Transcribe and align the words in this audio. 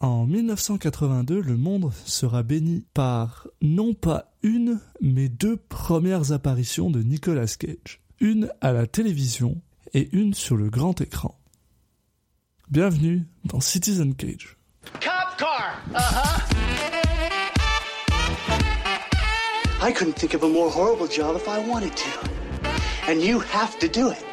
En 0.00 0.26
1982, 0.26 1.40
le 1.40 1.56
monde 1.56 1.90
sera 2.04 2.44
béni 2.44 2.84
par 2.94 3.48
non 3.60 3.94
pas 3.94 4.32
une, 4.44 4.80
mais 5.00 5.28
deux 5.28 5.56
premières 5.56 6.30
apparitions 6.30 6.88
de 6.88 7.02
Nicolas 7.02 7.56
Cage. 7.58 8.00
Une 8.20 8.48
à 8.60 8.72
la 8.72 8.86
télévision 8.86 9.60
et 9.94 10.08
une 10.12 10.34
sur 10.34 10.56
le 10.56 10.70
grand 10.70 11.00
écran. 11.00 11.36
Bienvenue 12.70 13.26
dans 13.44 13.60
Citizen 13.60 14.14
Cage. 14.14 14.56
Cop 15.00 15.36
car! 15.36 15.82
Uh-huh. 15.92 16.38
I 19.80 19.92
couldn't 19.92 20.14
think 20.14 20.34
of 20.34 20.44
a 20.44 20.48
more 20.48 20.70
horrible 20.70 21.08
job 21.08 21.34
if 21.34 21.48
I 21.48 21.58
wanted 21.68 21.96
to. 21.96 23.10
And 23.10 23.20
you 23.20 23.40
have 23.40 23.76
to 23.80 23.88
do 23.88 24.10
it. 24.10 24.27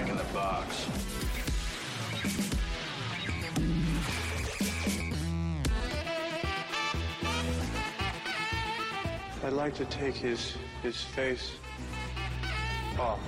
Back 0.00 0.10
in 0.10 0.16
the 0.16 0.32
box. 0.32 0.86
I'd 9.44 9.52
like 9.52 9.74
to 9.74 9.84
take 9.86 10.14
his 10.14 10.56
his 10.82 10.96
face 11.14 11.52
off. 12.98 13.18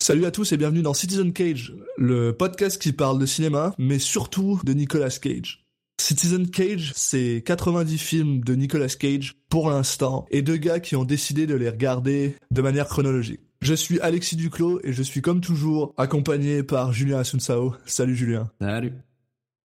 Salut 0.00 0.24
à 0.24 0.30
tous 0.30 0.52
et 0.52 0.56
bienvenue 0.56 0.80
dans 0.80 0.94
Citizen 0.94 1.32
Cage, 1.34 1.74
le 1.98 2.32
podcast 2.32 2.80
qui 2.80 2.92
parle 2.92 3.18
de 3.18 3.26
cinéma, 3.26 3.74
mais 3.76 3.98
surtout 3.98 4.58
de 4.64 4.72
Nicolas 4.72 5.10
Cage. 5.10 5.66
Citizen 6.00 6.48
Cage, 6.48 6.92
c'est 6.94 7.42
90 7.44 7.98
films 7.98 8.40
de 8.42 8.54
Nicolas 8.54 8.88
Cage 8.88 9.34
pour 9.50 9.68
l'instant, 9.68 10.24
et 10.30 10.40
deux 10.40 10.56
gars 10.56 10.80
qui 10.80 10.96
ont 10.96 11.04
décidé 11.04 11.46
de 11.46 11.54
les 11.54 11.68
regarder 11.68 12.36
de 12.50 12.62
manière 12.62 12.88
chronologique. 12.88 13.47
Je 13.60 13.74
suis 13.74 13.98
Alexis 14.00 14.36
Duclos 14.36 14.80
et 14.84 14.92
je 14.92 15.02
suis 15.02 15.20
comme 15.20 15.40
toujours 15.40 15.92
accompagné 15.96 16.62
par 16.62 16.92
Julien 16.92 17.18
Asunsao. 17.18 17.74
Salut 17.86 18.14
Julien. 18.14 18.50
Salut. 18.60 18.92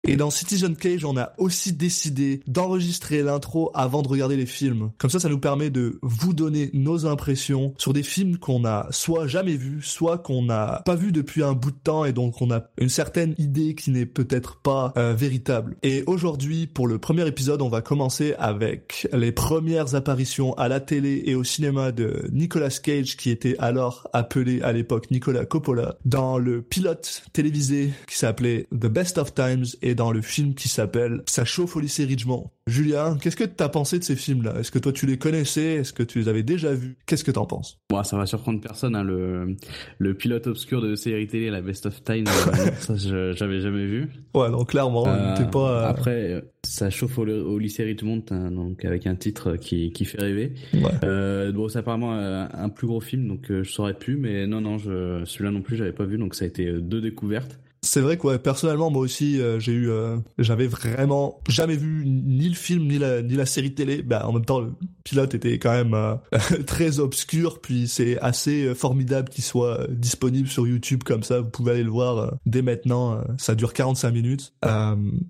Et 0.04 0.16
dans 0.16 0.30
Citizen 0.30 0.74
Cage, 0.74 1.04
on 1.04 1.16
a 1.16 1.32
aussi 1.38 1.72
décidé 1.72 2.40
d'enregistrer 2.48 3.22
l'intro 3.22 3.70
avant 3.72 4.02
de 4.02 4.08
regarder 4.08 4.36
les 4.36 4.46
films. 4.46 4.90
Comme 4.98 5.10
ça, 5.10 5.20
ça 5.20 5.28
nous 5.28 5.38
permet 5.38 5.70
de 5.70 6.00
vous 6.02 6.32
donner 6.32 6.70
nos 6.72 7.06
impressions 7.06 7.72
sur 7.78 7.92
des 7.92 8.02
films 8.02 8.36
qu'on 8.38 8.64
a 8.64 8.88
soit 8.90 9.28
jamais 9.28 9.54
vus, 9.54 9.80
soit 9.82 10.18
qu'on 10.18 10.42
n'a 10.42 10.82
pas 10.84 10.96
vus 10.96 11.12
depuis 11.12 11.44
un 11.44 11.52
bout 11.52 11.70
de 11.70 11.76
temps 11.76 12.04
et 12.04 12.12
donc 12.12 12.42
on 12.42 12.50
a 12.50 12.64
une 12.78 12.88
certaine 12.88 13.36
idée 13.38 13.76
qui 13.76 13.92
n'est 13.92 14.06
peut-être 14.06 14.56
pas 14.60 14.92
euh, 14.96 15.14
véritable. 15.14 15.76
Et 15.84 16.02
aujourd'hui, 16.08 16.66
pour 16.66 16.88
le 16.88 16.98
premier 16.98 17.26
épisode, 17.28 17.62
on 17.62 17.68
va 17.68 17.80
commencer 17.80 18.34
avec 18.40 19.06
les 19.12 19.30
premières 19.30 19.94
apparitions 19.94 20.54
à 20.54 20.66
la 20.66 20.80
télé 20.80 21.22
et 21.26 21.36
au 21.36 21.44
cinéma 21.44 21.92
de 21.92 22.28
Nicolas 22.32 22.70
Cage, 22.70 23.16
qui 23.16 23.30
était 23.30 23.54
alors 23.60 24.08
appelé 24.12 24.62
à 24.62 24.72
l'époque 24.72 25.12
Nicolas 25.12 25.44
Coppola, 25.44 25.94
dans 26.04 26.38
le 26.38 26.60
pilote 26.60 27.22
télévisé 27.32 27.92
qui 28.08 28.16
s'appelait 28.16 28.66
The 28.72 28.86
Best 28.86 29.18
of 29.18 29.32
Times 29.32 29.66
dans 29.94 30.12
le 30.12 30.20
film 30.22 30.54
qui 30.54 30.68
s'appelle 30.68 31.22
Ça 31.26 31.44
chauffe 31.44 31.76
au 31.76 31.80
lycée 31.80 32.04
Ridgemont. 32.04 32.50
Julien, 32.68 33.18
qu'est-ce 33.20 33.34
que 33.36 33.42
t'as 33.44 33.68
pensé 33.68 33.98
de 33.98 34.04
ces 34.04 34.14
films-là? 34.14 34.54
Est-ce 34.60 34.70
que 34.70 34.78
toi 34.78 34.92
tu 34.92 35.06
les 35.06 35.18
connaissais? 35.18 35.74
Est-ce 35.74 35.92
que 35.92 36.04
tu 36.04 36.20
les 36.20 36.28
avais 36.28 36.44
déjà 36.44 36.72
vus? 36.72 36.96
Qu'est-ce 37.06 37.24
que 37.24 37.32
t'en 37.32 37.44
penses? 37.44 37.80
Bon, 37.90 38.02
ça 38.04 38.16
va 38.16 38.24
surprendre 38.26 38.60
personne, 38.60 38.94
hein, 38.94 39.02
le, 39.02 39.56
le 39.98 40.14
pilote 40.14 40.46
obscur 40.46 40.80
de 40.80 40.94
série 40.94 41.26
télé, 41.26 41.50
la 41.50 41.60
Best 41.60 41.86
of 41.86 42.04
Time, 42.04 42.24
euh, 42.28 42.70
ça 42.78 42.94
je- 42.96 43.32
j'avais 43.32 43.60
jamais 43.60 43.84
vu. 43.86 44.08
Ouais, 44.34 44.48
donc 44.50 44.68
clairement, 44.70 45.04
Euh, 45.08 45.36
t'es 45.36 45.44
pas... 45.44 45.82
euh, 45.86 45.88
Après, 45.88 46.32
euh, 46.34 46.40
ça 46.64 46.88
chauffe 46.90 47.18
au, 47.18 47.26
au 47.26 47.58
lycée 47.58 47.82
Richmond, 47.82 48.22
hein, 48.30 48.52
donc 48.52 48.84
avec 48.84 49.08
un 49.08 49.16
titre 49.16 49.56
qui, 49.56 49.90
qui 49.90 50.04
fait 50.04 50.20
rêver. 50.20 50.52
ouais. 50.74 50.80
Euh, 51.02 51.50
bon, 51.50 51.68
c'est 51.68 51.80
apparemment 51.80 52.14
euh, 52.14 52.46
un 52.54 52.68
plus 52.68 52.86
gros 52.86 53.00
film, 53.00 53.26
donc 53.26 53.50
euh, 53.50 53.64
je 53.64 53.72
saurais 53.72 53.94
plus, 53.94 54.16
mais 54.16 54.46
non, 54.46 54.60
non, 54.60 54.78
je, 54.78 55.22
celui-là 55.24 55.50
non 55.50 55.62
plus, 55.62 55.76
j'avais 55.76 55.92
pas 55.92 56.04
vu, 56.04 56.16
donc 56.16 56.36
ça 56.36 56.44
a 56.44 56.48
été 56.48 56.68
euh, 56.68 56.80
deux 56.80 57.00
découvertes. 57.00 57.58
C'est 57.84 58.00
vrai 58.00 58.16
que 58.16 58.28
ouais, 58.28 58.38
personnellement 58.38 58.90
moi 58.90 59.02
aussi 59.02 59.40
euh, 59.40 59.58
j'ai 59.58 59.72
eu 59.72 59.90
euh, 59.90 60.16
j'avais 60.38 60.68
vraiment 60.68 61.40
jamais 61.48 61.74
vu 61.74 62.04
ni 62.06 62.48
le 62.48 62.54
film 62.54 62.86
ni 62.86 62.96
la 62.96 63.22
ni 63.22 63.34
la 63.34 63.44
série 63.44 63.74
télé. 63.74 64.02
Bah 64.02 64.24
en 64.26 64.32
même 64.32 64.44
temps 64.44 64.60
le 64.60 64.70
pilote 65.02 65.34
était 65.34 65.58
quand 65.58 65.72
même 65.72 65.92
euh, 65.94 66.14
très 66.66 67.00
obscur 67.00 67.60
puis 67.60 67.88
c'est 67.88 68.20
assez 68.20 68.72
formidable 68.76 69.30
qu'il 69.30 69.42
soit 69.42 69.88
disponible 69.90 70.46
sur 70.46 70.64
YouTube 70.66 71.02
comme 71.02 71.24
ça, 71.24 71.40
vous 71.40 71.50
pouvez 71.50 71.72
aller 71.72 71.82
le 71.82 71.90
voir 71.90 72.34
dès 72.46 72.62
maintenant, 72.62 73.20
ça 73.36 73.56
dure 73.56 73.72
45 73.72 74.10
minutes. 74.12 74.52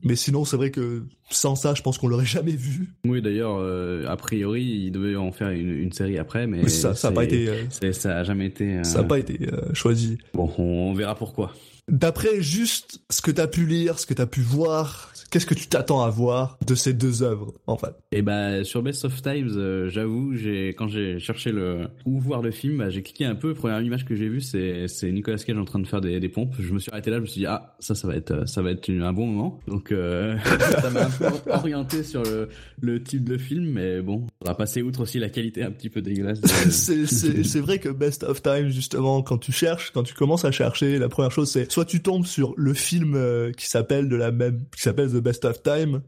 Mais 0.03 0.15
sinon 0.17 0.45
c'est 0.45 0.59
vrai 0.59 0.71
que 0.71 1.05
sans 1.31 1.55
ça, 1.57 1.73
je 1.75 1.81
pense 1.81 1.97
qu'on 1.97 2.09
l'aurait 2.09 2.27
jamais 2.27 2.53
vu. 2.53 2.91
Oui, 3.07 3.23
d'ailleurs, 3.23 3.59
a 4.07 4.17
priori, 4.19 4.63
il 4.63 4.91
devait 4.93 5.17
en 5.17 5.33
faire 5.33 5.49
une, 5.49 5.71
une 5.71 5.93
série 5.93 6.19
après, 6.19 6.47
mais 6.47 6.69
ça 6.69 6.95
ça 6.95 7.09
a 7.09 7.11
c'est- 7.11 7.15
pas 7.15 7.25
été 7.25 7.49
ça 7.93 8.19
a 8.19 8.25
jamais 8.25 8.47
été. 8.47 8.84
ça 8.84 9.01
a 9.01 9.05
pas 9.05 9.19
été 9.19 9.39
choisi. 9.73 10.19
Bon, 10.34 10.51
on, 10.59 10.63
on 10.63 10.93
verra 10.95 11.15
pourquoi. 11.15 11.55
D'après 11.88 12.43
juste 12.43 13.00
ce 13.10 13.20
que 13.20 13.31
t'as 13.31 13.47
pu 13.47 13.66
lire, 13.66 13.98
ce 13.98 14.06
que 14.06 14.15
t'as 14.15 14.26
pu 14.26 14.41
voir, 14.41 15.10
qu'est-ce 15.32 15.47
que 15.47 15.54
tu 15.54 15.66
t'attends 15.66 16.03
à 16.03 16.10
voir 16.10 16.59
de 16.66 16.75
ces 16.75 16.93
deux 16.93 17.22
œuvres 17.22 17.54
en 17.66 17.76
fait? 17.76 17.94
Et 18.12 18.22
bah 18.22 18.62
sur 18.65 18.82
Best 18.82 19.04
of 19.04 19.20
Times, 19.22 19.50
euh, 19.56 19.88
j'avoue, 19.88 20.37
j'ai 20.37 20.69
quand 20.69 20.88
j'ai 20.88 21.19
cherché 21.19 21.50
le 21.50 21.88
où 22.04 22.20
voir 22.20 22.43
le 22.43 22.50
film, 22.50 22.78
bah, 22.78 22.91
j'ai 22.91 23.03
cliqué 23.03 23.25
un 23.25 23.34
peu. 23.34 23.54
Première 23.54 23.81
image 23.81 24.04
que 24.04 24.15
j'ai 24.15 24.28
vue, 24.28 24.42
c'est 24.42 24.87
c'est 24.88 25.10
Nicolas 25.10 25.38
Cage 25.38 25.56
en 25.56 25.65
train 25.65 25.78
de 25.78 25.87
faire 25.87 26.03
des, 26.03 26.21
des 26.21 26.28
pompes. 26.28 26.54
Je 26.60 26.72
me 26.72 26.78
suis 26.78 26.92
arrêté 26.92 27.10
là, 27.10 27.16
je 27.16 27.22
me 27.22 27.26
suis 27.26 27.41
dit 27.41 27.47
ah 27.47 27.75
ça 27.81 27.94
ça 27.94 28.06
va 28.06 28.15
être 28.15 28.47
ça 28.48 28.62
va 28.62 28.71
être 28.71 28.91
un 28.91 29.12
bon 29.12 29.26
moment. 29.26 29.59
Donc 29.66 29.91
euh, 29.91 30.37
ça 30.82 30.91
m'a 30.91 31.06
un 31.06 31.10
peu 31.10 31.50
orienté 31.50 32.03
sur 32.03 32.22
le 32.22 32.48
le 32.81 33.03
type 33.03 33.25
de 33.25 33.38
film, 33.38 33.71
mais 33.71 34.03
bon, 34.03 34.26
on 34.42 34.48
va 34.48 34.54
passer 34.54 34.82
outre 34.82 35.00
aussi 35.00 35.19
la 35.19 35.31
qualité 35.31 35.62
un 35.62 35.71
petit 35.71 35.88
peu 35.88 36.03
dégueulasse. 36.03 36.41
de- 36.41 36.48
c'est, 36.71 37.60
vrai 37.60 37.78
que 37.78 37.88
Best 37.88 38.25
of 38.25 38.42
Time, 38.42 38.69
justement, 38.69 39.22
quand 39.22 39.38
tu 39.38 39.53
cherches, 39.53 39.92
quand 39.92 40.03
tu 40.03 40.15
commences 40.15 40.44
à 40.44 40.50
chercher, 40.50 40.98
la 40.98 41.09
première 41.09 41.31
chose, 41.31 41.50
c'est 41.50 41.71
soit 41.71 41.84
tu 41.84 42.03
tombes 42.03 42.26
sur 42.26 42.53
le 42.56 42.75
film 42.75 43.15
euh, 43.15 43.53
qui 43.53 43.69
s'appelle 43.69 44.09
de 44.09 44.16
la 44.16 44.31
même, 44.31 44.65
qui 44.75 44.82
s'appelle 44.82 45.10
The 45.10 45.22
Best 45.22 45.44
of 45.44 45.62
Time, 45.62 46.03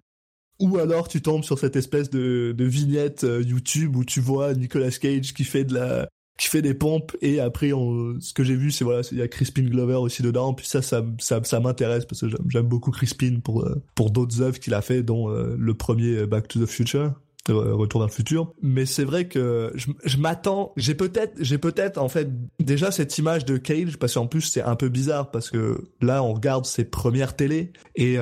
ou 0.61 0.79
alors 0.79 1.09
tu 1.09 1.21
tombes 1.21 1.45
sur 1.45 1.59
cette 1.59 1.77
espèce 1.77 2.11
de, 2.11 2.55
vignette 2.59 3.25
euh, 3.25 3.43
YouTube 3.43 3.97
où 3.97 4.05
tu 4.05 4.21
vois 4.21 4.55
Nicolas 4.55 4.91
Cage 4.91 5.35
qui 5.35 5.45
fait 5.45 5.65
de 5.65 5.75
la, 5.75 6.09
qui 6.39 6.49
fait 6.49 6.63
des 6.63 6.75
pompes 6.75 7.17
et 7.21 7.41
après 7.41 7.73
on, 7.73 8.21
ce 8.21 8.33
que 8.33 8.45
j'ai 8.45 8.55
vu 8.55 8.71
c'est 8.71 8.85
voilà 8.85 9.03
il 9.11 9.19
y 9.19 9.23
a 9.23 9.29
Crispin 9.29 9.65
Glover 9.65 9.97
aussi 9.97 10.23
dedans 10.23 10.55
puis 10.55 10.67
ça 10.67 10.83
ça 10.83 11.05
ça, 11.19 11.43
ça 11.43 11.61
m'intéresse 11.61 12.05
parce 12.05 12.21
que 12.21 12.29
j'aime, 12.49 12.67
beaucoup 12.67 12.91
Crispin 12.91 13.41
pour 13.43 13.63
euh, 13.63 13.83
pour 13.95 14.11
d'autres 14.11 14.43
œuvres 14.43 14.59
qu'il 14.59 14.75
a 14.75 14.83
fait 14.83 15.03
dont 15.03 15.29
euh, 15.29 15.57
le 15.59 15.75
premier 15.75 16.27
Back 16.27 16.49
to 16.49 16.65
the 16.65 16.69
Future 16.69 17.13
Retour 17.47 18.01
vers 18.01 18.09
le 18.09 18.15
futur. 18.15 18.55
Mais 18.63 18.87
c'est 18.87 19.05
vrai 19.05 19.29
que 19.29 19.71
je, 19.75 19.89
je 20.03 20.17
m'attends, 20.17 20.73
j'ai 20.79 20.95
peut-être, 20.95 21.35
j'ai 21.39 21.59
peut-être 21.59 21.99
en 21.99 22.09
fait 22.09 22.31
déjà 22.59 22.91
cette 22.91 23.19
image 23.19 23.45
de 23.45 23.59
Cage 23.59 23.99
parce 23.99 24.15
qu'en 24.15 24.27
plus 24.27 24.41
c'est 24.41 24.63
un 24.63 24.77
peu 24.77 24.89
bizarre 24.89 25.31
parce 25.31 25.51
que 25.51 25.85
là 26.01 26.23
on 26.23 26.33
regarde 26.33 26.65
ses 26.65 26.87
premières 26.87 27.37
télés 27.37 27.75
et 27.97 28.17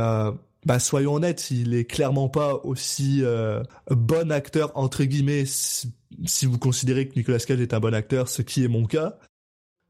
bah 0.64 0.78
soyons 0.78 1.14
honnêtes, 1.14 1.50
il 1.50 1.74
est 1.74 1.84
clairement 1.84 2.28
pas 2.28 2.60
aussi 2.64 3.20
euh, 3.22 3.62
bon 3.90 4.30
acteur 4.30 4.70
entre 4.76 5.04
guillemets 5.04 5.44
si, 5.44 5.92
si 6.24 6.46
vous 6.46 6.58
considérez 6.58 7.08
que 7.08 7.14
Nicolas 7.16 7.38
Cage 7.38 7.60
est 7.60 7.74
un 7.74 7.80
bon 7.80 7.94
acteur, 7.94 8.28
ce 8.28 8.42
qui 8.42 8.64
est 8.64 8.68
mon 8.68 8.86
cas. 8.86 9.18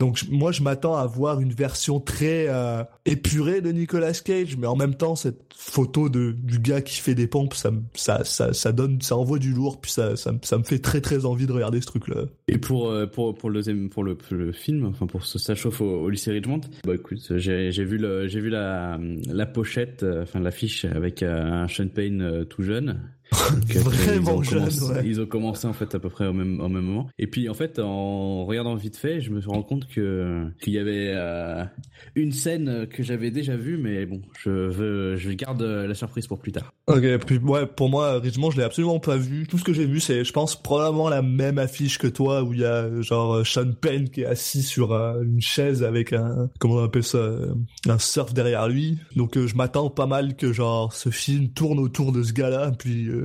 Donc 0.02 0.24
moi 0.28 0.50
je 0.50 0.64
m'attends 0.64 0.96
à 0.96 1.06
voir 1.06 1.40
une 1.40 1.52
version 1.52 2.00
très 2.00 2.46
euh, 2.48 2.82
épurée 3.06 3.60
de 3.60 3.70
Nicolas 3.70 4.10
Cage, 4.14 4.56
mais 4.56 4.66
en 4.66 4.74
même 4.74 4.96
temps 4.96 5.14
cette 5.14 5.44
photo 5.54 6.08
de 6.08 6.32
du 6.32 6.58
gars 6.58 6.80
qui 6.80 6.96
fait 6.96 7.14
des 7.14 7.28
pompes, 7.28 7.54
ça 7.54 7.70
ça 7.94 8.24
ça 8.24 8.52
ça 8.52 8.72
donne, 8.72 9.00
ça 9.00 9.16
envoie 9.16 9.38
du 9.38 9.52
lourd, 9.52 9.80
puis 9.80 9.92
ça 9.92 10.16
ça, 10.16 10.32
ça 10.42 10.58
me 10.58 10.64
fait 10.64 10.80
très 10.80 11.00
très 11.00 11.24
envie 11.24 11.46
de 11.46 11.52
regarder 11.52 11.80
ce 11.80 11.86
truc 11.86 12.08
là. 12.08 12.24
Et 12.48 12.58
pour 12.58 12.90
euh, 12.90 13.06
pour 13.06 13.32
pour 13.36 13.48
le 13.48 13.54
deuxième 13.54 13.90
pour 13.90 14.02
le, 14.02 14.16
film, 14.50 14.86
enfin 14.86 15.06
pour 15.06 15.24
ce 15.24 15.38
ça 15.38 15.54
chauffe 15.54 15.80
au, 15.80 16.10
lycée 16.10 16.32
Richmond. 16.32 16.62
Bah 16.84 16.96
écoute, 16.96 17.38
j'ai 17.38 17.70
vu 17.84 17.96
le 17.96 18.26
vu 18.26 18.50
la 18.50 18.98
la 19.28 19.46
pochette, 19.46 20.02
euh, 20.02 20.24
enfin 20.24 20.40
l'affiche 20.40 20.84
avec 20.84 21.22
un 21.22 21.68
Sean 21.68 21.86
Payne 21.86 22.44
tout 22.50 22.64
jeune. 22.64 22.98
Vraiment 23.74 24.22
ils 24.24 24.28
ont 24.38 24.42
jeune, 24.42 24.58
commencé- 24.68 24.84
ouais. 24.92 25.02
Ils 25.06 25.20
ont 25.20 25.26
commencé 25.26 25.66
en 25.66 25.72
fait 25.72 25.94
à 25.94 25.98
peu 25.98 26.08
près 26.10 26.26
au 26.26 26.32
même 26.32 26.60
au 26.60 26.68
même 26.68 26.84
moment. 26.84 27.08
Et 27.18 27.26
puis 27.26 27.48
en 27.48 27.54
fait 27.54 27.78
en 27.78 28.44
regardant 28.44 28.74
vite 28.74 28.96
fait, 28.96 29.20
je 29.20 29.30
me 29.30 29.40
suis 29.40 29.50
rendu 29.50 29.64
compte 29.64 29.88
que 29.88 30.46
qu'il 30.62 30.72
y 30.74 30.78
avait 30.78 31.12
euh, 31.14 31.64
une 32.14 32.32
scène 32.32 32.86
que 32.86 33.02
j'avais 33.02 33.30
déjà 33.30 33.56
vue, 33.56 33.78
mais 33.78 34.06
bon, 34.06 34.20
je 34.42 34.50
veux 34.50 35.16
je 35.16 35.30
garde 35.30 35.62
la 35.62 35.94
surprise 35.94 36.26
pour 36.26 36.38
plus 36.38 36.52
tard. 36.52 36.72
Ok, 36.88 37.04
puis 37.26 37.38
ouais, 37.38 37.66
pour 37.66 37.88
moi, 37.88 38.18
Richmond, 38.18 38.50
je 38.50 38.58
l'ai 38.58 38.64
absolument 38.64 39.00
pas 39.00 39.16
vu. 39.16 39.46
Tout 39.46 39.56
ce 39.58 39.64
que 39.64 39.72
j'ai 39.72 39.86
vu, 39.86 40.00
c'est, 40.00 40.24
je 40.24 40.32
pense, 40.32 40.60
probablement 40.60 41.08
la 41.08 41.22
même 41.22 41.58
affiche 41.58 41.96
que 41.98 42.06
toi, 42.08 42.42
où 42.42 42.52
il 42.52 42.60
y 42.60 42.64
a 42.64 43.00
genre 43.02 43.46
Sean 43.46 43.72
Penn 43.80 44.08
qui 44.10 44.22
est 44.22 44.26
assis 44.26 44.62
sur 44.62 44.92
euh, 44.92 45.22
une 45.22 45.40
chaise 45.40 45.82
avec 45.84 46.12
un, 46.12 46.50
comment 46.58 46.74
on 46.74 46.84
appelle 46.84 47.04
ça, 47.04 47.18
euh, 47.18 47.54
un 47.88 47.98
surf 47.98 48.34
derrière 48.34 48.68
lui. 48.68 48.98
Donc 49.16 49.36
euh, 49.36 49.46
je 49.46 49.54
m'attends 49.56 49.90
pas 49.90 50.06
mal 50.06 50.36
que 50.36 50.52
genre 50.52 50.92
ce 50.92 51.08
film 51.10 51.48
tourne 51.48 51.78
autour 51.78 52.12
de 52.12 52.22
ce 52.22 52.32
gars-là, 52.32 52.72
puis 52.78 53.06
euh, 53.08 53.21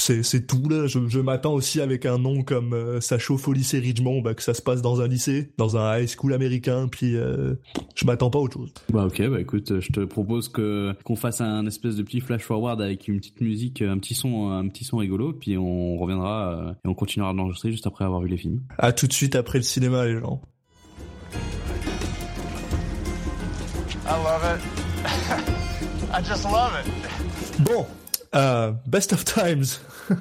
c'est 0.00 0.22
c'est 0.22 0.46
tout 0.46 0.68
là. 0.68 0.86
Je, 0.86 1.06
je 1.08 1.20
m'attends 1.20 1.52
aussi 1.52 1.80
avec 1.80 2.06
un 2.06 2.18
nom 2.18 2.42
comme 2.42 2.72
euh, 2.72 3.00
ça 3.00 3.18
chauffe 3.18 3.46
au 3.46 3.52
lycée 3.52 3.78
Ridgemont, 3.78 4.22
bah, 4.22 4.34
que 4.34 4.42
ça 4.42 4.54
se 4.54 4.62
passe 4.62 4.82
dans 4.82 5.00
un 5.00 5.08
lycée, 5.08 5.52
dans 5.58 5.76
un 5.76 5.98
high 5.98 6.08
school 6.08 6.32
américain, 6.32 6.88
puis 6.90 7.16
euh, 7.16 7.54
je 7.94 8.04
m'attends 8.06 8.30
pas 8.30 8.38
à 8.38 8.42
autre 8.42 8.54
chose. 8.58 8.72
Bah 8.92 9.06
ok, 9.06 9.28
bah 9.28 9.40
écoute, 9.40 9.80
je 9.80 9.92
te 9.92 10.00
propose 10.00 10.48
que 10.48 10.94
qu'on 11.04 11.16
fasse 11.16 11.40
un 11.40 11.66
espèce 11.66 11.96
de 11.96 12.02
petit 12.02 12.20
flash 12.20 12.42
forward 12.42 12.80
avec 12.80 13.08
une 13.08 13.18
petite 13.18 13.40
musique, 13.40 13.82
un 13.82 13.98
petit 13.98 14.14
son, 14.14 14.50
un 14.50 14.66
petit 14.68 14.84
son 14.84 14.98
rigolo, 14.98 15.32
puis 15.32 15.56
on 15.56 15.96
reviendra 15.98 16.54
euh, 16.54 16.72
et 16.84 16.88
on 16.88 16.94
continuera 16.94 17.32
d'enregistrer 17.34 17.70
juste 17.70 17.86
après 17.86 18.04
avoir 18.04 18.20
vu 18.20 18.28
les 18.28 18.38
films. 18.38 18.60
À 18.78 18.92
tout 18.92 19.06
de 19.06 19.12
suite 19.12 19.36
après 19.36 19.58
le 19.58 19.64
cinéma, 19.64 20.06
les 20.06 20.18
gens. 20.18 20.40
I 24.06 24.16
love 24.24 24.42
it. 24.44 24.60
I 26.12 26.20
just 26.24 26.44
love 26.44 26.72
it. 26.74 27.62
Bon, 27.62 27.86
euh, 28.34 28.72
Best 28.86 29.12
of 29.12 29.24
Times. 29.24 29.80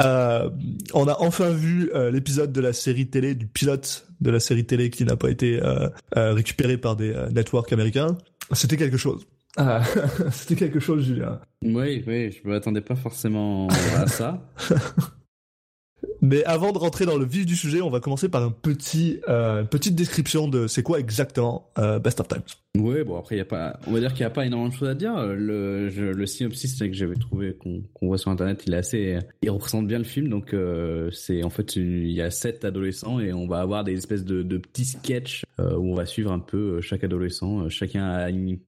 Euh, 0.00 0.50
on 0.92 1.06
a 1.06 1.16
enfin 1.20 1.50
vu 1.50 1.90
euh, 1.94 2.10
l'épisode 2.10 2.52
de 2.52 2.60
la 2.60 2.72
série 2.72 3.08
télé, 3.08 3.34
du 3.34 3.46
pilote 3.46 4.06
de 4.20 4.30
la 4.30 4.40
série 4.40 4.64
télé 4.64 4.90
qui 4.90 5.04
n'a 5.04 5.16
pas 5.16 5.30
été 5.30 5.62
euh, 5.62 5.88
euh, 6.16 6.32
récupéré 6.32 6.78
par 6.78 6.96
des 6.96 7.12
euh, 7.12 7.30
networks 7.30 7.72
américains. 7.72 8.18
C'était 8.52 8.76
quelque 8.76 8.96
chose. 8.96 9.26
Ah, 9.56 9.82
C'était 10.32 10.56
quelque 10.56 10.80
chose, 10.80 11.04
Julien. 11.04 11.40
Oui, 11.62 12.02
oui, 12.06 12.32
je 12.32 12.48
m'attendais 12.48 12.80
pas 12.80 12.96
forcément 12.96 13.68
à 13.96 14.06
ça. 14.06 14.42
Mais 16.20 16.44
avant 16.44 16.72
de 16.72 16.78
rentrer 16.78 17.06
dans 17.06 17.16
le 17.16 17.24
vif 17.24 17.46
du 17.46 17.56
sujet, 17.56 17.80
on 17.80 17.90
va 17.90 18.00
commencer 18.00 18.28
par 18.28 18.42
un 18.42 18.50
petit, 18.50 19.20
euh, 19.28 19.62
une 19.62 19.68
petite 19.68 19.94
description 19.94 20.48
de 20.48 20.66
c'est 20.66 20.82
quoi 20.82 20.98
exactement 20.98 21.70
euh, 21.78 21.98
Best 21.98 22.20
of 22.20 22.28
Times. 22.28 22.42
Ouais, 22.76 23.04
bon 23.04 23.18
après 23.18 23.36
y 23.36 23.40
a 23.40 23.44
pas, 23.44 23.78
on 23.86 23.92
va 23.92 24.00
dire 24.00 24.12
qu'il 24.12 24.22
y 24.22 24.24
a 24.24 24.30
pas 24.30 24.44
énormément 24.46 24.70
de 24.70 24.74
choses 24.74 24.88
à 24.88 24.94
dire. 24.94 25.14
Le, 25.16 26.26
synopsis 26.26 26.78
que 26.78 26.92
j'avais 26.92 27.14
trouvé 27.14 27.56
qu'on 27.56 28.06
voit 28.06 28.18
sur 28.18 28.30
internet, 28.30 28.64
il 28.66 28.74
est 28.74 28.78
assez, 28.78 29.18
il 29.42 29.50
représente 29.50 29.86
bien 29.86 29.98
le 29.98 30.04
film. 30.04 30.28
Donc 30.28 30.54
euh, 30.54 31.10
en 31.44 31.50
fait 31.50 31.76
il 31.76 32.10
y 32.10 32.20
a 32.20 32.30
sept 32.30 32.64
adolescents 32.64 33.20
et 33.20 33.32
on 33.32 33.46
va 33.46 33.60
avoir 33.60 33.84
des 33.84 33.92
espèces 33.94 34.24
de, 34.24 34.58
petits 34.58 34.86
sketchs 34.86 35.44
où 35.58 35.92
on 35.92 35.94
va 35.94 36.06
suivre 36.06 36.32
un 36.32 36.40
peu 36.40 36.80
chaque 36.80 37.04
adolescent. 37.04 37.68
Chacun 37.68 38.04
a 38.04 38.30
une 38.30 38.58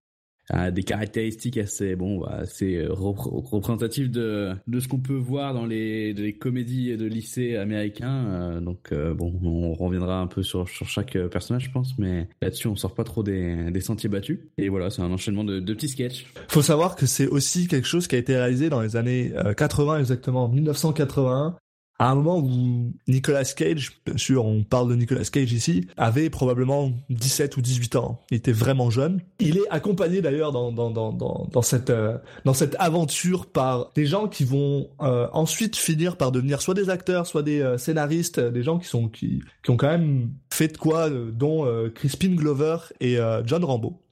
a 0.49 0.71
des 0.71 0.83
caractéristiques 0.83 1.59
assez 1.59 1.97
bon 1.97 2.21
bah, 2.21 2.39
assez 2.41 2.77
euh, 2.77 2.89
repr- 2.91 3.31
représentatives 3.51 4.11
de 4.11 4.53
de 4.67 4.81
ce 4.81 4.89
qu'on 4.89 4.99
peut 4.99 5.15
voir 5.15 5.55
dans 5.55 5.67
les, 5.67 6.37
comédies 6.39 6.97
de 6.97 7.07
lycée 7.07 7.57
américains. 7.57 8.27
Euh, 8.27 8.61
donc 8.61 8.93
euh, 8.93 9.15
bon 9.15 9.33
on 9.43 9.75
reviendra 9.75 10.21
un 10.21 10.27
peu 10.27 10.43
sur 10.43 10.69
sur 10.69 10.89
chaque 10.89 11.17
euh, 11.17 11.29
personnage 11.29 11.65
je 11.65 11.71
pense 11.71 11.99
mais 11.99 12.29
là-dessus 12.41 12.69
on 12.69 12.77
sort 12.77 12.95
pas 12.95 13.05
trop 13.05 13.23
des 13.23 13.71
des 13.71 13.81
sentiers 13.81 14.09
battus. 14.09 14.39
Et 14.59 14.69
voilà 14.69 14.91
c'est 14.91 15.03
un 15.03 15.11
enchaînement 15.11 15.45
de, 15.45 15.61
de 15.61 15.75
petits 15.75 15.89
sketchs. 15.89 16.27
Faut 16.49 16.63
savoir 16.63 16.97
que 16.97 17.07
c'est 17.07 17.27
aussi 17.27 17.67
quelque 17.67 17.87
chose 17.87 18.07
qui 18.07 18.15
a 18.15 18.19
été 18.19 18.37
réalisé 18.37 18.69
dans 18.69 18.81
les 18.81 18.97
années 18.97 19.33
euh, 19.37 19.55
80 19.55 19.99
exactement, 20.01 20.45
en 20.45 20.49
1981, 20.49 21.57
à 21.99 22.11
un 22.11 22.15
moment 22.15 22.39
où 22.39 22.93
Nicolas 23.09 23.45
Cage, 23.45 24.01
bien 24.05 24.17
sûr 24.17 24.45
on 24.45 24.65
parle 24.65 24.91
de 24.91 24.97
Nicolas 24.97 25.25
Cage 25.25 25.53
ici, 25.53 25.89
avait 25.97 26.29
probablement 26.29 26.93
17 27.11 27.57
ou 27.57 27.63
18 27.63 27.97
ans. 27.97 28.25
Il 28.31 28.37
était 28.37 28.53
vraiment 28.53 28.91
jeune. 28.91 29.21
Il 29.41 29.57
est 29.59 29.69
accompagné 29.71 30.21
d'ailleurs 30.21 30.53
dans, 30.53 30.73
dans, 30.73 30.91
dans, 30.91 31.13
dans, 31.13 31.49
dans 31.51 31.63
cette, 31.63 31.91
euh, 31.91 32.19
dans 32.45 32.55
cette 32.55 32.77
aventure 32.79 33.47
par 33.47 33.93
des 33.95 34.07
gens 34.07 34.29
qui 34.29 34.45
vont 34.45 34.89
euh, 35.01 35.29
ensuite 35.33 35.77
finir 35.77 36.17
par 36.17 36.33
devenir 36.33 36.61
soit 36.61 36.75
des 36.75 36.91
acteurs, 36.91 37.27
soit 37.27 37.43
des 37.43 37.61
euh, 37.61 37.79
scénaristes, 37.79 38.41
des 38.41 38.63
gens 38.63 38.79
qui, 38.79 38.89
sont, 38.89 39.09
qui, 39.09 39.43
qui 39.63 39.71
ont 39.71 39.77
quand 39.77 39.89
même 39.89 40.31
fait 40.53 40.69
de 40.69 40.77
quoi, 40.77 41.09
dont 41.11 41.67
Crispin 41.95 42.35
Glover 42.35 42.79
et 43.01 43.19
John 43.45 43.65
Rambo. 43.65 44.03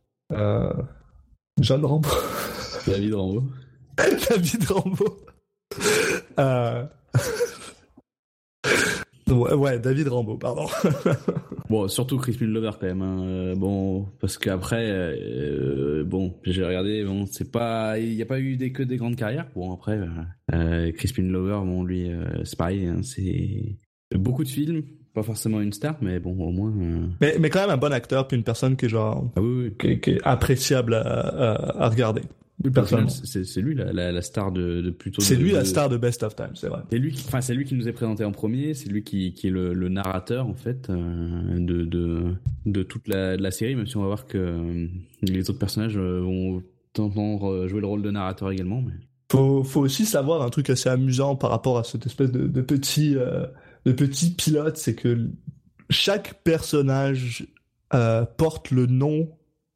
John 1.60 1.84
Rambo. 1.84 2.08
David 2.86 3.14
Rambo 3.14 3.44
David 3.96 4.70
Rambo. 4.70 5.16
Euh... 6.38 6.84
Ouais, 9.30 9.78
David 9.78 10.08
Rambo, 10.08 10.36
pardon. 10.36 10.66
bon 11.70 11.88
surtout 11.88 12.18
Crispin 12.18 12.46
Lover 12.46 12.72
quand 12.78 12.86
même 12.86 13.00
hein. 13.02 13.22
Euh, 13.24 13.54
bon 13.54 14.06
parce 14.20 14.36
qu'après 14.36 14.84
euh, 14.90 16.04
bon 16.04 16.34
j'ai 16.44 16.62
regardé 16.62 17.04
bon 17.04 17.24
c'est 17.24 17.50
pas 17.50 17.98
il 17.98 18.12
y 18.12 18.20
a 18.22 18.26
pas 18.26 18.38
eu 18.38 18.56
des 18.56 18.70
que 18.70 18.82
des 18.82 18.96
grandes 18.98 19.16
carrières 19.16 19.46
bon 19.54 19.72
après 19.72 19.96
euh, 19.98 20.06
euh, 20.52 20.92
Crispin 20.92 21.22
Lover 21.22 21.60
bon 21.64 21.82
lui 21.82 22.10
euh, 22.12 22.44
c'est 22.44 22.58
pareil 22.58 22.84
hein, 22.86 23.00
c'est 23.02 23.78
beaucoup 24.14 24.44
de 24.44 24.48
films 24.48 24.82
pas 25.14 25.22
forcément 25.22 25.60
une 25.62 25.72
star 25.72 25.96
mais 26.02 26.20
bon 26.20 26.32
au 26.38 26.50
moins 26.52 26.72
euh, 26.78 27.06
mais, 27.22 27.36
mais 27.40 27.48
quand 27.48 27.60
même 27.62 27.70
un 27.70 27.78
bon 27.78 27.92
acteur, 27.94 28.28
puis 28.28 28.36
une 28.36 28.44
personne 28.44 28.76
qui 28.76 28.84
est 28.86 28.88
genre, 28.90 29.30
ah 29.36 29.40
oui, 29.40 29.64
oui. 29.64 29.72
qui, 29.78 29.86
est- 29.86 30.00
qui 30.00 30.10
est 30.10 30.20
appréciable 30.24 30.92
à, 30.94 31.00
à, 31.00 31.84
à 31.84 31.88
regarder. 31.88 32.22
Oui, 32.62 32.70
c'est 33.44 33.60
lui 33.60 33.74
la, 33.74 33.92
la, 33.92 34.12
la 34.12 34.22
star 34.22 34.52
de, 34.52 34.80
de 34.80 34.90
plutôt. 34.90 35.20
C'est 35.20 35.36
de- 35.36 35.42
lui 35.42 35.50
la 35.52 35.64
star 35.64 35.88
de 35.88 35.96
Best 35.96 36.22
of 36.22 36.36
Time, 36.36 36.50
c'est 36.54 36.68
vrai. 36.68 36.82
C'est 36.88 36.98
lui, 36.98 37.10
qui, 37.12 37.24
enfin 37.26 37.40
c'est 37.40 37.54
lui 37.54 37.64
qui 37.64 37.74
nous 37.74 37.88
est 37.88 37.92
présenté 37.92 38.24
en 38.24 38.30
premier. 38.30 38.74
C'est 38.74 38.88
lui 38.88 39.02
qui, 39.02 39.32
qui 39.34 39.48
est 39.48 39.50
le, 39.50 39.74
le 39.74 39.88
narrateur 39.88 40.46
en 40.46 40.54
fait 40.54 40.88
euh, 40.88 41.58
de, 41.58 41.84
de 41.84 42.34
de 42.66 42.82
toute 42.84 43.08
la, 43.08 43.36
de 43.36 43.42
la 43.42 43.50
série. 43.50 43.74
Même 43.74 43.86
si 43.88 43.96
on 43.96 44.02
va 44.02 44.06
voir 44.06 44.26
que 44.26 44.38
euh, 44.38 44.86
les 45.22 45.50
autres 45.50 45.58
personnages 45.58 45.96
euh, 45.96 46.20
vont 46.20 46.62
tendre 46.92 47.66
jouer 47.66 47.80
le 47.80 47.86
rôle 47.88 48.02
de 48.02 48.10
narrateur 48.12 48.52
également. 48.52 48.80
Mais 48.82 48.92
Faut, 49.32 49.64
faut 49.64 49.80
aussi 49.80 50.06
savoir 50.06 50.42
un 50.42 50.48
truc 50.50 50.70
assez 50.70 50.88
amusant 50.88 51.34
par 51.34 51.50
rapport 51.50 51.76
à 51.78 51.82
cette 51.84 52.06
espèce 52.06 52.30
de, 52.30 52.46
de 52.46 52.60
petit, 52.62 53.16
euh, 53.16 53.46
de 53.84 53.90
petit 53.92 54.30
pilote, 54.30 54.76
c'est 54.76 54.94
que 54.94 55.28
chaque 55.90 56.40
personnage 56.44 57.48
porte 58.38 58.70
le 58.70 58.86
nom 58.86 59.28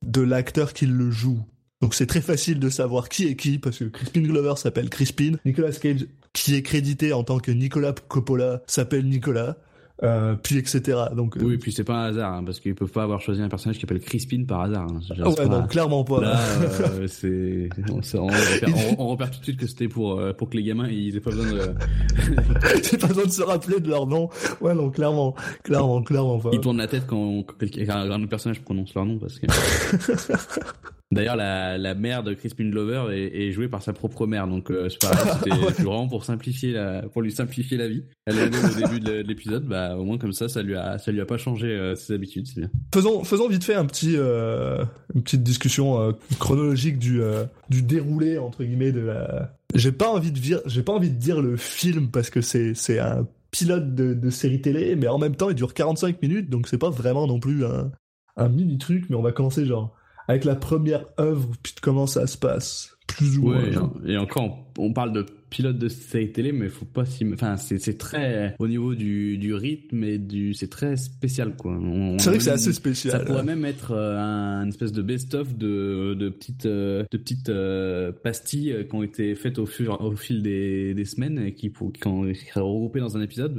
de 0.07 0.21
l'acteur 0.21 0.73
qui 0.73 0.87
le 0.87 1.11
joue. 1.11 1.41
Donc 1.81 1.95
c'est 1.95 2.07
très 2.07 2.21
facile 2.21 2.59
de 2.59 2.69
savoir 2.71 3.09
qui 3.09 3.29
est 3.29 3.37
qui, 3.37 3.59
parce 3.59 3.79
que 3.79 3.85
Crispin 3.85 4.23
Glover 4.23 4.55
s'appelle 4.57 4.91
Crispin, 4.91 5.33
Nicolas 5.45 5.71
Cage, 5.71 6.07
qui 6.33 6.55
est 6.57 6.63
crédité 6.63 7.13
en 7.13 7.23
tant 7.23 7.39
que 7.39 7.53
Nicolas 7.53 7.95
Coppola, 8.09 8.63
s'appelle 8.67 9.07
Nicolas, 9.09 9.57
euh, 10.03 10.35
puis 10.35 10.59
etc. 10.59 10.81
Donc 11.15 11.37
euh, 11.37 11.41
oui, 11.45 11.55
et 11.55 11.59
puis 11.59 11.71
c'est 11.73 11.85
pas 11.85 11.95
un 11.95 12.05
hasard 12.11 12.33
hein, 12.35 12.43
parce 12.45 12.59
qu'ils 12.59 12.75
peuvent 12.75 12.91
pas 12.91 13.05
avoir 13.05 13.21
choisi 13.21 13.43
un 13.43 13.49
personnage 13.49 13.77
qui 13.77 13.83
s'appelle 13.83 14.01
Crispin 14.01 14.43
par 14.45 14.63
hasard. 14.63 14.89
hein. 14.91 15.01
Ah 15.23 15.29
ouais, 15.29 15.37
pas- 15.37 15.47
non, 15.47 15.67
clairement 15.69 16.03
pas. 16.03 16.21
Là, 16.21 16.41
euh, 16.41 17.07
c'est 17.09 17.69
on, 17.89 18.01
on, 18.19 18.27
repère, 18.27 18.69
on, 18.99 19.05
on 19.05 19.07
repère 19.09 19.31
tout 19.31 19.39
de 19.39 19.45
suite 19.45 19.57
que 19.61 19.67
c'était 19.69 19.89
pour 19.89 20.19
euh, 20.19 20.33
pour 20.33 20.51
que 20.51 20.57
les 20.57 20.65
gamins 20.65 20.89
ils 20.89 21.17
aient 21.17 21.21
pas 21.21 21.31
besoin 21.31 21.47
de 21.53 22.97
pas 22.97 23.07
besoin 23.07 23.25
de 23.25 23.31
se 23.31 23.43
rappeler 23.43 23.79
de 23.79 23.89
leur 23.89 24.09
nom. 24.09 24.29
Ouais, 24.61 24.75
non, 24.75 24.91
clairement, 24.91 25.37
clairement, 25.63 26.03
clairement 26.03 26.41
pas. 26.41 26.51
Ils 26.53 26.61
tournent 26.61 26.79
la 26.79 26.89
tête 26.89 27.05
quand, 27.07 27.45
quand 27.45 27.57
quand 27.61 27.91
un 27.95 28.21
autre 28.21 28.29
personnage 28.31 28.61
prononce 28.63 28.93
leur 28.95 29.07
nom 29.07 29.19
parce 29.19 29.39
que. 29.39 29.47
D'ailleurs, 31.11 31.37
la, 31.37 31.79
la 31.79 31.95
mère 31.95 32.23
de 32.23 32.35
Crispin 32.35 32.69
Glover 32.69 33.07
est, 33.17 33.47
est 33.47 33.51
jouée 33.53 33.69
par 33.69 33.83
sa 33.83 33.95
propre 33.95 34.27
mère, 34.27 34.47
donc 34.47 34.71
euh, 34.71 34.91
c'est 34.91 34.99
c'était 35.07 35.51
c'était 35.69 35.83
vraiment 35.83 36.07
pour 36.07 36.25
simplifier 36.25 36.73
la, 36.73 37.03
pour 37.03 37.23
lui 37.23 37.33
simplifier 37.33 37.79
la 37.79 37.89
vie. 37.89 38.05
Elle 38.27 38.37
est 38.39 38.43
allée 38.43 38.59
au 38.59 38.87
début 38.87 39.01
de, 39.01 39.23
de 39.23 39.29
l'épisode, 39.29 39.65
bah 39.65 39.97
au 39.97 40.05
moins 40.05 40.19
comme 40.19 40.35
ça, 40.35 40.51
ça 40.51 40.63
lui 40.63 40.77
a, 40.77 40.99
ça 40.99 41.11
lui 41.11 41.23
a 41.23 41.25
pas 41.25 41.39
changé 41.39 41.69
euh, 41.69 41.95
ses 41.95 42.13
habitudes, 42.13 42.47
c'est 42.47 42.61
bien. 42.61 42.71
Faisons, 42.93 43.25
faisons 43.25 43.49
vite 43.49 43.65
fait 43.65 43.75
un 43.75 43.87
petit, 43.87 44.17
euh, 44.17 44.85
une 45.15 45.23
petite 45.23 45.43
discussion 45.43 45.99
euh, 45.99 46.13
chronologique 46.39 46.99
du, 46.99 47.23
du 47.71 47.83
déroulé 47.83 48.37
entre 48.37 48.63
guillemets 48.63 48.93
de 48.93 49.01
la. 49.01 49.57
J'ai 49.75 49.93
pas 49.93 50.11
envie 50.11 50.31
de 50.31 50.39
dire, 50.39 50.61
j'ai 50.67 50.83
pas 50.83 50.93
envie 50.93 51.11
de 51.11 51.19
dire 51.19 51.41
le 51.41 51.57
film 51.57 52.11
parce 52.11 52.29
que 52.29 52.43
c'est 52.43 52.75
c'est 52.75 52.99
un 52.99 53.27
pilote 53.51 53.95
de, 53.95 54.13
de 54.13 54.29
série 54.31 54.61
télé, 54.61 54.95
mais 54.95 55.09
en 55.09 55.19
même 55.19 55.37
temps 55.37 55.49
il 55.49 55.55
dure 55.55 55.73
45 55.73 56.21
minutes, 56.21 56.51
donc 56.51 56.69
c'est 56.69 56.77
pas 56.77 56.91
vraiment 56.91 57.27
non 57.27 57.41
plus 57.41 57.65
un, 57.65 57.93
un 58.37 58.49
mini 58.51 58.77
truc, 58.77 59.07
mais 59.09 59.17
on 59.17 59.23
va 59.23 59.33
commencer 59.33 59.65
genre 59.65 59.95
avec 60.29 60.45
la 60.45 60.55
première 60.55 61.07
œuvre, 61.19 61.51
puis 61.63 61.75
de 61.75 61.81
comment 61.81 62.07
ça 62.07 62.27
se 62.27 62.37
passe, 62.39 62.97
plus 63.07 63.39
ou 63.39 63.43
moins. 63.45 63.63
Ouais, 63.65 63.73
genre. 63.73 63.95
et 64.07 64.17
encore, 64.17 64.71
on 64.79 64.93
parle 64.93 65.13
de 65.13 65.27
pilote 65.51 65.79
de 65.79 65.89
série 65.89 66.31
télé, 66.31 66.53
mais 66.53 66.69
faut 66.69 66.85
pas 66.85 67.07
s'y, 67.07 67.25
enfin 67.33 67.57
c'est 67.57 67.97
très 67.97 68.55
au 68.59 68.69
niveau 68.69 68.95
du, 68.95 69.39
du 69.39 69.55
rythme 69.55 70.05
et 70.05 70.19
du, 70.19 70.53
c'est 70.53 70.69
très 70.69 70.99
spécial 70.99 71.57
quoi. 71.57 71.81
C'est 72.19 72.29
vrai 72.29 72.37
que 72.37 72.45
c'est 72.45 72.51
assez 72.51 72.75
spécial. 72.75 73.13
Ça 73.13 73.21
pourrait 73.25 73.45
même 73.45 73.65
être 73.65 73.93
euh, 73.93 74.19
un 74.19 74.63
une 74.65 74.69
espèce 74.69 74.93
de 74.93 75.01
best-of 75.01 75.57
de, 75.57 76.13
de 76.13 76.29
petites, 76.29 76.67
euh, 76.67 77.05
de 77.11 77.17
petites 77.17 77.49
euh, 77.49 78.13
pastilles 78.13 78.87
qui 78.91 78.95
ont 78.95 79.03
été 79.03 79.35
faites 79.37 79.59
au, 79.59 79.65
fur, 79.65 79.99
au 80.03 80.15
fil 80.17 80.43
des, 80.43 80.93
des 80.93 81.05
semaines 81.07 81.39
et 81.39 81.55
qui, 81.55 81.71
pour- 81.71 81.95
qui, 81.95 82.07
ont- 82.07 82.31
qui 82.31 82.45
seraient 82.45 82.61
regroupées 82.61 83.01
dans 83.01 83.17
un 83.17 83.23
épisode. 83.23 83.55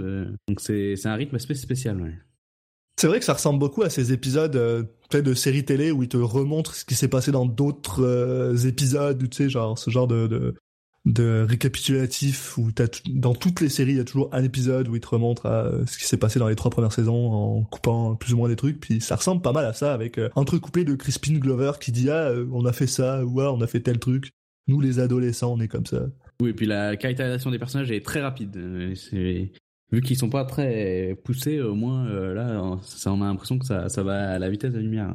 donc 0.48 0.60
c'est 0.60 0.96
c'est 0.96 1.10
un 1.10 1.16
rythme 1.16 1.38
assez 1.38 1.56
spécial. 1.56 2.00
Ouais. 2.00 2.14
C'est 3.00 3.08
vrai 3.08 3.20
que 3.20 3.26
ça 3.26 3.32
ressemble 3.32 3.60
beaucoup 3.60 3.82
à 3.84 3.90
ces 3.90 4.12
épisodes 4.12 4.58
euh, 4.58 4.84
de 5.14 5.34
séries 5.34 5.64
télé 5.64 5.90
où 5.90 6.04
ils 6.04 6.10
te 6.10 6.18
remontrent 6.18 6.76
ce 6.76 6.84
qui 6.84 6.96
s'est 6.96 7.08
passé 7.08 7.32
dans 7.32 7.46
d'autres 7.46 8.04
euh, 8.04 8.58
épisodes, 8.68 9.30
tu 9.30 9.38
sais, 9.38 9.50
genre 9.50 9.80
ce 9.80 9.90
genre 9.90 10.06
de, 10.06 10.54
de, 11.06 11.46
récapitulatif 11.48 12.58
où 12.58 12.74
tout- 12.74 12.84
dans 13.08 13.34
toutes 13.34 13.62
les 13.62 13.70
séries 13.70 13.92
il 13.94 13.98
y 14.00 14.02
a 14.02 14.04
toujours 14.04 14.28
un 14.34 14.44
épisode 14.44 14.90
où 14.90 14.98
ils 14.98 15.00
te 15.00 15.08
remontrent 15.08 15.46
euh, 15.46 15.86
ce 15.86 15.98
qui 15.98 16.04
s'est 16.04 16.18
passé 16.18 16.40
dans 16.40 16.50
les 16.50 16.58
trois 16.58 16.72
premières 16.72 16.92
saisons 16.92 17.32
en 17.32 17.64
coupant 17.64 18.16
plus 18.16 18.34
ou 18.34 18.38
moins 18.38 18.50
des 18.50 18.58
trucs. 18.58 18.82
Puis 18.82 19.00
ça 19.00 19.16
ressemble 19.16 19.42
pas 19.42 19.54
mal 19.54 19.64
à 19.64 19.72
ça 19.72 19.94
avec 19.94 20.18
euh, 20.18 20.28
entrecoupé 20.36 20.84
de 20.84 20.94
Crispin 20.96 21.36
Glover 21.36 21.72
qui 21.80 21.94
dit 21.94 22.10
ah 22.10 22.34
on 22.52 22.66
a 22.66 22.74
fait 22.74 22.88
ça 22.88 23.24
ou 23.24 23.40
ah 23.40 23.54
on 23.54 23.62
a 23.62 23.68
fait 23.68 23.80
tel 23.80 24.00
truc. 24.00 24.32
Nous 24.68 24.82
les 24.82 25.00
adolescents 25.00 25.54
on 25.54 25.62
est 25.62 25.70
comme 25.70 25.86
ça. 25.86 26.08
Oui, 26.42 26.50
et 26.50 26.54
puis 26.54 26.66
la 26.66 26.98
caractérisation 26.98 27.50
des 27.50 27.60
personnages 27.60 27.92
est 27.92 28.06
très 28.06 28.22
rapide. 28.22 28.58
Vu 29.92 30.02
qu'ils 30.02 30.18
sont 30.18 30.30
pas 30.30 30.46
très 30.46 31.18
poussés, 31.24 31.60
au 31.62 31.74
moins 31.74 32.06
euh, 32.08 32.34
là, 32.34 32.78
ça, 32.84 33.12
on 33.12 33.22
a 33.22 33.26
l'impression 33.26 33.58
que 33.58 33.66
ça, 33.66 33.90
ça 33.90 34.04
va 34.04 34.34
à 34.34 34.40
la 34.40 34.50
vitesse 34.50 34.72
de 34.72 34.78
la 34.78 34.84
lumière. 34.84 35.14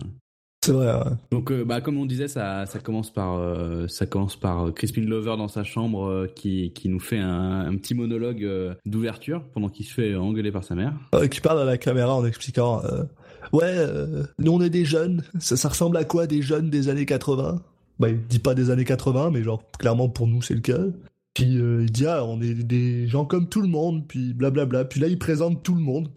C'est 0.65 0.73
vrai. 0.73 0.87
ouais. 0.87 1.11
Donc, 1.31 1.53
euh, 1.53 1.65
bah, 1.65 1.81
comme 1.81 1.99
on 1.99 2.07
disait, 2.07 2.27
ça, 2.27 2.67
ça 2.67 2.81
commence 2.81 3.13
par, 3.13 3.35
euh, 3.35 3.87
ça 3.87 4.07
commence 4.07 4.37
par 4.37 4.73
Crispin 4.75 5.03
Glover 5.03 5.37
dans 5.37 5.47
sa 5.47 5.63
chambre 5.63 6.27
qui, 6.35 6.73
qui 6.73 6.89
nous 6.89 6.99
fait 6.99 7.19
un, 7.19 7.61
un 7.67 7.77
petit 7.77 7.95
monologue 7.95 8.49
d'ouverture 8.85 9.45
pendant 9.53 9.69
qu'il 9.69 9.87
se 9.87 9.95
fait 9.95 10.17
engueuler 10.17 10.51
par 10.51 10.65
sa 10.65 10.75
mère. 10.75 10.95
Qui 11.31 11.41
parle 11.41 11.61
à 11.61 11.65
la 11.65 11.79
caméra 11.79 12.15
en 12.15 12.25
expliquant 12.25 12.83
ouais 13.53 13.87
nous 14.39 14.53
on 14.53 14.63
est 14.63 14.71
des 14.71 14.87
jeunes 14.87 15.23
ça, 15.39 15.59
ça 15.59 15.69
ressemble 15.69 15.99
à 15.99 16.05
quoi 16.05 16.27
des 16.27 16.41
jeunes 16.41 16.71
des 16.71 16.89
années 16.89 17.05
80 17.05 17.61
bah 17.99 18.09
il 18.09 18.27
dit 18.27 18.39
pas 18.39 18.55
des 18.55 18.71
années 18.71 18.87
80 18.87 19.31
mais 19.31 19.43
genre 19.43 19.63
clairement 19.79 20.09
pour 20.09 20.27
nous 20.27 20.41
c'est 20.41 20.55
le 20.55 20.61
cas 20.61 20.79
puis 21.35 21.59
euh, 21.59 21.83
il 21.83 21.91
dit 21.91 22.07
ah 22.07 22.25
on 22.25 22.41
est 22.41 22.55
des 22.55 23.07
gens 23.07 23.25
comme 23.25 23.49
tout 23.49 23.61
le 23.61 23.69
monde 23.69 24.07
puis 24.07 24.33
blablabla 24.35 24.85
puis 24.85 25.01
là 25.01 25.09
il 25.09 25.19
présente 25.19 25.63
tout 25.63 25.75
le 25.75 25.83
monde 25.83 26.09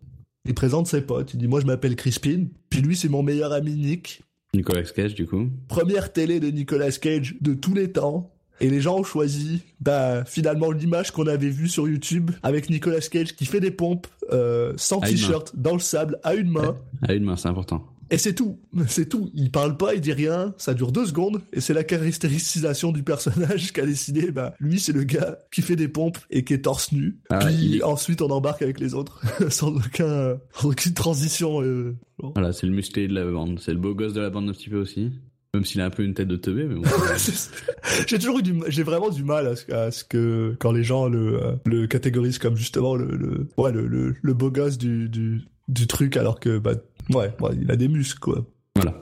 il 0.45 0.53
présente 0.53 0.88
ses 0.88 1.01
potes 1.01 1.33
il 1.33 1.38
dit 1.38 1.47
moi 1.47 1.59
je 1.59 1.65
m'appelle 1.65 1.95
Crispin 1.95 2.45
puis 2.69 2.81
lui 2.81 2.95
c'est 2.95 3.09
mon 3.09 3.24
meilleur 3.24 3.51
ami 3.51 3.75
Nick 3.75 4.21
Nicolas 4.53 4.83
Cage, 4.83 5.13
du 5.13 5.25
coup. 5.25 5.50
première 5.67 6.12
télé 6.12 6.39
de 6.39 6.47
Nicolas 6.47 6.91
Cage 6.91 7.36
de 7.41 7.53
tous 7.53 7.74
les 7.74 7.91
temps. 7.91 8.33
Et 8.59 8.71
les 8.71 8.81
gens 8.81 8.97
ont 8.97 9.03
choisi, 9.03 9.62
bah, 9.79 10.25
finalement, 10.25 10.71
l'image 10.71 11.12
qu'on 11.12 11.27
avait 11.27 11.50
vue 11.50 11.67
sur 11.67 11.88
YouTube 11.88 12.31
avec 12.41 12.71
Nicolas 12.71 13.01
Cage 13.01 13.36
qui 13.36 13.45
fait 13.45 13.59
des 13.59 13.69
pompes, 13.69 14.07
euh, 14.33 14.74
sans 14.77 15.00
t-shirt, 15.00 15.53
dans 15.55 15.74
le 15.74 15.79
sable, 15.79 16.19
à 16.24 16.33
une 16.33 16.50
main. 16.50 16.75
À 17.07 17.13
une 17.13 17.24
main, 17.24 17.36
c'est 17.36 17.50
important. 17.50 17.86
Et 18.09 18.17
c'est 18.17 18.33
tout. 18.33 18.59
C'est 18.87 19.09
tout. 19.09 19.29
Il 19.33 19.51
parle 19.51 19.77
pas, 19.77 19.95
il 19.95 20.01
dit 20.01 20.13
rien. 20.13 20.53
Ça 20.57 20.73
dure 20.73 20.91
deux 20.91 21.05
secondes. 21.05 21.41
Et 21.53 21.61
c'est 21.61 21.73
la 21.73 21.83
caractérisation 21.83 22.91
du 22.91 23.03
personnage 23.03 23.73
qu'a 23.73 23.85
décidé, 23.85 24.31
bah, 24.31 24.53
lui, 24.59 24.79
c'est 24.79 24.93
le 24.93 25.03
gars 25.03 25.37
qui 25.51 25.61
fait 25.61 25.75
des 25.75 25.87
pompes 25.87 26.17
et 26.29 26.43
qui 26.43 26.53
est 26.53 26.61
torse 26.61 26.91
nu. 26.91 27.19
Ah, 27.29 27.39
Puis 27.39 27.55
il 27.55 27.83
ensuite, 27.83 28.21
on 28.21 28.29
embarque 28.29 28.61
avec 28.61 28.79
les 28.79 28.93
autres. 28.93 29.21
sans 29.49 29.75
aucun, 29.75 30.37
sans 30.53 30.69
aucune 30.69 30.93
transition, 30.93 31.61
euh, 31.61 31.95
Voilà, 32.19 32.53
c'est 32.53 32.67
le 32.67 32.73
musclé 32.73 33.07
de 33.07 33.13
la 33.13 33.25
bande. 33.25 33.59
C'est 33.59 33.73
le 33.73 33.79
beau 33.79 33.93
gosse 33.93 34.13
de 34.13 34.21
la 34.21 34.29
bande 34.29 34.49
un 34.49 34.53
petit 34.53 34.69
peu 34.69 34.77
aussi. 34.77 35.11
Même 35.53 35.63
s'il 35.63 35.81
a 35.81 35.85
un 35.85 35.89
peu 35.89 36.03
une 36.03 36.13
tête 36.13 36.27
de 36.27 36.35
teubé, 36.35 36.65
mais 36.65 36.75
bon. 36.75 36.83
j'ai 38.07 38.19
toujours 38.19 38.39
eu 38.39 38.43
du, 38.43 38.53
j'ai 38.67 38.83
vraiment 38.83 39.09
du 39.09 39.23
mal 39.23 39.47
à 39.47 39.55
ce, 39.55 39.71
à 39.71 39.91
ce 39.91 40.03
que 40.03 40.55
quand 40.59 40.71
les 40.71 40.83
gens 40.83 41.07
le, 41.07 41.41
euh, 41.41 41.53
le 41.65 41.87
catégorisent 41.87 42.37
comme 42.37 42.57
justement 42.57 42.95
le, 42.95 43.15
le, 43.15 43.47
ouais, 43.57 43.71
le, 43.71 43.87
le, 43.87 44.13
le 44.21 44.33
beau 44.33 44.51
gosse 44.51 44.77
du, 44.77 45.07
du, 45.07 45.43
du 45.69 45.87
truc, 45.87 46.17
alors 46.17 46.39
que 46.39 46.59
bah 46.59 46.73
ouais, 47.09 47.33
ouais, 47.39 47.51
il 47.59 47.71
a 47.71 47.75
des 47.75 47.87
muscles 47.87 48.19
quoi. 48.19 48.45
Voilà. 48.81 48.93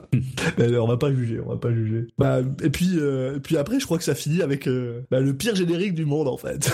Mais 0.58 0.76
on 0.78 0.86
va 0.86 0.96
pas 0.96 1.12
juger, 1.12 1.40
on 1.44 1.48
va 1.50 1.56
pas 1.56 1.72
juger. 1.72 2.06
Bah 2.18 2.40
et 2.62 2.70
puis 2.70 2.92
euh, 2.96 3.36
et 3.36 3.40
puis 3.40 3.56
après, 3.56 3.78
je 3.80 3.84
crois 3.84 3.98
que 3.98 4.04
ça 4.04 4.14
finit 4.14 4.42
avec 4.42 4.66
euh, 4.66 5.00
bah, 5.10 5.20
le 5.20 5.34
pire 5.34 5.54
générique 5.54 5.94
du 5.94 6.04
monde 6.04 6.28
en 6.28 6.36
fait. 6.36 6.72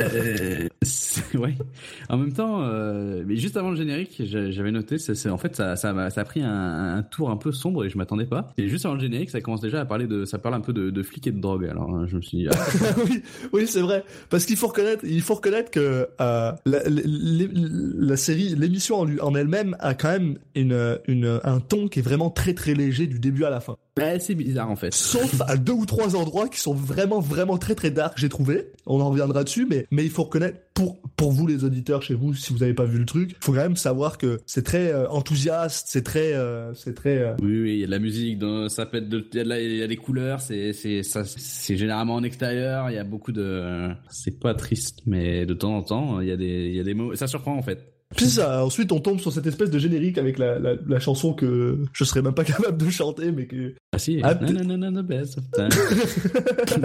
Euh, 0.00 0.68
ouais. 1.38 1.54
En 2.08 2.16
même 2.18 2.32
temps, 2.32 2.60
mais 3.26 3.36
juste 3.36 3.56
avant 3.56 3.70
le 3.70 3.76
générique, 3.76 4.22
j'a- 4.24 4.50
j'avais 4.50 4.70
noté, 4.70 4.98
c'est, 4.98 5.28
en 5.28 5.38
fait, 5.38 5.56
ça, 5.56 5.76
ça, 5.76 5.90
a 5.90 6.24
pris 6.24 6.42
un, 6.42 6.96
un 6.96 7.02
tour 7.02 7.30
un 7.30 7.36
peu 7.36 7.52
sombre 7.52 7.84
et 7.84 7.90
je 7.90 7.98
m'attendais 7.98 8.26
pas. 8.26 8.52
Et 8.58 8.68
juste 8.68 8.84
avant 8.86 8.94
le 8.94 9.00
générique, 9.00 9.30
ça 9.30 9.40
commence 9.40 9.60
déjà 9.60 9.80
à 9.80 9.84
parler 9.84 10.06
de, 10.06 10.24
ça 10.24 10.38
parle 10.38 10.54
un 10.54 10.60
peu 10.60 10.72
de, 10.72 10.90
de 10.90 11.02
flics 11.02 11.26
et 11.26 11.32
de 11.32 11.40
drogue. 11.40 11.66
Alors, 11.66 11.90
hein, 11.94 12.06
je 12.08 12.16
me 12.16 12.20
suis 12.22 12.38
dit, 12.38 12.48
ah, 12.50 12.54
oui, 13.04 13.22
oui, 13.52 13.66
c'est 13.66 13.80
vrai. 13.80 14.04
Parce 14.30 14.44
qu'il 14.46 14.56
faut 14.56 14.68
reconnaître, 14.68 15.04
il 15.04 15.22
faut 15.22 15.34
reconnaître 15.34 15.70
que 15.70 16.06
la, 16.18 16.56
la- 16.66 16.82
la- 16.88 17.46
la 18.00 18.16
série, 18.16 18.54
l'émission 18.56 19.00
en, 19.00 19.18
en 19.18 19.34
elle-même 19.34 19.76
a 19.80 19.94
quand 19.94 20.10
même 20.10 20.38
une, 20.54 20.98
une, 21.08 21.40
un 21.44 21.60
ton 21.60 21.88
qui 21.88 21.98
est 22.00 22.02
vraiment 22.02 22.17
très 22.30 22.54
très 22.54 22.74
léger 22.74 23.06
du 23.06 23.18
début 23.18 23.44
à 23.44 23.50
la 23.50 23.60
fin. 23.60 23.76
bah, 23.96 24.18
c'est 24.18 24.34
bizarre 24.34 24.70
en 24.70 24.76
fait. 24.76 24.92
Sauf 24.92 25.40
à 25.46 25.56
deux 25.56 25.72
ou 25.72 25.86
trois 25.86 26.16
endroits 26.16 26.48
qui 26.48 26.58
sont 26.58 26.74
vraiment 26.74 27.20
vraiment 27.20 27.58
très 27.58 27.74
très 27.74 27.90
dark, 27.90 28.18
j'ai 28.18 28.28
trouvé. 28.28 28.70
On 28.86 29.00
en 29.00 29.10
reviendra 29.10 29.44
dessus, 29.44 29.66
mais 29.68 29.86
mais 29.90 30.04
il 30.04 30.10
faut 30.10 30.24
reconnaître 30.24 30.58
pour 30.74 31.00
pour 31.16 31.32
vous 31.32 31.46
les 31.46 31.64
auditeurs 31.64 32.02
chez 32.02 32.14
vous, 32.14 32.34
si 32.34 32.52
vous 32.52 32.60
n'avez 32.60 32.74
pas 32.74 32.84
vu 32.84 32.98
le 32.98 33.04
truc, 33.04 33.36
faut 33.40 33.52
quand 33.52 33.58
même 33.58 33.76
savoir 33.76 34.18
que 34.18 34.38
c'est 34.46 34.62
très 34.62 34.92
euh, 34.92 35.08
enthousiaste, 35.08 35.86
c'est 35.88 36.04
très 36.04 36.32
euh, 36.34 36.72
c'est 36.74 36.94
très 36.94 37.18
euh, 37.18 37.34
Oui, 37.42 37.60
oui, 37.60 37.72
il 37.74 37.78
y 37.80 37.82
a 37.82 37.86
de 37.86 37.90
la 37.90 37.98
musique, 37.98 38.38
dans, 38.38 38.68
ça 38.68 38.86
peut 38.86 38.98
être 38.98 39.08
de, 39.08 39.26
il 39.32 39.38
y 39.38 39.52
a 39.52 39.60
il 39.60 39.82
y 39.84 39.88
des 39.88 39.96
couleurs, 39.96 40.40
c'est, 40.40 40.72
c'est, 40.72 41.02
ça, 41.02 41.24
c'est 41.24 41.76
généralement 41.76 42.14
en 42.14 42.22
extérieur, 42.22 42.90
il 42.90 42.94
y 42.94 42.98
a 42.98 43.04
beaucoup 43.04 43.32
de, 43.32 43.88
c'est 44.08 44.38
pas 44.38 44.54
triste, 44.54 45.00
mais 45.06 45.46
de 45.46 45.54
temps 45.54 45.76
en 45.76 45.82
temps, 45.82 46.20
il 46.20 46.28
y 46.28 46.32
a 46.32 46.36
des, 46.36 46.68
il 46.68 46.76
y 46.76 46.80
a 46.80 46.84
des 46.84 46.94
mots, 46.94 47.14
ça 47.16 47.26
surprend 47.26 47.56
en 47.56 47.62
fait. 47.62 47.97
Puis 48.16 48.26
ça, 48.26 48.64
ensuite 48.64 48.90
on 48.92 49.00
tombe 49.00 49.20
sur 49.20 49.32
cette 49.32 49.46
espèce 49.46 49.70
de 49.70 49.78
générique 49.78 50.16
avec 50.18 50.38
la, 50.38 50.58
la, 50.58 50.74
la 50.86 50.98
chanson 50.98 51.34
que 51.34 51.78
je 51.92 52.04
serais 52.04 52.22
même 52.22 52.34
pas 52.34 52.44
capable 52.44 52.78
de 52.82 52.90
chanter, 52.90 53.30
mais 53.32 53.46
que 53.46 53.74
Ah 53.92 53.98
si, 53.98 54.20
Ah, 54.22 54.34
best 54.34 55.38
of 55.38 55.44
time. 55.52 55.68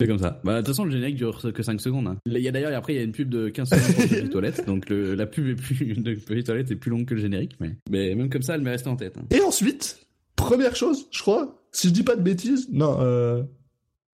C'est 0.00 0.06
comme 0.06 0.18
ça. 0.18 0.40
Bah, 0.44 0.54
de 0.54 0.58
toute 0.60 0.68
façon, 0.68 0.84
le 0.86 0.90
générique 0.92 1.16
dure 1.16 1.38
que 1.52 1.62
5 1.62 1.78
secondes. 1.80 2.06
hein. 2.06 2.16
Il 2.24 2.38
y 2.38 2.48
a 2.48 2.52
d'ailleurs, 2.52 2.72
après, 2.74 2.94
il 2.94 2.96
y 2.96 3.00
a 3.00 3.02
une 3.02 3.12
pub 3.12 3.28
de 3.28 3.50
15 3.50 3.68
secondes 3.68 4.08
pour 4.08 4.16
les 4.16 4.30
toilettes. 4.30 4.66
Donc, 4.66 4.88
le, 4.88 5.14
la 5.14 5.26
pub 5.26 5.46
est 5.48 5.54
plus, 5.54 5.94
de 5.96 6.16
les 6.30 6.42
toilettes 6.44 6.70
est 6.70 6.76
plus 6.76 6.90
longue 6.90 7.04
que 7.04 7.14
le 7.14 7.20
générique. 7.20 7.56
Mais, 7.60 7.76
mais 7.90 8.14
même 8.14 8.30
comme 8.30 8.40
ça, 8.40 8.54
elle 8.54 8.62
m'est 8.62 8.70
restée 8.70 8.88
en 8.88 8.96
tête. 8.96 9.18
hein. 9.18 9.26
Et 9.30 9.42
ensuite, 9.42 10.06
première 10.36 10.74
chose, 10.74 11.06
je 11.10 11.20
crois, 11.20 11.62
si 11.72 11.88
je 11.88 11.92
dis 11.92 12.02
pas 12.02 12.16
de 12.16 12.22
bêtises, 12.22 12.68
non, 12.72 12.96
euh, 13.00 13.42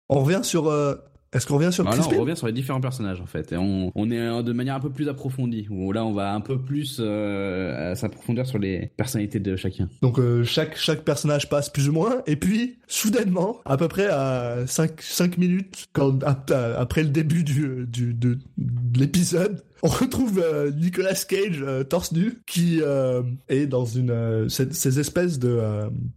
on 0.09 0.21
revient 0.25 0.41
sur. 0.43 0.69
euh, 0.69 0.95
Est-ce 1.35 1.47
qu'on 1.47 1.57
revient 1.57 1.73
sur 1.73 1.85
Bah, 1.85 1.91
Crispin 1.93 2.17
on 2.17 2.21
revient 2.21 2.37
sur 2.37 2.47
les 2.47 2.53
différents 2.53 2.81
personnages, 2.81 3.21
en 3.21 3.27
fait. 3.27 3.53
Et 3.53 3.57
on, 3.57 3.91
on 3.95 4.11
est 4.11 4.19
euh, 4.21 4.43
de 4.43 4.53
manière 4.53 4.77
un 4.77 4.81
peu 4.81 4.91
plus 4.91 5.09
approfondie. 5.09 5.67
Où 5.71 5.93
là, 5.93 6.05
on 6.05 6.13
va 6.13 6.33
un 6.35 6.41
peu 6.41 6.59
plus 6.59 6.99
euh, 7.01 7.95
s'approfondir 7.95 8.47
sur 8.47 8.59
les 8.59 8.91
personnalités 8.97 9.41
de 9.41 9.57
chacun. 9.57 9.89
Donc 10.03 10.19
euh, 10.19 10.45
chaque 10.45 10.77
chaque 10.77 11.03
personnage 11.03 11.49
passe 11.49 11.71
plus 11.71 11.89
ou 11.89 11.93
moins, 11.93 12.23
et 12.27 12.37
puis 12.37 12.79
soudainement, 12.87 13.59
à 13.65 13.77
peu 13.77 13.89
près 13.89 14.07
à 14.07 14.67
5, 14.67 15.01
5 15.01 15.39
minutes, 15.39 15.87
quand, 15.93 16.23
ap- 16.25 16.51
à- 16.51 16.79
après 16.79 17.03
le 17.03 17.09
début 17.11 17.45
du, 17.45 17.87
du 17.87 18.15
de, 18.15 18.39
de 18.59 18.99
l'épisode, 19.01 19.63
on 19.83 19.89
retrouve 19.89 20.39
euh, 20.39 20.71
Nicolas 20.71 21.15
Cage 21.15 21.63
euh, 21.63 21.85
torse 21.85 22.13
nu 22.13 22.39
qui 22.47 22.81
euh, 22.81 23.23
est 23.49 23.67
dans 23.67 23.85
une 23.85 24.49
ces, 24.49 24.73
ces 24.73 24.99
espèces 25.01 25.39
de 25.39 25.61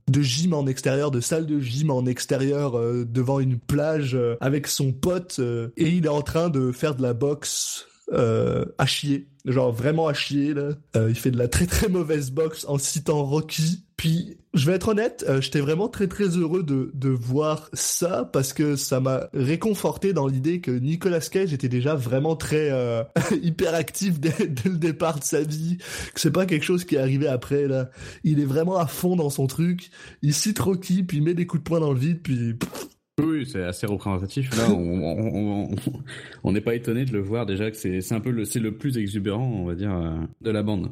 de 0.08 0.22
gym 0.22 0.54
en 0.54 0.68
extérieur, 0.68 1.12
de 1.12 1.20
salle 1.20 1.46
de 1.46 1.60
gym 1.60 1.92
en 1.92 2.06
extérieur 2.06 2.80
devant 3.06 3.40
une 3.40 3.60
plage 3.60 4.18
avec 4.40 4.68
son 4.68 4.94
pote 4.94 5.40
et 5.78 5.90
il 5.90 6.06
est 6.06 6.10
en 6.10 6.22
train 6.22 6.50
de 6.50 6.72
faire 6.72 6.96
de 6.96 7.02
la 7.02 7.14
boxe 7.14 7.88
à 8.12 8.86
chier, 8.86 9.28
genre 9.46 9.72
vraiment 9.72 10.08
à 10.08 10.14
chier 10.14 10.54
là. 10.54 10.70
Il 10.96 11.16
fait 11.16 11.32
de 11.32 11.38
la 11.38 11.48
très 11.48 11.66
très 11.66 11.90
mauvaise 11.90 12.32
boxe 12.32 12.66
en 12.68 12.78
citant 12.78 13.24
Rocky. 13.24 13.87
Puis 13.98 14.38
je 14.54 14.66
vais 14.68 14.74
être 14.74 14.90
honnête, 14.90 15.26
euh, 15.28 15.42
j'étais 15.42 15.60
vraiment 15.60 15.88
très 15.88 16.08
très 16.08 16.28
heureux 16.28 16.62
de, 16.62 16.92
de 16.94 17.10
voir 17.10 17.70
ça 17.74 18.30
parce 18.32 18.54
que 18.54 18.76
ça 18.76 19.00
m'a 19.00 19.28
réconforté 19.34 20.14
dans 20.14 20.28
l'idée 20.28 20.62
que 20.62 20.70
Nicolas 20.72 21.20
Cage 21.20 21.52
était 21.52 21.68
déjà 21.68 21.96
vraiment 21.96 22.36
très 22.36 22.70
euh, 22.72 23.04
hyper 23.42 23.74
actif 23.74 24.20
dès, 24.20 24.34
le 24.66 24.78
départ 24.78 25.20
de 25.20 25.24
sa 25.24 25.42
vie, 25.42 25.78
que 26.14 26.20
c'est 26.20 26.32
pas 26.32 26.46
quelque 26.46 26.64
chose 26.64 26.86
qui 26.86 26.96
est 26.96 27.00
arrivé 27.00 27.28
après 27.28 27.68
là. 27.68 27.90
Il 28.24 28.40
est 28.40 28.46
vraiment 28.46 28.78
à 28.78 28.86
fond 28.86 29.16
dans 29.16 29.32
son 29.32 29.48
truc, 29.48 29.90
il 30.22 30.34
cite 30.34 30.60
Rocky 30.60 31.02
puis 31.02 31.18
il 31.18 31.24
met 31.24 31.34
des 31.34 31.48
coups 31.48 31.64
de 31.64 31.68
poing 31.68 31.80
dans 31.80 31.92
le 31.92 32.00
vide 32.00 32.22
puis 32.22 32.54
Oui, 33.20 33.48
c'est 33.52 33.64
assez 33.64 33.88
représentatif. 33.88 34.56
Là, 34.58 34.70
on 36.44 36.52
n'est 36.52 36.62
pas 36.62 36.76
étonné 36.76 37.06
de 37.06 37.14
le 37.14 37.20
voir 37.20 37.48
déjà 37.48 37.72
que 37.72 37.78
c'est 37.78 38.02
c'est 38.02 38.14
un 38.14 38.22
peu 38.22 38.30
le 38.30 38.46
c'est 38.46 38.60
le 38.60 38.78
plus 38.78 39.00
exubérant, 39.00 39.48
on 39.48 39.66
va 39.66 39.74
dire, 39.74 39.92
euh, 39.92 40.20
de 40.42 40.52
la 40.52 40.62
bande. 40.62 40.92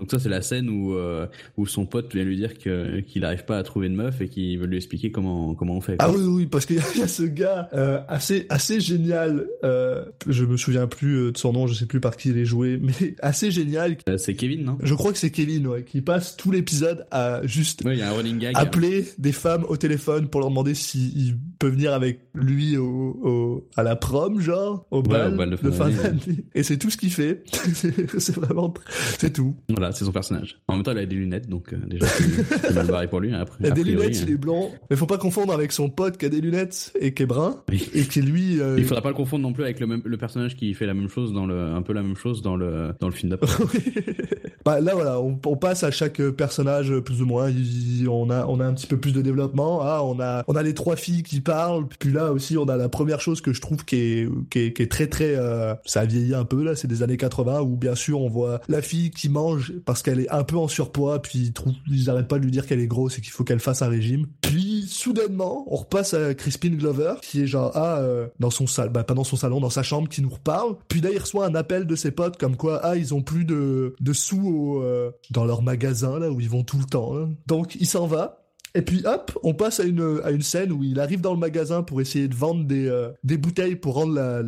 Donc 0.00 0.10
ça, 0.10 0.18
c'est 0.18 0.30
la 0.30 0.40
scène 0.40 0.70
où 0.70 0.94
euh, 0.94 1.26
où 1.58 1.66
son 1.66 1.84
pote 1.84 2.14
vient 2.14 2.24
lui 2.24 2.36
dire 2.36 2.56
que 2.58 3.00
qu'il 3.00 3.20
n'arrive 3.22 3.44
pas 3.44 3.58
à 3.58 3.62
trouver 3.62 3.90
de 3.90 3.94
meuf 3.94 4.22
et 4.22 4.28
qu'il 4.28 4.58
veut 4.58 4.64
lui 4.66 4.78
expliquer 4.78 5.10
comment 5.12 5.54
comment 5.54 5.76
on 5.76 5.80
fait. 5.82 5.98
quoi. 5.98 6.06
Ah 6.08 6.10
oui, 6.10 6.24
oui, 6.24 6.46
parce 6.46 6.64
qu'il 6.64 6.76
y, 6.76 6.78
a- 6.78 6.84
il 6.94 7.00
y 7.00 7.02
a 7.04 7.08
ce 7.08 7.22
gars 7.24 7.68
euh, 7.74 8.00
assez, 8.08 8.46
assez 8.48 8.80
génial. 8.80 9.46
Euh, 9.64 10.04
je 10.26 10.46
me 10.46 10.56
souviens 10.56 10.86
plus 10.86 11.16
euh, 11.18 11.32
de 11.32 11.36
son 11.36 11.52
nom, 11.52 11.66
je 11.66 11.74
sais 11.74 11.84
plus 11.84 12.00
par 12.00 12.16
qui 12.16 12.30
il 12.30 12.38
est 12.38 12.46
joué, 12.46 12.78
mais 12.80 13.14
assez 13.20 13.50
génial. 13.50 13.98
C'est 14.16 14.34
Kevin, 14.34 14.64
non? 14.64 14.78
Je 14.82 14.94
crois 14.94 15.12
que 15.12 15.18
c'est 15.18 15.30
Kevin, 15.30 15.66
ouais, 15.66 15.84
qui 15.84 16.00
passe 16.00 16.36
tout 16.38 16.50
l'épisode 16.50 17.06
à 17.10 17.46
juste 17.46 17.82
Oui, 17.84 17.92
il 17.92 17.98
y 17.98 18.02
a 18.02 18.08
un 18.08 18.12
running 18.14 18.38
gag. 18.38 18.54
appeler 18.56 19.04
des 19.18 19.32
femmes 19.32 19.64
au 19.68 19.76
téléphone 19.76 20.26
pour 20.28 20.40
leur 20.40 20.48
demander 20.48 20.74
s'ils 20.74 21.36
peuvent 21.58 21.72
venir 21.74 21.92
avec 21.92 22.20
lui 22.34 22.78
au, 22.78 22.86
au- 23.22 23.68
à 23.76 23.82
la 23.82 23.94
prom, 23.96 24.40
genre, 24.40 24.86
au 24.90 25.02
bal, 25.02 25.34
au 25.34 25.36
bal 25.36 25.50
de 25.50 25.56
fin 25.70 25.90
d'année. 25.90 26.46
Et 26.54 26.62
c'est 26.62 26.78
tout 26.78 26.88
ce 26.88 26.96
qu'il 26.96 27.12
fait. 27.12 27.42
c'est 27.74 28.34
vraiment, 28.36 28.72
c'est 29.18 29.34
tout. 29.34 29.54
Voilà, 29.68 29.81
c'est 29.92 30.04
son 30.04 30.12
personnage. 30.12 30.60
En 30.68 30.74
même 30.74 30.82
temps, 30.84 30.92
il 30.92 30.98
a 30.98 31.06
des 31.06 31.16
lunettes, 31.16 31.48
donc 31.48 31.72
euh, 31.72 31.76
déjà 31.88 32.06
c'est 32.06 32.74
mal 32.74 32.86
barré 32.86 33.08
pour 33.08 33.18
lui. 33.20 33.32
hein, 33.34 33.40
Après, 33.40 33.56
Il 33.60 33.66
a 33.66 33.70
a 33.70 33.72
des 33.72 33.82
priori, 33.82 34.02
lunettes, 34.06 34.20
il 34.20 34.30
hein. 34.30 34.34
est 34.34 34.36
blond. 34.38 34.70
Mais 34.90 34.96
faut 34.96 35.06
pas 35.06 35.18
confondre 35.18 35.52
avec 35.52 35.72
son 35.72 35.90
pote 35.90 36.16
qui 36.18 36.26
a 36.26 36.28
des 36.28 36.40
lunettes 36.40 36.92
et 37.00 37.12
qui 37.14 37.24
est 37.24 37.26
brun. 37.26 37.56
Oui. 37.68 37.88
Et 37.94 38.02
qui 38.04 38.22
lui, 38.22 38.60
euh, 38.60 38.76
Il 38.78 38.84
faudra 38.84 39.02
pas 39.02 39.08
le 39.08 39.14
confondre 39.14 39.42
non 39.42 39.52
plus 39.52 39.64
avec 39.64 39.80
le 39.80 39.86
même 39.86 40.02
le 40.04 40.16
personnage 40.16 40.54
qui 40.56 40.72
fait 40.74 40.86
la 40.86 40.94
même 40.94 41.08
chose 41.08 41.32
dans 41.32 41.46
le 41.46 41.58
un 41.58 41.82
peu 41.82 41.92
la 41.92 42.02
même 42.02 42.16
chose 42.16 42.42
dans 42.42 42.54
le 42.56 42.92
dans 43.00 43.08
le 43.08 43.14
film 43.14 43.30
d'après. 43.30 43.48
bah, 44.64 44.80
là 44.80 44.94
voilà, 44.94 45.20
on, 45.20 45.38
on 45.46 45.56
passe 45.56 45.82
à 45.84 45.90
chaque 45.90 46.20
personnage 46.30 46.94
plus 47.00 47.22
ou 47.22 47.26
moins. 47.26 47.50
Il- 47.50 48.08
on 48.08 48.30
a 48.30 48.46
on 48.46 48.60
a 48.60 48.66
un 48.66 48.74
petit 48.74 48.86
peu 48.86 48.96
plus 48.96 49.12
de 49.12 49.22
développement. 49.22 49.80
Ah, 49.82 50.02
on 50.04 50.18
a 50.20 50.44
on 50.48 50.54
a 50.56 50.62
les 50.62 50.74
trois 50.74 50.96
filles 50.96 51.22
qui 51.22 51.40
parlent. 51.40 51.86
Puis 51.98 52.12
là 52.12 52.32
aussi, 52.32 52.56
on 52.58 52.64
a 52.64 52.76
la 52.76 52.88
première 52.88 53.20
chose 53.20 53.40
que 53.40 53.52
je 53.52 53.60
trouve 53.60 53.84
qui 53.84 53.96
est 53.96 54.28
qui 54.50 54.58
est, 54.58 54.72
qui 54.72 54.82
est 54.82 54.90
très 54.90 55.06
très 55.06 55.34
euh, 55.36 55.74
ça 55.84 56.00
a 56.00 56.04
vieilli 56.04 56.34
un 56.34 56.44
peu 56.44 56.62
là. 56.62 56.74
C'est 56.74 56.88
des 56.88 57.02
années 57.02 57.16
80 57.16 57.60
où 57.62 57.76
bien 57.76 57.94
sûr 57.94 58.20
on 58.20 58.28
voit 58.28 58.60
la 58.68 58.82
fille 58.82 59.10
qui 59.10 59.28
mange 59.28 59.71
parce 59.84 60.02
qu'elle 60.02 60.20
est 60.20 60.30
un 60.30 60.44
peu 60.44 60.56
en 60.56 60.68
surpoids, 60.68 61.20
puis 61.22 61.38
ils, 61.38 61.52
trouvent, 61.52 61.74
arrêtent 62.06 62.28
pas 62.28 62.38
de 62.38 62.44
lui 62.44 62.50
dire 62.50 62.66
qu'elle 62.66 62.80
est 62.80 62.86
grosse 62.86 63.18
et 63.18 63.20
qu'il 63.20 63.30
faut 63.30 63.44
qu'elle 63.44 63.60
fasse 63.60 63.82
un 63.82 63.88
régime. 63.88 64.26
Puis 64.40 64.86
soudainement, 64.88 65.64
on 65.68 65.76
repasse 65.76 66.14
à 66.14 66.34
Crispin 66.34 66.70
Glover 66.70 67.14
qui 67.22 67.42
est 67.42 67.46
genre 67.46 67.72
ah 67.74 67.98
euh, 68.00 68.28
dans 68.38 68.50
son 68.50 68.66
salle, 68.66 68.90
bah 68.90 69.04
pas 69.04 69.14
dans 69.14 69.24
son 69.24 69.36
salon, 69.36 69.60
dans 69.60 69.70
sa 69.70 69.82
chambre, 69.82 70.08
qui 70.08 70.22
nous 70.22 70.30
reparle. 70.30 70.76
Puis 70.88 71.00
là, 71.00 71.10
il 71.12 71.18
reçoit 71.18 71.46
un 71.46 71.54
appel 71.54 71.86
de 71.86 71.96
ses 71.96 72.10
potes 72.10 72.36
comme 72.38 72.56
quoi 72.56 72.80
ah 72.82 72.96
ils 72.96 73.14
ont 73.14 73.22
plus 73.22 73.44
de 73.44 73.94
de 74.00 74.12
sous 74.12 74.80
euh, 74.82 75.10
dans 75.30 75.44
leur 75.44 75.62
magasin 75.62 76.18
là 76.18 76.30
où 76.30 76.40
ils 76.40 76.50
vont 76.50 76.64
tout 76.64 76.78
le 76.78 76.84
temps. 76.84 77.16
hein. 77.16 77.30
Donc 77.46 77.76
il 77.76 77.86
s'en 77.86 78.06
va. 78.06 78.42
Et 78.74 78.82
puis 78.82 79.02
hop, 79.04 79.38
on 79.42 79.52
passe 79.52 79.80
à 79.80 79.84
une, 79.84 80.20
à 80.24 80.30
une 80.30 80.40
scène 80.40 80.72
où 80.72 80.82
il 80.82 80.98
arrive 80.98 81.20
dans 81.20 81.34
le 81.34 81.38
magasin 81.38 81.82
pour 81.82 82.00
essayer 82.00 82.26
de 82.26 82.34
vendre 82.34 82.64
des, 82.64 82.88
euh, 82.88 83.10
des 83.22 83.36
bouteilles 83.36 83.76
pour 83.76 83.94
rendre 83.94 84.14
la, 84.14 84.42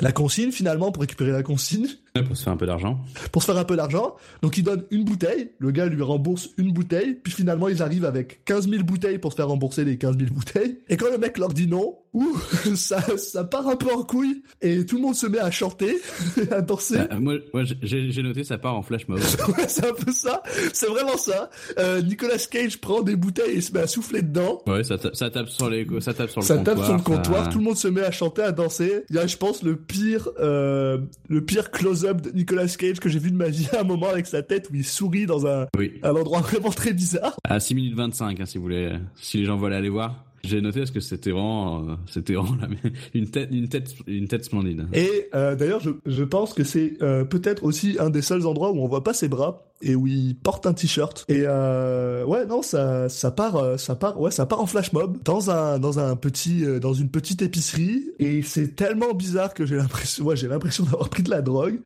la, 0.00 0.12
consigne 0.12 0.52
finalement, 0.52 0.92
pour 0.92 1.00
récupérer 1.00 1.32
la 1.32 1.42
consigne, 1.42 1.88
pour 2.26 2.36
se 2.36 2.42
faire 2.44 2.52
un 2.52 2.56
peu 2.56 2.66
d'argent. 2.66 3.00
pour 3.32 3.42
se 3.42 3.46
faire 3.46 3.56
un 3.60 3.64
peu 3.64 3.76
d'argent. 3.76 4.16
Donc 4.42 4.56
il 4.58 4.62
donne 4.64 4.84
une 4.90 5.04
bouteille, 5.04 5.50
le 5.58 5.70
gars 5.70 5.86
lui 5.86 6.02
rembourse 6.02 6.50
une 6.58 6.72
bouteille, 6.72 7.14
puis 7.22 7.32
finalement 7.32 7.68
ils 7.68 7.82
arrivent 7.82 8.04
avec 8.04 8.44
15 8.44 8.68
000 8.68 8.82
bouteilles 8.82 9.18
pour 9.18 9.32
se 9.32 9.36
faire 9.36 9.48
rembourser 9.48 9.84
les 9.84 9.96
15 9.98 10.18
000 10.18 10.30
bouteilles. 10.32 10.78
Et 10.88 10.96
quand 10.96 11.10
le 11.10 11.18
mec 11.18 11.38
leur 11.38 11.50
dit 11.50 11.66
non, 11.68 11.96
ouh, 12.12 12.36
ça, 12.74 13.00
ça 13.16 13.44
part 13.44 13.68
un 13.68 13.76
peu 13.76 13.92
en 13.94 14.02
couille, 14.02 14.42
et 14.60 14.84
tout 14.84 14.96
le 14.96 15.02
monde 15.02 15.14
se 15.14 15.26
met 15.26 15.38
à 15.38 15.50
chanter, 15.50 15.96
à 16.50 16.60
danser. 16.62 16.98
Euh, 16.98 17.20
moi, 17.20 17.34
moi 17.54 17.62
j'ai 17.82 18.22
noté 18.22 18.42
ça 18.44 18.58
part 18.58 18.74
en 18.76 18.82
flash 18.82 19.06
mob. 19.08 19.20
Ouais, 19.56 19.66
c'est 19.68 19.86
un 19.88 19.94
peu 19.94 20.12
ça, 20.12 20.42
c'est 20.72 20.86
vraiment 20.88 21.16
ça. 21.16 21.50
Euh, 21.78 22.02
Nicolas 22.02 22.38
Cage 22.50 22.80
prend 22.80 23.02
des 23.02 23.16
bouteilles 23.16 23.56
et 23.56 23.60
se 23.60 23.72
met 23.72 23.80
à 23.80 23.86
souffler 23.86 24.22
dedans. 24.22 24.62
Ouais, 24.66 24.84
ça, 24.84 24.98
ta- 24.98 25.14
ça 25.14 25.30
tape 25.30 25.48
sur 25.48 25.68
les, 25.70 25.86
ça 26.00 26.12
tape 26.14 26.30
sur 26.30 26.40
le 26.40 26.46
Ça 26.46 26.56
comptoir. 26.56 26.76
tape 26.76 26.84
sur 26.84 26.96
le 26.96 27.02
comptoir, 27.02 27.44
ça- 27.44 27.50
tout 27.50 27.58
le 27.58 27.64
monde 27.64 27.76
se 27.76 27.88
met 27.88 28.02
à 28.02 28.10
chanter, 28.10 28.42
à 28.42 28.52
danser. 28.52 29.04
Il 29.10 29.16
y 29.16 29.18
a, 29.18 29.26
je 29.26 29.36
pense, 29.36 29.62
le 29.62 29.76
pire, 29.76 30.28
euh, 30.40 30.98
le 31.28 31.44
pire 31.44 31.70
close-up 32.00 32.20
de 32.22 32.30
Nicolas 32.30 32.66
Cage 32.66 33.00
que 33.00 33.08
j'ai 33.08 33.18
vu 33.18 33.30
de 33.30 33.36
ma 33.36 33.48
vie 33.48 33.68
à 33.76 33.80
un 33.80 33.84
moment 33.84 34.08
avec 34.08 34.26
sa 34.26 34.42
tête 34.42 34.68
où 34.70 34.74
il 34.74 34.84
sourit 34.84 35.26
dans 35.26 35.46
un, 35.46 35.66
Oui. 35.76 35.92
un 36.02 36.14
endroit 36.14 36.40
vraiment 36.40 36.70
très 36.70 36.92
bizarre. 36.92 37.36
À 37.44 37.60
6 37.60 37.74
minutes 37.74 37.94
25, 37.94 38.40
hein, 38.40 38.46
si 38.46 38.58
vous 38.58 38.64
voulez, 38.64 38.92
si 39.16 39.38
les 39.38 39.44
gens 39.44 39.56
veulent 39.56 39.74
aller 39.74 39.88
voir. 39.90 40.24
J'ai 40.42 40.62
noté 40.62 40.78
parce 40.80 40.90
que 40.90 41.00
c'était 41.00 41.32
vraiment, 41.32 41.80
euh, 41.86 41.94
c'était 42.06 42.32
vraiment 42.32 42.56
la- 42.62 42.68
une 43.14 43.28
tête, 43.28 43.50
une 43.52 43.68
tête, 43.68 43.94
une 44.06 44.26
tête 44.26 44.42
splendide. 44.46 44.86
Et 44.94 45.28
euh, 45.34 45.54
d'ailleurs, 45.54 45.80
je, 45.80 45.90
je 46.06 46.24
pense 46.24 46.54
que 46.54 46.64
c'est 46.64 46.94
euh, 47.02 47.24
peut-être 47.24 47.62
aussi 47.62 47.98
un 48.00 48.08
des 48.08 48.22
seuls 48.22 48.46
endroits 48.46 48.72
où 48.72 48.78
on 48.80 48.88
voit 48.88 49.04
pas 49.04 49.12
ses 49.12 49.28
bras 49.28 49.66
et 49.82 49.94
où 49.94 50.06
il 50.06 50.34
porte 50.36 50.66
un 50.66 50.72
t-shirt. 50.72 51.26
Et 51.28 51.42
ouais, 51.42 52.46
non, 52.46 52.62
ça, 52.62 53.10
ça 53.10 53.30
part, 53.30 53.78
ça 53.78 53.96
part, 53.96 54.18
ouais, 54.18 54.30
ça 54.30 54.46
part 54.46 54.60
en 54.62 54.66
flash 54.66 54.92
mob 54.94 55.18
dans 55.24 55.50
un, 55.50 55.78
dans 55.78 55.98
un 55.98 56.16
petit, 56.16 56.64
dans 56.80 56.94
une 56.94 57.10
petite 57.10 57.42
épicerie. 57.42 58.04
Et 58.18 58.40
c'est 58.42 58.74
tellement 58.76 59.12
bizarre 59.12 59.52
que 59.52 59.66
j'ai 59.66 59.76
l'impression, 59.76 60.24
ouais, 60.24 60.36
j'ai 60.36 60.48
l'impression 60.48 60.84
d'avoir 60.84 61.08
pris 61.10 61.22
de 61.22 61.30
la 61.30 61.42
drogue. 61.42 61.80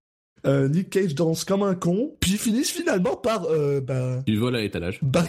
Euh, 0.47 0.69
Nick 0.69 0.91
Cage 0.91 1.15
danse 1.15 1.43
comme 1.45 1.63
un 1.63 1.75
con, 1.75 2.15
puis 2.21 2.33
ils 2.33 2.39
finissent 2.39 2.71
finalement 2.71 3.17
par, 3.17 3.45
euh, 3.47 3.81
bah, 3.81 4.19
Du 4.27 4.37
vol 4.37 4.55
à 4.57 4.61
l'étalage. 4.61 4.99
bah, 5.03 5.25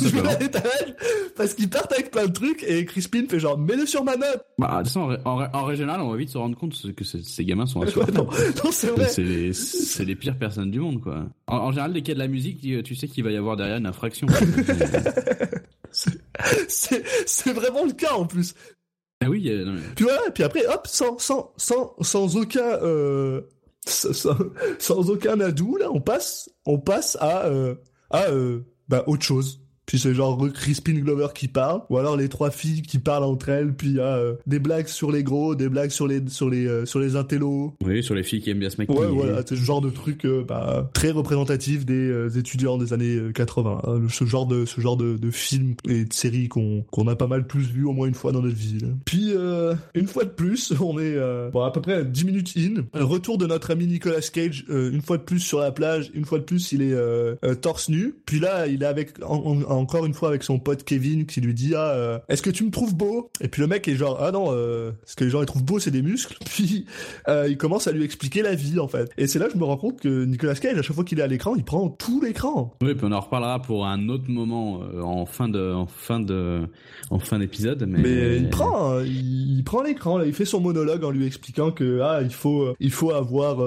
simplement. 0.00 0.28
à 0.30 0.38
l'étalage, 0.38 0.94
parce 1.36 1.54
qu'ils 1.54 1.68
partent 1.68 1.92
avec 1.92 2.12
plein 2.12 2.26
de 2.26 2.32
trucs 2.32 2.62
et 2.62 2.84
Crispin 2.84 3.24
fait 3.28 3.40
genre, 3.40 3.58
mets-le 3.58 3.86
sur 3.86 4.04
ma 4.04 4.16
note. 4.16 4.44
Bah, 4.58 4.68
de 4.68 4.76
toute 4.78 4.86
façon, 4.88 5.00
en, 5.00 5.06
ré- 5.08 5.18
en 5.24 5.36
ré- 5.36 5.48
en 5.52 5.64
régional, 5.64 6.00
on 6.00 6.10
va 6.10 6.16
vite 6.16 6.28
se 6.30 6.38
rendre 6.38 6.56
compte 6.56 6.74
que 6.94 7.02
ces 7.04 7.44
gamins 7.44 7.66
sont 7.66 7.82
insupportables. 7.82 8.18
non, 8.18 8.26
non, 8.64 8.70
c'est 8.70 8.90
vrai. 8.90 9.08
C'est 9.08 9.24
les, 9.24 9.52
c'est 9.52 10.04
les 10.04 10.14
pires 10.14 10.38
personnes 10.38 10.70
du 10.70 10.78
monde, 10.78 11.00
quoi. 11.02 11.24
En, 11.48 11.56
en 11.56 11.70
général, 11.72 11.92
dès 11.92 12.00
qu'il 12.02 12.10
y 12.10 12.12
a 12.12 12.14
de 12.14 12.20
la 12.20 12.28
musique, 12.28 12.60
tu 12.84 12.94
sais 12.94 13.08
qu'il 13.08 13.24
va 13.24 13.30
y 13.32 13.36
avoir 13.36 13.56
derrière 13.56 13.78
une 13.78 13.86
infraction. 13.86 14.26
C'est, 16.68 17.02
c'est 17.26 17.52
vraiment 17.52 17.84
le 17.84 17.92
cas 17.92 18.14
en 18.14 18.24
plus. 18.26 18.54
ah 19.22 19.28
oui, 19.28 19.48
euh, 19.50 19.64
non, 19.64 19.72
mais- 19.74 19.80
Puis 19.94 20.04
voilà, 20.04 20.30
puis 20.34 20.42
après, 20.42 20.66
hop, 20.66 20.86
sans, 20.86 21.18
sans, 21.18 21.52
sans, 21.56 21.94
sans 22.00 22.36
aucun, 22.36 22.78
euh, 22.82 23.42
sans, 23.86 24.12
sans- 24.78 25.10
aucun 25.10 25.40
adou, 25.40 25.76
là, 25.76 25.90
on 25.90 26.00
passe, 26.00 26.50
on 26.66 26.78
passe 26.78 27.16
à, 27.20 27.46
euh, 27.46 27.74
à, 28.10 28.24
euh, 28.30 28.60
bah, 28.88 29.04
autre 29.06 29.24
chose. 29.24 29.61
Puis 29.92 29.98
c'est 29.98 30.14
genre 30.14 30.42
Crispin 30.54 30.94
Glover 30.94 31.26
qui 31.34 31.48
parle, 31.48 31.82
ou 31.90 31.98
alors 31.98 32.16
les 32.16 32.30
trois 32.30 32.50
filles 32.50 32.80
qui 32.80 32.98
parlent 32.98 33.24
entre 33.24 33.50
elles, 33.50 33.74
puis 33.74 33.88
il 33.88 33.96
y 33.96 34.00
a 34.00 34.16
euh, 34.16 34.34
des 34.46 34.58
blagues 34.58 34.86
sur 34.86 35.12
les 35.12 35.22
gros, 35.22 35.54
des 35.54 35.68
blagues 35.68 35.90
sur 35.90 36.06
les, 36.06 36.22
sur 36.28 36.48
les, 36.48 36.66
euh, 36.66 36.86
sur 36.86 36.98
les 36.98 37.14
intellos. 37.14 37.74
oui, 37.84 38.02
sur 38.02 38.14
les 38.14 38.22
filles 38.22 38.40
qui 38.40 38.48
aiment 38.48 38.58
bien 38.60 38.70
se 38.70 38.78
Ouais, 38.80 38.86
maquiller. 38.88 39.06
voilà, 39.14 39.42
c'est 39.46 39.54
ce 39.54 39.60
genre 39.60 39.82
de 39.82 39.90
truc 39.90 40.24
euh, 40.24 40.44
bah, 40.48 40.88
très 40.94 41.10
représentatif 41.10 41.84
des 41.84 41.92
euh, 42.08 42.30
étudiants 42.30 42.78
des 42.78 42.94
années 42.94 43.16
euh, 43.16 43.32
80. 43.32 43.82
hein, 43.86 44.00
ce 44.08 44.24
genre 44.24 44.46
de 44.46 44.64
ce 44.64 44.80
genre 44.80 44.96
de, 44.96 45.18
de 45.18 45.30
films 45.30 45.74
et 45.86 46.06
de 46.06 46.12
séries 46.14 46.48
qu'on 46.48 46.84
qu'on 46.90 47.06
a 47.08 47.14
pas 47.14 47.26
mal 47.26 47.46
tous 47.46 47.58
vu 47.70 47.84
au 47.84 47.92
moins 47.92 48.06
une 48.08 48.14
fois 48.14 48.32
dans 48.32 48.40
notre 48.40 48.56
vie. 48.56 48.78
là. 48.80 48.88
Puis 49.04 49.32
euh, 49.34 49.74
une 49.94 50.06
fois 50.06 50.24
de 50.24 50.30
plus, 50.30 50.72
on 50.80 50.98
est 50.98 51.14
euh, 51.16 51.50
bon 51.50 51.60
à 51.60 51.70
peu 51.70 51.82
près 51.82 52.02
10 52.02 52.24
minutes 52.24 52.54
in. 52.56 52.82
Un 52.98 53.04
retour 53.04 53.36
de 53.36 53.46
notre 53.46 53.70
ami 53.70 53.86
Nicolas 53.86 54.20
Cage 54.32 54.64
euh, 54.70 54.90
une 54.90 55.02
fois 55.02 55.18
de 55.18 55.22
plus 55.22 55.40
sur 55.40 55.58
la 55.58 55.70
plage. 55.70 56.10
Une 56.14 56.24
fois 56.24 56.38
de 56.38 56.44
plus, 56.44 56.72
il 56.72 56.80
est 56.80 56.94
euh, 56.94 57.34
euh, 57.44 57.54
torse 57.54 57.90
nu. 57.90 58.14
Puis 58.24 58.40
là, 58.40 58.66
il 58.66 58.82
est 58.82 58.86
avec 58.86 59.22
en- 59.22 59.60
en- 59.68 59.81
encore 59.82 60.06
une 60.06 60.14
fois 60.14 60.28
avec 60.28 60.42
son 60.42 60.58
pote 60.58 60.84
Kevin 60.84 61.26
qui 61.26 61.40
lui 61.40 61.54
dit 61.54 61.74
ah 61.74 61.90
euh, 61.90 62.18
est-ce 62.28 62.42
que 62.42 62.50
tu 62.50 62.64
me 62.64 62.70
trouves 62.70 62.94
beau? 62.94 63.30
Et 63.40 63.48
puis 63.48 63.60
le 63.60 63.68
mec 63.68 63.86
est 63.88 63.96
genre 63.96 64.18
ah 64.20 64.30
non 64.30 64.46
euh, 64.50 64.92
ce 65.04 65.16
que 65.16 65.24
les 65.24 65.30
gens 65.30 65.40
ils 65.40 65.46
trouvent 65.46 65.64
beau 65.64 65.78
c'est 65.78 65.90
des 65.90 66.02
muscles. 66.02 66.36
Puis 66.44 66.86
euh, 67.28 67.48
il 67.48 67.56
commence 67.56 67.86
à 67.86 67.92
lui 67.92 68.04
expliquer 68.04 68.42
la 68.42 68.54
vie 68.54 68.78
en 68.78 68.88
fait. 68.88 69.10
Et 69.16 69.26
c'est 69.26 69.38
là 69.38 69.46
que 69.46 69.52
je 69.52 69.58
me 69.58 69.64
rends 69.64 69.76
compte 69.76 70.00
que 70.00 70.24
Nicolas 70.24 70.54
Cage, 70.54 70.78
à 70.78 70.82
chaque 70.82 70.94
fois 70.94 71.04
qu'il 71.04 71.18
est 71.18 71.22
à 71.22 71.26
l'écran, 71.26 71.54
il 71.56 71.64
prend 71.64 71.88
tout 71.88 72.20
l'écran. 72.20 72.74
Oui, 72.82 72.94
puis 72.94 73.06
on 73.08 73.12
en 73.12 73.20
reparlera 73.20 73.60
pour 73.60 73.86
un 73.86 74.08
autre 74.08 74.28
moment 74.28 74.82
euh, 74.82 75.00
en 75.00 75.26
fin 75.26 75.48
de, 75.48 75.72
en 75.72 75.86
fin 75.86 76.20
de, 76.20 76.62
en 77.10 77.18
fin 77.18 77.38
d'épisode. 77.38 77.84
Mais, 77.88 78.02
Mais 78.02 78.36
il 78.36 78.50
prend, 78.50 78.92
hein, 78.92 79.02
il, 79.04 79.58
il 79.58 79.64
prend 79.64 79.82
l'écran. 79.82 80.18
Là, 80.18 80.26
il 80.26 80.34
fait 80.34 80.44
son 80.44 80.60
monologue 80.60 81.04
en 81.04 81.10
lui 81.10 81.26
expliquant 81.26 81.70
que 81.70 82.00
ah 82.00 82.20
il 82.22 82.32
faut, 82.32 82.74
il 82.80 82.90
faut 82.90 83.12
avoir 83.12 83.58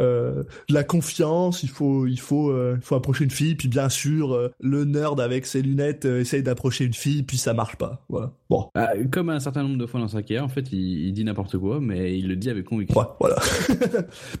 euh, 0.00 0.42
de 0.68 0.74
la 0.74 0.84
confiance, 0.84 1.62
il 1.62 1.68
faut, 1.68 2.06
il 2.06 2.20
faut, 2.20 2.50
euh, 2.50 2.76
il 2.76 2.82
faut 2.82 2.94
approcher 2.94 3.24
une 3.24 3.30
fille. 3.30 3.54
Puis 3.54 3.68
bien 3.68 3.88
sûr, 3.88 4.34
euh, 4.34 4.52
le 4.60 4.84
nerd 4.84 5.20
avec 5.20 5.46
ses 5.46 5.62
lunettes 5.62 6.04
essaye 6.04 6.42
d'approcher 6.42 6.84
une 6.84 6.94
fille, 6.94 7.22
puis 7.22 7.38
ça 7.38 7.54
marche 7.54 7.76
pas. 7.76 8.04
Voilà. 8.08 8.32
Bon. 8.50 8.68
Ah, 8.74 8.92
comme 9.10 9.30
un 9.30 9.40
certain 9.40 9.62
nombre 9.62 9.78
de 9.78 9.86
fois 9.86 10.00
dans 10.00 10.08
sa 10.08 10.22
carrière, 10.22 10.44
en 10.44 10.48
fait, 10.48 10.72
il, 10.72 11.06
il 11.06 11.12
dit 11.12 11.24
n'importe 11.24 11.58
quoi, 11.58 11.80
mais 11.80 12.18
il 12.18 12.28
le 12.28 12.36
dit 12.36 12.50
avec 12.50 12.64
conviction. 12.64 12.98
Ouais, 13.00 13.06
voilà. 13.20 13.36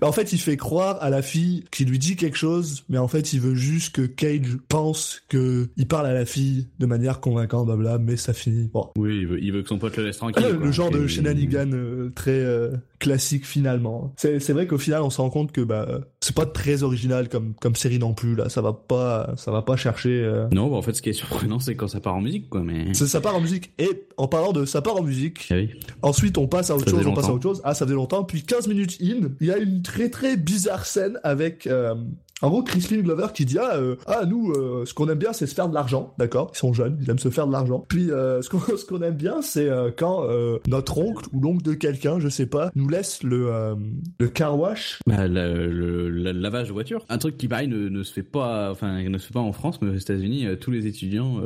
Bah, 0.00 0.08
en 0.08 0.12
fait, 0.12 0.32
il 0.32 0.38
fait 0.38 0.56
croire 0.56 1.02
à 1.02 1.10
la 1.10 1.22
fille 1.22 1.64
qui 1.70 1.84
lui 1.84 1.98
dit 1.98 2.16
quelque 2.16 2.36
chose, 2.36 2.84
mais 2.88 2.98
en 2.98 3.08
fait, 3.08 3.32
il 3.32 3.40
veut 3.40 3.54
juste 3.54 3.94
que 3.94 4.02
Cage 4.02 4.56
pense 4.68 5.22
que 5.28 5.68
il 5.76 5.86
parle 5.86 6.06
à 6.06 6.12
la 6.12 6.26
fille 6.26 6.68
de 6.78 6.86
manière 6.86 7.20
convaincante, 7.20 7.66
blabla, 7.66 7.98
mais 7.98 8.16
ça 8.16 8.32
finit. 8.32 8.68
Bon. 8.72 8.90
Oui, 8.96 9.18
il 9.18 9.26
veut, 9.26 9.42
il 9.42 9.52
veut 9.52 9.62
que 9.62 9.68
son 9.68 9.78
pote 9.78 9.96
le 9.96 10.04
laisse 10.04 10.18
tranquille. 10.18 10.44
quoi. 10.56 10.64
le 10.66 10.72
genre 10.72 10.90
de 10.90 11.06
shenanigan 11.06 11.70
très 12.14 12.44
classique 12.98 13.46
finalement. 13.46 14.12
C'est 14.16 14.40
c'est 14.40 14.52
vrai 14.52 14.66
qu'au 14.66 14.78
final, 14.78 15.02
on 15.02 15.10
se 15.10 15.20
rend 15.20 15.30
compte 15.30 15.45
que 15.52 15.60
bah 15.60 16.00
c'est 16.20 16.34
pas 16.34 16.46
très 16.46 16.82
original 16.82 17.28
comme 17.28 17.54
comme 17.60 17.74
série 17.76 17.98
non 17.98 18.14
plus 18.14 18.34
là. 18.34 18.48
Ça 18.48 18.60
va 18.62 18.72
pas, 18.72 19.32
ça 19.36 19.50
va 19.50 19.62
pas 19.62 19.76
chercher. 19.76 20.22
euh, 20.24 20.48
Non, 20.52 20.68
bah, 20.68 20.76
en 20.76 20.82
fait, 20.82 20.92
ce 20.94 21.02
qui 21.02 21.10
est 21.10 21.14
surprenant, 21.14 21.58
c'est 21.60 21.76
quand 21.76 21.88
ça 21.88 22.00
part 22.00 22.14
en 22.14 22.20
musique, 22.20 22.48
quoi. 22.48 22.62
Mais 22.62 22.92
Ça, 22.94 23.06
ça 23.06 23.20
part 23.20 23.36
en 23.36 23.40
musique. 23.40 23.72
Et 23.78 24.06
en 24.16 24.28
parlant 24.28 24.52
de 24.52 24.64
ça 24.64 24.82
part 24.82 24.96
en 24.96 25.02
musique, 25.02 25.46
Ah 25.50 25.54
oui. 25.54 25.70
Ensuite, 26.02 26.38
on 26.38 26.46
passe 26.48 26.70
à 26.70 26.76
autre 26.76 26.84
Ça 26.90 26.96
chose, 26.96 27.06
on 27.06 27.14
passe 27.14 27.28
à 27.28 27.32
autre 27.32 27.42
chose. 27.42 27.60
Ah, 27.64 27.74
ça 27.74 27.84
faisait 27.84 27.94
longtemps. 27.94 28.24
Puis 28.24 28.42
15 28.42 28.68
minutes 28.68 28.98
in, 29.02 29.28
il 29.40 29.46
y 29.46 29.50
a 29.50 29.58
une 29.58 29.82
très 29.82 30.08
très 30.10 30.36
bizarre 30.36 30.86
scène 30.86 31.18
avec... 31.22 31.66
euh, 31.66 31.94
en 32.42 32.48
gros, 32.50 32.62
Crispin 32.62 32.98
Glover 32.98 33.28
qui 33.34 33.44
dit 33.44 33.58
ah, 33.58 33.76
euh, 33.76 33.96
ah 34.06 34.24
nous 34.26 34.52
euh, 34.52 34.84
ce 34.84 34.92
qu'on 34.94 35.08
aime 35.08 35.18
bien 35.18 35.32
c'est 35.32 35.46
se 35.46 35.54
faire 35.54 35.68
de 35.68 35.74
l'argent, 35.74 36.14
d'accord? 36.18 36.50
Ils 36.54 36.58
sont 36.58 36.72
jeunes, 36.72 36.98
ils 37.02 37.08
aiment 37.10 37.18
se 37.18 37.30
faire 37.30 37.46
de 37.46 37.52
l'argent. 37.52 37.84
Puis 37.88 38.10
euh, 38.10 38.42
ce 38.42 38.50
qu'on 38.50 38.60
ce 38.60 38.84
qu'on 38.84 39.00
aime 39.02 39.14
bien 39.16 39.42
c'est 39.42 39.68
quand 39.96 40.24
notre 40.68 40.98
oncle 40.98 41.24
ou 41.32 41.40
l'oncle 41.40 41.62
de 41.62 41.74
quelqu'un, 41.74 42.18
je 42.20 42.28
sais 42.28 42.46
pas, 42.46 42.70
nous 42.74 42.88
laisse 42.88 43.22
le 43.22 43.50
le 44.18 44.28
car 44.28 44.58
wash. 44.58 44.98
Bah, 45.06 45.26
le, 45.26 45.68
le- 45.70 46.10
le 46.10 46.32
lavage 46.32 46.68
de 46.68 46.72
voiture. 46.72 47.04
Un 47.08 47.18
truc 47.18 47.36
qui, 47.36 47.48
pareil, 47.48 47.68
ne, 47.68 47.88
ne 47.88 48.02
se 48.02 48.12
fait 48.12 48.22
pas, 48.22 48.70
enfin, 48.70 49.02
ne 49.02 49.18
se 49.18 49.26
fait 49.28 49.32
pas 49.34 49.40
en 49.40 49.52
France, 49.52 49.80
mais 49.80 49.90
aux 49.90 49.94
États-Unis, 49.96 50.46
tous 50.60 50.70
les 50.70 50.86
étudiants 50.86 51.40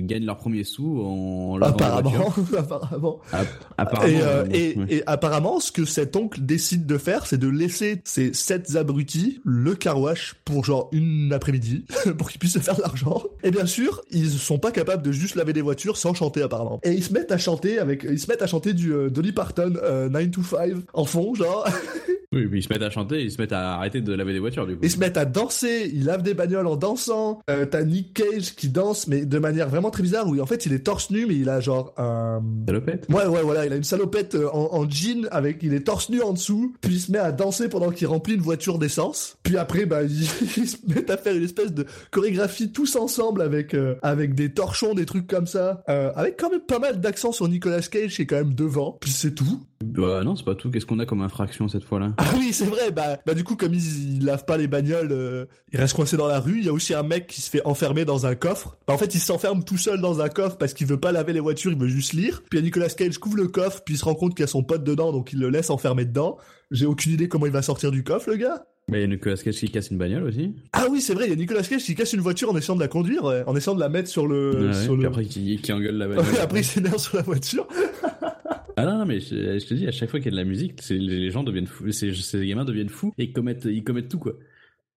gagnent 0.00 0.26
leur 0.26 0.36
premier 0.36 0.64
sous 0.64 1.00
en 1.02 1.56
lavant 1.58 1.76
la 1.78 1.84
Apparemment, 1.96 2.10
voiture. 2.30 2.58
apparemment. 2.58 3.20
App- 3.32 3.46
Apparemment. 3.78 4.14
Et, 4.14 4.14
bon, 4.44 4.50
et, 4.52 4.78
ouais. 4.78 4.86
et 4.96 5.02
apparemment, 5.06 5.60
ce 5.60 5.72
que 5.72 5.84
cet 5.84 6.16
oncle 6.16 6.40
décide 6.44 6.86
de 6.86 6.98
faire, 6.98 7.26
c'est 7.26 7.38
de 7.38 7.48
laisser 7.48 8.00
ces 8.04 8.32
sept 8.32 8.76
abrutis 8.76 9.40
le 9.44 9.74
car 9.74 10.00
wash 10.00 10.13
pour 10.44 10.64
genre 10.64 10.88
une 10.92 11.32
après-midi, 11.32 11.84
pour 12.18 12.30
qu'ils 12.30 12.38
puissent 12.38 12.54
se 12.54 12.58
faire 12.58 12.76
de 12.76 12.82
l'argent. 12.82 13.22
Et 13.42 13.50
bien 13.50 13.66
sûr, 13.66 14.02
ils 14.10 14.30
sont 14.30 14.58
pas 14.58 14.72
capables 14.72 15.02
de 15.02 15.12
juste 15.12 15.34
laver 15.34 15.52
des 15.52 15.62
voitures 15.62 15.96
sans 15.96 16.14
chanter 16.14 16.42
apparemment. 16.42 16.80
Et 16.82 16.92
ils 16.92 17.04
se 17.04 17.12
mettent 17.12 17.32
à 17.32 17.38
chanter 17.38 17.78
avec, 17.78 18.04
ils 18.04 18.18
se 18.18 18.30
mettent 18.30 18.42
à 18.42 18.46
chanter 18.46 18.72
du 18.72 18.92
euh, 18.92 19.10
Dolly 19.10 19.32
Parton 19.32 19.74
euh, 19.82 20.08
9 20.08 20.30
to 20.30 20.42
5 20.42 20.72
en 20.92 21.04
fond, 21.04 21.34
genre. 21.34 21.66
Oui, 22.34 22.46
puis 22.48 22.58
ils 22.58 22.62
se 22.64 22.68
mettent 22.68 22.82
à 22.82 22.90
chanter, 22.90 23.22
ils 23.22 23.30
se 23.30 23.40
mettent 23.40 23.52
à 23.52 23.74
arrêter 23.74 24.00
de 24.00 24.12
laver 24.12 24.32
des 24.32 24.40
voitures, 24.40 24.66
du 24.66 24.74
coup. 24.74 24.80
Ils 24.82 24.90
se 24.90 24.98
mettent 24.98 25.16
à 25.16 25.24
danser, 25.24 25.90
ils 25.94 26.04
lavent 26.04 26.22
des 26.22 26.34
bagnoles 26.34 26.66
en 26.66 26.74
dansant. 26.74 27.40
Euh, 27.48 27.64
T'as 27.64 27.84
Nick 27.84 28.14
Cage 28.14 28.56
qui 28.56 28.68
danse, 28.68 29.06
mais 29.06 29.24
de 29.24 29.38
manière 29.38 29.68
vraiment 29.68 29.90
très 29.90 30.02
bizarre, 30.02 30.26
où 30.26 30.38
en 30.40 30.46
fait 30.46 30.66
il 30.66 30.72
est 30.72 30.80
torse 30.80 31.10
nu, 31.10 31.26
mais 31.26 31.36
il 31.36 31.48
a 31.48 31.60
genre 31.60 31.94
un... 31.96 32.42
Salopette. 32.66 33.06
Ouais, 33.08 33.26
ouais, 33.26 33.42
voilà, 33.42 33.66
il 33.66 33.72
a 33.72 33.76
une 33.76 33.84
salopette 33.84 34.34
euh, 34.34 34.48
en, 34.52 34.74
en 34.74 34.90
jean 34.90 35.28
avec, 35.30 35.62
il 35.62 35.74
est 35.74 35.86
torse 35.86 36.10
nu 36.10 36.22
en 36.22 36.32
dessous, 36.32 36.74
puis 36.80 36.94
il 36.94 37.00
se 37.00 37.12
met 37.12 37.18
à 37.18 37.30
danser 37.30 37.68
pendant 37.68 37.90
qu'il 37.90 38.08
remplit 38.08 38.34
une 38.34 38.40
voiture 38.40 38.78
d'essence. 38.78 39.36
Puis 39.44 39.56
après, 39.56 39.86
bah, 39.86 40.03
ils, 40.04 40.28
ils 40.56 40.68
se 40.68 40.76
mettent 40.86 41.10
à 41.10 41.16
faire 41.16 41.34
une 41.34 41.44
espèce 41.44 41.72
de 41.72 41.86
chorégraphie 42.10 42.72
tous 42.72 42.96
ensemble 42.96 43.42
avec, 43.42 43.74
euh, 43.74 43.96
avec 44.02 44.34
des 44.34 44.52
torchons, 44.52 44.94
des 44.94 45.06
trucs 45.06 45.26
comme 45.26 45.46
ça, 45.46 45.82
euh, 45.88 46.12
avec 46.14 46.38
quand 46.38 46.50
même 46.50 46.60
pas 46.60 46.78
mal 46.78 47.00
d'accent 47.00 47.32
sur 47.32 47.48
Nicolas 47.48 47.80
Cage 47.80 48.16
qui 48.16 48.22
est 48.22 48.26
quand 48.26 48.36
même 48.36 48.54
devant. 48.54 48.98
Puis 49.00 49.10
c'est 49.10 49.34
tout. 49.34 49.62
Bah 49.84 50.22
non, 50.24 50.34
c'est 50.34 50.44
pas 50.44 50.54
tout. 50.54 50.70
Qu'est-ce 50.70 50.86
qu'on 50.86 50.98
a 50.98 51.06
comme 51.06 51.20
infraction 51.20 51.68
cette 51.68 51.84
fois-là? 51.84 52.14
Ah 52.16 52.24
oui, 52.38 52.52
c'est 52.52 52.64
vrai. 52.64 52.90
Bah, 52.90 53.18
bah 53.26 53.34
du 53.34 53.44
coup, 53.44 53.54
comme 53.54 53.74
ils, 53.74 54.16
ils 54.16 54.24
lavent 54.24 54.46
pas 54.46 54.56
les 54.56 54.66
bagnoles, 54.66 55.12
euh, 55.12 55.44
ils 55.72 55.78
restent 55.78 55.94
coincés 55.94 56.16
dans 56.16 56.26
la 56.26 56.40
rue. 56.40 56.58
Il 56.58 56.64
y 56.64 56.68
a 56.68 56.72
aussi 56.72 56.94
un 56.94 57.02
mec 57.02 57.26
qui 57.26 57.42
se 57.42 57.50
fait 57.50 57.60
enfermer 57.66 58.04
dans 58.04 58.24
un 58.24 58.34
coffre. 58.34 58.78
Bah, 58.86 58.94
en 58.94 58.98
fait, 58.98 59.14
il 59.14 59.20
s'enferme 59.20 59.62
tout 59.62 59.76
seul 59.76 60.00
dans 60.00 60.20
un 60.20 60.28
coffre 60.28 60.56
parce 60.56 60.72
qu'il 60.72 60.86
veut 60.86 61.00
pas 61.00 61.12
laver 61.12 61.32
les 61.32 61.40
voitures, 61.40 61.72
il 61.72 61.78
veut 61.78 61.88
juste 61.88 62.14
lire. 62.14 62.42
Puis 62.50 62.62
Nicolas 62.62 62.88
Cage 62.88 63.18
couvre 63.18 63.36
le 63.36 63.48
coffre, 63.48 63.82
puis 63.84 63.94
il 63.94 63.98
se 63.98 64.04
rend 64.04 64.14
compte 64.14 64.34
qu'il 64.34 64.42
y 64.42 64.44
a 64.44 64.48
son 64.48 64.62
pote 64.62 64.84
dedans, 64.84 65.12
donc 65.12 65.32
il 65.32 65.38
le 65.38 65.50
laisse 65.50 65.70
enfermer 65.70 66.06
dedans. 66.06 66.38
J'ai 66.70 66.86
aucune 66.86 67.12
idée 67.12 67.28
comment 67.28 67.46
il 67.46 67.52
va 67.52 67.62
sortir 67.62 67.90
du 67.90 68.02
coffre, 68.02 68.30
le 68.30 68.36
gars. 68.36 68.66
Bah, 68.86 68.98
il 68.98 69.00
y 69.00 69.04
a 69.04 69.06
Nicolas 69.06 69.36
Cage 69.36 69.54
qui 69.56 69.70
casse 69.70 69.90
une 69.90 69.96
bagnole 69.98 70.24
aussi. 70.24 70.52
Ah 70.72 70.86
oui, 70.90 71.00
c'est 71.00 71.14
vrai, 71.14 71.24
il 71.26 71.30
y 71.30 71.32
a 71.32 71.36
Nicolas 71.36 71.62
Cage 71.62 71.82
qui 71.82 71.94
casse 71.94 72.12
une 72.12 72.20
voiture 72.20 72.50
en 72.50 72.56
essayant 72.56 72.74
de 72.76 72.80
la 72.80 72.88
conduire, 72.88 73.24
ouais, 73.24 73.42
en 73.46 73.56
essayant 73.56 73.74
de 73.74 73.80
la 73.80 73.88
mettre 73.88 74.08
sur 74.08 74.26
le... 74.26 74.68
Ouais, 74.68 74.74
sur 74.74 74.96
le... 74.96 75.06
après, 75.06 75.24
qui, 75.24 75.56
qui 75.56 75.72
engueule 75.72 75.96
la 75.96 76.06
bagnole. 76.06 76.24
Après, 76.42 76.60
il 76.60 76.64
s'énerve 76.64 76.98
sur 76.98 77.16
la 77.16 77.22
voiture. 77.22 77.66
Ah 78.76 78.86
non, 78.86 78.98
non, 78.98 79.06
mais 79.06 79.20
je, 79.20 79.28
je 79.60 79.66
te 79.66 79.72
dis, 79.72 79.86
à 79.86 79.92
chaque 79.92 80.10
fois 80.10 80.18
qu'il 80.18 80.26
y 80.26 80.28
a 80.30 80.32
de 80.32 80.36
la 80.36 80.44
musique, 80.44 80.80
les 80.90 81.30
gens 81.30 81.44
deviennent 81.44 81.68
fous, 81.68 81.92
ces, 81.92 82.12
ces 82.12 82.44
gamins 82.44 82.64
deviennent 82.64 82.88
fous 82.88 83.14
et 83.18 83.24
ils 83.24 83.32
commettent, 83.32 83.66
ils 83.66 83.84
commettent 83.84 84.08
tout, 84.08 84.18
quoi. 84.18 84.32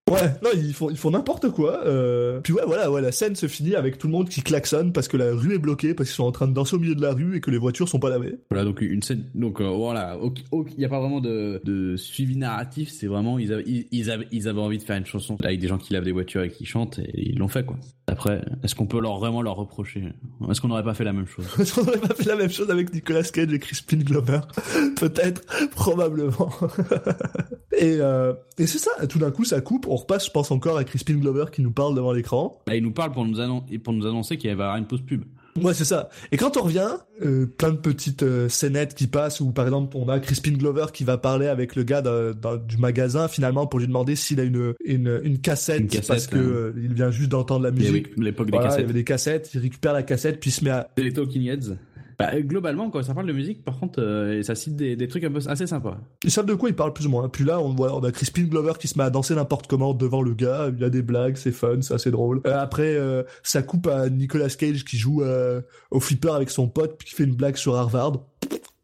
Ouais, 0.10 0.22
non, 0.42 0.50
ils 0.56 0.74
font, 0.74 0.90
ils 0.90 0.98
font 0.98 1.12
n'importe 1.12 1.50
quoi. 1.50 1.86
Euh... 1.86 2.40
Puis 2.42 2.54
ouais, 2.54 2.62
voilà, 2.66 2.90
ouais, 2.90 3.02
la 3.02 3.12
scène 3.12 3.36
se 3.36 3.48
finit 3.48 3.76
avec 3.76 3.98
tout 3.98 4.08
le 4.08 4.14
monde 4.14 4.30
qui 4.30 4.42
klaxonne 4.42 4.94
parce 4.94 5.08
que 5.10 5.18
la 5.18 5.34
rue 5.34 5.54
est 5.56 5.60
bloquée, 5.60 5.94
parce 5.94 6.10
qu'ils 6.10 6.16
sont 6.16 6.24
en 6.24 6.32
train 6.32 6.48
de 6.48 6.54
danser 6.54 6.76
au 6.76 6.80
milieu 6.80 6.96
de 6.96 7.02
la 7.02 7.12
rue 7.14 7.36
et 7.36 7.42
que 7.42 7.52
les 7.52 7.58
voitures 7.58 7.90
sont 7.90 8.00
pas 8.00 8.10
lavées. 8.10 8.40
Voilà, 8.50 8.64
donc 8.64 8.80
une 8.82 9.02
scène, 9.02 9.26
donc 9.36 9.60
euh, 9.60 9.68
voilà, 9.68 10.18
il 10.54 10.78
n'y 10.78 10.86
a 10.86 10.90
pas 10.90 11.00
vraiment 11.02 11.20
de, 11.20 11.60
de 11.66 11.98
suivi 11.98 12.38
narratif, 12.38 12.90
c'est 12.90 13.08
vraiment, 13.08 13.38
ils, 13.38 13.52
avaient- 13.52 13.64
ils, 13.68 13.88
ils 13.92 14.10
avaient, 14.10 14.28
ils 14.32 14.48
avaient 14.48 14.62
envie 14.62 14.78
de 14.78 14.84
faire 14.84 14.96
une 14.98 15.06
chanson 15.06 15.36
avec 15.44 15.60
des 15.60 15.68
gens 15.68 15.78
qui 15.78 15.92
lavent 15.94 16.06
des 16.06 16.12
voitures 16.14 16.44
et 16.44 16.50
qui 16.52 16.66
chantent 16.66 17.00
et 17.00 17.12
ils 17.32 17.38
l'ont 17.38 17.48
fait, 17.50 17.66
quoi. 17.66 17.78
Après, 18.10 18.42
est-ce 18.64 18.74
qu'on 18.76 18.86
peut 18.88 19.02
leur 19.02 19.20
vraiment 19.20 19.42
leur 19.42 19.58
reprocher? 19.58 20.04
Est-ce 20.50 20.62
qu'on 20.62 20.70
n'aurait 20.70 20.84
pas 20.84 20.94
fait 20.94 21.04
la 21.04 21.12
même 21.12 21.28
chose? 21.28 21.46
Est-ce 21.60 21.74
qu'on 21.74 21.82
aurait 21.82 21.98
pas 22.00 22.16
fait 22.16 22.24
la 22.30 22.38
même 22.38 22.50
chose 22.50 22.70
avec 22.72 22.94
Nicolas 22.94 23.24
Cage 23.24 23.52
et 23.52 23.60
Crispin 23.60 23.98
Glover? 23.98 24.40
Peut-être, 24.98 25.42
probablement. 25.72 26.50
et 27.78 27.98
euh, 28.00 28.34
et 28.58 28.66
c'est 28.66 28.80
ça, 28.80 29.06
tout 29.08 29.20
d'un 29.20 29.32
coup 29.32 29.44
ça 29.44 29.60
coupe, 29.62 29.88
on 29.88 29.97
repasse, 29.98 30.26
je 30.28 30.32
pense 30.32 30.50
encore 30.52 30.78
à 30.78 30.84
Crispin 30.84 31.16
Glover 31.16 31.46
qui 31.52 31.62
nous 31.62 31.72
parle 31.72 31.96
devant 31.96 32.12
l'écran. 32.14 32.62
Bah, 32.68 32.76
Ils 32.76 32.84
nous 32.84 32.92
parlent 32.92 33.12
pour 33.12 33.26
nous, 33.26 33.40
annon- 33.40 33.64
pour 33.84 33.94
nous 33.94 34.06
annoncer 34.06 34.38
qu'il 34.38 34.50
va 34.50 34.52
y 34.52 34.66
avoir 34.68 34.78
une 34.78 34.86
pause 34.88 35.02
pub. 35.02 35.24
Ouais, 35.62 35.74
c'est 35.74 35.86
ça. 35.86 36.10
Et 36.32 36.38
quand 36.38 36.56
on 36.56 36.62
revient, 36.62 36.88
euh, 37.26 37.48
plein 37.48 37.72
de 37.72 37.78
petites 37.78 38.22
euh, 38.22 38.48
scénettes 38.48 38.94
qui 38.94 39.08
passent 39.08 39.42
où 39.42 39.50
par 39.52 39.66
exemple 39.66 39.98
on 39.98 40.08
a 40.08 40.20
Crispin 40.20 40.52
Glover 40.52 40.86
qui 40.94 41.04
va 41.04 41.18
parler 41.18 41.48
avec 41.48 41.76
le 41.76 41.82
gars 41.82 42.04
du 42.04 42.78
magasin 42.78 43.28
finalement 43.28 43.66
pour 43.66 43.80
lui 43.80 43.88
demander 43.88 44.16
s'il 44.16 44.40
a 44.40 44.44
une, 44.44 44.76
une, 44.86 45.20
une 45.24 45.40
cassette, 45.40 45.80
Une 45.82 45.88
cassette, 45.88 46.08
parce 46.08 46.28
que 46.28 46.36
hein. 46.38 46.42
euh, 46.42 46.74
il 46.78 46.94
vient 46.94 47.10
juste 47.10 47.30
d'entendre 47.30 47.64
la 47.64 47.70
Il 47.70 47.82
avait 47.82 47.90
musique. 47.92 48.18
l'époque 48.18 48.52
des 48.52 48.58
il 48.58 48.62
y 48.62 48.64
cassettes. 48.64 48.84
avait 48.84 48.94
des 48.94 49.04
cassettes, 49.04 49.50
il 49.56 49.60
récupère 49.62 49.94
la 49.94 50.04
cassette 50.04 50.40
puis 50.40 50.52
il 50.52 50.54
se 50.54 50.64
met 50.64 50.70
à... 50.70 50.90
C'est 50.96 51.04
les 51.04 51.14
Talking 51.14 51.48
Heads. 51.50 51.76
Bah, 52.20 52.42
globalement, 52.42 52.90
quand 52.90 53.04
ça 53.04 53.14
parle 53.14 53.28
de 53.28 53.34
musique, 53.34 53.64
par 53.64 53.80
contre, 53.80 54.02
euh, 54.02 54.42
ça 54.42 54.56
cite 54.56 54.76
des, 54.76 54.96
des 54.96 55.08
trucs 55.08 55.24
un 55.24 55.32
peu 55.32 55.40
assez 55.48 55.68
sympas. 55.68 56.00
Ils 56.24 56.32
savent 56.32 56.48
de 56.48 56.56
quoi 56.56 56.70
ils 56.70 56.76
parlent 56.76 56.94
plus 56.94 57.06
ou 57.06 57.12
moins. 57.12 57.30
Puis 57.30 57.44
là, 57.44 57.60
on 57.60 57.76
voit, 57.76 57.96
on 57.96 58.04
a 58.04 58.12
Crispin 58.12 58.44
Glover 58.46 58.74
qui 58.80 58.88
se 58.88 58.98
met 58.98 59.04
à 59.04 59.12
danser 59.12 59.36
n'importe 59.36 59.68
comment 59.68 59.94
devant 59.94 60.24
le 60.24 60.34
gars. 60.34 60.72
Il 60.74 60.82
y 60.82 60.84
a 60.84 60.90
des 60.90 61.04
blagues, 61.04 61.36
c'est 61.38 61.52
fun, 61.52 61.82
c'est 61.82 61.94
assez 61.94 62.10
drôle. 62.10 62.42
Euh, 62.48 62.60
après, 62.60 62.96
euh, 62.96 63.22
ça 63.44 63.62
coupe 63.62 63.86
à 63.86 64.10
Nicolas 64.10 64.50
Cage 64.50 64.84
qui 64.84 64.98
joue 64.98 65.22
euh, 65.22 65.62
au 65.92 66.00
flipper 66.00 66.32
avec 66.34 66.50
son 66.50 66.68
pote 66.68 66.98
puis 66.98 67.10
qui 67.10 67.14
fait 67.16 67.24
une 67.26 67.36
blague 67.36 67.56
sur 67.56 67.76
Harvard. 67.76 68.24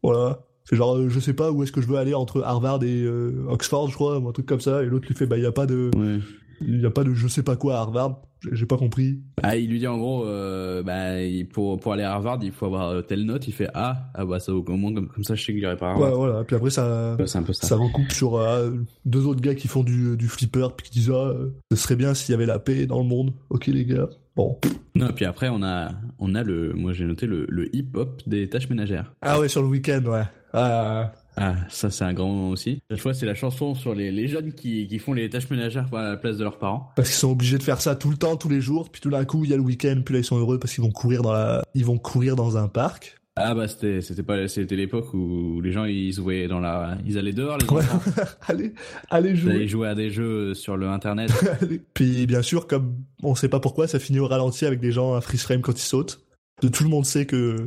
Voilà. 0.02 0.44
C'est 0.64 0.76
genre, 0.76 0.96
euh, 0.96 1.08
je 1.08 1.20
sais 1.20 1.34
pas 1.34 1.50
où 1.50 1.62
est-ce 1.62 1.72
que 1.72 1.80
je 1.82 1.86
veux 1.86 1.98
aller 1.98 2.14
entre 2.14 2.42
Harvard 2.42 2.82
et 2.84 3.02
euh, 3.02 3.46
Oxford, 3.48 3.88
je 3.88 3.94
crois, 3.94 4.18
ou 4.18 4.28
un 4.28 4.32
truc 4.32 4.46
comme 4.46 4.60
ça. 4.60 4.82
Et 4.82 4.86
l'autre 4.86 5.06
lui 5.08 5.14
fait, 5.14 5.26
bah, 5.26 5.36
il 5.36 5.42
y 5.42 5.46
a 5.46 5.52
pas 5.52 5.66
de, 5.66 5.90
Ouais. 5.96 6.20
Il 6.60 6.80
y 6.80 6.86
a 6.86 6.90
pas 6.90 7.04
de 7.04 7.14
je 7.14 7.28
sais 7.28 7.42
pas 7.42 7.56
quoi 7.56 7.76
à 7.76 7.80
Harvard. 7.80 8.22
J'ai 8.52 8.66
pas 8.66 8.76
compris. 8.76 9.20
Ah, 9.42 9.56
il 9.56 9.70
lui 9.70 9.78
dit 9.78 9.86
en 9.86 9.96
gros, 9.96 10.26
euh, 10.26 10.82
bah, 10.82 11.14
pour, 11.54 11.80
pour 11.80 11.94
aller 11.94 12.02
à 12.02 12.12
Harvard, 12.12 12.38
il 12.42 12.52
faut 12.52 12.66
avoir 12.66 12.88
euh, 12.90 13.00
telle 13.00 13.24
note. 13.24 13.48
Il 13.48 13.52
fait 13.54 13.68
Ah, 13.72 14.10
ah 14.14 14.26
bah 14.26 14.38
ça 14.38 14.52
au 14.54 14.62
moins 14.76 14.92
comme, 14.92 15.08
comme 15.08 15.24
ça, 15.24 15.34
je 15.34 15.42
sais 15.42 15.54
que 15.54 15.58
j'irai 15.58 15.76
pas 15.78 15.92
à 15.92 15.96
Ouais, 15.96 16.02
Harvard. 16.02 16.16
voilà. 16.18 16.44
Puis 16.44 16.54
après, 16.56 16.68
ça, 16.68 17.16
Ouais, 17.18 17.26
c'est 17.26 17.38
un 17.38 17.42
peu 17.42 17.54
ça. 17.54 17.66
ça 17.66 17.76
recoupe 17.76 18.12
sur 18.12 18.36
euh, 18.36 18.70
deux 19.06 19.24
autres 19.26 19.40
gars 19.40 19.54
qui 19.54 19.66
font 19.66 19.82
du, 19.82 20.16
du 20.18 20.28
flipper 20.28 20.68
puis 20.76 20.88
qui 20.90 20.98
disent, 20.98 21.10
ah, 21.14 21.32
ce 21.70 21.76
serait 21.78 21.96
bien 21.96 22.12
s'il 22.12 22.32
y 22.32 22.34
avait 22.34 22.44
la 22.44 22.58
paix 22.58 22.84
dans 22.84 22.98
le 23.00 23.08
monde. 23.08 23.32
Ok, 23.48 23.66
les 23.68 23.86
gars. 23.86 24.08
Bon. 24.36 24.58
Non, 24.94 25.08
et 25.08 25.12
puis 25.12 25.24
après, 25.24 25.48
on 25.48 25.62
a, 25.62 25.92
on 26.18 26.34
a 26.34 26.42
le, 26.42 26.74
moi 26.74 26.92
j'ai 26.92 27.04
noté 27.06 27.24
le, 27.26 27.46
le 27.48 27.74
hip-hop 27.74 28.20
des 28.26 28.48
tâches 28.50 28.68
ménagères. 28.68 29.14
Ah 29.22 29.40
ouais, 29.40 29.48
sur 29.48 29.62
le 29.62 29.68
week-end, 29.68 30.02
ouais. 30.04 30.24
Ah, 30.52 31.12
Ah, 31.36 31.56
ça 31.68 31.90
c'est 31.90 32.04
un 32.04 32.12
grand 32.12 32.28
moment 32.28 32.50
aussi. 32.50 32.80
Cette 32.90 33.00
fois, 33.00 33.12
c'est 33.14 33.26
la 33.26 33.34
chanson 33.34 33.74
sur 33.74 33.94
les, 33.94 34.10
les 34.12 34.28
jeunes 34.28 34.52
qui, 34.52 34.86
qui 34.86 34.98
font 34.98 35.12
les 35.12 35.28
tâches 35.28 35.50
ménagères 35.50 35.92
à 35.94 36.02
la 36.10 36.16
place 36.16 36.36
de 36.36 36.44
leurs 36.44 36.58
parents. 36.58 36.90
parce 36.96 37.08
qu'ils 37.08 37.18
sont 37.18 37.30
obligés 37.32 37.58
de 37.58 37.62
faire 37.62 37.80
ça 37.80 37.96
tout 37.96 38.10
le 38.10 38.16
temps, 38.16 38.36
tous 38.36 38.48
les 38.48 38.60
jours, 38.60 38.88
puis 38.90 39.00
tout 39.00 39.10
d'un 39.10 39.24
coup, 39.24 39.44
il 39.44 39.50
y 39.50 39.54
a 39.54 39.56
le 39.56 39.62
week-end, 39.62 40.00
puis 40.04 40.14
là, 40.14 40.20
ils 40.20 40.24
sont 40.24 40.38
heureux 40.38 40.58
parce 40.58 40.72
qu'ils 40.74 40.84
vont 40.84 40.92
courir 40.92 41.22
dans 41.22 41.32
la, 41.32 41.62
ils 41.74 41.84
vont 41.84 41.98
courir 41.98 42.36
dans 42.36 42.56
un 42.56 42.68
parc. 42.68 43.16
Ah 43.36 43.52
bah 43.52 43.66
c'était, 43.66 44.00
c'était 44.00 44.22
pas, 44.22 44.46
c'était 44.46 44.76
l'époque 44.76 45.12
où 45.12 45.60
les 45.60 45.72
gens 45.72 45.86
ils 45.86 46.14
se 46.14 46.20
voyaient 46.20 46.46
dans 46.46 46.60
la, 46.60 46.96
ils 47.04 47.18
allaient 47.18 47.32
dehors, 47.32 47.58
les 47.58 47.68
enfants. 47.68 47.98
allez, 48.46 48.74
allez 49.10 49.30
Ils 49.30 49.48
allaient 49.50 49.56
jouer. 49.56 49.66
jouer 49.68 49.88
à 49.88 49.96
des 49.96 50.10
jeux 50.10 50.54
sur 50.54 50.76
le 50.76 50.86
internet. 50.88 51.32
Puis, 51.94 52.26
bien 52.26 52.42
sûr, 52.42 52.68
comme 52.68 52.94
on 53.24 53.34
sait 53.34 53.48
pas 53.48 53.58
pourquoi, 53.58 53.88
ça 53.88 53.98
finit 53.98 54.20
au 54.20 54.28
ralenti 54.28 54.66
avec 54.66 54.78
des 54.78 54.92
gens 54.92 55.14
à 55.14 55.20
freeze 55.20 55.42
frame 55.42 55.62
quand 55.62 55.76
ils 55.76 55.82
sautent. 55.82 56.20
Tout 56.60 56.84
le 56.84 56.90
monde 56.90 57.04
sait 57.04 57.26
que 57.26 57.66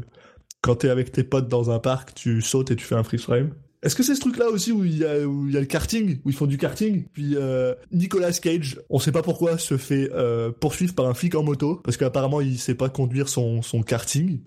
quand 0.67 0.75
t'es 0.75 0.89
avec 0.89 1.13
tes 1.13 1.23
potes 1.23 1.47
dans 1.47 1.71
un 1.71 1.79
parc, 1.79 2.13
tu 2.13 2.41
sautes 2.41 2.71
et 2.71 2.75
tu 2.75 2.83
fais 2.83 2.95
un 2.95 3.03
freeze 3.03 3.21
frame. 3.21 3.51
Est-ce 3.83 3.95
que 3.95 4.03
c'est 4.03 4.15
ce 4.15 4.19
truc-là 4.19 4.49
aussi 4.49 4.73
où 4.73 4.83
il 4.83 4.97
y 4.97 5.05
a 5.05 5.19
le 5.19 5.65
karting, 5.65 6.19
où 6.25 6.29
ils 6.29 6.35
font 6.35 6.45
du 6.45 6.57
karting? 6.57 7.05
Puis 7.13 7.35
euh, 7.35 7.73
Nicolas 7.93 8.33
Cage, 8.33 8.77
on 8.89 8.99
sait 8.99 9.13
pas 9.13 9.21
pourquoi, 9.21 9.57
se 9.57 9.77
fait 9.77 10.09
euh, 10.13 10.51
poursuivre 10.51 10.93
par 10.93 11.05
un 11.05 11.13
flic 11.13 11.35
en 11.35 11.43
moto 11.43 11.79
parce 11.83 11.95
qu'apparemment 11.95 12.41
il 12.41 12.57
sait 12.57 12.75
pas 12.75 12.89
conduire 12.89 13.29
son 13.29 13.61
karting. 13.85 14.39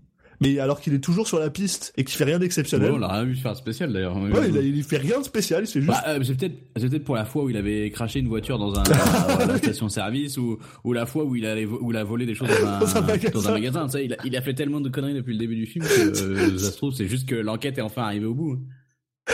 Mais 0.43 0.59
alors 0.59 0.81
qu'il 0.81 0.95
est 0.95 1.01
toujours 1.01 1.29
sur 1.29 1.39
la 1.39 1.51
piste 1.51 1.93
et 1.99 2.05
qu'il 2.05 2.17
fait 2.17 2.25
rien 2.25 2.37
Ouais, 2.37 2.41
d'exceptionnel. 2.41 2.93
on 2.93 2.99
l'a 2.99 3.09
rien 3.13 3.25
vu 3.25 3.37
faire 3.37 3.53
de 3.53 3.59
spécial 3.59 3.93
d'ailleurs. 3.93 4.17
Ouais, 4.17 4.49
il, 4.49 4.57
a- 4.57 4.63
il 4.63 4.83
fait 4.85 4.97
rien 4.97 5.19
de 5.21 5.25
spécial, 5.25 5.67
fait 5.67 5.81
juste. 5.83 5.87
Bah, 5.93 6.03
euh, 6.09 6.23
c'est 6.23 6.35
peut-être, 6.35 6.55
c'est 6.77 6.89
peut-être 6.89 7.05
pour 7.05 7.15
la 7.17 7.27
fois 7.27 7.45
où 7.45 7.51
il 7.51 7.57
avait 7.59 7.91
craché 7.91 8.21
une 8.21 8.29
voiture 8.29 8.59
dans 8.59 8.75
un, 8.79 8.83
la 9.47 9.59
station-service 9.59 10.39
ou, 10.39 10.59
ou 10.85 10.93
la 10.95 11.05
fois 11.05 11.25
où 11.25 11.37
il 11.37 11.45
allait, 11.45 11.67
vo- 11.67 11.79
où 11.83 11.91
il 11.91 11.97
a 11.99 12.05
volé 12.05 12.25
des 12.25 12.35
choses 12.35 12.49
dans 12.49 12.55
un, 12.69 12.79
Dans 12.81 12.97
un 12.97 13.01
magasin. 13.03 13.31
dans 13.35 13.49
un 13.49 13.53
magasin. 13.53 13.87
Il 14.03 14.15
a, 14.15 14.17
il 14.25 14.35
a 14.37 14.41
fait 14.41 14.55
tellement 14.55 14.81
de 14.81 14.89
conneries 14.89 15.15
depuis 15.15 15.33
le 15.35 15.39
début 15.39 15.57
du 15.57 15.67
film 15.67 15.85
que, 15.85 16.23
euh, 16.23 16.59
ça 16.59 16.71
se 16.71 16.77
trouve, 16.79 16.95
c'est 16.95 17.07
juste 17.07 17.29
que 17.29 17.35
l'enquête 17.35 17.77
est 17.77 17.83
enfin 17.83 18.03
arrivée 18.05 18.27
au 18.27 18.35
bout. 18.35 18.59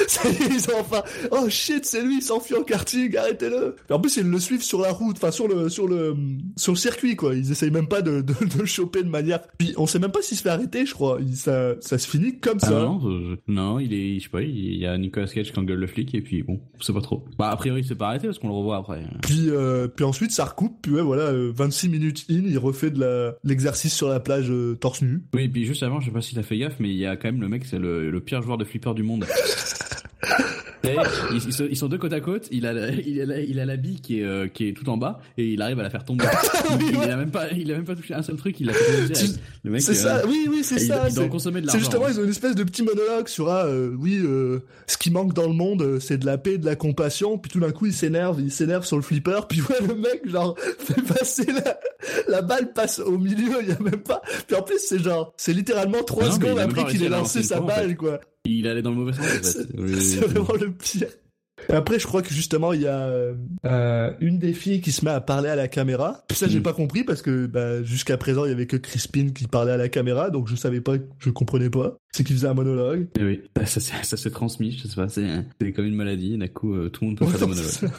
Ils 0.51 0.71
ont 0.75 0.81
enfin, 0.81 1.03
oh 1.31 1.49
shit, 1.49 1.85
c'est 1.85 2.03
lui, 2.03 2.19
il 2.19 2.23
s'enfuit 2.23 2.55
en 2.57 2.63
karting, 2.63 3.17
arrêtez-le. 3.17 3.77
En 3.91 4.01
plus, 4.01 4.17
ils 4.17 4.29
le 4.29 4.39
suivent 4.39 4.63
sur 4.63 4.81
la 4.81 4.93
route, 4.93 5.17
enfin 5.17 5.31
sur 5.31 5.49
le 5.49 5.69
sur 5.69 5.87
le 5.89 6.15
sur 6.57 6.73
le 6.73 6.79
circuit 6.79 7.17
quoi. 7.17 7.35
Ils 7.35 7.51
essayent 7.51 7.71
même 7.71 7.89
pas 7.89 8.03
de, 8.03 8.21
de, 8.21 8.33
de 8.33 8.59
le 8.59 8.67
choper 8.67 9.03
de 9.03 9.09
manière. 9.09 9.41
Puis 9.59 9.75
on 9.77 9.87
sait 9.87 9.99
même 9.99 10.11
pas 10.13 10.23
s'il 10.23 10.37
se 10.37 10.43
fait 10.43 10.49
arrêter, 10.51 10.87
je 10.87 10.95
crois. 10.95 11.19
Il- 11.21 11.37
ça 11.37 11.75
ça 11.81 11.99
se 11.99 12.09
finit 12.09 12.39
comme 12.39 12.59
Ah 12.63 12.67
ça. 12.67 12.73
non, 12.81 13.01
euh, 13.05 13.37
non, 13.49 13.79
il 13.79 13.93
est, 13.95 14.19
je 14.19 14.25
sais 14.25 14.31
pas, 14.31 14.43
il 14.43 14.77
y 14.77 14.87
a 14.87 14.97
Nicolas 14.99 15.27
Cage 15.27 15.53
qui 15.53 15.59
engueule 15.59 15.79
le 15.79 15.87
flic 15.87 16.15
et 16.15 16.21
puis 16.21 16.43
bon, 16.43 16.61
c'est 16.81 16.93
pas 16.93 17.01
trop. 17.01 17.25
Bah, 17.39 17.51
a 17.51 17.57
priori, 17.57 17.81
il 17.83 17.87
s'est 17.87 17.95
pas 17.95 18.09
arrêté 18.09 18.27
parce 18.27 18.39
qu'on 18.39 18.49
le 18.49 18.55
revoit 18.55 18.77
après. 18.79 19.03
Puis 19.23 19.47
euh, 19.51 19.89
puis 19.89 20.05
ensuite 20.05 20.31
ça 20.31 20.45
recoupe. 20.45 20.79
Puis 20.83 20.93
ouais 20.93 21.03
voilà, 21.03 21.25
euh, 21.25 21.53
26 21.55 21.89
minutes 21.89 22.25
in, 22.31 22.43
il 22.47 22.59
refait 22.59 22.91
de 22.91 23.01
la 23.01 23.35
l'exercice 23.45 23.95
sur 23.95 24.09
la 24.09 24.21
plage 24.21 24.51
euh, 24.51 24.75
torse 24.77 25.03
nu. 25.03 25.23
Oui, 25.35 25.45
et 25.45 25.49
puis 25.49 25.65
juste 25.65 25.83
avant, 25.83 26.01
je 26.01 26.07
sais 26.07 26.13
pas 26.13 26.21
si 26.23 26.35
t'as 26.35 26.43
fait 26.43 26.59
gaffe, 26.59 26.77
mais 26.81 26.91
il 26.91 26.97
y 26.97 27.07
a 27.07 27.17
quand 27.17 27.29
même 27.29 27.41
le 27.41 27.49
mec, 27.49 27.65
c'est 27.65 27.79
le, 27.79 28.11
le 28.11 28.21
pire 28.21 28.43
joueur 28.43 28.59
de 28.59 28.65
flipper 28.65 28.95
du 28.95 29.03
monde. 29.03 29.25
Ils, 30.85 31.37
ils 31.47 31.53
sont, 31.53 31.67
ils 31.69 31.77
sont 31.77 31.89
deux 31.89 31.99
côte 31.99 32.13
à 32.13 32.21
côte. 32.21 32.47
Il 32.53 32.65
a, 32.65 32.73
la- 32.73 32.91
il 32.91 33.21
a, 33.33 33.41
il 33.41 33.59
a 33.59 33.65
la 33.65 33.77
bille 33.77 34.01
qui 34.01 34.21
est, 34.21 34.25
euh, 34.25 34.47
qui 34.47 34.69
est 34.69 34.73
tout 34.73 34.89
en 34.89 34.97
bas 34.97 35.19
et 35.37 35.45
il 35.45 35.61
arrive 35.61 35.81
à 35.81 35.83
la 35.83 35.91
faire 35.91 36.05
tomber. 36.05 36.25
il, 36.81 36.91
il 37.03 37.11
a 37.11 37.17
même 37.17 37.31
pas, 37.33 37.51
il 37.51 37.71
a 37.73 37.75
même 37.77 37.85
pas 37.85 37.97
touché 37.97 38.15
un 38.15 38.23
seul 38.23 38.37
truc. 38.37 38.61
Il 38.61 38.71
a 38.71 38.73
fait. 38.73 39.13
Le 39.65 39.71
mec, 39.71 39.83
C'est 39.83 39.93
euh, 39.93 39.95
ça, 39.95 40.23
oui 40.29 40.47
oui 40.49 40.61
c'est 40.63 40.79
ça. 40.79 41.07
il 41.09 41.15
doit 41.15 41.25
c'est- 41.25 41.29
consommer 41.31 41.61
de 41.61 41.69
C'est 41.71 41.81
justement, 41.81 42.07
ils 42.09 42.21
ont 42.21 42.25
une 42.25 42.31
espèce 42.31 42.55
de 42.55 42.63
petit 42.63 42.83
monologue 42.85 43.27
sur 43.27 43.51
ah, 43.51 43.65
euh, 43.67 43.91
oui, 43.99 44.21
ce 44.87 44.97
qui 44.97 45.11
manque 45.11 45.35
dans 45.35 45.49
le 45.49 45.55
monde, 45.55 45.99
c'est 46.01 46.19
de 46.19 46.27
la 46.27 46.39
paix, 46.39 46.57
de 46.59 46.67
la 46.67 46.77
compassion. 46.77 47.37
Puis 47.37 47.51
tout 47.51 47.61
d'un 47.61 47.73
coup, 47.73 47.87
il 47.87 47.93
s'énerve, 47.93 48.41
il 48.41 48.53
s'énerve 48.53 48.85
sur 48.85 48.97
le 48.97 49.03
flipper. 49.03 49.41
Puis 49.49 49.63
ouais, 49.63 49.85
le 49.89 49.95
mec 49.97 50.29
genre 50.29 50.55
fait 50.79 51.03
passer 51.03 51.47
la, 51.47 51.79
la 52.29 52.43
balle 52.43 52.73
passe 52.73 53.01
au 53.01 53.19
milieu, 53.19 53.57
il 53.63 53.69
y 53.69 53.73
a 53.73 53.79
même 53.81 54.03
pas. 54.03 54.23
Puis 54.47 54.57
en 54.57 54.63
plus, 54.63 54.79
c'est 54.79 55.03
genre, 55.03 55.33
c'est 55.37 55.53
littéralement 55.53 56.03
trois 56.05 56.31
secondes 56.31 56.61
après 56.61 56.85
qu'il 56.85 57.03
ait 57.03 57.09
lancé 57.09 57.43
sa 57.43 57.59
balle, 57.61 57.97
quoi. 57.97 58.21
Il 58.49 58.67
allait 58.69 58.83
dans 58.83 58.91
le 58.91 58.97
mauvais 58.97 59.13
sens. 59.13 59.25
En 59.25 59.29
fait. 59.29 59.43
C'est 59.43 59.79
Oui, 59.79 60.27
vraiment 60.29 60.53
le 60.61 60.71
pire. 60.73 61.09
Et 61.71 61.73
après, 61.73 61.99
je 61.99 62.07
crois 62.07 62.21
que 62.21 62.33
justement, 62.33 62.75
il 62.75 62.83
y 62.83 62.87
a 62.87 62.99
euh, 63.09 63.35
euh, 63.65 64.13
une 64.21 64.39
des 64.39 64.53
filles 64.53 64.83
qui 64.83 64.93
se 64.93 65.05
met 65.07 65.11
à 65.11 65.23
parler 65.23 65.49
à 65.49 65.57
la 65.57 65.69
caméra. 65.69 66.23
Ça, 66.31 66.47
j'ai 66.47 66.59
Mm. 66.61 66.63
pas 66.63 66.75
compris 66.75 67.03
parce 67.03 67.23
que 67.23 67.47
bah, 67.47 67.83
jusqu'à 67.83 68.19
présent, 68.19 68.45
il 68.45 68.51
y 68.51 68.53
avait 68.53 68.67
que 68.67 68.77
Crispin 68.77 69.31
qui 69.35 69.47
parlait 69.49 69.73
à 69.73 69.79
la 69.79 69.89
caméra, 69.89 70.29
donc 70.29 70.49
je 70.49 70.55
savais 70.55 70.83
pas, 70.83 70.97
je 71.19 71.31
comprenais 71.31 71.71
pas. 71.71 71.97
C'est 72.13 72.25
qu'il 72.25 72.37
faisait 72.37 72.47
un 72.47 72.55
monologue. 72.55 73.09
oui. 73.19 73.25
oui. 73.25 73.43
Bah, 73.55 73.65
ça, 73.65 73.81
s'est- 73.81 73.95
ça 74.03 74.19
se 74.19 74.29
transmet, 74.29 74.71
je 74.71 74.87
sais 74.87 74.95
pas, 74.95 75.09
c'est 75.09 75.73
comme 75.73 75.87
une 75.87 75.97
maladie. 75.97 76.37
D'un 76.37 76.47
coup, 76.47 76.75
euh, 76.75 76.91
tout 76.91 77.05
le 77.05 77.09
monde 77.09 77.19
peut 77.19 77.27
faire 77.27 77.41
des 77.41 77.47
monologues. 77.55 77.91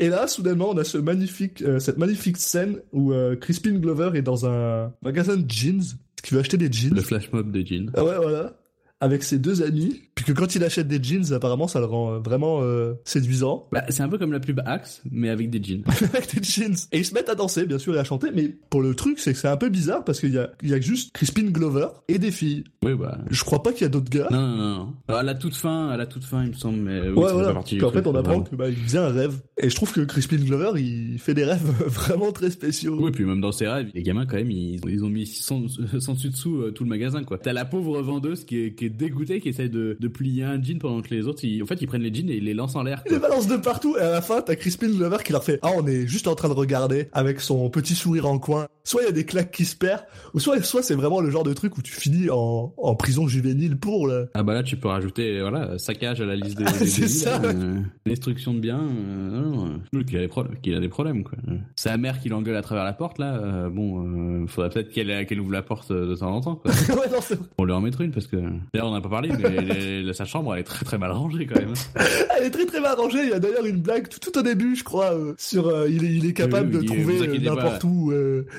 Et 0.00 0.08
là, 0.08 0.26
soudainement, 0.26 0.70
on 0.70 0.76
a 0.76 0.84
ce 0.84 0.98
magnifique, 0.98 1.62
euh, 1.62 1.78
cette 1.78 1.98
magnifique 1.98 2.36
scène 2.36 2.78
où 2.92 3.12
Crispin 3.40 3.74
Glover 3.78 4.10
est 4.18 4.22
dans 4.22 4.44
un 4.44 4.92
magasin 5.02 5.36
de 5.36 5.48
jeans, 5.48 5.82
qui 6.22 6.34
veut 6.34 6.40
acheter 6.40 6.56
des 6.56 6.70
jeans? 6.70 6.94
Le 6.96 7.00
flash 7.00 7.30
mob 7.32 7.52
de 7.52 7.64
Jean. 7.64 7.90
Ah 7.94 8.04
ouais, 8.04 8.16
voilà. 8.16 8.56
Avec 9.00 9.22
ses 9.22 9.38
deux 9.38 9.62
amis, 9.62 10.07
puis 10.18 10.24
que 10.24 10.32
quand 10.32 10.56
il 10.56 10.64
achète 10.64 10.88
des 10.88 11.00
jeans, 11.00 11.32
apparemment, 11.32 11.68
ça 11.68 11.78
le 11.78 11.84
rend 11.86 12.14
euh, 12.14 12.18
vraiment 12.18 12.58
euh, 12.62 12.94
séduisant. 13.04 13.68
Bah, 13.70 13.84
c'est 13.88 14.02
un 14.02 14.08
peu 14.08 14.18
comme 14.18 14.32
la 14.32 14.40
pub 14.40 14.60
Axe, 14.66 15.00
mais 15.08 15.28
avec 15.28 15.48
des 15.48 15.62
jeans. 15.62 15.84
avec 16.12 16.34
des 16.34 16.42
jeans. 16.42 16.74
Et 16.90 16.98
ils 16.98 17.04
se 17.04 17.14
mettent 17.14 17.28
à 17.28 17.36
danser, 17.36 17.66
bien 17.66 17.78
sûr, 17.78 17.94
et 17.94 18.00
à 18.00 18.04
chanter, 18.04 18.30
mais 18.34 18.48
pour 18.68 18.82
le 18.82 18.96
truc, 18.96 19.20
c'est 19.20 19.32
que 19.32 19.38
c'est 19.38 19.46
un 19.46 19.56
peu 19.56 19.68
bizarre 19.68 20.02
parce 20.02 20.18
qu'il 20.18 20.34
y 20.34 20.38
a, 20.38 20.50
il 20.60 20.70
y 20.70 20.74
a 20.74 20.80
juste 20.80 21.12
Crispin 21.12 21.44
Glover 21.44 21.86
et 22.08 22.18
des 22.18 22.32
filles. 22.32 22.64
oui, 22.84 22.94
bah. 22.94 23.18
Je 23.30 23.44
crois 23.44 23.62
pas 23.62 23.72
qu'il 23.72 23.82
y 23.82 23.84
a 23.84 23.90
d'autres 23.90 24.10
gars. 24.10 24.26
Non, 24.32 24.40
non, 24.40 24.56
non. 24.56 24.94
Alors, 25.06 25.20
à 25.20 25.22
la 25.22 25.36
toute 25.36 25.54
fin, 25.54 25.88
à 25.88 25.96
la 25.96 26.06
toute 26.06 26.24
fin, 26.24 26.42
il 26.42 26.48
me 26.48 26.54
semble, 26.54 26.78
mais 26.78 26.98
oui, 26.98 27.10
ouais, 27.10 27.32
voilà. 27.32 27.60
Puis 27.64 27.84
en 27.84 27.92
fait, 27.92 28.04
on 28.08 28.14
apprend 28.16 28.42
que 28.42 28.56
bah, 28.56 28.70
il 28.70 28.76
faisait 28.76 28.98
un 28.98 29.10
rêve. 29.10 29.38
Et 29.56 29.70
je 29.70 29.76
trouve 29.76 29.92
que 29.92 30.00
Crispin 30.00 30.38
Glover, 30.38 30.80
il 30.80 31.20
fait 31.20 31.34
des 31.34 31.44
rêves 31.44 31.62
vraiment 31.86 32.32
très 32.32 32.50
spéciaux. 32.50 32.98
Oui, 33.00 33.12
puis 33.12 33.24
même 33.24 33.40
dans 33.40 33.52
ses 33.52 33.68
rêves, 33.68 33.92
les 33.94 34.02
gamins, 34.02 34.26
quand 34.26 34.36
même, 34.36 34.50
ils, 34.50 34.80
ils 34.84 35.04
ont 35.04 35.10
mis 35.10 35.26
100, 35.26 35.68
100 36.00 36.12
dessus 36.14 36.30
dessous 36.30 36.56
euh, 36.56 36.72
tout 36.72 36.82
le 36.82 36.90
magasin, 36.90 37.22
quoi. 37.22 37.38
T'as 37.38 37.52
la 37.52 37.64
pauvre 37.64 38.02
vendeuse 38.02 38.44
qui 38.44 38.58
est, 38.58 38.74
qui 38.74 38.86
est 38.86 38.90
dégoûtée, 38.90 39.40
qui 39.40 39.50
essaie 39.50 39.68
de, 39.68 39.96
de 40.00 40.07
plier 40.08 40.44
un 40.44 40.62
jean 40.62 40.78
pendant 40.78 41.00
que 41.02 41.14
les 41.14 41.26
autres, 41.26 41.44
ils, 41.44 41.62
en 41.62 41.66
fait, 41.66 41.80
ils 41.80 41.86
prennent 41.86 42.02
les 42.02 42.12
jeans 42.12 42.28
et 42.30 42.36
ils 42.36 42.44
les 42.44 42.54
lancent 42.54 42.76
en 42.76 42.82
l'air, 42.82 43.02
Il 43.06 43.12
les 43.12 43.18
quoi. 43.18 43.28
balance 43.28 43.46
de 43.48 43.56
partout 43.56 43.96
et 43.96 44.00
à 44.00 44.10
la 44.10 44.20
fin 44.22 44.40
t'as 44.42 44.56
Crispin 44.56 44.88
Glover 44.88 45.18
qui 45.24 45.32
leur 45.32 45.44
fait 45.44 45.58
ah 45.62 45.70
on 45.76 45.86
est 45.86 46.06
juste 46.06 46.28
en 46.28 46.34
train 46.34 46.48
de 46.48 46.54
regarder 46.54 47.08
avec 47.12 47.40
son 47.40 47.68
petit 47.70 47.94
sourire 47.94 48.26
en 48.26 48.38
coin 48.38 48.66
soit 48.84 49.02
il 49.02 49.06
y 49.06 49.08
a 49.08 49.12
des 49.12 49.24
claques 49.24 49.50
qui 49.50 49.64
se 49.64 49.76
perdent 49.76 50.04
ou 50.34 50.40
soit 50.40 50.62
soit 50.62 50.82
c'est 50.82 50.94
vraiment 50.94 51.20
le 51.20 51.30
genre 51.30 51.44
de 51.44 51.52
truc 51.52 51.76
où 51.78 51.82
tu 51.82 51.92
finis 51.92 52.30
en, 52.30 52.72
en 52.76 52.94
prison 52.94 53.28
juvénile 53.28 53.76
pour 53.76 54.06
le 54.06 54.28
Ah 54.34 54.42
bah 54.42 54.54
là, 54.54 54.62
tu 54.62 54.76
peux 54.76 54.88
rajouter, 54.88 55.40
voilà, 55.40 55.78
saccage 55.78 56.20
à 56.20 56.24
la 56.26 56.36
liste 56.36 56.58
des, 56.58 56.64
des 56.78 56.86
C'est 56.86 57.08
ça. 57.08 57.38
là, 57.38 57.48
euh, 57.48 57.80
destruction 58.06 58.54
de 58.54 58.60
biens, 58.60 58.80
euh, 58.80 59.30
non, 59.30 59.50
non, 59.50 59.80
euh, 59.94 60.02
qu'il 60.02 60.16
a 60.16 60.20
des 60.20 60.28
problèmes, 60.28 60.56
qu'il 60.62 60.74
a 60.74 60.80
des 60.80 60.88
problèmes, 60.88 61.24
quoi. 61.24 61.38
Sa 61.76 61.96
mère 61.96 62.20
qui 62.20 62.28
l'engueule 62.28 62.56
à 62.56 62.62
travers 62.62 62.84
la 62.84 62.92
porte, 62.92 63.18
là, 63.18 63.36
euh, 63.36 63.68
bon, 63.70 64.42
euh, 64.42 64.46
faudrait 64.46 64.70
peut-être 64.70 64.90
qu'elle 64.90 65.26
qu'elle 65.26 65.40
ouvre 65.40 65.52
la 65.52 65.62
porte 65.62 65.92
de 65.92 66.14
temps 66.14 66.32
en 66.34 66.40
temps, 66.40 66.56
quoi. 66.56 66.70
ouais 66.90 67.10
non 67.10 67.18
c'est. 67.20 67.38
On 67.58 67.64
lui 67.64 67.72
en 67.72 67.80
mettre 67.80 68.00
une, 68.00 68.10
parce 68.12 68.26
que, 68.26 68.36
d'ailleurs, 68.36 68.88
on 68.88 68.94
n'a 68.94 69.00
pas 69.00 69.08
parlé, 69.10 69.30
mais 69.30 69.97
sa 70.12 70.24
chambre, 70.24 70.54
elle 70.54 70.60
est 70.60 70.64
très 70.64 70.84
très 70.84 70.98
mal 70.98 71.10
rangée, 71.12 71.46
quand 71.46 71.58
même. 71.60 71.74
elle 72.38 72.46
est 72.46 72.50
très 72.50 72.66
très 72.66 72.80
mal 72.80 72.94
rangée 72.96 73.22
il 73.24 73.30
y 73.30 73.32
a 73.32 73.38
d'ailleurs 73.40 73.64
une 73.66 73.80
blague 73.80 74.08
tout, 74.08 74.18
tout 74.20 74.38
au 74.38 74.42
début 74.42 74.76
je 74.76 74.84
crois 74.84 75.12
euh, 75.14 75.34
sur 75.38 75.68
euh, 75.68 75.88
il, 75.88 76.04
est, 76.04 76.08
il 76.14 76.26
est 76.26 76.32
capable 76.32 76.76
Oui, 76.76 76.76
oui, 76.76 76.82
de 76.82 76.86
trouver 76.86 77.28
euh, 77.28 77.38
n'importe 77.54 77.84
où 77.84 78.12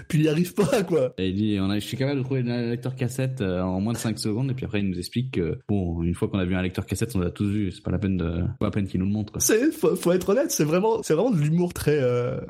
puis 0.08 0.19
il 0.19 0.25
y 0.25 0.30
arrive 0.30 0.54
pas 0.54 0.84
quoi 0.84 1.13
Et 1.17 1.30
il 1.30 1.36
dit, 1.36 1.58
on 1.62 1.69
a, 1.69 1.80
je 1.80 1.86
suis 1.86 1.97
capable 1.97 2.19
de 2.19 2.23
trouver 2.23 2.41
un 2.41 2.69
lecteur 2.69 2.95
cassette 2.95 3.41
en 3.41 3.80
moins 3.82 3.93
de 3.93 3.97
5 3.97 4.17
secondes, 4.19 4.52
et 4.52 4.54
puis 4.54 4.65
après, 4.65 4.80
il 4.80 4.89
nous 4.89 4.97
explique 4.97 5.32
que, 5.32 5.58
bon, 5.67 6.02
une 6.04 6.13
fois 6.13 6.28
qu'on 6.28 6.39
a 6.39 6.45
vu 6.45 6.56
un 6.56 6.62
lecteur 6.62 6.86
cassette, 6.86 7.15
on 7.15 7.19
l'a 7.19 7.30
tous 7.32 7.47
vu, 7.49 7.71
c'est 7.71 7.84
pas 7.84 7.91
la 7.91 7.99
peine 7.99 8.17
de, 8.17 8.41
pas 8.60 8.65
la 8.65 8.71
peine 8.71 8.88
qu'il 8.88 8.99
nous 8.99 9.06
le 9.06 9.12
montre, 9.12 9.32
quoi. 9.34 9.41
c'est 9.41 9.71
faut, 9.71 9.95
faut 9.95 10.12
être 10.12 10.30
honnête 10.30 10.52
c'est 10.52 10.63
vraiment 10.63 11.02
c'est 11.04 11.13
vraiment 11.13 11.32
de 11.32 11.38
l'humour 11.39 11.73
très 11.73 11.99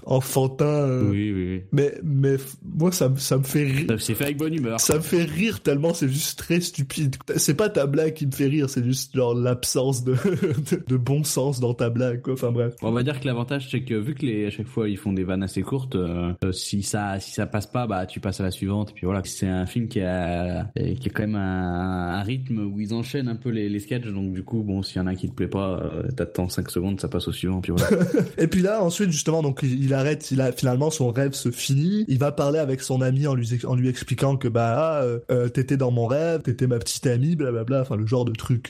enfantin 0.05 0.99
Oui, 1.09 1.31
oui, 1.31 1.45
oui. 1.53 1.61
mais 1.71 1.93
mais 2.03 2.35
moi 2.63 2.91
ça 2.91 3.09
me- 3.09 3.17
ça 3.17 3.37
me 3.37 3.43
fait 3.43 3.63
rire 3.65 3.85
C'est 3.99 4.15
fait 4.15 4.25
avec 4.25 4.37
bonne 4.37 4.53
humeur. 4.53 4.79
Ça 4.79 4.95
me 4.95 5.01
fait 5.01 5.23
rire 5.23 5.61
tellement 5.61 5.93
c'est 5.93 6.07
juste 6.09 6.39
très 6.39 6.61
stupide. 6.61 7.15
C'est 7.37 7.53
pas 7.55 7.69
ta 7.69 7.85
blague 7.85 8.13
qui 8.13 8.25
me 8.25 8.31
fait 8.31 8.47
rire, 8.47 8.69
c'est 8.69 8.78
juste 8.83 9.15
genre 9.15 9.33
l'absence 9.33 10.03
de, 10.03 10.13
de, 10.71 10.83
de 10.87 10.97
bon 10.97 11.23
sens 11.23 11.59
dans 11.59 11.73
ta 11.73 11.89
blague, 11.89 12.21
quoi. 12.21 12.33
Enfin 12.33 12.51
bref. 12.51 12.75
On 12.81 12.91
va 12.91 13.03
dire 13.03 13.19
que 13.19 13.25
l'avantage 13.25 13.69
c'est 13.69 13.81
que 13.81 13.95
vu 13.95 14.15
que 14.15 14.25
les 14.25 14.47
à 14.47 14.49
chaque 14.49 14.67
fois 14.67 14.89
ils 14.89 14.97
font 14.97 15.13
des 15.13 15.23
vannes 15.23 15.43
assez 15.43 15.61
courtes, 15.61 15.95
euh, 15.95 16.33
euh, 16.43 16.51
si 16.51 16.83
ça 16.83 17.19
si 17.19 17.31
ça 17.31 17.45
passe 17.45 17.67
pas, 17.67 17.87
bah 17.87 18.05
tu 18.05 18.19
passes 18.19 18.39
à 18.39 18.43
la 18.43 18.51
suivante. 18.51 18.91
Et 18.91 18.93
puis 18.93 19.05
voilà, 19.05 19.21
c'est 19.25 19.47
un 19.47 19.65
film 19.65 19.87
qui 19.87 20.01
a 20.01 20.71
qui 20.75 21.07
a 21.07 21.11
quand 21.11 21.23
même 21.23 21.35
un, 21.35 22.19
un 22.19 22.23
rythme 22.23 22.59
où 22.59 22.79
ils 22.79 22.93
enchaînent 22.93 23.27
un 23.27 23.35
peu 23.35 23.49
les, 23.49 23.69
les 23.69 23.79
sketchs. 23.79 24.07
Donc 24.07 24.33
du 24.33 24.43
coup, 24.43 24.63
bon, 24.63 24.81
s'il 24.83 24.97
y 24.97 24.99
en 24.99 25.07
a 25.07 25.11
un 25.11 25.15
qui 25.15 25.29
te 25.29 25.33
plaît 25.33 25.47
pas, 25.47 25.79
euh, 25.79 26.09
t'attends 26.11 26.49
5 26.49 26.69
secondes, 26.69 26.99
ça 26.99 27.07
passe 27.07 27.27
au 27.27 27.31
suivant. 27.31 27.61
Puis 27.61 27.73
voilà. 27.75 28.03
Et 28.37 28.47
puis 28.47 28.61
là, 28.61 28.83
ensuite, 28.83 29.11
justement, 29.11 29.41
donc 29.41 29.61
il, 29.63 29.93
arrête, 29.93 30.31
il 30.31 30.41
a 30.41 30.51
finalement 30.51 30.89
son 30.89 31.09
rêve 31.09 31.33
se 31.33 31.51
finit. 31.51 32.05
Il 32.07 32.19
va 32.19 32.31
parler 32.31 32.59
avec 32.59 32.81
son 32.81 33.01
ami 33.01 33.27
en 33.27 33.35
lui 33.35 33.47
en 33.65 33.75
lui 33.75 33.89
expliquant 33.89 34.37
que 34.37 34.47
bah 34.47 34.75
ah, 34.77 35.03
euh, 35.31 35.49
t'étais 35.49 35.77
dans 35.77 35.91
mon 35.91 36.07
rêve, 36.07 36.41
t'étais 36.41 36.67
ma 36.67 36.79
petite 36.79 37.05
amie, 37.07 37.35
blablabla. 37.35 37.81
Enfin 37.81 37.95
le 37.95 38.05
genre 38.05 38.25
de 38.25 38.33
truc 38.33 38.68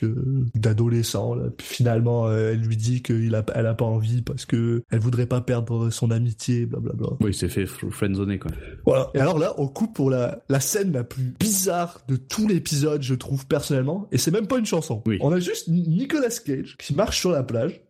d'adolescent. 0.54 1.36
Puis 1.56 1.66
finalement, 1.66 2.26
euh, 2.28 2.52
elle 2.52 2.60
lui 2.60 2.76
dit 2.76 3.02
qu'elle 3.02 3.34
a 3.34 3.44
elle 3.54 3.66
a 3.66 3.74
pas 3.74 3.84
envie 3.84 4.22
parce 4.22 4.44
que 4.46 4.82
elle 4.90 5.00
voudrait 5.00 5.26
pas 5.26 5.40
perdre 5.40 5.90
son 5.90 6.10
amitié, 6.10 6.66
blablabla. 6.66 7.08
oui, 7.20 7.34
c'est 7.34 7.48
fait 7.48 7.64
fr- 7.64 7.90
friendzoné 7.90 8.38
quoi. 8.38 8.50
Voilà. 8.86 9.10
Et 9.14 9.18
alors 9.18 9.38
là, 9.38 9.54
on 9.58 9.68
coupe 9.68 9.94
pour 9.94 10.10
la, 10.10 10.42
la 10.48 10.60
scène 10.60 10.92
la 10.92 11.04
plus 11.04 11.34
bizarre 11.38 12.00
de 12.08 12.16
tout 12.16 12.48
l'épisode, 12.48 13.02
je 13.02 13.14
trouve 13.14 13.46
personnellement. 13.46 14.08
Et 14.12 14.18
c'est 14.18 14.30
même 14.30 14.46
pas 14.46 14.58
une 14.58 14.66
chanson. 14.66 15.02
Oui. 15.06 15.18
On 15.20 15.32
a 15.32 15.38
juste 15.40 15.68
Ni- 15.68 15.88
Nicolas 15.88 16.28
Cage 16.44 16.76
qui 16.78 16.94
marche 16.94 17.18
sur 17.20 17.30
la 17.30 17.42
plage. 17.42 17.80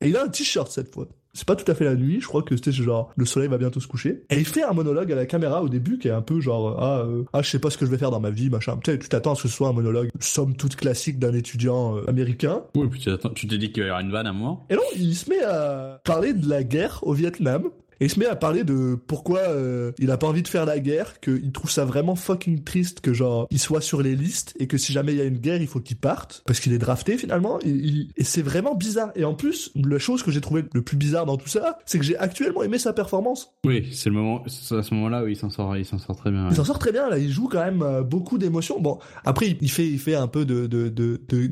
Et 0.00 0.08
il 0.08 0.16
a 0.16 0.24
un 0.24 0.28
t-shirt 0.28 0.70
cette 0.70 0.92
fois. 0.92 1.08
C'est 1.34 1.46
pas 1.46 1.56
tout 1.56 1.70
à 1.70 1.74
fait 1.74 1.84
la 1.84 1.96
nuit, 1.96 2.20
je 2.20 2.26
crois 2.28 2.42
que 2.42 2.54
c'était 2.56 2.70
genre 2.72 3.10
le 3.16 3.24
soleil 3.26 3.48
va 3.48 3.58
bientôt 3.58 3.80
se 3.80 3.86
coucher. 3.88 4.22
Et 4.30 4.38
il 4.38 4.46
fait 4.46 4.62
un 4.62 4.72
monologue 4.72 5.10
à 5.12 5.16
la 5.16 5.26
caméra 5.26 5.62
au 5.62 5.68
début 5.68 5.98
qui 5.98 6.08
est 6.08 6.12
un 6.12 6.22
peu 6.22 6.40
genre 6.40 6.76
ah, 6.80 7.00
euh, 7.00 7.24
ah 7.32 7.42
je 7.42 7.50
sais 7.50 7.58
pas 7.58 7.70
ce 7.70 7.76
que 7.78 7.84
je 7.86 7.90
vais 7.90 7.98
faire 7.98 8.10
dans 8.12 8.20
ma 8.20 8.30
vie, 8.30 8.50
machin. 8.50 8.78
Tu 8.82 8.92
sais, 8.92 8.98
tu 8.98 9.08
t'attends 9.08 9.32
à 9.32 9.34
ce 9.34 9.42
que 9.42 9.48
ce 9.48 9.54
soit 9.54 9.68
un 9.68 9.72
monologue 9.72 10.10
somme 10.20 10.54
toute 10.56 10.76
classique 10.76 11.18
d'un 11.18 11.34
étudiant 11.34 11.96
euh, 11.96 12.08
américain. 12.08 12.62
Oui, 12.76 12.86
puis 12.88 13.00
tu 13.00 13.06
t'attends- 13.10 13.30
tu 13.30 13.46
t'es 13.48 13.58
dit 13.58 13.72
qu'il 13.72 13.84
y 13.84 13.90
aura 13.90 14.00
une 14.00 14.12
vanne 14.12 14.26
à 14.26 14.30
un 14.30 14.32
moment. 14.32 14.64
Et 14.70 14.74
non, 14.76 14.82
il 14.96 15.14
se 15.16 15.28
met 15.28 15.42
à 15.42 16.00
parler 16.04 16.32
de 16.34 16.48
la 16.48 16.62
guerre 16.62 17.00
au 17.02 17.12
Vietnam. 17.12 17.64
Et 18.00 18.06
il 18.06 18.10
se 18.10 18.18
met 18.18 18.26
à 18.26 18.36
parler 18.36 18.64
de 18.64 18.96
pourquoi 19.06 19.40
euh, 19.40 19.92
il 19.98 20.10
a 20.10 20.16
pas 20.16 20.26
envie 20.26 20.42
de 20.42 20.48
faire 20.48 20.64
la 20.66 20.78
guerre, 20.78 21.20
qu'il 21.20 21.52
trouve 21.52 21.70
ça 21.70 21.84
vraiment 21.84 22.14
fucking 22.16 22.64
triste 22.64 23.00
que 23.00 23.12
genre 23.12 23.46
il 23.50 23.58
soit 23.58 23.80
sur 23.80 24.02
les 24.02 24.16
listes 24.16 24.54
et 24.58 24.66
que 24.66 24.78
si 24.78 24.92
jamais 24.92 25.12
il 25.12 25.18
y 25.18 25.20
a 25.20 25.24
une 25.24 25.38
guerre, 25.38 25.60
il 25.60 25.66
faut 25.68 25.80
qu'il 25.80 25.96
parte 25.96 26.42
parce 26.46 26.60
qu'il 26.60 26.72
est 26.72 26.78
drafté 26.78 27.16
finalement. 27.18 27.58
Et, 27.60 27.68
il- 27.68 28.10
et 28.16 28.24
c'est 28.24 28.42
vraiment 28.42 28.74
bizarre. 28.74 29.10
Et 29.16 29.24
en 29.24 29.34
plus, 29.34 29.70
la 29.74 29.98
chose 29.98 30.22
que 30.22 30.30
j'ai 30.30 30.40
trouvé 30.40 30.64
le 30.72 30.82
plus 30.82 30.96
bizarre 30.96 31.26
dans 31.26 31.36
tout 31.36 31.48
ça, 31.48 31.78
c'est 31.86 31.98
que 31.98 32.04
j'ai 32.04 32.16
actuellement 32.16 32.62
aimé 32.62 32.78
sa 32.78 32.92
performance. 32.92 33.52
Oui, 33.64 33.88
c'est 33.92 34.08
le 34.10 34.16
moment, 34.16 34.42
à 34.44 34.48
ce 34.48 34.94
moment-là 34.94 35.24
où 35.24 35.28
il 35.28 35.36
s'en 35.36 35.50
sort, 35.50 35.76
il 35.76 35.84
s'en 35.84 35.98
sort 35.98 36.16
très 36.16 36.30
bien. 36.30 36.48
Il 36.50 36.56
s'en 36.56 36.64
sort 36.64 36.78
très 36.78 36.92
bien 36.92 37.08
là, 37.08 37.18
il 37.18 37.30
joue 37.30 37.48
quand 37.48 37.64
même 37.64 37.82
euh, 37.82 38.02
beaucoup 38.02 38.38
d'émotions. 38.38 38.80
Bon, 38.80 38.98
après 39.24 39.56
il- 39.60 39.70
fait 39.70 39.86
il 39.86 39.98
fait 39.98 40.14
un 40.14 40.28
peu 40.28 40.44
de 40.44 40.66
de, 40.66 40.88
de 40.88 41.20
de 41.28 41.50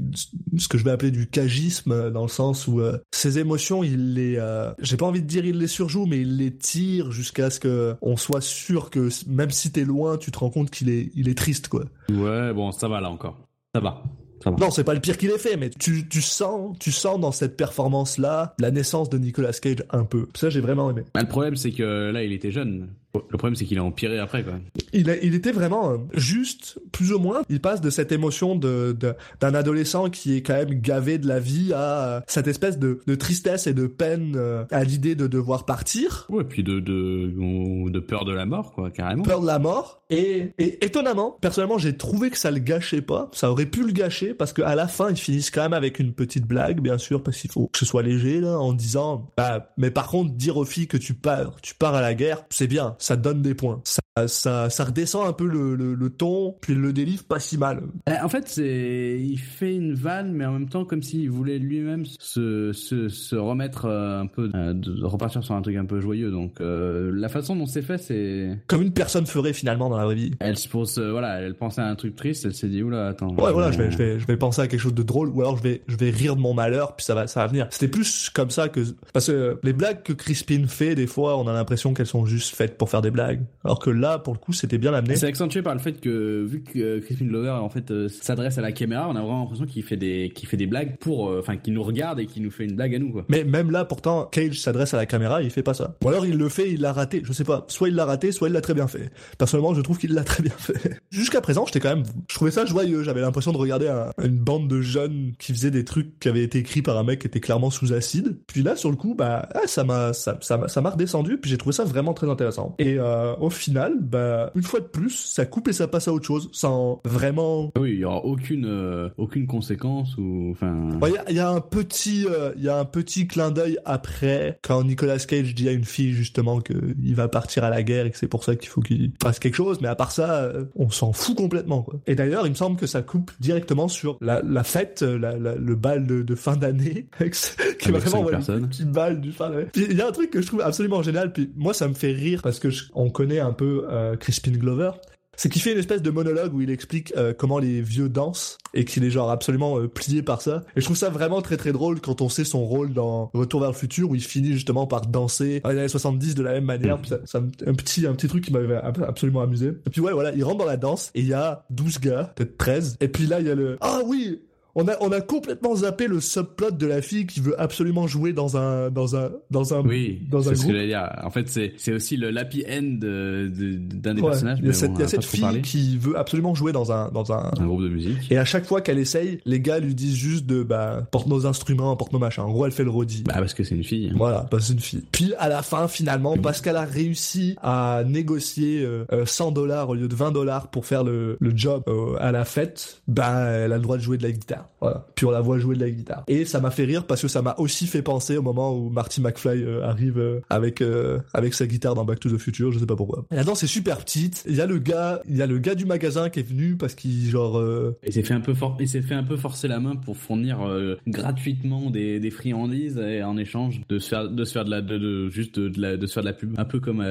ce 0.58 0.68
que 0.68 0.78
je 0.78 0.84
vais 0.84 0.90
appeler 0.90 1.10
du 1.10 1.26
cagisme 1.28 1.92
euh, 1.92 2.10
dans 2.10 2.22
le 2.22 2.28
sens 2.28 2.66
où 2.66 2.80
euh, 2.80 2.98
ses 3.10 3.38
émotions, 3.38 3.82
il 3.84 4.14
les 4.14 4.36
euh, 4.38 4.72
j'ai 4.80 4.96
pas 4.96 5.06
envie 5.06 5.22
de 5.22 5.26
dire 5.26 5.44
il 5.44 5.58
les 5.58 5.66
surjoue 5.66 6.06
mais 6.06 6.20
il 6.20 6.31
les 6.36 6.54
tire 6.54 7.10
jusqu'à 7.10 7.50
ce 7.50 7.60
que 7.60 7.94
on 8.02 8.16
soit 8.16 8.40
sûr 8.40 8.90
que 8.90 9.08
même 9.28 9.50
si 9.50 9.70
t'es 9.72 9.84
loin, 9.84 10.16
tu 10.16 10.30
te 10.30 10.38
rends 10.38 10.50
compte 10.50 10.70
qu'il 10.70 10.90
est 10.90 11.10
il 11.14 11.28
est 11.28 11.36
triste 11.36 11.68
quoi. 11.68 11.84
Ouais, 12.10 12.52
bon, 12.52 12.72
ça 12.72 12.88
va 12.88 13.00
là 13.00 13.10
encore. 13.10 13.38
Ça 13.74 13.80
va. 13.80 14.02
Ça 14.42 14.50
va. 14.50 14.56
Non, 14.56 14.70
c'est 14.70 14.84
pas 14.84 14.94
le 14.94 15.00
pire 15.00 15.16
qu'il 15.16 15.30
ait 15.30 15.38
fait 15.38 15.56
mais 15.56 15.70
tu 15.70 16.08
tu 16.08 16.20
sens 16.20 16.76
tu 16.78 16.90
sens 16.90 17.20
dans 17.20 17.32
cette 17.32 17.56
performance 17.56 18.18
là 18.18 18.54
la 18.58 18.70
naissance 18.70 19.08
de 19.08 19.18
Nicolas 19.18 19.52
Cage 19.52 19.84
un 19.90 20.04
peu. 20.04 20.26
Ça 20.34 20.50
j'ai 20.50 20.60
vraiment 20.60 20.90
aimé. 20.90 21.02
Bah, 21.14 21.20
le 21.20 21.28
problème, 21.28 21.56
c'est 21.56 21.72
que 21.72 22.10
là, 22.10 22.22
il 22.24 22.32
était 22.32 22.50
jeune. 22.50 22.88
Le 23.14 23.36
problème, 23.36 23.54
c'est 23.56 23.66
qu'il 23.66 23.78
a 23.78 23.84
empiré 23.84 24.18
après, 24.18 24.42
quoi. 24.42 24.54
Il, 24.94 25.10
a- 25.10 25.16
il 25.22 25.34
était 25.34 25.52
vraiment 25.52 25.90
euh, 25.92 25.96
juste, 26.14 26.78
plus 26.92 27.12
ou 27.12 27.18
moins. 27.18 27.42
Il 27.50 27.60
passe 27.60 27.82
de 27.82 27.90
cette 27.90 28.10
émotion 28.10 28.56
de 28.56 28.96
de- 28.98 29.14
d'un 29.40 29.54
adolescent 29.54 30.08
qui 30.08 30.34
est 30.36 30.42
quand 30.42 30.54
même 30.54 30.80
gavé 30.80 31.18
de 31.18 31.28
la 31.28 31.38
vie 31.38 31.72
à 31.74 31.78
euh, 32.08 32.20
cette 32.26 32.46
espèce 32.48 32.78
de, 32.78 33.00
de 33.06 33.14
tristesse 33.14 33.66
et 33.66 33.74
de 33.74 33.86
peine 33.86 34.34
euh, 34.36 34.64
à 34.70 34.82
l'idée 34.84 35.14
de 35.14 35.26
devoir 35.26 35.66
partir, 35.66 36.26
Ouais, 36.30 36.44
puis 36.44 36.62
de, 36.62 36.80
de, 36.80 37.90
de 37.90 38.00
peur 38.00 38.24
de 38.24 38.32
la 38.32 38.46
mort, 38.46 38.72
quoi, 38.72 38.90
carrément. 38.90 39.24
peur 39.24 39.40
de 39.42 39.46
la 39.46 39.58
mort. 39.58 40.00
Et, 40.08 40.52
et 40.58 40.84
étonnamment, 40.84 41.36
personnellement, 41.40 41.78
j'ai 41.78 41.96
trouvé 41.96 42.30
que 42.30 42.36
ça 42.38 42.50
le 42.50 42.58
gâchait 42.60 43.00
pas. 43.02 43.30
Ça 43.32 43.50
aurait 43.50 43.66
pu 43.66 43.82
le 43.86 43.92
gâcher 43.92 44.34
parce 44.34 44.52
qu'à 44.52 44.74
la 44.74 44.86
fin, 44.88 45.10
ils 45.10 45.16
finissent 45.16 45.50
quand 45.50 45.62
même 45.62 45.72
avec 45.72 45.98
une 45.98 46.12
petite 46.12 46.46
blague, 46.46 46.80
bien 46.80 46.98
sûr, 46.98 47.22
parce 47.22 47.38
qu'il 47.38 47.50
faut 47.50 47.68
que 47.72 47.78
ce 47.78 47.84
soit 47.86 48.02
léger 48.02 48.40
là, 48.40 48.58
en 48.58 48.72
disant, 48.74 49.30
bah, 49.36 49.72
mais 49.78 49.90
par 49.90 50.08
contre, 50.08 50.32
dire 50.32 50.56
aux 50.58 50.64
filles 50.66 50.86
que 50.86 50.98
tu 50.98 51.14
pars, 51.14 51.56
tu 51.62 51.74
pars 51.74 51.94
à 51.94 52.00
la 52.02 52.14
guerre, 52.14 52.44
c'est 52.50 52.66
bien, 52.66 52.94
ça 53.02 53.16
donne 53.16 53.42
des 53.42 53.54
points. 53.54 53.80
Ça, 53.84 54.28
ça, 54.28 54.70
ça 54.70 54.84
redescend 54.84 55.26
un 55.26 55.32
peu 55.32 55.46
le, 55.46 55.74
le, 55.74 55.94
le 55.94 56.10
ton, 56.10 56.54
puis 56.60 56.74
le 56.74 56.92
délivre 56.92 57.24
pas 57.24 57.40
si 57.40 57.58
mal. 57.58 57.82
Euh, 58.08 58.12
En 58.22 58.28
fait, 58.28 58.46
c'est, 58.46 59.18
il 59.20 59.38
fait 59.38 59.74
une 59.74 59.94
vanne, 59.94 60.32
mais 60.32 60.44
en 60.44 60.52
même 60.52 60.68
temps, 60.68 60.84
comme 60.84 61.02
s'il 61.02 61.30
voulait 61.30 61.58
lui-même 61.58 62.04
se, 62.20 62.72
se, 62.72 63.08
se 63.08 63.34
remettre 63.34 63.86
euh, 63.86 64.20
un 64.20 64.26
peu, 64.26 64.50
euh, 64.54 64.72
de 64.74 65.04
repartir 65.04 65.42
sur 65.42 65.54
un 65.54 65.62
truc 65.62 65.76
un 65.76 65.84
peu 65.84 66.00
joyeux. 66.00 66.30
Donc, 66.30 66.60
euh, 66.60 67.10
la 67.14 67.28
façon 67.28 67.56
dont 67.56 67.66
c'est 67.66 67.82
fait, 67.82 67.98
c'est, 67.98 68.58
Comme 68.68 68.82
une 68.82 68.92
personne 68.92 69.26
ferait 69.26 69.52
finalement 69.52 69.88
dans 69.90 69.96
la 69.96 70.04
vraie 70.04 70.14
vie. 70.14 70.30
elle 70.40 70.58
se 70.58 70.68
pose, 70.68 70.98
euh, 70.98 71.10
voilà, 71.10 71.40
elle 71.40 71.54
pensait 71.54 71.80
à 71.80 71.86
un 71.88 71.96
truc 71.96 72.14
triste, 72.14 72.44
elle 72.44 72.54
s'est 72.54 72.68
dit, 72.68 72.82
oula, 72.82 73.08
attends. 73.08 73.34
Ouais, 73.34 73.52
voilà, 73.52 73.72
je 73.72 73.78
vais, 73.78 73.90
je 73.90 73.96
vais, 73.98 74.20
je 74.20 74.26
vais 74.26 74.36
penser 74.36 74.60
à 74.60 74.68
quelque 74.68 74.80
chose 74.80 74.94
de 74.94 75.02
drôle, 75.02 75.30
ou 75.30 75.40
alors 75.40 75.56
je 75.56 75.62
vais, 75.62 75.82
je 75.88 75.96
vais 75.96 76.10
rire 76.10 76.36
de 76.36 76.40
mon 76.40 76.54
malheur, 76.54 76.94
puis 76.94 77.04
ça 77.04 77.14
va, 77.14 77.26
ça 77.26 77.40
va 77.40 77.46
venir. 77.48 77.66
C'était 77.70 77.88
plus 77.88 78.30
comme 78.30 78.50
ça 78.50 78.68
que, 78.68 78.80
parce 79.12 79.26
que 79.26 79.58
les 79.64 79.72
blagues 79.72 80.02
que 80.02 80.12
Crispin 80.12 80.66
fait, 80.68 80.94
des 80.94 81.06
fois, 81.06 81.38
on 81.38 81.48
a 81.48 81.52
l'impression 81.52 81.94
qu'elles 81.94 82.06
sont 82.06 82.26
juste 82.26 82.54
faites 82.54 82.76
pour 82.78 82.90
faire 82.92 83.02
des 83.02 83.10
blagues. 83.10 83.40
Alors 83.64 83.78
que 83.80 83.90
là, 83.90 84.18
pour 84.18 84.32
le 84.34 84.38
coup, 84.38 84.52
c'était 84.52 84.78
bien 84.78 84.94
amené. 84.94 85.16
C'est 85.16 85.26
accentué 85.26 85.62
par 85.62 85.74
le 85.74 85.80
fait 85.80 86.00
que 86.00 86.44
vu 86.44 86.62
que 86.62 86.78
euh, 86.78 87.00
Crispin 87.00 87.24
Glover 87.26 87.50
en 87.50 87.68
fait 87.68 87.90
euh, 87.90 88.08
s'adresse 88.08 88.58
à 88.58 88.60
la 88.60 88.70
caméra, 88.72 89.08
on 89.08 89.16
a 89.16 89.20
vraiment 89.20 89.40
l'impression 89.40 89.66
qu'il 89.66 89.82
fait 89.82 89.96
des 89.96 90.30
qu'il 90.34 90.48
fait 90.48 90.56
des 90.56 90.66
blagues 90.66 90.96
pour 90.98 91.28
euh, 91.30 91.40
enfin 91.40 91.56
qu'il 91.56 91.72
nous 91.74 91.82
regarde 91.82 92.20
et 92.20 92.26
qu'il 92.26 92.42
nous 92.42 92.50
fait 92.50 92.64
une 92.64 92.76
blague 92.76 92.94
à 92.94 92.98
nous 92.98 93.10
quoi. 93.10 93.24
Mais 93.28 93.44
même 93.44 93.70
là, 93.70 93.84
pourtant, 93.84 94.26
Cage 94.26 94.60
s'adresse 94.60 94.94
à 94.94 94.98
la 94.98 95.06
caméra, 95.06 95.42
il 95.42 95.50
fait 95.50 95.62
pas 95.62 95.74
ça. 95.74 95.96
Ou 96.04 96.08
alors 96.08 96.26
il 96.26 96.36
le 96.36 96.48
fait, 96.48 96.70
il 96.70 96.80
l'a 96.82 96.92
raté. 96.92 97.22
Je 97.24 97.32
sais 97.32 97.44
pas. 97.44 97.64
Soit 97.68 97.88
il 97.88 97.94
l'a 97.94 98.04
raté, 98.04 98.30
soit 98.30 98.48
il 98.48 98.52
l'a 98.52 98.60
très 98.60 98.74
bien 98.74 98.86
fait. 98.86 99.10
Personnellement, 99.38 99.74
je 99.74 99.80
trouve 99.80 99.98
qu'il 99.98 100.12
l'a 100.12 100.24
très 100.24 100.42
bien 100.42 100.52
fait. 100.58 101.00
Jusqu'à 101.10 101.40
présent, 101.40 101.64
j'étais 101.66 101.80
quand 101.80 101.94
même, 101.96 102.04
je 102.28 102.34
trouvais 102.34 102.50
ça 102.50 102.66
joyeux. 102.66 103.02
J'avais 103.02 103.22
l'impression 103.22 103.52
de 103.52 103.56
regarder 103.58 103.88
un- 103.88 104.10
une 104.22 104.36
bande 104.38 104.68
de 104.68 104.82
jeunes 104.82 105.32
qui 105.38 105.52
faisaient 105.52 105.70
des 105.70 105.84
trucs 105.84 106.18
qui 106.20 106.28
avaient 106.28 106.42
été 106.42 106.58
écrits 106.58 106.82
par 106.82 106.98
un 106.98 107.04
mec 107.04 107.20
qui 107.20 107.26
était 107.26 107.40
clairement 107.40 107.70
sous 107.70 107.92
acide. 107.94 108.36
Puis 108.46 108.62
là, 108.62 108.76
sur 108.76 108.90
le 108.90 108.96
coup, 108.96 109.14
bah, 109.14 109.48
ah, 109.54 109.66
ça 109.66 109.82
m'a, 109.84 110.12
ça, 110.12 110.38
ça 110.40 110.80
m'a 110.80 110.90
redescendu. 110.90 111.38
Puis 111.38 111.50
j'ai 111.50 111.56
trouvé 111.58 111.72
ça 111.72 111.84
vraiment 111.84 112.12
très 112.12 112.28
intéressant. 112.28 112.74
Et 112.82 112.98
euh, 112.98 113.36
au 113.36 113.48
final, 113.48 113.94
bah, 114.00 114.50
une 114.56 114.64
fois 114.64 114.80
de 114.80 114.86
plus, 114.86 115.10
ça 115.10 115.46
coupe 115.46 115.68
et 115.68 115.72
ça 115.72 115.86
passe 115.86 116.08
à 116.08 116.12
autre 116.12 116.26
chose, 116.26 116.48
sans 116.50 117.00
vraiment. 117.04 117.70
Ah 117.76 117.80
oui, 117.80 117.92
il 117.92 117.98
y 118.00 118.04
aura 118.04 118.24
aucune 118.24 118.66
euh, 118.66 119.08
aucune 119.18 119.46
conséquence 119.46 120.16
ou 120.18 120.48
enfin. 120.50 120.88
Il 121.06 121.12
y, 121.12 121.16
a, 121.16 121.30
y, 121.30 121.38
a, 121.38 121.48
un 121.48 121.60
petit 121.60 122.26
euh, 122.28 122.50
il 122.56 122.64
y 122.64 122.68
a 122.68 122.76
un 122.76 122.84
petit 122.84 123.28
clin 123.28 123.52
d'œil 123.52 123.78
après 123.84 124.58
quand 124.62 124.82
Nicolas 124.82 125.18
Cage 125.18 125.54
dit 125.54 125.68
à 125.68 125.72
une 125.72 125.84
fille 125.84 126.12
justement 126.12 126.60
que 126.60 126.72
il 127.00 127.14
va 127.14 127.28
partir 127.28 127.62
à 127.62 127.70
la 127.70 127.84
guerre 127.84 128.06
et 128.06 128.10
que 128.10 128.18
c'est 128.18 128.26
pour 128.26 128.42
ça 128.42 128.56
qu'il 128.56 128.68
faut 128.68 128.80
qu'il 128.80 129.12
fasse 129.22 129.38
quelque 129.38 129.54
chose. 129.54 129.78
Mais 129.80 129.88
à 129.88 129.94
part 129.94 130.10
ça, 130.10 130.42
euh, 130.42 130.64
on 130.74 130.90
s'en 130.90 131.12
fout 131.12 131.36
complètement. 131.36 131.82
Quoi. 131.82 132.00
Et 132.08 132.16
d'ailleurs, 132.16 132.46
il 132.48 132.50
me 132.50 132.56
semble 132.56 132.76
que 132.76 132.88
ça 132.88 133.02
coupe 133.02 133.30
directement 133.38 133.86
sur 133.86 134.18
la, 134.20 134.42
la 134.42 134.64
fête, 134.64 135.02
la, 135.02 135.38
la, 135.38 135.54
le 135.54 135.74
bal 135.76 136.04
de, 136.04 136.22
de 136.22 136.34
fin 136.34 136.56
d'année, 136.56 137.06
qui 137.18 137.88
est 137.90 137.92
vraiment 137.92 138.24
ouais, 138.24 138.34
un 138.34 138.62
petit 138.62 138.84
bal 138.84 139.20
du 139.20 139.30
fin 139.30 139.50
d'année. 139.50 139.68
Il 139.76 139.96
y 139.96 140.00
a 140.00 140.08
un 140.08 140.12
truc 140.12 140.30
que 140.30 140.42
je 140.42 140.48
trouve 140.48 140.62
absolument 140.62 141.00
génial. 141.00 141.32
Puis 141.32 141.48
moi, 141.54 141.74
ça 141.74 141.86
me 141.86 141.94
fait 141.94 142.10
rire 142.10 142.40
parce 142.42 142.58
que 142.58 142.71
je, 142.72 142.84
on 142.94 143.10
connaît 143.10 143.40
un 143.40 143.52
peu 143.52 143.86
euh, 143.88 144.16
Crispin 144.16 144.52
Glover 144.52 144.90
c'est 145.36 145.48
qu'il 145.48 145.62
fait 145.62 145.72
une 145.72 145.78
espèce 145.78 146.02
de 146.02 146.10
monologue 146.10 146.54
où 146.54 146.60
il 146.60 146.70
explique 146.70 147.12
euh, 147.16 147.32
comment 147.36 147.58
les 147.58 147.80
vieux 147.80 148.08
dansent 148.08 148.58
et 148.74 148.84
qu'il 148.84 149.02
est 149.04 149.10
genre 149.10 149.30
absolument 149.30 149.78
euh, 149.78 149.88
plié 149.88 150.22
par 150.22 150.42
ça. 150.42 150.62
Et 150.76 150.80
je 150.80 150.84
trouve 150.84 150.96
ça 150.96 151.08
vraiment 151.08 151.40
très 151.40 151.56
très 151.56 151.72
drôle 151.72 152.00
quand 152.00 152.20
on 152.20 152.28
sait 152.28 152.44
son 152.44 152.64
rôle 152.64 152.92
dans 152.92 153.30
Retour 153.32 153.60
vers 153.60 153.70
le 153.70 153.76
futur 153.76 154.10
où 154.10 154.14
il 154.14 154.22
finit 154.22 154.52
justement 154.52 154.86
par 154.86 155.00
danser 155.00 155.60
dans 155.60 155.70
les 155.70 155.78
années 155.78 155.88
70 155.88 156.34
de 156.34 156.42
la 156.42 156.52
même 156.52 156.64
manière. 156.64 157.00
Puis 157.00 157.12
ça, 157.24 157.38
un 157.38 157.74
petit 157.74 158.06
un 158.06 158.14
petit 158.14 158.28
truc 158.28 158.44
qui 158.44 158.52
m'avait 158.52 158.76
absolument 158.76 159.40
amusé. 159.40 159.68
Et 159.86 159.90
puis 159.90 160.00
ouais 160.00 160.12
voilà, 160.12 160.32
il 160.32 160.44
rentre 160.44 160.58
dans 160.58 160.64
la 160.64 160.76
danse 160.76 161.10
et 161.14 161.20
il 161.20 161.26
y 161.26 161.34
a 161.34 161.64
12 161.70 162.00
gars, 162.00 162.32
peut-être 162.36 162.58
13. 162.58 162.98
Et 163.00 163.08
puis 163.08 163.26
là 163.26 163.40
il 163.40 163.46
y 163.46 163.50
a 163.50 163.54
le 163.54 163.78
ah 163.80 164.00
oui 164.04 164.42
on 164.74 164.88
a, 164.88 164.96
on 165.00 165.12
a 165.12 165.20
complètement 165.20 165.74
zappé 165.76 166.06
le 166.06 166.20
subplot 166.20 166.70
de 166.70 166.86
la 166.86 167.02
fille 167.02 167.26
qui 167.26 167.40
veut 167.40 167.60
absolument 167.60 168.06
jouer 168.06 168.32
dans 168.32 168.56
un, 168.56 168.90
dans 168.90 169.16
un, 169.16 169.30
dans 169.50 169.74
un, 169.74 169.82
oui, 169.82 170.22
dans 170.30 170.48
un 170.48 170.52
groupe. 170.52 170.56
ce 170.56 170.66
que 170.66 170.72
j'allais 170.72 170.86
dire. 170.86 171.10
En 171.22 171.30
fait, 171.30 171.48
c'est, 171.48 171.74
c'est 171.76 171.92
aussi 171.92 172.16
le 172.16 172.36
happy 172.36 172.64
end 172.68 172.82
d'un 172.82 172.98
de, 172.98 173.50
de, 173.50 174.12
des 174.12 174.22
personnages. 174.22 174.58
Il 174.60 174.66
y 174.66 174.70
a 174.70 174.72
cette, 174.72 174.98
y 174.98 175.02
a 175.02 175.08
cette 175.08 175.24
fille 175.24 175.62
qui 175.62 175.98
veut 175.98 176.18
absolument 176.18 176.54
jouer 176.54 176.72
dans 176.72 176.90
un, 176.90 177.10
dans 177.10 177.32
un, 177.32 177.50
un 177.58 177.66
groupe 177.66 177.82
de 177.82 177.88
musique. 177.88 178.30
Et 178.30 178.38
à 178.38 178.44
chaque 178.44 178.64
fois 178.64 178.80
qu'elle 178.80 178.98
essaye, 178.98 179.40
les 179.44 179.60
gars 179.60 179.78
lui 179.78 179.94
disent 179.94 180.16
juste 180.16 180.46
de, 180.46 180.62
bah, 180.62 181.06
porte 181.10 181.26
nos 181.26 181.46
instruments, 181.46 181.94
porte 181.96 182.12
nos 182.12 182.18
machins. 182.18 182.44
En 182.44 182.50
gros, 182.50 182.64
elle 182.64 182.72
fait 182.72 182.84
le 182.84 182.90
rodi. 182.90 183.22
Bah, 183.24 183.34
parce 183.36 183.54
que 183.54 183.64
c'est 183.64 183.74
une 183.74 183.84
fille. 183.84 184.12
Voilà, 184.16 184.46
parce 184.50 184.62
que 184.62 184.68
c'est 184.68 184.74
une 184.74 184.80
fille. 184.80 185.04
Puis, 185.12 185.34
à 185.38 185.48
la 185.48 185.62
fin, 185.62 185.86
finalement, 185.86 186.36
parce 186.36 186.60
qu'elle 186.60 186.76
a 186.76 186.84
réussi 186.84 187.56
à 187.62 188.02
négocier 188.06 188.86
100 189.24 189.48
euh, 189.48 189.50
dollars 189.52 189.90
au 189.90 189.94
lieu 189.94 190.08
de 190.08 190.14
20 190.14 190.32
dollars 190.32 190.68
pour 190.68 190.86
faire 190.86 191.04
le, 191.04 191.36
le 191.40 191.56
job 191.56 191.82
euh, 191.88 192.16
à 192.20 192.32
la 192.32 192.44
fête, 192.44 193.02
bah, 193.06 193.48
elle 193.50 193.72
a 193.72 193.76
le 193.76 193.82
droit 193.82 193.96
de 193.98 194.02
jouer 194.02 194.16
de 194.16 194.22
la 194.22 194.32
guitare. 194.32 194.61
Voilà. 194.80 195.06
Puis 195.14 195.26
on 195.26 195.30
la 195.30 195.40
voit 195.40 195.58
jouer 195.58 195.76
de 195.76 195.80
la 195.80 195.90
guitare. 195.90 196.24
Et 196.28 196.44
ça 196.44 196.60
m'a 196.60 196.70
fait 196.70 196.84
rire 196.84 197.06
parce 197.06 197.22
que 197.22 197.28
ça 197.28 197.42
m'a 197.42 197.54
aussi 197.58 197.86
fait 197.86 198.02
penser 198.02 198.36
au 198.36 198.42
moment 198.42 198.76
où 198.76 198.90
Marty 198.90 199.20
McFly 199.20 199.62
euh, 199.62 199.84
arrive 199.84 200.18
euh, 200.18 200.40
avec 200.50 200.80
euh, 200.80 201.18
avec 201.32 201.54
sa 201.54 201.66
guitare 201.66 201.94
dans 201.94 202.04
Back 202.04 202.20
to 202.20 202.30
the 202.30 202.38
Future, 202.38 202.72
je 202.72 202.78
sais 202.78 202.86
pas 202.86 202.96
pourquoi. 202.96 203.24
Et 203.30 203.36
la 203.36 203.44
danse 203.44 203.62
est 203.62 203.68
super 203.68 203.98
petite. 203.98 204.44
Il 204.48 204.56
y 204.56 204.60
a 204.60 204.66
le 204.66 204.78
gars, 204.78 205.22
il 205.28 205.36
y 205.36 205.42
a 205.42 205.46
le 205.46 205.58
gars 205.58 205.74
du 205.74 205.86
magasin 205.86 206.30
qui 206.30 206.40
est 206.40 206.48
venu 206.48 206.76
parce 206.76 206.94
qu'il 206.94 207.28
genre 207.28 207.62
il 208.06 208.12
s'est 208.12 208.22
fait 208.22 208.34
un 208.34 208.40
peu 208.40 208.54
for... 208.54 208.76
il 208.80 208.88
s'est 208.88 209.02
fait 209.02 209.14
un 209.14 209.24
peu 209.24 209.36
forcer 209.36 209.68
la 209.68 209.80
main 209.80 209.96
pour 209.96 210.16
fournir 210.16 210.58
gratuitement 211.06 211.90
des, 211.90 212.20
des 212.20 212.30
friandises 212.30 212.98
et 212.98 213.22
en 213.22 213.36
échange 213.36 213.82
de 213.88 213.98
se 213.98 214.08
faire 214.08 214.28
de 214.28 214.44
se 214.44 214.52
faire 214.52 214.64
de 214.64 214.70
la 214.70 214.82
de, 214.82 215.28
juste 215.28 215.58
de, 215.58 215.80
la, 215.80 215.96
de 215.96 216.06
se 216.06 216.14
faire 216.14 216.22
de 216.22 216.28
la 216.28 216.34
pub, 216.34 216.54
un 216.58 216.64
peu 216.64 216.80
comme 216.80 217.04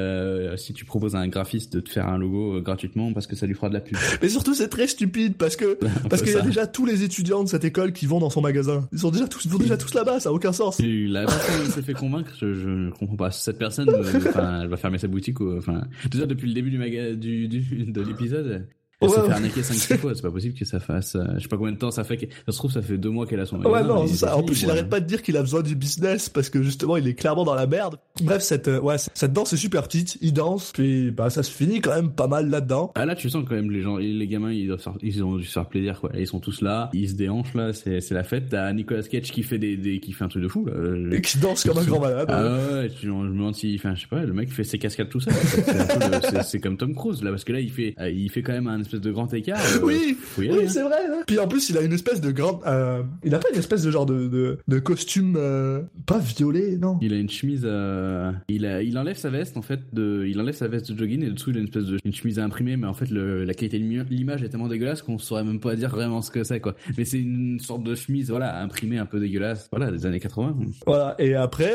si 0.57 0.73
tu 0.73 0.85
proposes 0.85 1.15
à 1.15 1.19
un 1.19 1.27
graphiste 1.27 1.73
de 1.73 1.79
te 1.79 1.89
faire 1.89 2.07
un 2.07 2.17
logo 2.17 2.61
gratuitement 2.61 3.13
parce 3.13 3.27
que 3.27 3.35
ça 3.35 3.45
lui 3.45 3.55
fera 3.55 3.69
de 3.69 3.73
la 3.73 3.81
pub. 3.81 3.97
Mais 4.21 4.29
surtout 4.29 4.53
c'est 4.53 4.69
très 4.69 4.87
stupide 4.87 5.35
parce 5.37 5.55
que 5.55 5.77
parce 6.09 6.21
qu'il 6.21 6.33
y 6.33 6.35
a 6.35 6.41
déjà 6.41 6.67
tous 6.67 6.85
les 6.85 7.03
étudiants 7.03 7.40
de 7.43 7.49
cette 7.49 7.63
école 7.63 7.93
qui 7.93 8.05
vont 8.05 8.19
dans 8.19 8.29
son 8.29 8.41
magasin. 8.41 8.87
Ils 8.91 8.99
sont 8.99 9.11
déjà 9.11 9.27
tous, 9.27 9.45
ils 9.45 9.57
déjà 9.57 9.77
tous 9.77 9.93
là-bas, 9.93 10.19
ça 10.19 10.29
a 10.29 10.31
aucun 10.31 10.51
sens. 10.51 10.79
Et 10.79 11.07
la 11.07 11.25
personne 11.25 11.65
s'est 11.67 11.81
fait 11.81 11.93
convaincre, 11.93 12.31
je, 12.39 12.53
je 12.53 12.89
comprends 12.91 13.15
pas. 13.15 13.31
Cette 13.31 13.57
personne, 13.57 13.89
euh, 13.89 14.61
elle 14.63 14.67
va 14.67 14.77
fermer 14.77 14.97
sa 14.97 15.07
boutique, 15.07 15.39
ou, 15.39 15.57
enfin, 15.57 15.83
déjà 16.09 16.25
depuis 16.25 16.47
le 16.47 16.53
début 16.53 16.71
du, 16.71 16.77
maga 16.77 17.13
du, 17.13 17.47
du 17.47 17.61
de 17.91 18.01
l'épisode, 18.01 18.67
elle 19.01 19.09
s'est 19.09 19.21
fait 19.21 19.31
arnaquer 19.31 19.61
5-6 19.61 19.97
fois, 19.97 20.15
c'est 20.15 20.21
pas 20.21 20.31
possible 20.31 20.57
que 20.57 20.65
ça 20.65 20.79
fasse, 20.79 21.15
euh, 21.15 21.23
je 21.35 21.41
sais 21.41 21.47
pas 21.47 21.57
combien 21.57 21.73
de 21.73 21.77
temps 21.77 21.91
ça 21.91 22.03
fait, 22.03 22.17
que, 22.17 22.25
ça 22.45 22.51
se 22.51 22.57
trouve, 22.57 22.71
ça 22.71 22.81
fait 22.81 22.97
deux 22.97 23.09
mois 23.09 23.25
qu'elle 23.25 23.39
a 23.39 23.45
son 23.45 23.57
magasin. 23.57 23.81
Ouais, 23.81 23.87
non, 23.87 24.07
ça. 24.07 24.37
En 24.37 24.43
plus, 24.43 24.61
il 24.61 24.69
arrête 24.69 24.89
pas 24.89 24.99
de 24.99 25.05
dire 25.05 25.21
qu'il 25.21 25.37
a 25.37 25.41
besoin 25.41 25.61
du 25.61 25.75
business 25.75 26.29
parce 26.29 26.49
que 26.49 26.61
justement, 26.61 26.97
il 26.97 27.07
est 27.07 27.13
clairement 27.13 27.43
dans 27.43 27.55
la 27.55 27.67
merde. 27.67 27.97
Bref, 28.23 28.41
cette, 28.41 28.67
euh, 28.67 28.79
ouais, 28.79 28.97
cette 28.97 29.33
danse 29.33 29.53
est 29.53 29.57
super 29.57 29.83
petite, 29.83 30.17
il 30.21 30.33
danse, 30.33 30.71
puis, 30.73 31.11
bah, 31.11 31.29
ça 31.29 31.43
se 31.43 31.51
finit 31.51 31.81
quand 31.81 31.95
même 31.95 32.11
pas 32.11 32.27
mal 32.27 32.49
là-dedans. 32.49 32.91
Ah, 32.95 33.05
là, 33.05 33.15
tu 33.15 33.29
sens 33.29 33.43
quand 33.47 33.55
même 33.55 33.71
les 33.71 33.81
gens, 33.81 33.97
les 33.97 34.27
gamins, 34.27 34.51
ils 34.51 34.67
doivent 34.67 34.81
ils 35.01 35.23
ont 35.23 35.37
dû 35.37 35.45
se 35.45 35.53
faire 35.53 35.67
plaisir, 35.67 35.99
quoi. 35.99 36.11
Ils 36.15 36.27
sont 36.27 36.39
tous 36.39 36.61
là, 36.61 36.89
ils 36.93 37.09
se 37.09 37.15
déhanchent, 37.15 37.53
là, 37.53 37.73
c'est, 37.73 38.01
c'est 38.01 38.13
la 38.13 38.23
fête. 38.23 38.49
T'as 38.49 38.71
Nicolas 38.73 39.03
Cage 39.03 39.31
qui 39.31 39.43
fait 39.43 39.57
des, 39.57 39.77
des, 39.77 39.99
qui 39.99 40.13
fait 40.13 40.23
un 40.23 40.27
truc 40.27 40.43
de 40.43 40.47
fou, 40.47 40.65
là. 40.65 40.73
Et 41.11 41.21
qui 41.21 41.37
danse 41.39 41.63
comme 41.63 41.77
un 41.77 41.83
grand 41.83 41.99
malade. 41.99 42.27
Ah 42.29 42.43
ouais, 42.43 42.89
je 43.01 43.09
me 43.09 43.29
demande 43.29 43.55
si, 43.55 43.75
enfin, 43.75 43.95
je 43.95 44.01
sais 44.01 44.07
pas, 44.07 44.23
le 44.23 44.33
mec 44.33 44.49
fait 44.49 44.63
ses 44.63 44.77
cascades 44.77 45.09
tout 45.09 45.19
ça. 45.19 45.31
c'est 46.43 46.59
comme 46.59 46.77
Tom 46.77 46.95
Cruise, 46.95 47.23
là, 47.23 47.31
parce 47.31 47.43
que 47.43 47.53
là, 47.53 47.59
il 47.59 47.71
fait, 47.71 47.95
euh, 47.99 48.09
il 48.09 48.29
fait 48.29 48.41
quand 48.41 48.53
même 48.53 48.67
un 48.67 48.83
espèce 48.91 49.01
de 49.01 49.11
grand 49.11 49.33
écart. 49.33 49.59
oui, 49.83 50.17
oui, 50.37 50.49
hein. 50.51 50.67
c'est 50.67 50.83
vrai. 50.83 51.05
Hein. 51.09 51.23
Puis 51.27 51.39
en 51.39 51.47
plus, 51.47 51.69
il 51.69 51.77
a 51.77 51.81
une 51.81 51.93
espèce 51.93 52.21
de 52.21 52.31
grande. 52.31 52.59
Euh, 52.65 53.03
il 53.23 53.33
a 53.33 53.39
pas 53.39 53.49
une 53.51 53.59
espèce 53.59 53.83
de 53.83 53.91
genre 53.91 54.05
de, 54.05 54.27
de, 54.27 54.57
de 54.67 54.79
costume 54.79 55.35
euh, 55.37 55.81
pas 56.05 56.19
violet, 56.19 56.77
non. 56.77 56.97
Il 57.01 57.13
a 57.13 57.17
une 57.17 57.29
chemise. 57.29 57.61
Euh, 57.63 58.31
il 58.49 58.65
a, 58.65 58.81
il 58.81 58.97
enlève 58.97 59.17
sa 59.17 59.29
veste 59.29 59.57
en 59.57 59.61
fait. 59.61 59.79
De, 59.93 60.25
il 60.27 60.39
enlève 60.39 60.55
sa 60.55 60.67
veste 60.67 60.91
de 60.91 60.97
jogging 60.97 61.23
et 61.23 61.29
dessous 61.29 61.51
il 61.51 61.57
a 61.57 61.59
une 61.59 61.65
espèce 61.65 61.85
de 61.85 61.97
une 62.03 62.13
chemise 62.13 62.39
à 62.39 62.43
imprimer, 62.43 62.77
mais 62.77 62.87
en 62.87 62.93
fait 62.93 63.09
le, 63.09 63.43
la 63.43 63.53
qualité 63.53 63.79
de 63.79 64.03
l'image 64.09 64.43
est 64.43 64.49
tellement 64.49 64.67
dégueulasse 64.67 65.01
qu'on 65.01 65.17
saurait 65.17 65.43
même 65.43 65.59
pas 65.59 65.75
dire 65.75 65.89
vraiment 65.89 66.21
ce 66.21 66.31
que 66.31 66.43
c'est 66.43 66.59
quoi. 66.59 66.75
Mais 66.97 67.05
c'est 67.05 67.19
une 67.19 67.59
sorte 67.59 67.83
de 67.83 67.95
chemise, 67.95 68.29
voilà, 68.29 68.61
imprimée 68.61 68.97
un 68.97 69.05
peu 69.05 69.19
dégueulasse, 69.19 69.67
voilà, 69.71 69.91
des 69.91 70.05
années 70.05 70.19
80. 70.19 70.55
Voilà. 70.85 71.15
Et 71.19 71.35
après, 71.35 71.73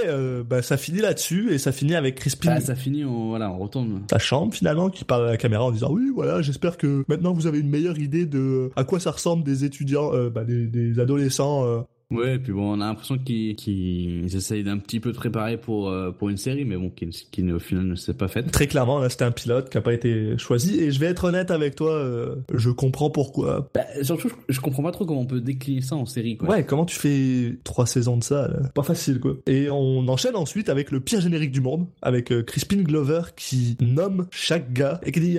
bah 0.49 0.63
ça 0.63 0.77
finit 0.77 1.01
là-dessus 1.01 1.53
et 1.53 1.59
ça 1.59 1.73
finit 1.73 1.95
avec 1.95 2.17
Crispin. 2.17 2.55
Ah, 2.57 2.61
ça 2.61 2.75
finit, 2.75 3.05
on, 3.05 3.29
voilà, 3.29 3.51
on 3.51 3.59
retourne. 3.59 4.03
Sa 4.11 4.19
chambre 4.19 4.53
finalement 4.55 4.91
qui 4.91 5.05
parle 5.05 5.29
à 5.29 5.31
la 5.33 5.37
caméra 5.37 5.65
en 5.65 5.71
disant 5.71 5.91
oui, 5.91 6.11
voilà, 6.15 6.43
j'espère 6.43 6.77
que 6.77 7.05
maintenant 7.09 7.33
vous 7.33 7.47
avez 7.47 7.59
une 7.59 7.69
meilleure 7.69 7.99
idée 7.99 8.27
de 8.27 8.71
à 8.77 8.85
quoi 8.85 9.01
ça 9.01 9.11
ressemble 9.11 9.45
des 9.45 9.65
étudiants, 9.65 10.13
euh, 10.15 10.31
bah, 10.31 10.45
des, 10.45 10.67
des, 10.67 10.99
adolescents 11.01 11.65
euh, 11.65 11.81
Ouais, 12.13 12.37
et 12.37 12.39
puis 12.39 12.53
bon, 12.53 12.73
on 12.77 12.81
a 12.81 12.87
l'impression 12.87 13.19
qu'ils 13.19 13.57
qu'ils 13.57 14.37
essayent 14.37 14.63
d'un 14.63 14.79
petit 14.79 15.01
peu 15.01 15.11
de 15.11 15.17
préparer 15.17 15.57
pour 15.57 15.89
euh, 15.89 16.13
pour 16.13 16.29
une 16.29 16.37
série, 16.37 16.65
mais 16.65 16.77
bon, 16.77 16.89
qui, 16.89 17.09
qui 17.09 17.53
au 17.53 17.59
final 17.59 17.85
ne 17.85 17.95
s'est 17.97 18.15
pas 18.15 18.29
faite. 18.29 18.53
Très 18.53 18.69
clairement, 18.69 19.01
là, 19.01 19.09
c'était 19.09 19.25
un 19.25 19.33
pilote 19.33 19.71
qui 19.71 19.77
a 19.77 19.81
pas 19.81 19.93
été 19.93 20.39
choisi. 20.39 20.81
Et 20.81 20.93
je 20.93 21.01
vais 21.01 21.07
être 21.07 21.25
honnête 21.25 21.51
avec 21.51 21.75
toi, 21.75 21.91
euh, 21.91 22.37
je 22.55 22.71
comprends 22.71 23.11
pourquoi. 23.11 23.69
Bah, 23.75 23.83
surtout, 24.03 24.31
je, 24.49 24.61
comprends 24.61 24.85
pas 24.85 24.93
trop 24.93 25.05
comment 25.05 25.23
on 25.23 25.27
peut 25.27 25.41
décliner 25.41 25.81
ça 25.81 25.97
en 25.97 26.07
série, 26.07 26.37
quoi. 26.37 26.49
Ouais, 26.49 26.65
comment 26.65 26.85
tu 26.85 26.97
fais 26.97 27.59
trois 27.65 27.87
saisons 27.87 28.19
de 28.19 28.23
ça 28.23 28.49
là? 28.49 28.69
Pas 28.73 28.85
facile, 28.85 29.19
quoi. 29.19 29.35
Et 29.49 29.69
on 29.69 30.07
enchaîne 30.07 30.37
ensuite 30.37 30.69
avec 30.69 30.93
le 30.93 31.01
pire 31.01 31.21
générique 31.21 31.51
du 31.51 31.61
monde, 31.61 31.87
avec 32.03 32.31
euh, 32.31 32.45
Crispin 32.45 32.83
Glover 32.83 33.23
qui 33.37 33.77
nomme 33.81 34.29
chaque 34.31 34.73
gars 34.73 35.01
et 35.05 35.11
qui 35.11 35.21
dit 35.21 35.39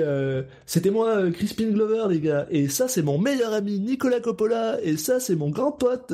c'était 0.66 0.92
moi 0.92 1.32
Crispin 1.32 1.70
Glover, 1.70 2.08
les 2.10 2.20
gars. 2.20 2.46
Et 2.52 2.68
ça, 2.68 2.90
c'est 2.90 3.04
mon 3.04 3.18
meilleur 3.18 3.54
ami 3.54 3.80
Nicolas 3.80 4.20
Coppola. 4.20 4.80
Et 4.84 4.98
ça, 4.98 5.22
c'est 5.22 5.38
mon 5.38 5.50
grand 5.50 5.72
pote. 5.72 6.14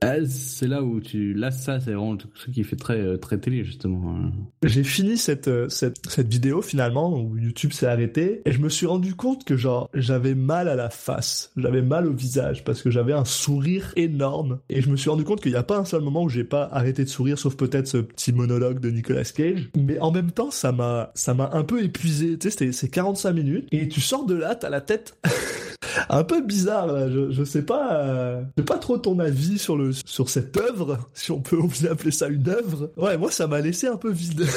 Ah, 0.00 0.24
c'est 0.28 0.66
là 0.66 0.82
où 0.82 1.00
tu. 1.00 1.34
Là, 1.34 1.50
ça, 1.50 1.80
c'est 1.80 1.92
vraiment 1.92 2.16
ce 2.34 2.50
qui 2.50 2.64
fait 2.64 2.76
très, 2.76 3.00
euh, 3.00 3.16
très 3.16 3.38
télé, 3.38 3.64
justement. 3.64 4.16
Hein. 4.16 4.32
J'ai 4.64 4.84
fini 4.84 5.16
cette, 5.16 5.48
euh, 5.48 5.68
cette, 5.68 5.98
cette 6.08 6.28
vidéo 6.28 6.62
finalement 6.62 7.16
où 7.18 7.36
YouTube 7.36 7.72
s'est 7.72 7.86
arrêté 7.86 8.42
et 8.44 8.52
je 8.52 8.60
me 8.60 8.68
suis 8.68 8.86
rendu 8.86 9.14
compte 9.14 9.44
que, 9.44 9.56
genre, 9.56 9.90
j'avais 9.94 10.34
mal 10.34 10.68
à 10.68 10.74
la 10.74 10.90
face. 10.90 11.52
J'avais 11.56 11.82
mal 11.82 12.06
au 12.06 12.12
visage 12.12 12.64
parce 12.64 12.82
que 12.82 12.90
j'avais 12.90 13.12
un 13.12 13.24
sourire 13.24 13.92
énorme. 13.96 14.60
Et 14.68 14.80
je 14.80 14.90
me 14.90 14.96
suis 14.96 15.10
rendu 15.10 15.24
compte 15.24 15.40
qu'il 15.40 15.52
n'y 15.52 15.58
a 15.58 15.62
pas 15.62 15.78
un 15.78 15.84
seul 15.84 16.02
moment 16.02 16.22
où 16.22 16.28
j'ai 16.28 16.44
pas 16.44 16.68
arrêté 16.72 17.04
de 17.04 17.08
sourire, 17.08 17.38
sauf 17.38 17.56
peut-être 17.56 17.86
ce 17.86 17.98
petit 17.98 18.32
monologue 18.32 18.80
de 18.80 18.90
Nicolas 18.90 19.24
Cage. 19.24 19.70
Mais 19.76 19.98
en 20.00 20.10
même 20.10 20.30
temps, 20.30 20.50
ça 20.50 20.72
m'a, 20.72 21.10
ça 21.14 21.34
m'a 21.34 21.50
un 21.52 21.64
peu 21.64 21.82
épuisé. 21.82 22.38
Tu 22.38 22.50
sais, 22.50 22.72
c'est 22.72 22.88
45 22.88 23.32
minutes 23.32 23.68
et 23.72 23.88
tu 23.88 24.00
sors 24.00 24.26
de 24.26 24.34
là, 24.34 24.54
t'as 24.54 24.70
la 24.70 24.80
tête. 24.80 25.16
un 26.08 26.24
peu 26.24 26.40
bizarre. 26.42 27.10
Je, 27.10 27.30
je 27.30 27.44
sais 27.44 27.62
pas, 27.62 27.94
euh, 27.96 28.42
pas 28.66 28.78
trop 28.78 28.98
ton 28.98 29.18
avis 29.18 29.58
sur 29.58 29.76
le 29.76 29.92
sur 30.04 30.28
cette 30.28 30.56
œuvre, 30.56 30.98
si 31.14 31.30
on 31.32 31.40
peut 31.40 31.58
appeler 31.90 32.10
ça 32.10 32.28
une 32.28 32.48
œuvre. 32.48 32.90
Ouais, 32.96 33.16
moi 33.16 33.30
ça 33.30 33.46
m'a 33.46 33.60
laissé 33.60 33.86
un 33.86 33.96
peu 33.96 34.10
vide. 34.10 34.46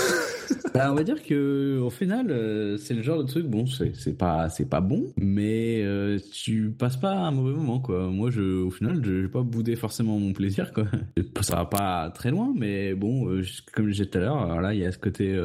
bah, 0.73 0.91
on 0.91 0.95
va 0.95 1.03
dire 1.03 1.23
que 1.23 1.79
au 1.79 1.89
final, 1.89 2.27
euh, 2.29 2.77
c'est 2.77 2.93
le 2.93 3.01
genre 3.01 3.23
de 3.23 3.27
truc. 3.27 3.45
Bon, 3.47 3.65
c'est 3.65 3.95
c'est 3.95 4.17
pas 4.17 4.49
c'est 4.49 4.69
pas 4.69 4.81
bon, 4.81 5.13
mais 5.17 5.81
euh, 5.83 6.19
tu 6.31 6.71
passes 6.71 6.97
pas 6.97 7.13
un 7.13 7.31
mauvais 7.31 7.55
moment 7.55 7.79
quoi. 7.79 8.09
Moi, 8.09 8.29
je 8.31 8.41
au 8.41 8.71
final, 8.71 9.01
je 9.03 9.11
vais 9.11 9.27
pas 9.27 9.41
boudé 9.41 9.75
forcément 9.75 10.19
mon 10.19 10.33
plaisir 10.33 10.71
quoi. 10.73 10.85
Ça 11.41 11.57
va 11.57 11.65
pas 11.65 12.09
très 12.09 12.31
loin, 12.31 12.53
mais 12.55 12.95
bon, 12.95 13.29
euh, 13.29 13.43
comme 13.73 13.85
je 13.87 13.91
disais 13.91 14.05
tout 14.05 14.17
à 14.17 14.21
l'heure, 14.21 14.61
là 14.61 14.73
il 14.73 14.79
y 14.79 14.85
a 14.85 14.91
ce 14.91 14.97
côté 14.97 15.37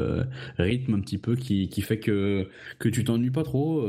rythme 0.58 0.94
un 0.94 1.00
petit 1.00 1.18
peu 1.18 1.36
qui 1.36 1.68
qui 1.68 1.82
fait 1.82 1.98
que 1.98 2.46
que 2.78 2.88
tu 2.88 3.04
t'ennuies 3.04 3.30
pas 3.30 3.42
trop. 3.42 3.86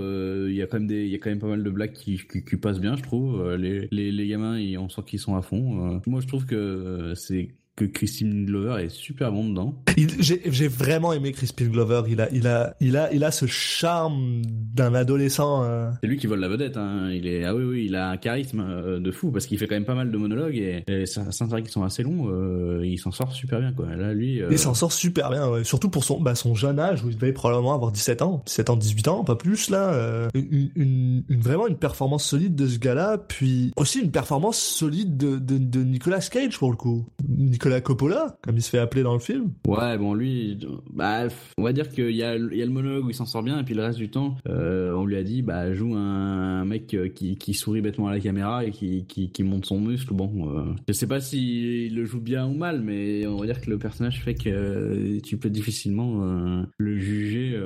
Il 0.48 0.54
y 0.54 0.62
a 0.62 0.68
quand 0.68 0.80
même 0.80 0.88
des 0.88 1.06
il 1.06 1.12
y 1.12 1.16
a 1.16 1.18
quand 1.18 1.30
même 1.30 1.40
pas 1.40 1.48
mal 1.48 1.64
de 1.64 1.70
blagues 1.70 1.94
qui, 1.94 2.18
qui, 2.18 2.58
passe 2.58 2.80
bien, 2.80 2.96
je 2.96 3.04
trouve. 3.04 3.42
Euh, 3.42 3.58
les, 3.58 3.88
les, 3.92 4.12
les 4.12 4.28
gamins, 4.28 4.58
on 4.78 4.90
sent 4.90 5.02
qu'ils 5.06 5.20
sont 5.20 5.36
à 5.36 5.42
fond. 5.42 5.96
Euh, 5.96 6.00
moi, 6.06 6.22
je 6.22 6.28
trouve 6.28 6.46
que 6.46 7.14
c'est 7.16 7.50
que 7.86 7.92
Christine 7.92 8.46
Glover 8.46 8.84
est 8.84 8.90
super 8.90 9.32
bon 9.32 9.50
dedans. 9.50 9.76
J'ai 10.20 10.68
vraiment 10.68 11.14
aimé 11.14 11.32
Crispin 11.32 11.66
Glover. 11.66 12.04
Il 12.10 12.22
a, 12.22 12.30
il 12.32 12.48
a, 12.48 12.76
il 12.80 12.98
a, 12.98 13.12
il 13.14 13.24
a 13.24 13.32
ce 13.32 13.46
charme 13.46 14.42
d'un 14.46 14.94
adolescent. 14.94 15.64
euh, 15.64 15.90
C'est 16.02 16.08
lui 16.08 16.18
qui 16.18 16.28
vole 16.28 16.40
la 16.40 16.48
vedette. 16.48 16.78
Hein. 16.78 17.10
Il 17.12 17.28
est 17.28 17.44
ah 17.46 17.56
oui 17.56 17.64
oui, 17.64 17.86
il 17.88 17.96
a 17.96 18.10
un 18.10 18.18
charisme 18.18 18.60
euh, 18.62 19.00
de 19.00 19.12
fou 19.12 19.32
parce 19.32 19.46
qu'il 19.46 19.58
fait 19.58 19.68
quand 19.68 19.76
même 19.76 19.86
pas 19.86 19.96
mal 19.96 20.12
de 20.12 20.18
monologues 20.18 20.56
et, 20.56 20.84
et 20.88 21.06
certains 21.06 21.62
qui 21.62 21.72
sont 21.72 21.84
assez 21.84 22.04
longs. 22.04 22.28
euh, 22.30 22.82
il 22.86 22.98
s'en 22.98 23.12
sort 23.12 23.32
super 23.32 23.60
bien 23.60 23.74
quoi. 23.74 23.88
Là 23.96 24.14
lui. 24.14 24.42
Il 24.50 24.60
s'en 24.60 24.74
sort 24.74 24.92
super 24.92 25.30
bien, 25.30 25.48
ouais. 25.50 25.64
surtout 25.64 25.90
pour 25.90 26.04
son, 26.04 26.20
bah, 26.22 26.36
son 26.36 26.56
jeune 26.56 26.80
âge 26.80 27.04
où 27.04 27.10
il 27.10 27.16
devait 27.16 27.34
probablement 27.34 27.74
avoir 27.74 27.92
17 27.92 28.22
ans, 28.22 28.44
17 28.46 28.70
ans, 28.70 28.76
18 28.76 29.08
ans, 29.08 29.24
pas 29.24 29.36
plus 29.36 29.70
là. 29.70 30.28
une, 30.34 30.70
une, 30.76 31.24
une- 31.30 31.42
vraiment 31.42 31.68
une 31.68 31.78
performance 31.78 32.26
solide 32.26 32.56
de 32.56 32.68
ce 32.68 32.78
gars-là, 32.80 33.18
puis 33.18 33.72
aussi 33.78 34.00
une 34.02 34.12
performance 34.12 34.60
solide 34.60 35.18
de, 35.18 35.38
de, 35.40 35.58
de 35.58 35.84
Nicolas 35.84 36.20
Cage 36.20 36.58
pour 36.60 36.70
le 36.72 36.78
coup. 36.78 37.08
Nicolas 37.28 37.71
Coppola, 37.80 38.38
comme 38.42 38.58
il 38.58 38.62
se 38.62 38.70
fait 38.70 38.80
appeler 38.80 39.04
dans 39.04 39.14
le 39.14 39.20
film. 39.20 39.52
Ouais, 39.68 39.98
bon, 39.98 40.14
lui, 40.14 40.58
bah, 40.92 41.28
on 41.58 41.64
va 41.64 41.72
dire 41.72 41.88
qu'il 41.90 42.12
y 42.12 42.24
a, 42.24 42.36
il 42.36 42.58
y 42.58 42.62
a 42.62 42.66
le 42.66 42.72
monologue 42.72 43.06
où 43.06 43.10
il 43.10 43.16
s'en 43.16 43.26
sort 43.26 43.44
bien, 43.44 43.60
et 43.60 43.64
puis 43.64 43.74
le 43.76 43.84
reste 43.84 43.98
du 44.00 44.10
temps, 44.10 44.36
euh, 44.50 44.94
on 44.94 45.06
lui 45.06 45.16
a 45.16 45.24
dit, 45.24 45.42
bah, 45.44 45.72
joue 45.74 45.96
un, 45.96 46.66
mec 46.66 46.94
euh, 46.94 47.08
qui, 47.08 47.38
qui 47.38 47.54
sourit 47.54 47.82
bêtement 47.82 48.08
à 48.08 48.12
la 48.12 48.20
caméra 48.20 48.66
et 48.66 48.72
qui, 48.72 49.06
qui, 49.06 49.32
qui 49.32 49.44
monte 49.44 49.66
son 49.66 49.80
muscle. 49.80 50.14
Bon, 50.14 50.50
euh, 50.50 50.64
je 50.88 50.94
sais 50.94 51.08
pas 51.08 51.22
s'il 51.22 51.96
le 51.96 52.06
joue 52.06 52.20
bien 52.20 52.48
ou 52.48 52.54
mal, 52.54 52.82
mais 52.82 53.26
on 53.28 53.38
va 53.38 53.46
dire 53.46 53.62
que 53.62 53.70
le 53.70 53.78
personnage 53.78 54.22
fait 54.22 54.34
que 54.34 55.20
tu 55.20 55.38
peux 55.38 55.50
difficilement 55.50 56.24
euh, 56.24 56.64
le 56.80 56.98
juger 56.98 57.58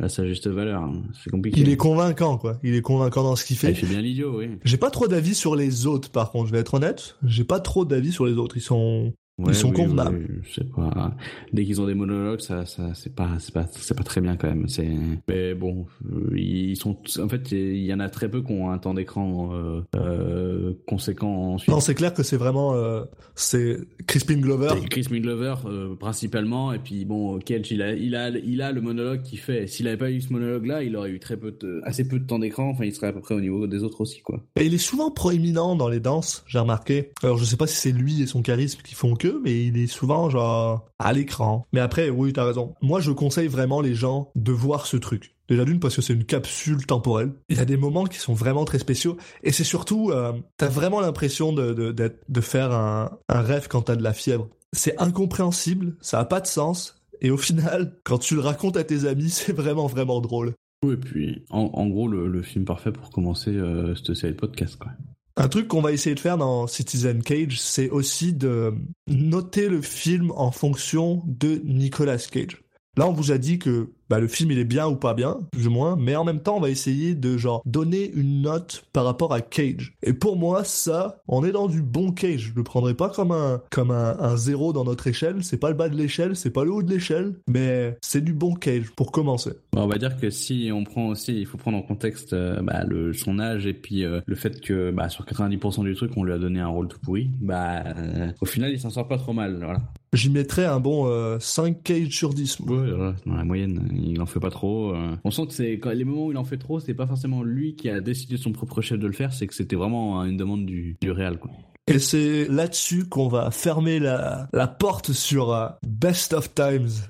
à 0.00 0.08
sa 0.08 0.26
juste 0.26 0.46
valeur. 0.48 0.82
hein. 0.82 1.02
C'est 1.22 1.30
compliqué. 1.30 1.60
Il 1.60 1.68
est 1.68 1.76
convaincant, 1.76 2.38
quoi. 2.38 2.58
Il 2.62 2.74
est 2.74 2.82
convaincant 2.82 3.22
dans 3.22 3.36
ce 3.36 3.44
qu'il 3.44 3.56
Ah, 3.58 3.60
fait. 3.66 3.70
il 3.70 3.74
fait 3.74 3.86
bien 3.86 4.00
l'idiot, 4.00 4.38
oui. 4.38 4.48
J'ai 4.64 4.76
pas 4.76 4.90
trop 4.90 5.08
d'avis 5.08 5.34
sur 5.34 5.56
les 5.56 5.86
autres, 5.86 6.10
par 6.10 6.30
contre, 6.30 6.46
je 6.48 6.52
vais 6.52 6.58
être 6.60 6.74
honnête. 6.74 7.16
J'ai 7.26 7.44
pas 7.44 7.60
trop 7.60 7.84
d'avis 7.84 8.12
sur 8.12 8.26
les 8.26 8.34
autres. 8.34 8.56
Ils 8.56 8.60
sont, 8.62 8.76
com 8.78 9.27
Ouais, 9.38 9.52
Ils 9.52 9.54
sont 9.54 9.68
oui, 9.70 9.76
convenables. 9.76 10.26
oui, 10.28 10.36
je 10.42 10.54
sais 10.54 10.64
pas. 10.64 11.14
Dès 11.52 11.64
qu'ils 11.64 11.80
ont 11.80 11.86
des 11.86 11.94
monologues, 11.94 12.40
ça, 12.40 12.66
ça, 12.66 12.90
c'est 12.94 13.14
pas, 13.14 13.30
c'est 13.38 13.54
pas, 13.54 13.66
c'est 13.70 13.96
pas 13.96 14.02
très 14.02 14.20
bien 14.20 14.36
quand 14.36 14.48
même. 14.48 14.68
C'est, 14.68 14.88
mais 15.28 15.54
bon, 15.54 15.86
euh, 16.12 16.36
ils 16.36 16.76
sont, 16.76 16.96
en 17.22 17.28
fait, 17.28 17.52
il 17.52 17.84
y 17.84 17.94
en 17.94 18.00
a 18.00 18.08
très 18.08 18.28
peu 18.28 18.42
qui 18.42 18.52
ont 18.52 18.70
un 18.70 18.78
temps 18.78 18.94
d'écran 18.94 19.50
euh, 19.52 19.82
euh, 19.96 20.72
conséquent 20.86 21.54
ensuite. 21.54 21.72
non, 21.72 21.80
c'est 21.80 21.94
clair 21.94 22.12
que 22.14 22.22
c'est 22.22 22.36
vraiment, 22.36 22.74
euh, 22.74 23.04
c'est 23.34 23.78
Crispin 24.06 24.38
Glover. 24.38 24.68
Chris 24.90 25.02
Glover 25.02 25.54
principalement 26.00 26.72
et 26.72 26.78
puis 26.78 27.04
bon 27.04 27.38
Cage 27.38 27.70
il 27.70 27.82
a 27.82 27.92
il 27.92 28.14
a 28.14 28.28
il 28.30 28.62
a 28.62 28.72
le 28.72 28.80
monologue 28.80 29.22
qui 29.22 29.36
fait 29.36 29.66
s'il 29.66 29.86
avait 29.88 29.96
pas 29.96 30.10
eu 30.10 30.20
ce 30.20 30.32
monologue 30.32 30.66
là 30.66 30.82
il 30.82 30.96
aurait 30.96 31.10
eu 31.10 31.18
très 31.18 31.36
peu 31.36 31.52
de, 31.52 31.80
assez 31.84 32.06
peu 32.06 32.18
de 32.18 32.26
temps 32.26 32.38
d'écran 32.38 32.70
enfin 32.70 32.84
il 32.84 32.94
serait 32.94 33.08
à 33.08 33.12
peu 33.12 33.20
près 33.20 33.34
au 33.34 33.40
niveau 33.40 33.66
des 33.66 33.82
autres 33.82 34.00
aussi 34.00 34.20
quoi 34.20 34.40
Et 34.58 34.66
il 34.66 34.74
est 34.74 34.78
souvent 34.78 35.10
proéminent 35.10 35.76
dans 35.76 35.88
les 35.88 36.00
danses, 36.00 36.44
j'ai 36.46 36.58
remarqué. 36.58 37.10
Alors 37.22 37.38
je 37.38 37.44
sais 37.44 37.56
pas 37.56 37.66
si 37.66 37.76
c'est 37.76 37.92
lui 37.92 38.22
et 38.22 38.26
son 38.26 38.42
charisme 38.42 38.80
qui 38.82 38.94
font 38.94 39.14
que, 39.14 39.27
mais 39.42 39.66
il 39.66 39.78
est 39.78 39.86
souvent 39.86 40.30
genre 40.30 40.86
à 40.98 41.12
l'écran. 41.12 41.66
Mais 41.72 41.80
après, 41.80 42.10
oui, 42.10 42.32
t'as 42.32 42.44
raison. 42.44 42.74
Moi, 42.82 43.00
je 43.00 43.10
conseille 43.10 43.48
vraiment 43.48 43.80
les 43.80 43.94
gens 43.94 44.30
de 44.34 44.52
voir 44.52 44.86
ce 44.86 44.96
truc. 44.96 45.34
Déjà 45.48 45.64
d'une 45.64 45.80
parce 45.80 45.96
que 45.96 46.02
c'est 46.02 46.12
une 46.12 46.24
capsule 46.24 46.84
temporelle. 46.84 47.32
Il 47.48 47.56
y 47.56 47.60
a 47.60 47.64
des 47.64 47.78
moments 47.78 48.04
qui 48.04 48.18
sont 48.18 48.34
vraiment 48.34 48.64
très 48.64 48.78
spéciaux 48.78 49.16
et 49.42 49.50
c'est 49.50 49.64
surtout, 49.64 50.10
euh, 50.10 50.32
t'as 50.58 50.68
vraiment 50.68 51.00
l'impression 51.00 51.52
de 51.52 51.72
de, 51.72 52.12
de 52.28 52.40
faire 52.40 52.72
un, 52.72 53.18
un 53.28 53.40
rêve 53.40 53.66
quand 53.68 53.82
t'as 53.82 53.96
de 53.96 54.02
la 54.02 54.12
fièvre. 54.12 54.48
C'est 54.74 55.00
incompréhensible, 55.00 55.96
ça 56.00 56.20
a 56.20 56.24
pas 56.26 56.40
de 56.40 56.46
sens. 56.46 56.96
Et 57.20 57.30
au 57.30 57.38
final, 57.38 57.94
quand 58.04 58.18
tu 58.18 58.34
le 58.34 58.40
racontes 58.40 58.76
à 58.76 58.84
tes 58.84 59.06
amis, 59.06 59.30
c'est 59.30 59.54
vraiment 59.54 59.86
vraiment 59.86 60.20
drôle. 60.20 60.52
oui 60.84 60.94
et 60.94 60.96
puis 60.98 61.44
en, 61.50 61.86
gros 61.86 62.08
le, 62.08 62.42
film 62.42 62.66
parfait 62.66 62.92
pour 62.92 63.10
commencer 63.10 63.50
euh, 63.50 63.94
cette 63.94 64.14
série 64.14 64.34
de 64.34 64.38
podcast 64.38 64.76
quoi 64.76 64.92
Un 65.40 65.46
truc 65.46 65.68
qu'on 65.68 65.80
va 65.80 65.92
essayer 65.92 66.16
de 66.16 66.20
faire 66.20 66.36
dans 66.36 66.66
Citizen 66.66 67.22
Cage, 67.22 67.60
c'est 67.60 67.90
aussi 67.90 68.32
de 68.32 68.74
noter 69.06 69.68
le 69.68 69.80
film 69.80 70.32
en 70.34 70.50
fonction 70.50 71.22
de 71.26 71.62
Nicolas 71.64 72.18
Cage. 72.18 72.60
Là, 72.96 73.06
on 73.06 73.12
vous 73.12 73.30
a 73.30 73.38
dit 73.38 73.60
que 73.60 73.92
bah, 74.08 74.20
le 74.20 74.28
film 74.28 74.50
il 74.50 74.58
est 74.58 74.64
bien 74.64 74.86
ou 74.86 74.96
pas 74.96 75.14
bien, 75.14 75.38
plus 75.52 75.66
ou 75.66 75.70
moins, 75.70 75.96
mais 75.96 76.16
en 76.16 76.24
même 76.24 76.40
temps, 76.40 76.56
on 76.56 76.60
va 76.60 76.70
essayer 76.70 77.14
de 77.14 77.36
genre 77.36 77.62
donner 77.64 78.10
une 78.14 78.42
note 78.42 78.84
par 78.92 79.04
rapport 79.04 79.32
à 79.32 79.40
Cage. 79.40 79.94
Et 80.02 80.12
pour 80.12 80.36
moi, 80.36 80.64
ça, 80.64 81.22
on 81.28 81.44
est 81.44 81.52
dans 81.52 81.66
du 81.68 81.82
bon 81.82 82.12
Cage. 82.12 82.50
Je 82.50 82.54
le 82.54 82.62
prendrai 82.62 82.94
pas 82.94 83.08
comme 83.08 83.32
un 83.32 83.60
comme 83.70 83.90
un, 83.90 84.16
un 84.18 84.36
zéro 84.36 84.72
dans 84.72 84.84
notre 84.84 85.06
échelle. 85.06 85.42
C'est 85.42 85.58
pas 85.58 85.68
le 85.68 85.76
bas 85.76 85.88
de 85.88 85.96
l'échelle, 85.96 86.36
c'est 86.36 86.50
pas 86.50 86.64
le 86.64 86.72
haut 86.72 86.82
de 86.82 86.90
l'échelle, 86.90 87.34
mais 87.46 87.96
c'est 88.00 88.22
du 88.22 88.32
bon 88.32 88.54
Cage 88.54 88.90
pour 88.96 89.12
commencer. 89.12 89.52
Bon, 89.72 89.82
on 89.82 89.86
va 89.86 89.98
dire 89.98 90.16
que 90.18 90.30
si 90.30 90.70
on 90.72 90.84
prend 90.84 91.08
aussi 91.08 91.38
il 91.38 91.46
faut 91.46 91.58
prendre 91.58 91.78
en 91.78 91.82
contexte 91.82 92.32
euh, 92.32 92.60
bah, 92.62 92.84
le 92.84 93.12
son 93.12 93.38
âge 93.38 93.66
et 93.66 93.74
puis 93.74 94.04
euh, 94.04 94.20
le 94.26 94.36
fait 94.36 94.60
que 94.60 94.90
bah, 94.90 95.08
sur 95.08 95.24
90% 95.24 95.84
du 95.84 95.94
truc 95.94 96.12
on 96.16 96.24
lui 96.24 96.32
a 96.32 96.38
donné 96.38 96.60
un 96.60 96.68
rôle 96.68 96.88
tout 96.88 96.98
pourri 96.98 97.30
bah 97.40 97.84
euh, 97.96 98.30
au 98.40 98.46
final 98.46 98.72
il 98.72 98.80
s'en 98.80 98.90
sort 98.90 99.08
pas 99.08 99.18
trop 99.18 99.32
mal 99.32 99.56
voilà 99.56 99.80
J'y 100.14 100.30
mettrais 100.30 100.64
un 100.64 100.80
bon 100.80 101.06
euh, 101.06 101.38
5 101.38 101.82
Cage 101.82 102.08
sur 102.08 102.32
10. 102.32 102.60
moi. 102.60 102.78
Ouais, 102.78 102.90
voilà, 102.90 103.14
dans 103.26 103.34
la 103.34 103.44
moyenne, 103.44 103.86
il 103.98 104.20
en 104.20 104.26
fait 104.26 104.40
pas 104.40 104.50
trop. 104.50 104.94
euh. 104.94 105.16
On 105.24 105.30
sent 105.30 105.46
que 105.46 105.52
c'est 105.52 105.72
quand 105.78 105.90
les 105.90 106.04
moments 106.04 106.26
où 106.26 106.30
il 106.32 106.38
en 106.38 106.44
fait 106.44 106.58
trop, 106.58 106.80
c'est 106.80 106.94
pas 106.94 107.06
forcément 107.06 107.42
lui 107.42 107.74
qui 107.76 107.90
a 107.90 108.00
décidé 108.00 108.36
de 108.36 108.40
son 108.40 108.52
propre 108.52 108.80
chef 108.80 108.98
de 108.98 109.06
le 109.06 109.12
faire, 109.12 109.32
c'est 109.32 109.46
que 109.46 109.54
c'était 109.54 109.76
vraiment 109.76 110.24
une 110.24 110.36
demande 110.36 110.64
du, 110.66 110.96
du 111.00 111.10
réal 111.10 111.38
quoi. 111.38 111.50
Et 111.86 111.98
c'est 111.98 112.46
là-dessus 112.48 113.08
qu'on 113.08 113.28
va 113.28 113.50
fermer 113.50 113.98
la, 113.98 114.48
la 114.52 114.66
porte 114.68 115.12
sur 115.12 115.52
euh, 115.54 115.68
Best 115.86 116.34
of 116.34 116.54
Times. 116.54 117.08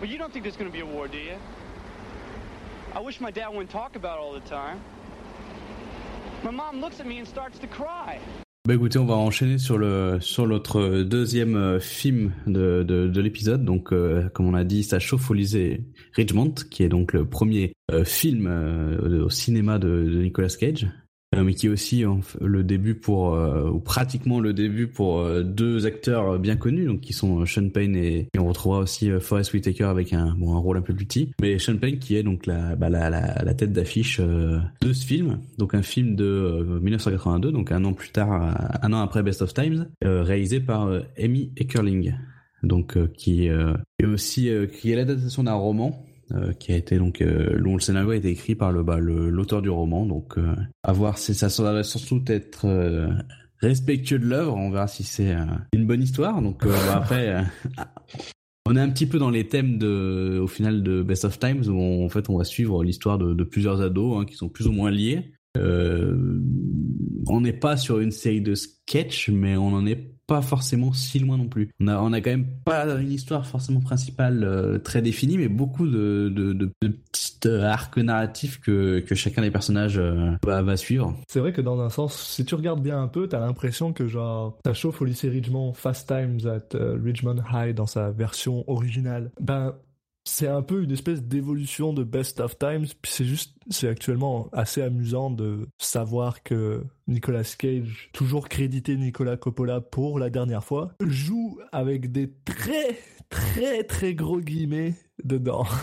Well, 0.00 0.10
you 0.10 0.18
don't 0.18 0.30
think 0.30 0.44
there's 0.44 0.56
gonna 0.58 0.70
be 0.70 0.82
a 0.82 0.86
war, 0.86 1.08
do 1.08 1.16
you? 1.16 1.36
I 2.94 3.04
wish 3.04 3.20
my 3.20 3.30
dad 3.30 3.48
wouldn't 3.52 3.70
talk 3.70 3.96
about 3.96 4.18
it 4.18 4.22
all 4.22 4.32
the 4.34 4.48
time. 4.48 4.78
My 6.44 6.50
mom 6.50 6.80
looks 6.80 7.00
at 7.00 7.06
me 7.06 7.18
and 7.18 7.26
starts 7.26 7.58
to 7.58 7.66
cry. 7.66 8.18
Bah 8.68 8.74
écoutez, 8.74 8.98
on 8.98 9.06
va 9.06 9.14
enchaîner 9.14 9.56
sur 9.56 9.78
le 9.78 10.18
sur 10.20 10.46
notre 10.46 11.00
deuxième 11.02 11.56
euh, 11.56 11.80
film 11.80 12.32
de, 12.46 12.82
de, 12.82 13.08
de 13.08 13.20
l'épisode. 13.22 13.64
Donc, 13.64 13.94
euh, 13.94 14.28
comme 14.34 14.46
on 14.46 14.52
a 14.52 14.62
dit, 14.62 14.82
ça 14.82 14.98
chauffe 14.98 15.30
au 15.30 15.32
lycée 15.32 15.86
Richmond, 16.12 16.52
qui 16.70 16.82
est 16.82 16.90
donc 16.90 17.14
le 17.14 17.24
premier 17.24 17.72
euh, 17.90 18.04
film 18.04 18.46
euh, 18.46 19.24
au 19.24 19.30
cinéma 19.30 19.78
de, 19.78 20.20
Nicolas 20.22 20.48
Cage, 20.48 20.84
euh, 20.84 20.88
mais 21.36 21.54
qui 21.54 21.66
est 21.66 21.70
aussi 21.70 22.04
le 22.40 22.64
début 22.64 22.94
pour 22.94 23.34
euh, 23.34 23.68
ou 23.68 23.80
pratiquement 23.80 24.40
le 24.40 24.52
début 24.52 24.86
pour 24.86 25.20
euh, 25.20 25.42
deux 25.42 25.86
acteurs 25.86 26.38
bien 26.38 26.56
connus, 26.56 26.86
donc 26.86 27.00
qui 27.00 27.12
sont 27.12 27.44
Sean 27.46 27.68
Payne 27.68 27.96
et, 27.96 28.28
et 28.32 28.38
on 28.38 28.48
retrouvera 28.48 28.80
aussi 28.80 29.10
euh, 29.10 29.20
Forest 29.20 29.52
Whitaker 29.52 29.84
avec 29.84 30.12
un 30.12 30.34
bon 30.36 30.54
un 30.54 30.58
rôle 30.58 30.78
un 30.78 30.82
peu 30.82 30.94
plus 30.94 31.06
petit. 31.06 31.32
Mais 31.40 31.58
Sean 31.58 31.76
Payne 31.76 31.98
qui 31.98 32.16
est 32.16 32.22
donc 32.22 32.46
la 32.46 32.76
bah, 32.76 32.88
la, 32.88 33.10
la, 33.10 33.54
tête 33.54 33.72
d'affiche 33.72 34.20
euh, 34.20 34.58
de 34.80 34.92
ce 34.92 35.04
film, 35.04 35.40
donc 35.58 35.74
un 35.74 35.82
film 35.82 36.16
de 36.16 36.24
euh, 36.24 36.80
1982, 36.80 37.52
donc 37.52 37.72
un 37.72 37.84
an 37.84 37.92
plus 37.92 38.10
tard, 38.10 38.32
euh, 38.32 38.78
un 38.82 38.92
an 38.92 39.00
après 39.00 39.22
Best 39.22 39.42
of 39.42 39.52
Times, 39.52 39.88
euh, 40.04 40.22
réalisé 40.22 40.60
par 40.60 40.86
euh, 40.86 41.00
Amy 41.18 41.52
Eckerling, 41.60 42.14
donc 42.62 42.96
euh, 42.96 43.08
qui 43.16 43.48
euh, 43.48 43.74
est 43.98 44.06
aussi 44.06 44.48
euh, 44.48 44.66
qui 44.66 44.92
est 44.92 44.96
l'adaptation 44.96 45.44
d'un 45.44 45.54
roman. 45.54 46.04
Euh, 46.32 46.52
qui 46.52 46.72
a 46.72 46.76
été 46.76 46.98
donc 46.98 47.20
euh, 47.22 47.54
le 47.54 47.80
scénario 47.80 48.10
a 48.10 48.16
été 48.16 48.28
écrit 48.28 48.54
par 48.54 48.72
bah, 48.84 48.98
le- 48.98 49.30
l'auteur 49.30 49.62
du 49.62 49.70
roman. 49.70 50.06
Donc 50.06 50.36
euh, 50.38 50.54
à 50.82 50.92
voir 50.92 51.18
ça 51.18 51.48
va 51.62 51.82
surtout 51.82 52.22
être 52.26 52.66
euh, 52.66 53.08
respectueux 53.60 54.18
de 54.18 54.26
l'œuvre. 54.26 54.56
On 54.56 54.70
verra 54.70 54.88
si 54.88 55.04
c'est 55.04 55.34
euh, 55.34 55.44
une 55.72 55.86
bonne 55.86 56.02
histoire. 56.02 56.42
Donc 56.42 56.66
bah, 56.66 56.96
après 56.96 57.44
on 58.66 58.76
est 58.76 58.80
un 58.80 58.90
petit 58.90 59.06
peu 59.06 59.18
dans 59.18 59.30
les 59.30 59.48
thèmes 59.48 59.78
de, 59.78 60.38
au 60.42 60.46
final 60.46 60.82
de 60.82 61.02
Best 61.02 61.24
of 61.24 61.38
Times 61.38 61.66
où 61.68 61.72
on, 61.72 62.04
en 62.04 62.08
fait 62.08 62.28
on 62.28 62.36
va 62.36 62.44
suivre 62.44 62.84
l'histoire 62.84 63.18
de, 63.18 63.44
plusieurs 63.44 63.80
ados 63.80 64.20
hein, 64.20 64.24
qui 64.26 64.34
sont 64.34 64.48
plus 64.48 64.66
ou 64.66 64.72
moins 64.72 64.90
liés. 64.90 65.32
On 65.56 67.40
n'est 67.40 67.52
pas 67.52 67.76
sur 67.76 67.98
une 67.98 68.12
série 68.12 68.42
de 68.42 68.54
sketchs, 68.54 69.28
mais 69.30 69.56
on 69.56 69.70
n'en 69.70 69.86
est 69.86 70.17
pas 70.28 70.42
forcément 70.42 70.92
si 70.92 71.18
loin 71.18 71.38
non 71.38 71.48
plus. 71.48 71.70
On 71.80 71.88
a, 71.88 71.98
on 71.98 72.12
a 72.12 72.20
quand 72.20 72.30
même 72.30 72.46
pas 72.64 72.84
une 73.00 73.10
histoire 73.10 73.46
forcément 73.46 73.80
principale 73.80 74.44
euh, 74.44 74.78
très 74.78 75.00
définie, 75.00 75.38
mais 75.38 75.48
beaucoup 75.48 75.86
de, 75.86 76.30
de, 76.32 76.52
de, 76.52 76.70
petites 77.10 77.46
euh, 77.46 77.64
arcs 77.64 77.96
narratifs 77.96 78.60
que, 78.60 79.00
que 79.00 79.14
chacun 79.14 79.40
des 79.40 79.50
personnages 79.50 79.98
euh, 79.98 80.32
va, 80.44 80.62
va 80.62 80.76
suivre. 80.76 81.16
C'est 81.28 81.40
vrai 81.40 81.52
que 81.52 81.62
dans 81.62 81.80
un 81.80 81.88
sens, 81.88 82.14
si 82.14 82.44
tu 82.44 82.54
regardes 82.54 82.82
bien 82.82 83.02
un 83.02 83.08
peu, 83.08 83.26
t'as 83.26 83.40
l'impression 83.40 83.94
que 83.94 84.06
genre 84.06 84.58
ça 84.64 84.74
chauffe 84.74 85.00
au 85.00 85.06
lycée 85.06 85.30
Richmond, 85.30 85.72
Fast 85.72 86.06
Times 86.08 86.46
at 86.46 86.76
euh, 86.76 86.98
Richmond 87.02 87.42
High 87.52 87.74
dans 87.74 87.86
sa 87.86 88.10
version 88.10 88.64
originale. 88.70 89.30
Ben 89.40 89.74
c'est 90.28 90.46
un 90.46 90.62
peu 90.62 90.82
une 90.82 90.92
espèce 90.92 91.22
d'évolution 91.22 91.92
de 91.92 92.04
Best 92.04 92.40
of 92.40 92.58
Times, 92.58 92.86
puis 93.00 93.12
c'est 93.12 93.24
juste, 93.24 93.54
c'est 93.70 93.88
actuellement 93.88 94.48
assez 94.52 94.82
amusant 94.82 95.30
de 95.30 95.66
savoir 95.78 96.42
que 96.42 96.84
Nicolas 97.06 97.42
Cage, 97.58 98.10
toujours 98.12 98.48
crédité 98.48 98.96
Nicolas 98.96 99.36
Coppola 99.36 99.80
pour 99.80 100.18
la 100.18 100.30
dernière 100.30 100.62
fois, 100.62 100.92
joue 101.00 101.58
avec 101.72 102.12
des 102.12 102.30
très 102.44 102.98
très 103.30 103.84
très 103.84 104.14
gros 104.14 104.40
guillemets 104.40 104.94
dedans. 105.24 105.66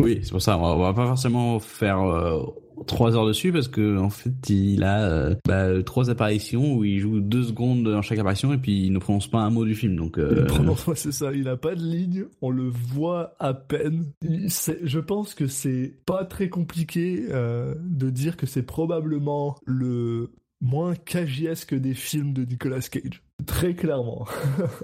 Oui, 0.00 0.20
c'est 0.22 0.30
pour 0.30 0.40
ça. 0.40 0.56
On 0.56 0.60
va, 0.60 0.76
va 0.76 0.94
pas 0.94 1.08
forcément 1.08 1.58
faire 1.58 1.98
euh, 1.98 2.40
trois 2.86 3.16
heures 3.16 3.26
dessus 3.26 3.52
parce 3.52 3.68
que 3.68 3.98
en 3.98 4.10
fait, 4.10 4.32
il 4.50 4.82
a 4.84 5.02
euh, 5.08 5.34
bah, 5.46 5.82
trois 5.82 6.10
apparitions 6.10 6.74
où 6.76 6.84
il 6.84 6.98
joue 6.98 7.20
deux 7.20 7.42
secondes 7.42 7.84
dans 7.84 8.02
chaque 8.02 8.18
apparition 8.18 8.52
et 8.52 8.58
puis 8.58 8.86
il 8.86 8.92
ne 8.92 8.98
prononce 8.98 9.26
pas 9.28 9.40
un 9.40 9.50
mot 9.50 9.64
du 9.64 9.74
film. 9.74 9.96
Donc, 9.96 10.14
Il 10.16 10.22
euh, 10.22 10.46
c'est 10.94 11.12
ça, 11.12 11.32
il 11.32 11.48
a 11.48 11.56
pas 11.56 11.74
de 11.74 11.82
ligne, 11.82 12.24
on 12.42 12.50
le 12.50 12.68
voit 12.68 13.34
à 13.38 13.54
peine. 13.54 14.06
Il- 14.22 14.48
je 14.48 14.98
pense 15.00 15.34
que 15.34 15.46
c'est 15.46 15.94
pas 16.06 16.24
très 16.24 16.48
compliqué 16.48 17.26
euh, 17.30 17.74
de 17.84 18.10
dire 18.10 18.36
que 18.36 18.46
c'est 18.46 18.62
probablement 18.62 19.56
le 19.64 20.30
moins 20.60 20.94
cagiesque 20.94 21.74
des 21.74 21.94
films 21.94 22.32
de 22.32 22.44
Nicolas 22.44 22.80
Cage. 22.80 23.22
Très 23.46 23.74
clairement. 23.74 24.26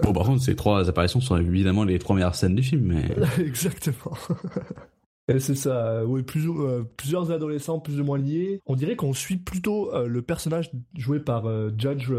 bon, 0.01 0.13
par 0.13 0.25
contre, 0.25 0.41
ces 0.41 0.55
trois 0.55 0.87
apparitions 0.87 1.19
sont 1.19 1.35
évidemment 1.37 1.83
les 1.83 1.99
trois 1.99 2.15
meilleures 2.15 2.35
scènes 2.35 2.55
du 2.55 2.63
film, 2.63 2.83
mais. 2.93 3.03
Exactement. 3.45 4.15
Et 5.27 5.39
c'est 5.39 5.55
ça, 5.55 6.05
oui, 6.05 6.21
plusieurs, 6.21 6.59
euh, 6.61 6.83
plusieurs 6.97 7.31
adolescents 7.31 7.79
plus 7.79 7.99
ou 7.99 8.03
moins 8.03 8.19
liés. 8.19 8.61
On 8.65 8.75
dirait 8.75 8.95
qu'on 8.95 9.13
suit 9.13 9.37
plutôt 9.37 9.93
euh, 9.93 10.07
le 10.07 10.21
personnage 10.21 10.69
joué 10.95 11.19
par 11.19 11.47
euh, 11.47 11.71
Judge 11.77 12.11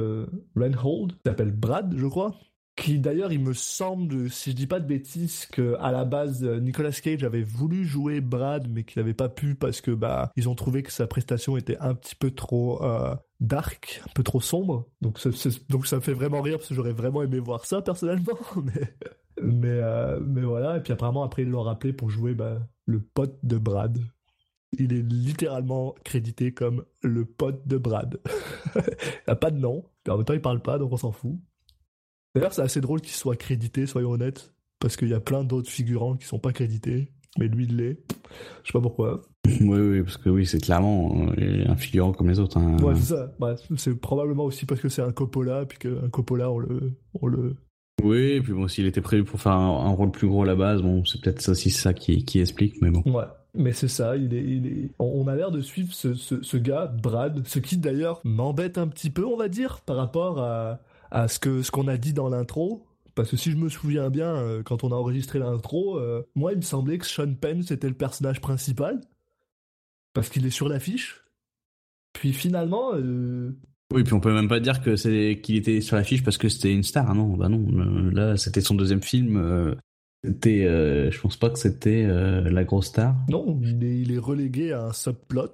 Reinhold, 0.57 1.13
qui 1.13 1.21
s'appelle 1.25 1.53
Brad, 1.53 1.95
je 1.97 2.07
crois. 2.07 2.35
Qui 2.75 2.99
d'ailleurs, 2.99 3.33
il 3.33 3.41
me 3.41 3.55
semble, 3.55 4.29
si 4.29 4.51
je 4.51 4.57
dis 4.57 4.67
pas 4.67 4.81
de 4.81 4.87
bêtises, 4.87 5.47
que 5.47 5.77
à 5.81 5.93
la 5.93 6.05
base 6.05 6.45
Nicolas 6.45 6.91
Cage 6.91 7.25
avait 7.25 7.43
voulu 7.43 7.87
jouer 7.87 8.21
Brad, 8.21 8.69
mais 8.69 8.85
qu'il 8.85 9.01
n'avait 9.01 9.15
pas 9.15 9.31
pu 9.31 9.55
parce 9.55 9.81
que 9.81 9.93
bah 9.93 10.31
ils 10.37 10.47
ont 10.47 10.55
trouvé 10.55 10.83
que 10.83 10.93
sa 10.93 11.07
prestation 11.07 11.57
était 11.57 11.79
un 11.79 11.95
petit 11.95 12.15
peu 12.15 12.33
trop 12.33 12.83
dark, 13.41 14.03
un 14.05 14.13
peu 14.15 14.23
trop 14.23 14.43
sombre. 14.43 14.91
Donc 15.01 15.19
donc 15.71 15.87
ça 15.87 15.97
me 15.97 16.03
fait 16.03 16.13
vraiment 16.13 16.43
rire 16.43 16.59
parce 16.59 16.69
que 16.69 16.75
j'aurais 16.75 16.93
vraiment 16.93 17.23
aimé 17.23 17.39
voir 17.39 17.65
ça 17.65 17.81
personnellement, 17.81 18.39
mais 18.63 18.95
mais 19.43 19.81
mais 20.21 20.43
voilà. 20.43 20.77
Et 20.77 20.81
puis 20.81 20.93
apparemment 20.93 21.23
après 21.23 21.43
ils 21.43 21.49
l'ont 21.49 21.63
rappelé 21.63 21.93
pour 21.93 22.11
jouer 22.11 22.35
bah, 22.35 22.59
le 22.87 23.01
pote 23.01 23.39
de 23.43 23.59
Brad. 23.59 23.99
Il 24.79 24.93
est 24.93 25.03
littéralement 25.03 25.95
crédité 26.05 26.53
comme 26.53 26.85
le 27.03 27.25
pote 27.25 27.67
de 27.67 27.79
Brad. 27.79 28.21
il 28.77 28.83
n'a 29.29 29.37
pas 29.37 29.51
de 29.51 29.59
nom, 29.59 29.85
mais 30.07 30.13
en 30.13 30.17
même 30.17 30.25
temps 30.25 30.35
il 30.35 30.41
parle 30.41 30.61
pas, 30.61 30.79
donc 30.79 30.93
on 30.93 30.97
s'en 30.97 31.13
fout. 31.13 31.37
D'ailleurs, 32.35 32.53
c'est 32.53 32.63
assez 32.63 32.83
drôle 32.83 33.01
qu'il 33.01 33.15
soit 33.15 33.37
crédité, 33.37 33.87
soyons 33.87 34.11
honnêtes, 34.11 34.53
parce 34.79 34.97
qu'il 34.97 35.09
y 35.09 35.15
a 35.15 35.21
plein 35.21 35.43
d'autres 35.43 35.71
figurants 35.71 36.17
qui 36.17 36.27
sont 36.27 36.39
pas 36.39 36.53
crédités, 36.53 37.11
mais 37.39 37.49
lui 37.49 37.65
il 37.65 37.77
l'est. 37.77 37.99
Je 38.63 38.69
sais 38.69 38.73
pas 38.73 38.83
pourquoi. 38.83 39.23
Oui, 39.47 39.79
oui, 39.79 40.03
parce 40.03 40.19
que 40.19 40.29
oui, 40.29 40.45
c'est 40.45 40.61
clairement 40.61 41.31
euh, 41.39 41.65
un 41.67 41.77
figurant 41.77 42.13
comme 42.13 42.29
les 42.29 42.39
autres. 42.39 42.59
Hein. 42.59 42.77
Ouais, 42.83 42.95
c'est 42.97 43.15
ça. 43.15 43.33
c'est 43.77 43.95
probablement 43.95 44.45
aussi 44.45 44.67
parce 44.67 44.83
que 44.83 44.91
c'est 44.91 45.01
un 45.01 45.13
Coppola, 45.13 45.65
puis 45.65 45.79
qu'un 45.79 46.11
Coppola, 46.11 46.51
on 46.51 46.59
le, 46.59 46.93
on 47.21 47.27
le, 47.27 47.57
oui, 48.03 48.33
et 48.33 48.41
puis 48.41 48.53
bon, 48.53 48.69
s'il 48.69 48.87
était 48.87 49.01
prévu 49.01 49.25
pour 49.25 49.41
faire 49.41 49.53
un, 49.53 49.91
rôle 49.91 50.11
plus 50.11 50.29
gros 50.29 50.43
à 50.43 50.47
la 50.47 50.55
base, 50.55 50.83
bon, 50.83 51.05
c'est 51.05 51.21
peut-être 51.21 51.49
aussi 51.49 51.71
ça 51.71 51.95
qui, 51.95 52.39
explique, 52.39 52.81
mais 52.83 52.91
bon. 52.91 53.03
Ouais. 53.07 53.25
Mais 53.55 53.73
c'est 53.73 53.89
ça, 53.89 54.15
on 54.99 55.27
a 55.29 55.35
l'air 55.35 55.51
de 55.51 55.63
suivre 55.63 55.93
ce, 55.95 56.57
gars, 56.59 56.87
Brad, 56.87 57.47
ce 57.47 57.59
qui 57.59 57.79
d'ailleurs 57.79 58.21
m'embête 58.23 58.77
un 58.77 58.87
petit 58.87 59.09
peu, 59.09 59.25
on 59.25 59.37
va 59.37 59.49
dire, 59.49 59.81
par 59.81 59.97
rapport 59.97 60.41
à, 60.41 60.79
ce 61.29 61.71
qu'on 61.71 61.89
a 61.89 61.97
dit 61.97 62.13
dans 62.13 62.29
l'intro. 62.29 62.87
Parce 63.15 63.31
que 63.31 63.39
si 63.39 63.51
je 63.51 63.57
me 63.57 63.71
souviens 63.71 64.11
bien, 64.11 64.37
euh, 64.37 64.63
quand 64.63 64.85
on 64.85 64.93
a 64.93 64.95
enregistré 64.95 65.39
l'intro, 65.39 65.99
euh, 65.99 66.23
moi 66.35 66.53
il 66.53 66.57
me 66.57 66.63
semblait 66.63 66.99
que 66.99 67.07
Sean 67.07 67.33
Penn 67.33 67.63
c'était 67.63 67.89
le 67.89 67.95
personnage 67.95 68.43
principal. 68.43 69.01
Parce 70.13 70.29
qu'il 70.29 70.45
est 70.45 70.51
sur 70.51 70.69
l'affiche. 70.69 71.25
Puis 72.13 72.35
finalement, 72.35 72.91
euh, 72.93 73.57
oui, 73.95 74.03
puis 74.03 74.15
on 74.15 74.21
peut 74.21 74.35
même 74.35 74.49
pas 74.49 74.59
dire 74.59 74.83
que 74.83 74.97
c'est 74.97 75.41
qu'il 75.43 75.57
était 75.57 75.81
sur 75.81 75.97
l'affiche 75.97 76.25
parce 76.25 76.39
que 76.39 76.49
c'était 76.49 76.73
une 76.73 76.83
star. 76.83 77.09
Hein, 77.09 77.15
non, 77.15 77.37
bah 77.37 77.49
non. 77.49 77.65
Euh, 77.73 78.11
là, 78.11 78.37
c'était 78.37 78.61
son 78.61 78.75
deuxième 78.75 79.03
film. 79.03 79.37
Euh, 79.37 79.75
c'était, 80.25 80.65
euh, 80.65 81.11
je 81.11 81.21
pense 81.21 81.37
pas 81.37 81.51
que 81.51 81.59
c'était 81.59 82.05
la 82.07 82.65
grosse 82.65 82.87
star. 82.87 83.15
Non, 83.29 83.61
il 83.63 83.85
est, 83.85 84.01
il 84.01 84.13
est, 84.13 84.19
relégué 84.19 84.73
à 84.73 84.87
un 84.87 84.93
subplot. 84.93 85.53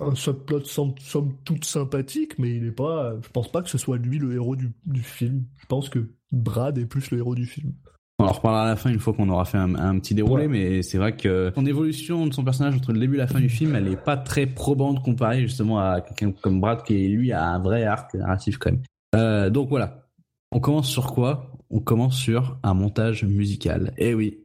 Un 0.00 0.16
subplot 0.16 0.64
somme, 0.64 0.94
somme 0.98 1.36
toute 1.44 1.64
sympathique, 1.64 2.38
mais 2.40 2.56
il 2.56 2.66
est 2.66 2.72
pas. 2.72 3.14
Je 3.22 3.28
pense 3.28 3.50
pas 3.50 3.62
que 3.62 3.70
ce 3.70 3.78
soit 3.78 3.98
lui 3.98 4.18
le 4.18 4.34
héros 4.34 4.56
du, 4.56 4.72
du 4.86 5.02
film. 5.02 5.44
Je 5.60 5.66
pense 5.66 5.88
que 5.88 6.08
Brad 6.32 6.76
est 6.76 6.86
plus 6.86 7.12
le 7.12 7.18
héros 7.18 7.36
du 7.36 7.46
film. 7.46 7.72
On 8.20 8.26
en 8.26 8.32
reparlera 8.32 8.62
à 8.62 8.66
la 8.66 8.76
fin 8.76 8.90
une 8.90 9.00
fois 9.00 9.12
qu'on 9.12 9.28
aura 9.28 9.44
fait 9.44 9.58
un, 9.58 9.98
petit 9.98 10.14
déroulé, 10.14 10.46
mais 10.46 10.82
c'est 10.82 10.98
vrai 10.98 11.16
que 11.16 11.50
son 11.54 11.66
évolution 11.66 12.26
de 12.26 12.32
son 12.32 12.44
personnage 12.44 12.76
entre 12.76 12.92
le 12.92 13.00
début 13.00 13.16
et 13.16 13.18
la 13.18 13.26
fin 13.26 13.40
du 13.40 13.48
film, 13.48 13.74
elle 13.74 13.88
est 13.88 13.96
pas 13.96 14.16
très 14.16 14.46
probante 14.46 15.02
comparée 15.02 15.40
justement 15.40 15.80
à 15.80 16.00
quelqu'un 16.00 16.32
comme 16.40 16.60
Brad 16.60 16.84
qui 16.84 17.08
lui 17.08 17.32
a 17.32 17.44
un 17.44 17.58
vrai 17.58 17.84
arc 17.84 18.14
narratif 18.14 18.58
quand 18.58 18.70
même. 18.70 18.82
Euh, 19.16 19.50
donc 19.50 19.68
voilà, 19.68 20.06
on 20.52 20.60
commence 20.60 20.88
sur 20.88 21.12
quoi? 21.12 21.50
On 21.70 21.80
commence 21.80 22.16
sur 22.16 22.56
un 22.62 22.74
montage 22.74 23.24
musical. 23.24 23.92
Eh 23.98 24.14
oui. 24.14 24.38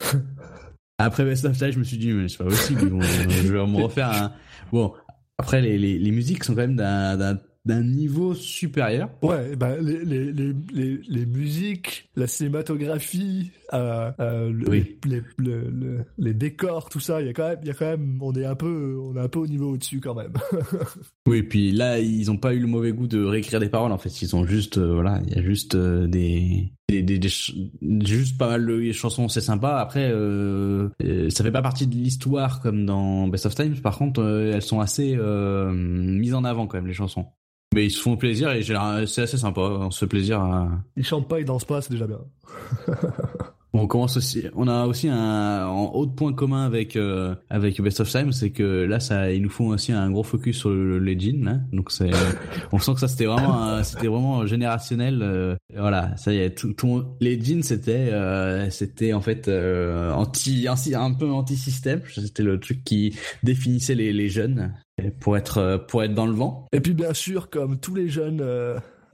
Après 0.98 1.24
Best 1.24 1.46
of 1.46 1.56
Time, 1.56 1.72
je 1.72 1.80
me 1.80 1.84
suis 1.84 1.98
dit 1.98 2.12
mais 2.12 2.28
c'est 2.28 2.40
pas 2.40 2.46
possible, 2.46 2.82
je 2.82 3.54
vais 3.54 3.68
me 3.68 3.84
refaire 3.84 4.12
un. 4.12 4.34
Bon, 4.72 4.94
après 5.40 5.62
les, 5.62 5.80
les, 5.80 5.98
les 5.98 6.12
musiques 6.12 6.44
sont 6.44 6.54
quand 6.54 6.62
même 6.62 6.76
d'un 6.76 7.40
d'un 7.66 7.84
niveau 7.84 8.34
supérieur. 8.34 9.10
Ouais, 9.22 9.56
bah, 9.56 9.78
les, 9.78 10.04
les, 10.04 10.32
les, 10.32 10.54
les, 11.08 11.26
musiques, 11.26 12.10
la 12.16 12.28
cinématographie, 12.28 13.52
euh, 13.74 14.12
euh, 14.20 14.52
les, 14.68 14.98
les, 16.18 16.34
décors, 16.34 16.90
tout 16.90 17.00
ça, 17.00 17.22
il 17.22 17.28
y 17.28 17.30
a 17.30 17.34
quand 17.34 17.48
même, 17.48 17.60
il 17.62 17.68
y 17.68 17.72
a 17.72 17.74
quand 17.74 17.86
même, 17.86 18.18
on 18.22 18.34
est 18.34 18.46
un 18.46 18.56
peu, 18.56 18.98
on 19.00 19.16
est 19.16 19.20
un 19.20 19.28
peu 19.28 19.40
au 19.40 19.48
niveau 19.48 19.74
au-dessus 19.74 20.00
quand 20.00 20.16
même. 20.16 20.34
oui, 21.28 21.44
puis 21.44 21.72
là, 21.72 22.00
ils 22.00 22.32
ont 22.32 22.38
pas 22.38 22.54
eu 22.54 22.60
le 22.60 22.68
mauvais 22.68 22.92
goût 22.92 23.08
de 23.08 23.24
réécrire 23.24 23.60
des 23.60 23.70
paroles. 23.70 23.92
En 23.92 23.98
fait, 23.98 24.22
ils 24.22 24.36
ont 24.36 24.46
juste, 24.46 24.78
euh, 24.78 24.94
voilà, 24.94 25.22
il 25.28 25.36
y 25.36 25.40
a 25.40 25.44
juste 25.44 25.76
des, 25.76 26.72
des, 26.90 27.04
des, 27.04 27.30
juste 28.06 28.38
pas 28.38 28.48
mal 28.48 28.66
de 28.66 28.92
chansons, 28.92 29.28
c'est 29.28 29.42
sympa. 29.42 29.78
Après, 29.78 30.12
ça 31.30 31.44
fait 31.44 31.52
pas 31.52 31.62
partie 31.62 31.86
de 31.86 31.96
l'histoire 31.96 32.62
comme 32.62 32.86
dans 32.86 33.28
Best 33.28 33.46
of 33.46 33.56
Times. 33.56 33.76
Par 33.82 33.98
contre, 33.98 34.24
elles 34.24 34.62
sont 34.62 34.80
assez 34.80 35.16
mises 35.72 36.34
en 36.34 36.44
avant 36.44 36.66
quand 36.66 36.78
même 36.78 36.88
les 36.88 36.94
chansons. 36.94 37.28
Mais 37.76 37.86
ils 37.86 37.92
se 37.92 38.02
font 38.02 38.18
plaisir 38.18 38.52
et 38.52 38.64
c'est 38.64 39.22
assez 39.22 39.38
sympa. 39.38 39.62
On 39.62 39.92
se 39.92 40.00
fait 40.00 40.08
plaisir. 40.08 40.42
À... 40.42 40.70
Ils 40.96 41.06
chantent 41.06 41.28
pas, 41.28 41.40
ils 41.40 41.46
dansent 41.46 41.66
pas, 41.66 41.82
c'est 41.82 41.92
déjà 41.92 42.08
bien. 42.08 42.20
on 43.74 43.88
commence 43.88 44.18
aussi. 44.18 44.46
On 44.56 44.68
a 44.68 44.86
aussi 44.86 45.08
un 45.10 45.68
haut 45.68 46.08
point 46.08 46.34
commun 46.34 46.66
avec 46.66 46.96
euh, 46.96 47.36
avec 47.50 47.80
Best 47.82 48.00
of 48.00 48.10
Time, 48.10 48.32
c'est 48.32 48.50
que 48.50 48.64
là, 48.64 49.00
ça, 49.00 49.32
ils 49.32 49.42
nous 49.42 49.50
font 49.50 49.68
aussi 49.68 49.92
un 49.92 50.10
gros 50.10 50.24
focus 50.24 50.58
sur 50.58 50.70
le, 50.70 50.98
les 50.98 51.20
jeans. 51.20 51.48
Hein. 51.48 51.62
Donc 51.72 51.92
c'est, 51.92 52.10
on 52.72 52.80
sent 52.80 52.94
que 52.96 53.00
ça 53.00 53.08
c'était 53.08 53.26
vraiment, 53.26 53.84
c'était 53.84 54.08
vraiment 54.08 54.46
générationnel. 54.46 55.20
Euh, 55.22 55.56
voilà, 55.76 56.16
ça 56.18 56.34
y 56.34 56.38
est, 56.40 56.58
tout, 56.58 56.74
tout 56.74 57.04
les 57.20 57.40
jeans 57.40 57.62
c'était, 57.62 58.10
euh, 58.12 58.70
c'était 58.72 59.14
en 59.14 59.22
fait 59.22 59.48
anti, 59.50 60.68
anti, 60.68 60.96
un 60.96 61.14
peu 61.14 61.30
anti-système. 61.30 62.02
C'était 62.14 62.44
le 62.44 62.60
truc 62.60 62.84
qui 62.84 63.16
définissait 63.44 63.96
les, 63.96 64.14
les 64.14 64.30
jeunes 64.30 64.74
pour 65.20 65.38
être 65.38 65.86
pour 65.88 66.04
être 66.04 66.14
dans 66.14 66.26
le 66.26 66.34
vent. 66.34 66.68
Et 66.74 66.82
puis 66.82 66.94
bien 66.94 67.14
sûr, 67.14 67.50
comme 67.50 67.80
tous 67.80 67.94
les 67.94 68.10
jeunes 68.10 68.44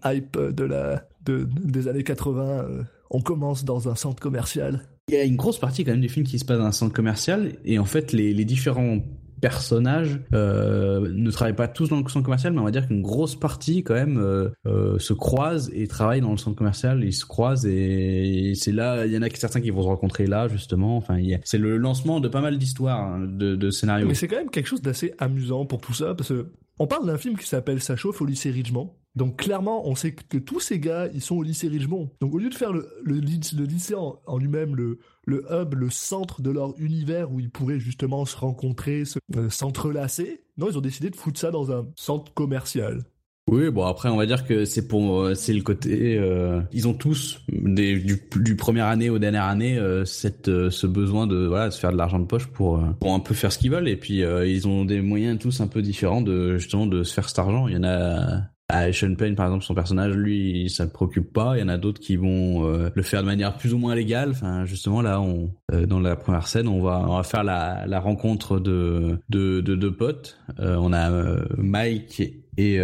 hype 0.06 0.38
de 0.38 0.64
la 0.64 1.04
de, 1.26 1.48
des 1.64 1.88
années 1.88 2.04
80, 2.04 2.44
euh, 2.44 2.84
on 3.16 3.22
commence 3.22 3.64
dans 3.64 3.88
un 3.88 3.96
centre 3.96 4.22
commercial. 4.22 4.82
Il 5.08 5.16
y 5.16 5.18
a 5.18 5.24
une 5.24 5.38
grosse 5.38 5.60
partie 5.60 5.86
quand 5.86 5.92
même 5.92 6.02
du 6.02 6.10
film 6.10 6.26
qui 6.26 6.38
se 6.38 6.46
passe 6.46 6.58
dans 6.58 6.66
un 6.66 6.72
centre 6.72 6.94
commercial 6.94 7.54
et 7.64 7.80
en 7.80 7.86
fait 7.86 8.12
les, 8.12 8.34
les 8.34 8.46
différents 8.46 9.00
personnages 9.40 10.20
euh, 10.34 11.08
ne 11.14 11.32
travaillent 11.32 11.56
pas 11.56 11.68
tous 11.68 11.90
dans 11.90 11.98
le 12.02 12.10
centre 12.10 12.26
commercial, 12.26 12.52
mais 12.52 12.60
on 12.60 12.66
va 12.66 12.72
dire 12.72 12.88
qu'une 12.88 13.02
grosse 13.02 13.36
partie 13.40 13.84
quand 13.84 13.94
même 13.94 14.18
euh, 14.18 14.50
euh, 14.66 14.98
se 15.00 15.14
croise 15.14 15.72
et 15.74 15.88
travaille 15.88 16.20
dans 16.20 16.32
le 16.32 16.38
centre 16.38 16.58
commercial. 16.58 17.04
Ils 17.04 17.14
se 17.14 17.26
croisent 17.26 17.66
et, 17.66 18.54
c'est 18.56 18.72
là, 18.72 19.06
il 19.06 19.14
y 19.14 19.18
en 19.18 19.22
a 19.22 19.30
certains 19.30 19.62
qui 19.62 19.70
vont 19.70 19.84
se 19.84 19.88
rencontrer 19.88 20.26
là 20.26 20.48
justement. 20.48 20.98
Enfin, 20.98 21.18
c'est 21.44 21.58
le 21.58 21.78
lancement 21.78 22.20
de 22.20 22.28
pas 22.28 22.42
mal 22.42 22.58
d'histoires, 22.58 23.00
hein, 23.00 23.20
de, 23.20 23.56
de 23.56 23.70
scénarios. 23.70 24.08
Mais 24.08 24.16
c'est 24.16 24.28
quand 24.28 24.38
même 24.38 24.50
quelque 24.50 24.68
chose 24.68 24.82
d'assez 24.82 25.14
amusant 25.20 25.66
pour 25.66 25.80
tout 25.80 25.94
ça 25.94 26.16
parce 26.16 26.30
que 26.30 26.48
on 26.80 26.88
parle 26.88 27.06
d'un 27.06 27.18
film 27.18 27.38
qui 27.38 27.48
s'appelle 27.48 27.82
Ça 27.82 27.96
chauffe 27.96 28.22
au 28.22 28.26
lycée 28.26 28.52
Ridgemont. 28.52 28.96
Donc 29.16 29.38
clairement, 29.38 29.88
on 29.88 29.96
sait 29.96 30.14
que 30.14 30.38
tous 30.38 30.60
ces 30.60 30.80
gars, 30.80 31.08
ils 31.14 31.22
sont 31.22 31.36
au 31.36 31.44
lycée 31.44 31.70
Ridgemont. 31.70 32.10
Donc 32.20 32.34
au 32.34 32.38
lieu 32.38 32.50
de 32.50 32.56
faire 32.56 32.74
le, 32.74 32.86
lycée 33.06 33.96
en, 33.96 34.38
lui-même, 34.38 34.76
le, 34.76 35.00
le 35.26 35.46
hub, 35.50 35.74
le 35.74 35.90
centre 35.90 36.42
de 36.42 36.52
leur 36.52 36.78
univers 36.80 37.32
où 37.32 37.40
ils 37.40 37.50
pourraient 37.50 37.80
justement 37.80 38.26
se 38.26 38.36
rencontrer, 38.36 39.04
euh, 39.38 39.50
s'entrelacer, 39.50 40.44
non, 40.58 40.70
ils 40.70 40.78
ont 40.78 40.82
décidé 40.82 41.10
de 41.10 41.16
foutre 41.16 41.40
ça 41.40 41.52
dans 41.52 41.72
un 41.72 41.88
centre 41.96 42.34
commercial. 42.34 43.06
Oui, 43.48 43.70
bon 43.70 43.86
après 43.86 44.10
on 44.10 44.18
va 44.18 44.26
dire 44.26 44.48
que 44.48 44.66
c'est 44.66 44.88
pour 44.88 45.22
euh, 45.22 45.36
c'est 45.36 45.54
le 45.54 45.62
côté 45.62 46.18
euh, 46.18 46.62
ils 46.72 46.88
ont 46.88 46.96
tous 46.96 47.42
des, 47.48 48.00
du, 48.00 48.20
du 48.38 48.56
première 48.56 48.88
année 48.88 49.12
aux 49.12 49.20
dernières 49.20 49.44
années 49.44 49.80
cette 50.06 50.48
ce 50.48 50.88
besoin 50.88 51.28
de 51.28 51.46
voilà 51.46 51.68
de 51.68 51.74
se 51.74 51.80
faire 51.80 51.92
de 51.92 51.98
l'argent 51.98 52.20
de 52.20 52.26
poche 52.26 52.48
pour 52.48 52.84
pour 53.00 53.14
un 53.14 53.20
peu 53.20 53.36
faire 53.36 53.52
ce 53.52 53.60
qu'ils 53.60 53.70
veulent 53.70 53.88
et 53.88 53.98
puis 53.98 54.24
ils 54.24 54.68
ont 54.68 54.84
des 54.84 55.00
moyens 55.02 55.38
tous 55.38 55.62
un 55.62 55.68
peu 55.68 55.84
différents 55.84 56.22
de 56.22 56.58
justement 56.58 56.88
de 56.88 57.04
se 57.04 57.14
faire 57.14 57.30
cet 57.30 57.38
argent. 57.38 57.68
Il 57.68 57.76
y 57.76 57.78
en 57.78 57.84
a 57.84 58.50
à 58.68 58.92
Sean 58.92 59.14
Payne, 59.16 59.36
par 59.36 59.46
exemple, 59.46 59.64
son 59.64 59.76
personnage, 59.76 60.16
lui, 60.16 60.70
ça 60.70 60.86
ne 60.86 60.90
préoccupe 60.90 61.32
pas. 61.32 61.56
Il 61.56 61.60
y 61.60 61.64
en 61.64 61.68
a 61.68 61.78
d'autres 61.78 62.00
qui 62.02 62.16
vont 62.16 62.66
euh, 62.66 62.90
le 62.94 63.04
faire 63.04 63.22
de 63.22 63.28
manière 63.28 63.58
plus 63.58 63.74
ou 63.74 63.78
moins 63.78 63.94
légale. 63.94 64.32
Enfin, 64.32 64.66
justement, 64.66 65.02
là, 65.02 65.22
on, 65.22 65.52
euh, 65.72 65.86
dans 65.86 66.00
la 66.00 66.16
première 66.16 66.48
scène, 66.48 66.68
on 66.68 66.82
va, 66.82 67.06
on 67.08 67.16
va 67.16 67.24
faire 67.24 67.44
la, 67.44 67.86
la 67.86 68.00
rencontre 68.00 68.60
de 68.60 69.20
de 69.30 69.62
deux 69.62 69.78
de 69.78 69.90
potes. 69.90 70.40
Euh, 70.60 70.78
on 70.80 70.94
a 70.94 71.12
Mike 71.58 72.24
et 72.58 72.80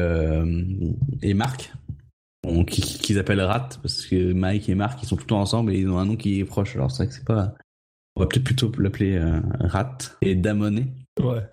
et 1.21 1.33
Marc, 1.33 1.73
qui 2.67 2.81
qu'ils 2.81 3.19
appellent 3.19 3.41
Rat, 3.41 3.69
parce 3.81 4.05
que 4.05 4.33
Mike 4.33 4.69
et 4.69 4.75
Marc, 4.75 5.03
ils 5.03 5.07
sont 5.07 5.15
tout 5.15 5.23
le 5.23 5.27
temps 5.27 5.41
ensemble 5.41 5.73
et 5.73 5.79
ils 5.79 5.89
ont 5.89 5.97
un 5.97 6.05
nom 6.05 6.15
qui 6.15 6.39
est 6.39 6.45
proche. 6.45 6.75
Alors 6.75 6.91
c'est 6.91 7.03
vrai 7.03 7.07
que 7.07 7.13
c'est 7.13 7.25
pas. 7.25 7.53
On 8.15 8.21
va 8.21 8.27
peut-être 8.27 8.43
plutôt 8.43 8.71
l'appeler 8.77 9.19
Rat 9.59 9.97
et 10.21 10.35
Damonet. 10.35 10.87
Ouais. 11.19 11.43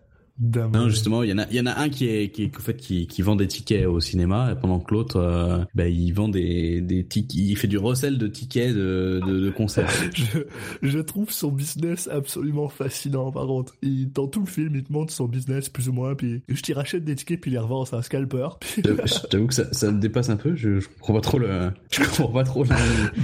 Non, 0.41 0.89
justement, 0.89 1.25
il 1.25 1.31
y 1.31 1.33
en 1.33 1.39
a, 1.39 1.47
il 1.51 1.57
y 1.57 1.61
en 1.61 1.67
a 1.67 1.77
un 1.77 1.89
qui 1.89 2.09
est, 2.09 2.31
qui 2.31 2.45
est, 2.45 2.57
en 2.57 2.61
fait, 2.61 2.77
qui, 2.77 3.09
qui 3.09 3.23
vend 3.23 3.35
des 3.35 3.49
tickets 3.49 3.87
au 3.87 3.99
cinéma, 3.99 4.55
pendant 4.61 4.79
que 4.79 4.95
l'autre, 4.95 5.17
euh, 5.17 5.65
bah, 5.75 5.89
il 5.89 6.13
vend 6.13 6.29
des, 6.29 6.81
des 6.81 7.05
tickets, 7.05 7.35
il 7.35 7.57
fait 7.57 7.67
du 7.67 7.79
recel 7.79 8.19
de 8.19 8.29
tickets 8.29 8.75
de, 8.75 9.21
de, 9.27 9.41
de 9.41 9.51
concerts. 9.51 9.91
je, 10.15 10.39
je 10.83 10.99
trouve 11.01 11.31
son 11.33 11.51
business 11.51 12.09
absolument 12.09 12.69
fascinant, 12.69 13.33
par 13.33 13.47
contre. 13.47 13.75
Il, 13.83 14.13
dans 14.13 14.29
tout 14.29 14.41
le 14.41 14.47
film, 14.47 14.77
il 14.77 14.85
te 14.85 14.93
montre 14.93 15.13
son 15.13 15.27
business, 15.27 15.69
plus 15.69 15.89
ou 15.89 15.93
moins, 15.93 16.15
puis 16.15 16.43
je 16.49 16.63
t'y 16.63 16.73
rachète 16.73 17.05
des 17.05 17.17
tickets, 17.17 17.41
puis 17.41 17.51
il 17.51 17.55
les 17.55 17.61
revend, 17.61 17.85
c'est 17.85 17.97
un 17.97 18.03
scalper. 18.03 18.49
Puis... 18.61 18.83
J'avoue 19.31 19.47
que 19.47 19.55
ça, 19.55 19.73
ça 19.73 19.91
me 19.91 19.99
dépasse 19.99 20.31
un 20.31 20.37
peu, 20.37 20.55
je, 20.55 20.79
je 20.79 20.89
comprends 20.89 21.15
pas 21.15 21.21
trop 21.21 21.39
le, 21.39 21.73
je 21.91 22.05
comprends 22.05 22.33
pas 22.33 22.45
trop 22.45 22.63
le... 22.63 22.71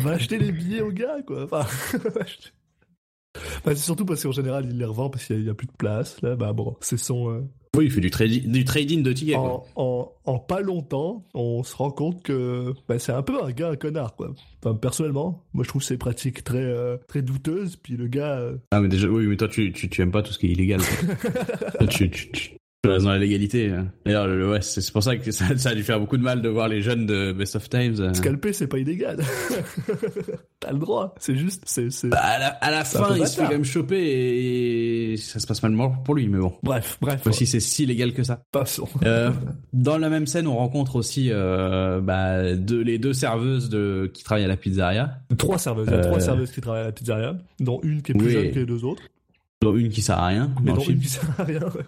Va 0.03 0.13
acheter 0.13 0.39
les 0.39 0.51
billets 0.51 0.81
au 0.81 0.91
gars, 0.91 1.23
quoi. 1.27 1.45
Enfin, 1.45 1.65
bah, 3.65 3.75
c'est 3.75 3.77
surtout 3.85 4.05
parce 4.05 4.23
qu'en 4.23 4.33
général, 4.33 4.67
il 4.71 4.79
les 4.79 4.85
revend 4.85 5.11
parce 5.11 5.25
qu'il 5.27 5.45
y, 5.45 5.51
a 5.51 5.55
plus 5.55 5.67
de 5.67 5.73
place. 5.77 6.21
Là, 6.23 6.37
bah 6.37 6.53
bon, 6.53 6.77
c'est 6.81 6.97
son. 6.97 7.31
euh, 7.31 7.41
Oui, 7.77 7.87
il 7.87 7.91
fait 7.91 8.01
du 8.01 8.11
trading, 8.11 8.51
du 8.51 8.65
trading 8.65 9.03
de 9.03 9.13
tickets, 9.13 9.37
en, 9.37 9.65
en, 9.77 10.13
en 10.25 10.39
pas 10.39 10.61
longtemps, 10.61 11.25
on 11.35 11.63
se 11.63 11.75
rend 11.77 11.91
compte 11.91 12.23
que 12.23 12.73
bah, 12.89 12.99
c'est 12.99 13.13
un 13.13 13.23
peu 13.23 13.43
un 13.43 13.51
gars, 13.51 13.71
un 13.71 13.77
connard, 13.77 14.15
quoi. 14.17 14.33
Enfin, 14.63 14.75
personnellement, 14.77 15.43
moi 15.53 15.65
je 15.65 15.69
trouve 15.69 15.83
ces 15.83 15.97
pratiques 15.99 16.45
très, 16.45 16.63
euh, 16.63 16.97
très 17.09 17.23
douteuses. 17.23 17.77
Puis 17.77 17.97
le 17.97 18.07
gars, 18.07 18.39
euh, 18.39 18.57
Ah, 18.71 18.81
mais 18.81 18.89
déjà, 18.89 19.09
oui, 19.09 19.27
mais 19.27 19.37
toi, 19.37 19.49
tu, 19.49 19.73
tu, 19.73 19.89
tu 19.89 20.03
aimes 20.03 20.13
pas 20.13 20.23
tout 20.23 20.33
ce 20.33 20.39
qui 20.39 20.47
est 20.47 20.51
illégal. 20.53 20.81
tu, 21.91 22.11
tu, 22.11 22.57
dans 22.89 23.11
la 23.11 23.19
légalité. 23.19 23.71
hein. 23.71 23.89
D'ailleurs, 24.05 24.27
le- 24.27 24.51
ouais, 24.51 24.63
c'est 24.63 24.93
pour 24.93 25.03
ça 25.03 25.17
que 25.17 25.31
ça, 25.31 25.57
ça 25.57 25.71
a 25.71 25.75
dû 25.75 25.83
faire 25.83 25.99
beaucoup 26.01 26.17
de 26.17 26.23
mal 26.23 26.43
de 26.43 26.49
voir 26.49 26.69
les 26.69 26.83
jeunes 26.83 27.07
de 27.07 27.33
Best 27.33 27.57
of 27.57 27.69
Times. 27.69 27.97
euh. 28.01 28.15
scalper, 28.15 28.53
c'est 28.53 28.67
pas 28.67 28.79
illégal. 28.79 29.19
T'as 30.61 30.73
le 30.73 30.79
droit. 30.79 31.15
C'est 31.19 31.37
juste, 31.37 31.63
c'est. 31.67 31.89
Bah, 32.09 32.19
à 32.19 32.39
la, 32.39 32.47
à 32.49 32.71
la 32.71 32.85
fin, 32.85 33.17
il 33.17 33.27
se 33.27 33.37
fait 33.37 33.43
quand 33.43 33.51
même 33.51 33.65
choper 33.65 35.13
et 35.13 35.17
ça 35.17 35.39
se 35.39 35.47
passe 35.47 35.63
mal 35.63 35.75
pour 36.05 36.15
lui, 36.15 36.29
mais 36.29 36.39
bon. 36.39 36.53
Bref, 36.63 36.99
bref. 37.01 37.21
Faut 37.23 37.33
si 37.33 37.47
c'est 37.47 37.61
si 37.61 37.87
légal 37.87 38.13
que 38.13 38.23
ça. 38.23 38.43
Passons. 38.53 38.89
Euh, 39.05 39.31
dans 39.73 39.99
la 39.99 40.09
même 40.11 40.27
scène, 40.27 40.47
on 40.47 40.57
rencontre 40.57 40.97
aussi 40.97 41.29
euh, 41.31 42.01
bah, 42.01 42.55
deux, 42.55 42.81
les 42.83 42.99
deux 42.99 43.13
serveuses 43.13 43.69
de, 43.69 44.11
qui 44.13 44.25
travaillent 44.25 44.45
à 44.45 44.49
la 44.49 44.57
pizzeria. 44.57 45.19
Trois 45.37 45.59
serveuses. 45.59 45.87
Il 45.89 45.93
y 45.93 45.97
a 45.97 45.99
Euh. 46.01 46.03
trois 46.05 46.21
serveuses 46.21 46.51
qui 46.51 46.61
travaillent 46.61 46.83
à 46.83 46.87
la 46.87 46.93
pizzeria, 46.93 47.37
dont 47.61 47.81
une 47.83 48.03
qui 48.03 48.13
est 48.13 48.15
plus 48.15 48.27
Oui. 48.27 48.33
jeune 48.33 48.51
que 48.51 48.59
les 48.61 48.67
deux 48.67 48.85
autres, 48.85 49.03
Dont 49.63 49.77
une 49.77 49.89
qui 49.89 50.03
sert 50.03 50.19
à 50.19 50.27
rien. 50.29 50.51
mais 50.63 50.73
dont 50.73 50.81
une 50.81 50.99
qui 50.99 51.09
sert 51.09 51.29
à 51.39 51.45
rien. 51.45 51.61
ouais. 51.61 51.85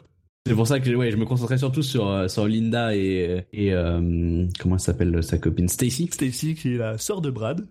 C'est 0.46 0.54
pour 0.54 0.66
ça 0.68 0.78
que 0.78 0.90
ouais, 0.94 1.10
je 1.10 1.16
me 1.16 1.24
concentrais 1.24 1.58
surtout 1.58 1.82
sur, 1.82 2.08
euh, 2.08 2.28
sur 2.28 2.46
Linda 2.46 2.94
et, 2.94 3.44
et 3.52 3.72
euh, 3.72 4.46
comment 4.60 4.76
elle 4.76 4.80
s'appelle 4.80 5.22
sa 5.24 5.38
copine? 5.38 5.68
Stacy? 5.68 6.08
Stacy, 6.12 6.54
qui 6.54 6.74
est 6.74 6.78
la 6.78 6.98
sœur 6.98 7.20
de 7.20 7.30
Brad, 7.30 7.66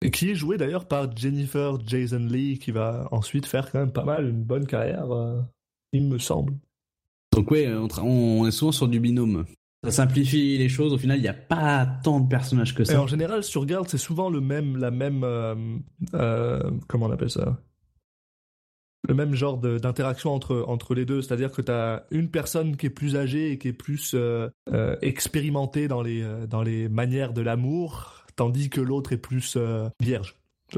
et 0.00 0.10
qui 0.10 0.30
est 0.30 0.34
jouée 0.34 0.56
d'ailleurs 0.56 0.86
par 0.86 1.16
Jennifer 1.16 1.78
Jason 1.84 2.18
Lee, 2.18 2.58
qui 2.58 2.70
va 2.70 3.08
ensuite 3.10 3.46
faire 3.46 3.72
quand 3.72 3.80
même 3.80 3.92
pas 3.92 4.04
mal 4.04 4.28
une 4.28 4.44
bonne 4.44 4.66
carrière, 4.66 5.10
euh, 5.10 5.40
il 5.92 6.04
me 6.04 6.18
semble. 6.18 6.52
Donc 7.32 7.50
ouais, 7.50 7.68
on, 8.00 8.46
est 8.46 8.52
souvent 8.52 8.70
sur 8.70 8.86
du 8.86 9.00
binôme. 9.00 9.44
Ça 9.82 9.90
simplifie 9.90 10.56
les 10.56 10.68
choses. 10.68 10.92
Au 10.92 10.98
final, 10.98 11.18
il 11.18 11.22
n'y 11.22 11.28
a 11.28 11.34
pas 11.34 11.84
tant 12.04 12.20
de 12.20 12.28
personnages 12.28 12.74
que 12.74 12.82
Et 12.82 12.86
ça. 12.86 13.02
en 13.02 13.06
général, 13.06 13.42
sur 13.42 13.66
Garde, 13.66 13.88
c'est 13.88 13.98
souvent 13.98 14.30
le 14.30 14.40
même, 14.40 14.76
la 14.76 14.90
même, 14.90 15.24
euh, 15.24 15.54
euh, 16.14 16.70
comment 16.86 17.06
on 17.06 17.10
appelle 17.10 17.30
ça? 17.30 17.58
Le 19.06 19.14
même 19.14 19.34
genre 19.34 19.58
d'interaction 19.58 20.32
entre, 20.32 20.64
entre 20.66 20.94
les 20.94 21.04
deux. 21.04 21.20
C'est-à-dire 21.20 21.52
que 21.52 21.60
tu 21.60 21.70
as 21.70 22.06
une 22.10 22.28
personne 22.28 22.76
qui 22.76 22.86
est 22.86 22.90
plus 22.90 23.16
âgée 23.16 23.50
et 23.52 23.58
qui 23.58 23.68
est 23.68 23.72
plus 23.74 24.12
euh, 24.14 24.48
euh, 24.72 24.96
expérimentée 25.02 25.88
dans 25.88 26.02
les, 26.02 26.22
euh, 26.22 26.46
dans 26.46 26.62
les 26.62 26.88
manières 26.88 27.32
de 27.32 27.42
l'amour, 27.42 28.24
tandis 28.36 28.70
que 28.70 28.80
l'autre 28.80 29.12
est 29.12 29.18
plus 29.18 29.54
euh, 29.56 29.88
vierge. 30.00 30.36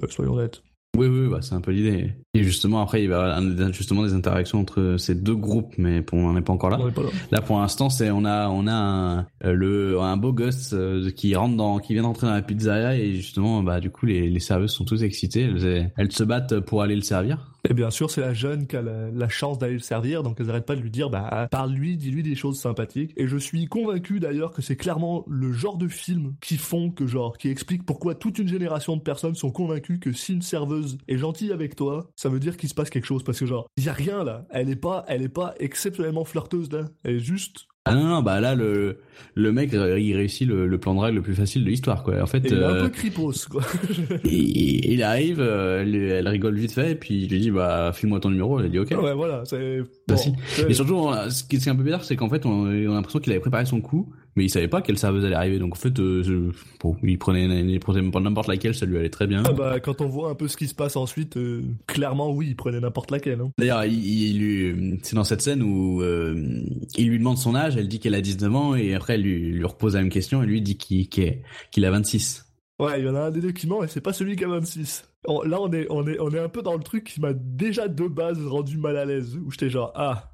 Soyons 0.09 0.35
honnêtes. 0.35 0.63
Oui, 0.99 1.09
oui, 1.09 1.29
bah, 1.29 1.41
c'est 1.43 1.55
un 1.55 1.61
peu 1.61 1.73
l'idée. 1.73 2.15
Et 2.33 2.43
justement, 2.43 2.81
après, 2.81 3.03
il 3.03 3.11
va 3.11 3.39
y 3.39 3.39
avoir 3.39 3.73
justement 3.73 4.03
des 4.03 4.15
interactions 4.15 4.61
entre 4.61 4.97
ces 4.99 5.15
deux 5.15 5.37
groupes, 5.37 5.75
mais 5.77 6.01
pour, 6.01 6.19
on 6.19 6.33
n'en 6.33 6.39
est 6.39 6.43
pas 6.43 6.55
encore 6.55 6.71
là. 6.71 6.79
Pas 6.79 7.03
là. 7.03 7.09
Là, 7.31 7.41
pour 7.43 7.59
l'instant, 7.59 7.91
c'est 7.91 8.11
on 8.11 8.25
a 8.25 8.49
on 8.49 8.67
a 8.67 8.73
un, 8.73 9.27
le 9.43 10.01
un 10.01 10.17
beau 10.17 10.33
gosse 10.33 10.75
qui 11.15 11.35
rentre 11.35 11.55
dans 11.55 11.81
qui 11.81 11.93
vient 11.93 12.03
d'entrer 12.03 12.27
dans 12.27 12.33
la 12.33 12.41
pizzeria 12.41 12.97
et 12.97 13.13
justement, 13.13 13.63
bah 13.63 13.79
du 13.79 13.91
coup, 13.91 14.07
les, 14.07 14.31
les 14.31 14.41
serveuses 14.41 14.73
sont 14.73 14.87
toutes 14.87 15.03
excitées. 15.03 15.43
Elles, 15.43 15.93
elles 15.99 16.13
se 16.13 16.25
battent 16.25 16.61
pour 16.61 16.81
aller 16.81 16.97
le 16.97 17.03
servir. 17.03 17.53
Et 17.69 17.75
bien 17.75 17.91
sûr, 17.91 18.11
c'est 18.11 18.21
la 18.21 18.33
jeune 18.35 18.67
qui 18.67 18.77
a 18.77 18.83
la, 18.83 19.29
chance 19.29 19.59
d'aller 19.59 19.75
le 19.75 19.81
servir, 19.81 20.23
donc 20.23 20.39
elles 20.41 20.51
arrêtent 20.51 20.67
pas 20.67 20.77
de 20.77 20.81
lui 20.81 20.91
dire, 20.91 21.11
bah, 21.11 21.49
parle-lui, 21.51 21.97
dis-lui 21.97 22.23
des 22.23 22.37
choses 22.37 22.61
sympathiques. 22.61 23.13
Et 23.17 23.27
je 23.27 23.37
suis 23.37 23.67
convaincu 23.67 24.21
d'ailleurs 24.21 24.53
que 24.53 24.63
c'est 24.63 24.77
clairement 24.77 25.25
le 25.29 25.53
genre 25.53 25.77
de 25.77 25.89
film 25.89 26.37
qui 26.41 26.59
font 26.59 26.91
que, 26.91 27.07
genre, 27.07 27.37
qui 27.37 27.49
explique 27.49 27.85
pourquoi 27.85 28.15
toute 28.15 28.39
une 28.39 28.49
génération 28.49 28.97
de 28.97 29.03
personnes 29.03 29.35
sont 29.35 29.51
convaincues 29.51 29.99
que 29.99 30.13
si 30.13 30.33
une 30.33 30.43
serveuse 30.43 30.99
est 31.09 31.19
gentille 31.19 31.53
avec 31.53 31.75
toi, 31.75 32.09
ça 32.15 32.29
veut 32.29 32.39
dire 32.39 32.57
qu'il 32.57 32.69
se 32.69 32.75
passe 32.75 32.89
quelque 32.89 33.07
chose. 33.07 33.25
Parce 33.25 33.41
que, 33.41 33.47
genre, 33.47 33.67
il 33.77 33.85
y 33.85 33.89
a 33.89 33.93
rien 33.93 34.23
là. 34.23 34.47
Elle 34.51 34.71
est 34.71 34.77
pas, 34.77 35.05
elle 35.09 35.23
est 35.23 35.29
pas 35.29 35.55
exceptionnellement 35.59 36.25
flirteuse 36.25 36.71
là. 36.71 36.85
Elle 37.03 37.17
est 37.17 37.21
juste. 37.21 37.67
Ah 37.87 37.95
non 37.95 38.05
non, 38.05 38.23
bah 38.23 38.41
là 38.41 38.55
le 38.55 38.97
le 39.37 39.53
mec 39.53 39.75
euh, 39.75 40.01
il 40.01 40.17
réussit 40.17 40.49
le, 40.49 40.67
le 40.67 40.79
plan 40.79 40.95
de 40.95 40.99
drague 40.99 41.15
le 41.15 41.23
plus 41.23 41.35
facile 41.35 41.63
de 41.63 41.69
l'histoire 41.69 42.03
quoi. 42.03 42.21
En 42.23 42.27
fait, 42.27 42.45
Elle 42.47 42.59
est 42.59 42.65
un 42.65 42.75
euh, 42.75 42.83
peu 42.85 42.89
cripos, 42.89 43.47
quoi. 43.49 43.63
il, 44.25 44.93
il 44.93 45.03
arrive, 45.03 45.41
euh, 45.41 45.83
elle, 45.83 45.95
elle 45.95 46.27
rigole 46.27 46.57
vite 46.57 46.73
fait, 46.73 46.93
et 46.93 46.95
puis 46.95 47.25
il 47.25 47.31
lui 47.31 47.39
dit 47.41 47.51
bah 47.51 47.93
file-moi 47.95 48.19
ton 48.19 48.31
numéro. 48.31 48.59
Elle 48.59 48.71
dit 48.71 48.79
ok. 48.79 48.91
ouais, 48.91 49.15
voilà. 49.15 49.43
C'est. 49.45 49.83
Bah, 50.09 50.17
si. 50.17 50.33
c'est- 50.49 50.71
Et 50.71 50.75
surtout, 50.75 51.09
ce 51.31 51.43
qui 51.45 51.57
est 51.57 51.69
un 51.69 51.75
peu 51.77 51.83
bizarre, 51.83 52.05
c'est 52.05 52.15
qu'en 52.17 52.29
fait, 52.29 52.47
on, 52.47 52.51
on 52.67 52.67
a 52.67 52.95
l'impression 52.95 53.19
qu'il 53.19 53.33
avait 53.33 53.41
préparé 53.41 53.67
son 53.67 53.81
coup, 53.81 54.13
mais 54.37 54.45
il 54.45 54.51
savait 54.51 54.69
pas 54.69 54.81
quelle 54.83 54.99
serveuse 54.99 55.25
allait 55.25 55.35
arriver. 55.35 55.59
Donc 55.59 55.73
en 55.73 55.79
fait, 55.79 55.99
euh, 55.99 56.53
bon, 56.81 56.97
il 57.03 57.19
prenait, 57.19 57.47
il 57.67 57.81
prenait 57.81 58.03
n'importe 58.03 58.47
laquelle, 58.49 58.75
ça 58.75 58.87
lui 58.87 58.99
allait 58.99 59.09
très 59.11 59.27
bien. 59.27 59.43
Ah 59.47 59.53
bah, 59.53 59.81
quand 59.81 60.01
on 60.01 60.09
voit 60.09 60.31
un 60.31 60.35
peu 60.37 60.47
ce 60.47 60.57
qui 60.57 60.69
se 60.69 60.75
passe 60.75 60.95
ensuite, 60.97 61.37
euh, 61.37 61.63
clairement, 61.89 62.31
oui, 62.33 62.47
il 62.51 62.55
prenait 62.57 62.79
n'importe 62.79 63.11
laquelle. 63.11 63.41
Hein. 63.41 63.51
D'ailleurs, 63.59 63.85
il, 63.85 63.95
il 64.07 64.39
lui, 64.39 64.99
c'est 65.03 65.17
dans 65.17 65.25
cette 65.25 65.43
scène 65.43 65.63
où 65.63 66.03
euh, 66.03 66.61
il 66.97 67.09
lui 67.09 67.19
demande 67.19 67.39
son 67.39 67.55
âge, 67.57 67.77
elle 67.77 67.89
dit 67.89 67.99
qu'elle 67.99 68.15
a 68.15 68.21
19 68.21 68.55
ans, 68.55 68.75
et 68.77 68.95
après 68.95 69.15
elle 69.15 69.23
lui, 69.23 69.51
lui 69.51 69.65
repose 69.65 69.95
la 69.95 70.03
même 70.03 70.11
question, 70.11 70.41
et 70.43 70.47
lui 70.47 70.61
dit 70.63 70.77
qu'il 70.77 71.01
est- 71.01 71.43
qu'il 71.73 71.85
a 71.85 71.91
26. 71.91 72.46
Ouais, 72.79 73.01
il 73.01 73.07
y 73.07 73.09
en 73.09 73.15
a 73.15 73.21
un 73.21 73.31
des 73.31 73.41
ment 73.67 73.83
et 73.85 73.89
c'est 73.89 74.01
pas 74.03 74.13
celui 74.13 74.37
qui 74.37 74.45
a 74.45 74.49
26. 74.49 75.09
On- 75.27 75.43
là, 75.43 75.61
on 75.61 75.73
est, 75.73 75.87
on, 75.91 76.07
est, 76.07 76.19
on 76.21 76.31
est 76.31 76.39
un 76.39 76.49
peu 76.49 76.63
dans 76.63 76.75
le 76.75 76.83
truc 76.83 77.05
qui 77.05 77.21
m'a 77.21 77.33
déjà 77.33 77.89
de 77.89 78.07
base 78.07 78.45
rendu 78.47 78.77
mal 78.77 78.97
à 78.99 79.05
l'aise. 79.05 79.37
Où 79.37 79.51
j'étais 79.51 79.71
genre, 79.71 79.93
ah, 79.95 80.33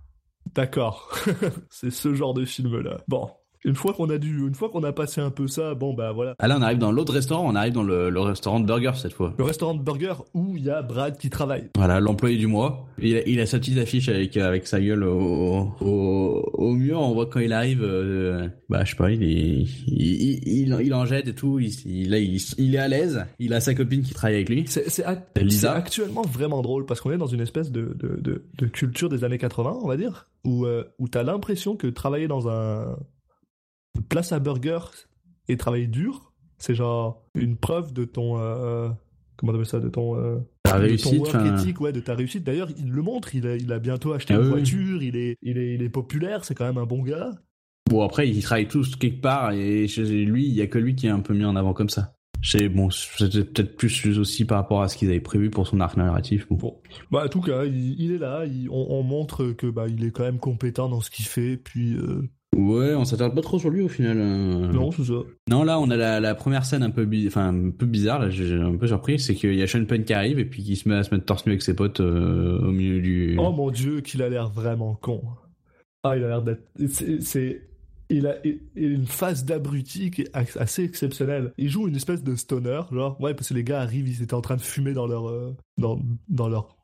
d'accord. 0.54 1.14
c'est 1.70 1.90
ce 1.90 2.14
genre 2.14 2.34
de 2.34 2.44
film-là. 2.44 2.98
Bon. 3.08 3.30
Une 3.64 3.76
fois 3.76 3.92
qu'on 3.92 4.10
a 4.10 4.18
dû, 4.18 4.46
une 4.46 4.54
fois 4.54 4.68
qu'on 4.70 4.82
a 4.82 4.92
passé 4.92 5.20
un 5.20 5.30
peu 5.30 5.46
ça, 5.46 5.74
bon 5.74 5.94
bah 5.94 6.12
voilà. 6.12 6.34
Ah 6.38 6.48
là, 6.48 6.56
on 6.58 6.62
arrive 6.62 6.78
dans 6.78 6.90
l'autre 6.90 7.12
restaurant, 7.12 7.48
on 7.48 7.54
arrive 7.54 7.72
dans 7.72 7.84
le, 7.84 8.10
le 8.10 8.20
restaurant 8.20 8.58
de 8.58 8.66
burger 8.66 8.92
cette 8.96 9.12
fois. 9.12 9.34
Le 9.38 9.44
restaurant 9.44 9.74
de 9.74 9.82
burger 9.82 10.14
où 10.34 10.56
il 10.56 10.64
y 10.64 10.70
a 10.70 10.82
Brad 10.82 11.16
qui 11.16 11.30
travaille. 11.30 11.68
Voilà, 11.76 12.00
l'employé 12.00 12.36
du 12.36 12.46
mois. 12.48 12.86
Il 12.98 13.16
a, 13.16 13.26
il 13.26 13.40
a 13.40 13.46
sa 13.46 13.58
petite 13.58 13.78
affiche 13.78 14.08
avec 14.08 14.36
avec 14.36 14.66
sa 14.66 14.80
gueule 14.80 15.04
au, 15.04 15.72
au, 15.80 16.50
au 16.54 16.72
mur. 16.72 17.00
On 17.00 17.14
voit 17.14 17.26
quand 17.26 17.40
il 17.40 17.52
arrive, 17.52 17.82
euh, 17.82 18.48
bah 18.68 18.84
je 18.84 18.90
sais 18.90 18.96
pas, 18.96 19.10
il 19.10 19.22
est, 19.22 19.66
il, 19.86 20.48
il, 20.48 20.76
il 20.80 20.94
en 20.94 21.06
jette 21.06 21.28
et 21.28 21.34
tout. 21.34 21.58
Il, 21.60 21.70
il, 21.86 22.10
là, 22.10 22.18
il, 22.18 22.40
il 22.58 22.74
est 22.74 22.78
à 22.78 22.88
l'aise. 22.88 23.24
Il 23.38 23.54
a 23.54 23.60
sa 23.60 23.74
copine 23.74 24.02
qui 24.02 24.12
travaille 24.12 24.36
avec 24.36 24.48
lui. 24.48 24.64
C'est 24.66 25.04
actuellement 25.66 26.22
vraiment 26.22 26.62
drôle 26.62 26.84
parce 26.86 27.00
qu'on 27.00 27.12
est 27.12 27.18
dans 27.18 27.26
une 27.26 27.40
espèce 27.40 27.70
de, 27.70 27.96
de, 27.98 28.20
de, 28.20 28.44
de 28.58 28.66
culture 28.66 29.08
des 29.08 29.24
années 29.24 29.38
80, 29.38 29.78
on 29.82 29.86
va 29.88 29.96
dire, 29.96 30.28
où, 30.44 30.66
euh, 30.66 30.84
où 30.98 31.08
t'as 31.08 31.22
l'impression 31.22 31.76
que 31.76 31.86
travailler 31.86 32.28
dans 32.28 32.48
un 32.48 32.96
place 34.08 34.32
à 34.32 34.38
burger 34.38 34.78
et 35.48 35.56
travailler 35.56 35.86
dur, 35.86 36.32
c'est 36.58 36.74
genre 36.74 37.22
une 37.34 37.56
preuve 37.56 37.92
de 37.92 38.04
ton 38.04 38.38
euh, 38.38 38.88
comment 39.36 39.52
on 39.52 39.54
appelle 39.56 39.66
ça, 39.66 39.80
de 39.80 39.88
ton 39.88 40.16
euh, 40.18 40.38
Ta 40.62 40.78
de 40.78 40.84
réussite. 40.84 41.12
ton 41.12 41.18
work 41.18 41.34
enfin, 41.34 41.56
ethic, 41.58 41.80
ouais, 41.80 41.92
de 41.92 42.00
ta 42.00 42.14
réussite. 42.14 42.44
D'ailleurs, 42.44 42.68
il 42.78 42.90
le 42.90 43.02
montre, 43.02 43.34
il 43.34 43.46
a, 43.46 43.56
il 43.56 43.72
a 43.72 43.78
bientôt 43.78 44.12
acheté 44.12 44.34
Ah 44.34 44.38
une 44.38 44.44
oui. 44.44 44.48
voiture, 44.50 45.02
il 45.02 45.16
est, 45.16 45.36
il 45.42 45.58
est, 45.58 45.74
il 45.74 45.82
est 45.82 45.88
populaire, 45.88 46.44
c'est 46.44 46.54
quand 46.54 46.64
même 46.66 46.78
un 46.78 46.86
bon 46.86 47.02
gars. 47.02 47.30
Bon 47.90 48.02
après, 48.02 48.28
ils 48.28 48.42
travaillent 48.42 48.68
tous 48.68 48.94
quelque 48.96 49.20
part 49.20 49.52
et 49.52 49.88
chez 49.88 50.04
lui, 50.24 50.46
il 50.46 50.54
y 50.54 50.62
a 50.62 50.66
que 50.68 50.78
lui 50.78 50.94
qui 50.94 51.08
est 51.08 51.10
un 51.10 51.20
peu 51.20 51.34
mis 51.34 51.44
en 51.44 51.56
avant 51.56 51.72
comme 51.74 51.88
ça. 51.90 52.14
C'est 52.44 52.68
bon, 52.68 52.90
c'était 52.90 53.44
peut-être 53.44 53.76
plus 53.76 54.18
aussi 54.18 54.44
par 54.44 54.58
rapport 54.58 54.82
à 54.82 54.88
ce 54.88 54.96
qu'ils 54.96 55.08
avaient 55.10 55.20
prévu 55.20 55.50
pour 55.50 55.66
son 55.68 55.78
arc 55.80 55.96
narratif. 55.96 56.46
Bon. 56.48 56.56
Bon, 56.56 56.80
bah 57.10 57.24
en 57.24 57.28
tout 57.28 57.40
cas, 57.40 57.64
il, 57.64 58.00
il 58.00 58.12
est 58.12 58.18
là, 58.18 58.44
il- 58.46 58.68
on, 58.70 58.86
on 58.90 59.02
montre 59.02 59.52
que 59.52 59.66
bah 59.68 59.86
il 59.88 60.04
est 60.04 60.10
quand 60.10 60.24
même 60.24 60.38
compétent 60.38 60.88
dans 60.88 61.00
ce 61.00 61.10
qu'il 61.10 61.24
fait, 61.24 61.56
puis 61.56 61.94
euh, 61.94 62.28
Ouais, 62.54 62.94
on 62.94 63.04
s'attarde 63.06 63.34
pas 63.34 63.40
trop 63.40 63.58
sur 63.58 63.70
lui 63.70 63.80
au 63.82 63.88
final. 63.88 64.20
hein. 64.20 64.70
non, 64.72 64.90
c'est 64.92 65.04
ça. 65.04 65.14
Non, 65.48 65.64
là, 65.64 65.80
on 65.80 65.88
a 65.90 65.96
la, 65.96 66.20
la 66.20 66.34
première 66.34 66.64
scène 66.66 66.82
un 66.82 66.90
peu, 66.90 67.08
enfin, 67.26 67.48
un 67.48 67.70
peu 67.70 67.86
bizarre, 67.86 68.18
là, 68.20 68.28
j'ai 68.30 68.54
un 68.54 68.76
peu 68.76 68.86
surpris, 68.86 69.18
c'est 69.18 69.34
qu'il 69.34 69.54
y 69.54 69.62
a 69.62 69.66
Sean 69.66 69.84
Penn 69.86 70.04
qui 70.04 70.12
arrive 70.12 70.38
et 70.38 70.44
puis 70.44 70.62
qui 70.62 70.76
se 70.76 70.86
met 70.88 70.96
à 70.96 71.02
se 71.02 71.14
mettre 71.14 71.24
torse 71.24 71.46
nu 71.46 71.52
avec 71.52 71.62
ses 71.62 71.74
potes 71.74 72.00
euh, 72.00 72.58
au 72.60 72.70
milieu 72.70 73.00
du... 73.00 73.36
Oh 73.38 73.52
mon 73.52 73.70
dieu, 73.70 74.02
qu'il 74.02 74.22
a 74.22 74.28
l'air 74.28 74.50
vraiment 74.50 74.94
con. 74.94 75.22
Ah, 76.02 76.16
il 76.16 76.24
a 76.24 76.28
l'air 76.28 76.42
d'être. 76.42 76.62
C'est. 77.20 77.62
Il 78.10 78.26
a 78.26 78.34
une 78.74 79.06
phase 79.06 79.46
d'abruti 79.46 80.10
qui 80.10 80.22
est 80.22 80.36
assez 80.36 80.84
exceptionnelle. 80.84 81.52
Il 81.56 81.70
joue 81.70 81.88
une 81.88 81.96
espèce 81.96 82.22
de 82.22 82.34
stoner, 82.36 82.82
genre, 82.92 83.18
ouais, 83.22 83.32
parce 83.32 83.48
que 83.48 83.54
les 83.54 83.64
gars 83.64 83.80
arrivent, 83.80 84.08
ils 84.08 84.22
étaient 84.22 84.34
en 84.34 84.42
train 84.42 84.56
de 84.56 84.60
fumer 84.60 84.92
dans 84.92 85.06
leur. 85.06 85.28
euh, 85.30 85.56
dans, 85.78 85.98
dans 86.28 86.48
leur. 86.50 86.76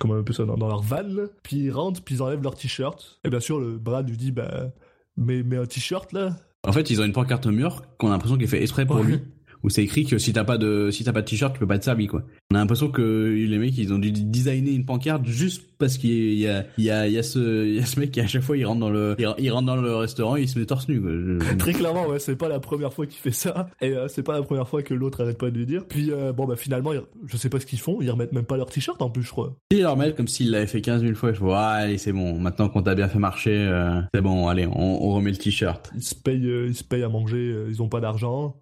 Comment 0.00 0.14
on 0.14 0.20
appelle 0.20 0.34
ça 0.34 0.44
Dans, 0.44 0.56
dans 0.56 0.66
leur 0.66 0.82
van, 0.82 1.04
puis 1.44 1.58
ils 1.58 1.70
rentrent, 1.70 2.02
puis 2.02 2.16
ils 2.16 2.22
enlèvent 2.22 2.42
leur 2.42 2.56
t-shirt. 2.56 3.20
Et 3.24 3.28
bien 3.30 3.38
sûr, 3.38 3.60
le 3.60 3.78
Brad 3.78 4.08
lui 4.08 4.16
dit, 4.16 4.32
bah. 4.32 4.72
Mais, 5.16 5.42
mais 5.42 5.56
un 5.56 5.66
t-shirt 5.66 6.12
là? 6.12 6.36
En 6.66 6.72
fait, 6.72 6.90
ils 6.90 7.00
ont 7.00 7.04
une 7.04 7.12
pancarte 7.12 7.46
au 7.46 7.50
mur 7.52 7.82
qu'on 7.98 8.08
a 8.08 8.10
l'impression 8.12 8.36
est 8.44 8.48
fait 8.48 8.62
exprès 8.62 8.86
pour 8.86 8.96
Ouais. 8.96 9.04
lui, 9.04 9.20
où 9.64 9.70
c'est 9.70 9.82
écrit 9.82 10.04
que 10.04 10.18
si 10.18 10.32
t'as 10.32 10.44
pas 10.44 10.58
de 10.58 10.90
si 10.92 11.02
t'as 11.02 11.12
pas 11.12 11.22
de 11.22 11.26
t-shirt, 11.26 11.52
tu 11.52 11.58
peux 11.58 11.66
pas 11.66 11.74
être 11.76 11.84
servi 11.84 12.06
quoi. 12.06 12.22
On 12.52 12.54
a 12.54 12.58
l'impression 12.58 12.88
que 12.88 13.34
les 13.36 13.58
mecs 13.58 13.76
ils 13.76 13.92
ont 13.92 13.98
dû 13.98 14.12
designer 14.12 14.72
une 14.74 14.84
pancarte 14.84 15.24
juste 15.26 15.64
parce 15.78 15.98
qu'il 15.98 16.34
y 16.34 16.46
a 16.46 16.64
il 16.78 16.84
y 16.84 16.90
a 16.90 17.08
il 17.08 17.12
y 17.14 17.18
a 17.18 17.22
ce 17.24 17.66
il 17.66 17.74
y 17.74 17.78
a 17.80 17.84
ce 17.86 17.98
mec 17.98 18.12
qui 18.12 18.20
à 18.20 18.26
chaque 18.26 18.42
fois 18.42 18.56
il 18.56 18.64
rentre 18.64 18.80
dans 18.80 18.90
le 18.90 19.16
il 19.38 19.50
rentre 19.50 19.66
dans 19.66 19.76
le 19.76 19.96
restaurant, 19.96 20.36
il 20.36 20.48
se 20.48 20.58
met 20.58 20.66
torse 20.66 20.88
nu 20.88 21.00
quoi. 21.00 21.10
Très 21.58 21.72
clairement, 21.72 22.06
ouais, 22.06 22.18
c'est 22.20 22.36
pas 22.36 22.48
la 22.48 22.60
première 22.60 22.92
fois 22.92 23.06
qu'il 23.06 23.18
fait 23.18 23.32
ça, 23.32 23.68
et 23.80 23.88
euh, 23.96 24.06
c'est 24.08 24.22
pas 24.22 24.34
la 24.34 24.42
première 24.42 24.68
fois 24.68 24.82
que 24.82 24.94
l'autre 24.94 25.22
arrête 25.22 25.38
pas 25.38 25.50
de 25.50 25.56
lui 25.58 25.66
dire. 25.66 25.84
Puis 25.88 26.10
euh, 26.12 26.32
bon 26.32 26.44
bah 26.46 26.56
finalement, 26.56 26.92
ils- 26.92 27.00
je 27.26 27.36
sais 27.36 27.48
pas 27.48 27.58
ce 27.58 27.66
qu'ils 27.66 27.80
font, 27.80 27.98
ils 28.02 28.10
remettent 28.10 28.32
même 28.32 28.44
pas 28.44 28.56
leur 28.56 28.68
t-shirt 28.70 29.00
en 29.02 29.10
plus, 29.10 29.22
je 29.22 29.30
crois. 29.30 29.56
Il 29.70 29.80
leur 29.80 29.96
met 29.96 30.12
comme 30.12 30.28
s'il 30.28 30.50
l'avait 30.50 30.66
fait 30.66 30.80
15 30.82 31.02
000 31.02 31.14
fois. 31.14 31.32
Je 31.32 31.40
vois, 31.40 31.58
ah, 31.60 31.70
allez, 31.72 31.98
c'est 31.98 32.12
bon. 32.12 32.38
Maintenant 32.38 32.68
qu'on 32.68 32.82
t'a 32.82 32.94
bien 32.94 33.08
fait 33.08 33.18
marcher, 33.18 33.56
euh, 33.56 34.00
c'est 34.14 34.20
bon. 34.20 34.46
Allez, 34.48 34.66
on, 34.66 35.04
on 35.04 35.14
remet 35.14 35.30
le 35.30 35.36
t-shirt. 35.38 35.90
Ils 35.96 36.02
se 36.02 36.14
payent, 36.14 36.46
ils 36.68 36.74
se 36.74 36.84
payent 36.84 37.02
à 37.02 37.08
manger, 37.08 37.54
ils 37.68 37.82
ont 37.82 37.88
pas 37.88 38.00
d'argent. 38.00 38.56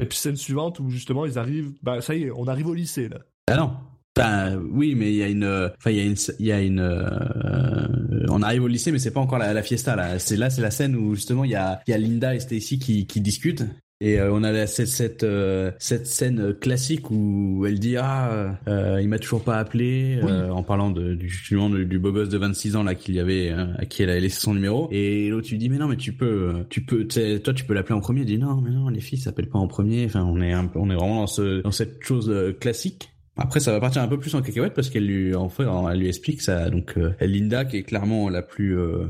Et 0.00 0.06
puis 0.06 0.18
scène 0.18 0.36
suivante 0.36 0.80
où 0.80 0.88
justement 0.90 1.26
ils 1.26 1.38
arrivent, 1.38 1.72
bah 1.82 2.00
ça 2.00 2.14
y 2.14 2.24
est, 2.24 2.30
on 2.30 2.46
arrive 2.46 2.66
au 2.66 2.74
lycée 2.74 3.08
là. 3.08 3.18
Ah 3.48 3.56
non. 3.56 3.72
Enfin, 4.16 4.56
oui, 4.70 4.94
mais 4.94 5.10
il 5.10 5.16
y 5.16 5.22
a 5.22 5.28
une, 5.28 5.44
euh, 5.44 5.70
enfin, 5.78 5.90
il 5.90 6.46
y 6.46 6.52
a 6.52 6.60
une, 6.60 6.80
euh, 6.80 8.26
on 8.28 8.42
arrive 8.42 8.64
au 8.64 8.68
lycée, 8.68 8.92
mais 8.92 8.98
c'est 8.98 9.10
pas 9.10 9.20
encore 9.20 9.38
la, 9.38 9.62
fiesta 9.62 9.96
là. 9.96 10.18
C'est 10.18 10.36
là, 10.36 10.50
c'est 10.50 10.60
la 10.60 10.70
scène 10.70 10.96
où 10.96 11.14
justement 11.14 11.44
il 11.44 11.50
y 11.50 11.54
a, 11.54 11.80
il 11.86 11.92
y 11.92 11.94
a 11.94 11.98
Linda 11.98 12.34
et 12.34 12.40
Stacy 12.40 12.78
qui 12.78 13.20
discutent. 13.20 13.64
Et 14.04 14.18
euh, 14.18 14.32
on 14.32 14.42
a 14.42 14.50
la- 14.50 14.66
cette 14.66 14.88
cette 14.88 15.22
euh, 15.22 15.70
cette 15.78 16.06
scène 16.08 16.54
classique 16.54 17.10
où 17.12 17.64
elle 17.66 17.78
dit 17.78 17.96
ah 17.96 18.58
euh, 18.66 19.00
il 19.00 19.08
m'a 19.08 19.18
toujours 19.20 19.44
pas 19.44 19.58
appelé 19.58 20.18
euh, 20.24 20.50
en 20.50 20.64
parlant 20.64 20.90
de, 20.90 21.14
du 21.14 21.28
justement 21.28 21.70
du, 21.70 21.86
du 21.86 21.98
beau 22.00 22.10
gosse 22.10 22.28
de 22.28 22.36
26 22.38 22.74
ans 22.74 22.82
là 22.82 22.94
qu'il 22.96 23.14
y 23.14 23.20
avait 23.20 23.50
euh, 23.52 23.66
à 23.78 23.86
qui 23.86 24.02
elle 24.02 24.10
avait 24.10 24.20
laissé 24.20 24.40
son 24.40 24.54
numéro. 24.54 24.88
Et 24.90 25.28
l'autre 25.28 25.48
lui 25.50 25.58
dit 25.58 25.68
mais 25.68 25.78
non 25.78 25.86
mais 25.86 25.96
tu 25.96 26.12
peux 26.12 26.64
tu 26.68 26.80
peux 26.84 27.06
tu 27.06 27.20
sais, 27.20 27.38
toi 27.38 27.54
tu 27.54 27.64
peux 27.64 27.74
l'appeler 27.74 27.94
en 27.94 28.00
premier. 28.00 28.22
Il 28.22 28.26
dit 28.26 28.38
non 28.38 28.60
mais 28.60 28.70
non 28.70 28.88
les 28.88 29.00
filles 29.00 29.18
s'appellent 29.20 29.48
pas 29.48 29.60
en 29.60 29.68
premier. 29.68 30.04
Enfin 30.06 30.24
on 30.24 30.40
est 30.40 30.52
un 30.52 30.68
on 30.74 30.90
est 30.90 30.96
vraiment 30.96 31.20
dans 31.20 31.26
ce 31.28 31.62
dans 31.62 31.70
cette 31.70 32.02
chose 32.02 32.28
euh, 32.28 32.52
classique 32.52 33.11
après, 33.36 33.60
ça 33.60 33.72
va 33.72 33.80
partir 33.80 34.02
un 34.02 34.08
peu 34.08 34.18
plus 34.18 34.34
en 34.34 34.42
cacahuète 34.42 34.74
parce 34.74 34.90
qu'elle 34.90 35.06
lui, 35.06 35.34
en 35.34 35.48
fait, 35.48 35.64
elle 35.90 35.98
lui 35.98 36.08
explique 36.08 36.42
ça. 36.42 36.68
Donc, 36.70 36.94
euh, 36.98 37.12
Linda, 37.20 37.64
qui 37.64 37.78
est 37.78 37.82
clairement 37.82 38.28
la 38.28 38.42
plus, 38.42 38.78
euh, 38.78 39.06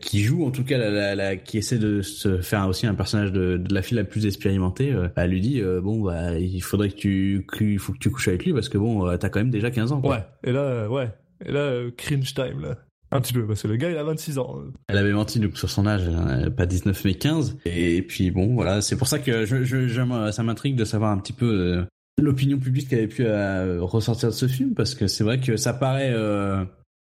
qui 0.00 0.22
joue 0.22 0.44
en 0.44 0.50
tout 0.50 0.64
cas, 0.64 0.78
la, 0.78 0.90
la- 0.90 1.14
la- 1.14 1.36
qui 1.36 1.58
essaie 1.58 1.78
de 1.78 2.02
se 2.02 2.40
faire 2.40 2.66
aussi 2.68 2.86
un 2.86 2.94
personnage 2.94 3.32
de, 3.32 3.56
de 3.56 3.74
la 3.74 3.82
fille 3.82 3.96
la 3.96 4.04
plus 4.04 4.26
expérimentée, 4.26 4.92
euh, 4.92 5.08
elle 5.16 5.30
lui 5.30 5.40
dit, 5.40 5.60
euh, 5.60 5.80
bon, 5.80 6.02
bah, 6.02 6.38
il 6.38 6.60
faudrait 6.62 6.90
que 6.90 6.96
tu, 6.96 7.46
qu'il 7.56 7.78
faut 7.78 7.92
que 7.92 7.98
tu 7.98 8.10
couches 8.10 8.28
avec 8.28 8.44
lui 8.44 8.52
parce 8.52 8.68
que 8.68 8.78
bon, 8.78 9.16
t'as 9.16 9.28
quand 9.28 9.40
même 9.40 9.50
déjà 9.50 9.70
15 9.70 9.92
ans. 9.92 10.00
Quoi. 10.00 10.16
Ouais. 10.16 10.24
Et 10.44 10.52
là, 10.52 10.88
ouais. 10.88 11.08
Et 11.44 11.52
là, 11.52 11.82
cringe 11.96 12.34
time 12.34 12.60
là. 12.62 12.76
Un 13.12 13.20
petit 13.20 13.32
peu, 13.32 13.46
parce 13.46 13.62
que 13.62 13.68
le 13.68 13.76
gars 13.76 13.88
il 13.90 13.96
a 13.96 14.02
26 14.02 14.38
ans. 14.38 14.56
Elle 14.88 14.98
avait 14.98 15.12
menti 15.12 15.38
donc 15.38 15.56
sur 15.56 15.70
son 15.70 15.86
âge, 15.86 16.02
euh, 16.08 16.50
pas 16.50 16.66
19 16.66 17.04
mais 17.04 17.14
15. 17.14 17.56
Et 17.64 18.02
puis 18.02 18.32
bon, 18.32 18.54
voilà, 18.54 18.80
c'est 18.80 18.96
pour 18.96 19.06
ça 19.06 19.20
que 19.20 19.46
je, 19.46 19.62
je, 19.62 20.30
ça 20.32 20.42
m'intrigue 20.42 20.74
de 20.74 20.84
savoir 20.84 21.12
un 21.12 21.18
petit 21.18 21.32
peu 21.32 21.84
l'opinion 22.18 22.58
publique 22.58 22.92
avait 22.92 23.08
pu 23.08 23.24
euh, 23.26 23.78
ressortir 23.82 24.30
de 24.30 24.34
ce 24.34 24.48
film, 24.48 24.74
parce 24.74 24.94
que 24.94 25.06
c'est 25.06 25.24
vrai 25.24 25.40
que 25.40 25.56
ça 25.56 25.72
paraît... 25.72 26.12
euh, 26.12 26.64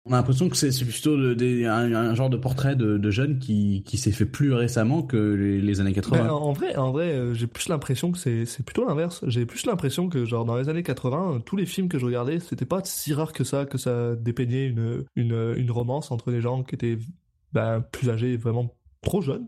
on 0.07 0.13
a 0.13 0.17
l'impression 0.17 0.49
que 0.49 0.55
c'est 0.55 0.69
plutôt 0.85 1.17
de- 1.17 1.65
un, 1.65 2.13
genre 2.13 2.29
de 2.29 2.37
portrait 2.37 2.75
de, 2.75 2.99
de 2.99 3.09
jeune 3.09 3.39
qui, 3.39 3.83
qui 3.87 3.97
s'est 3.97 4.11
fait 4.11 4.27
plus 4.27 4.53
récemment 4.53 5.01
que 5.01 5.17
les, 5.17 5.81
années 5.81 5.93
80. 5.93 6.23
Mais 6.23 6.29
en 6.29 6.53
vrai, 6.53 6.75
en 6.75 6.91
vrai, 6.91 7.13
euh, 7.13 7.33
j'ai 7.33 7.47
plus 7.47 7.69
l'impression 7.69 8.11
que 8.11 8.19
c'est 8.19 8.63
plutôt 8.63 8.85
l'inverse. 8.85 9.23
J'ai 9.27 9.47
plus 9.47 9.65
l'impression 9.65 10.07
que 10.07 10.23
genre 10.23 10.45
dans 10.45 10.57
les 10.57 10.69
années 10.69 10.83
80, 10.83 11.33
euh, 11.33 11.39
tous 11.39 11.55
les 11.55 11.65
films 11.65 11.89
que 11.89 11.97
je 11.97 12.05
regardais, 12.05 12.39
c'était 12.39 12.65
pas 12.65 12.81
si 12.83 13.13
rare 13.15 13.33
que 13.33 13.43
ça 13.43 13.65
que 13.65 13.79
ça 13.79 14.15
dépeignait 14.15 14.67
une 14.67 15.05
une 15.15 15.55
une 15.57 15.71
romance 15.71 16.11
entre 16.11 16.31
des 16.31 16.41
gens 16.41 16.61
qui 16.61 16.75
étaient 16.75 16.99
ben, 17.53 17.83
plus 17.91 18.11
âgés, 18.11 18.37
vraiment 18.37 18.75
trop 19.01 19.21
jeunes. 19.21 19.47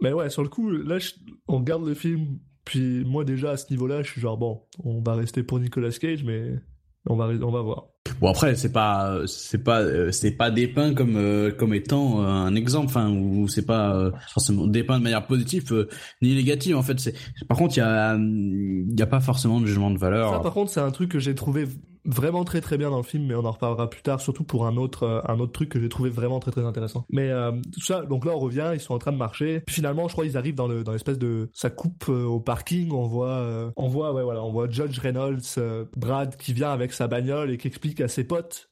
Mais 0.00 0.14
ouais, 0.14 0.30
sur 0.30 0.42
le 0.42 0.48
coup, 0.48 0.70
là, 0.70 0.96
on 1.46 1.58
regarde 1.58 1.86
le 1.86 1.94
film, 1.94 2.38
puis 2.68 3.02
moi 3.06 3.24
déjà 3.24 3.52
à 3.52 3.56
ce 3.56 3.70
niveau-là, 3.70 4.02
je 4.02 4.10
suis 4.10 4.20
genre 4.20 4.36
bon, 4.36 4.60
on 4.84 5.00
va 5.00 5.14
rester 5.14 5.42
pour 5.42 5.58
Nicolas 5.58 5.88
Cage, 5.88 6.22
mais 6.22 6.52
on 7.06 7.16
va 7.16 7.28
on 7.28 7.50
va 7.50 7.62
voir. 7.62 7.86
Bon 8.20 8.28
après 8.28 8.56
c'est 8.56 8.72
pas 8.72 9.22
c'est 9.26 9.64
pas 9.64 9.80
euh, 9.80 10.10
c'est 10.12 10.32
pas 10.32 10.50
dépeint 10.50 10.92
comme 10.92 11.16
euh, 11.16 11.50
comme 11.50 11.72
étant 11.72 12.20
euh, 12.20 12.26
un 12.26 12.54
exemple 12.54 12.88
enfin 12.88 13.10
ou 13.10 13.48
c'est 13.48 13.64
pas 13.64 14.12
forcément 14.28 14.66
dépeint 14.66 14.98
de 14.98 15.04
manière 15.04 15.26
positive 15.26 15.88
ni 16.20 16.34
négative 16.34 16.76
en 16.76 16.82
fait 16.82 17.00
c'est 17.00 17.14
par 17.48 17.56
contre 17.56 17.76
il 17.76 17.80
y 17.80 17.82
a 17.82 18.16
il 18.16 18.98
y 18.98 19.02
a 19.02 19.06
pas 19.06 19.20
forcément 19.20 19.62
de 19.62 19.66
jugement 19.66 19.90
de 19.90 19.98
valeur 19.98 20.30
Ça, 20.34 20.40
par 20.40 20.52
contre, 20.52 20.70
c'est 20.70 20.80
un 20.80 20.90
truc 20.90 21.10
que 21.10 21.18
j'ai 21.18 21.34
trouvé 21.34 21.66
vraiment 22.08 22.44
très 22.44 22.60
très 22.60 22.78
bien 22.78 22.90
dans 22.90 22.96
le 22.96 23.02
film, 23.02 23.26
mais 23.26 23.34
on 23.34 23.44
en 23.44 23.52
reparlera 23.52 23.88
plus 23.88 24.02
tard, 24.02 24.20
surtout 24.20 24.42
pour 24.42 24.66
un 24.66 24.76
autre 24.76 25.04
euh, 25.04 25.20
un 25.28 25.38
autre 25.38 25.52
truc 25.52 25.68
que 25.68 25.80
j'ai 25.80 25.88
trouvé 25.88 26.10
vraiment 26.10 26.40
très 26.40 26.50
très 26.50 26.64
intéressant. 26.64 27.04
Mais 27.10 27.30
euh, 27.30 27.52
tout 27.72 27.82
ça, 27.82 28.02
donc 28.02 28.24
là 28.24 28.32
on 28.34 28.38
revient, 28.38 28.72
ils 28.74 28.80
sont 28.80 28.94
en 28.94 28.98
train 28.98 29.12
de 29.12 29.18
marcher. 29.18 29.60
Puis 29.60 29.76
finalement, 29.76 30.08
je 30.08 30.14
crois 30.14 30.24
ils 30.24 30.36
arrivent 30.36 30.54
dans 30.54 30.66
le 30.66 30.82
dans 30.82 30.92
l'espèce 30.92 31.18
de 31.18 31.50
ça 31.52 31.70
coupe 31.70 32.06
euh, 32.08 32.24
au 32.24 32.40
parking. 32.40 32.92
On 32.92 33.06
voit 33.06 33.28
euh, 33.28 33.70
on 33.76 33.88
voit 33.88 34.12
ouais 34.12 34.22
voilà, 34.22 34.42
on 34.42 34.50
voit 34.50 34.68
Judge 34.68 34.98
Reynolds, 34.98 35.40
euh, 35.58 35.84
Brad 35.96 36.36
qui 36.36 36.52
vient 36.52 36.70
avec 36.70 36.92
sa 36.92 37.06
bagnole 37.06 37.50
et 37.50 37.58
qui 37.58 37.68
explique 37.68 38.00
à 38.00 38.08
ses 38.08 38.24
potes. 38.24 38.70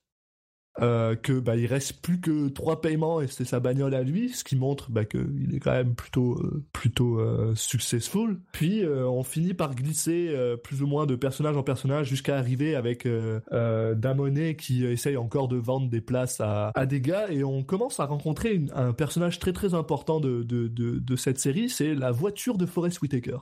Euh, 0.83 1.16
que 1.16 1.33
bah 1.41 1.57
il 1.57 1.66
reste 1.66 2.03
plus 2.03 2.20
que 2.20 2.49
trois 2.49 2.83
paiements 2.83 3.22
et 3.22 3.29
c'est 3.29 3.47
sa 3.47 3.61
bagnole 3.61 3.95
à 3.95 4.03
lui, 4.03 4.29
ce 4.31 4.45
qui 4.45 4.57
montre 4.57 4.91
bah, 4.91 5.07
que 5.07 5.18
il 5.41 5.55
est 5.55 5.61
quand 5.61 5.72
même 5.72 5.95
plutôt 5.95 6.35
euh, 6.35 6.62
plutôt 6.72 7.18
euh, 7.18 7.55
successful. 7.55 8.39
Puis 8.53 8.85
euh, 8.85 9.09
on 9.09 9.22
finit 9.22 9.55
par 9.55 9.74
glisser 9.74 10.29
euh, 10.29 10.57
plus 10.57 10.83
ou 10.83 10.87
moins 10.87 11.07
de 11.07 11.16
personnage 11.16 11.57
en 11.57 11.62
personnage 11.62 12.09
jusqu'à 12.09 12.37
arriver 12.37 12.74
avec 12.74 13.09
Damonet 13.51 14.57
qui 14.57 14.85
essaye 14.85 15.16
encore 15.16 15.49
de 15.49 15.57
vendre 15.57 15.89
des 15.89 16.01
places 16.01 16.41
à, 16.41 16.72
à 16.74 16.87
des 16.87 17.01
gars 17.01 17.31
et 17.31 17.43
on 17.45 17.62
commence 17.62 18.01
à 18.01 18.05
rencontrer 18.07 18.61
un 18.74 18.93
personnage 18.93 19.39
très 19.39 19.53
très 19.53 19.74
important 19.74 20.20
de, 20.20 20.43
de, 20.43 20.68
de, 20.68 20.99
de 20.99 21.16
cette 21.16 21.39
série, 21.39 21.68
c'est 21.68 21.95
la 21.95 22.11
voiture 22.11 22.59
de 22.59 22.66
Forest 22.66 23.01
Whitaker 23.01 23.39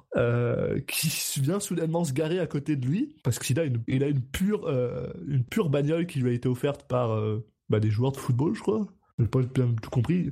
qui 0.87 1.41
vient 1.41 1.61
soudainement 1.61 2.05
se 2.05 2.13
garer 2.13 2.39
à 2.39 2.47
côté 2.47 2.77
de 2.77 2.87
lui 2.87 3.17
parce 3.23 3.39
qu'il 3.39 3.59
a 3.59 3.65
une 3.65 3.83
il 3.89 4.05
a 4.05 4.09
une 4.09 4.23
pure 4.23 4.69
une 5.27 5.45
pure 5.45 5.71
bagnole 5.71 6.07
qui 6.07 6.21
lui 6.21 6.31
a 6.31 6.33
été 6.33 6.49
offerte 6.49 6.85
par 6.89 7.24
bah, 7.69 7.81
des 7.81 7.91
joueurs 7.91 8.13
de 8.13 8.17
football, 8.19 8.55
je 8.55 8.61
crois. 8.61 8.87
J'ai 9.19 9.27
pas 9.27 9.41
bien 9.41 9.75
tout 9.83 9.91
compris. 9.91 10.31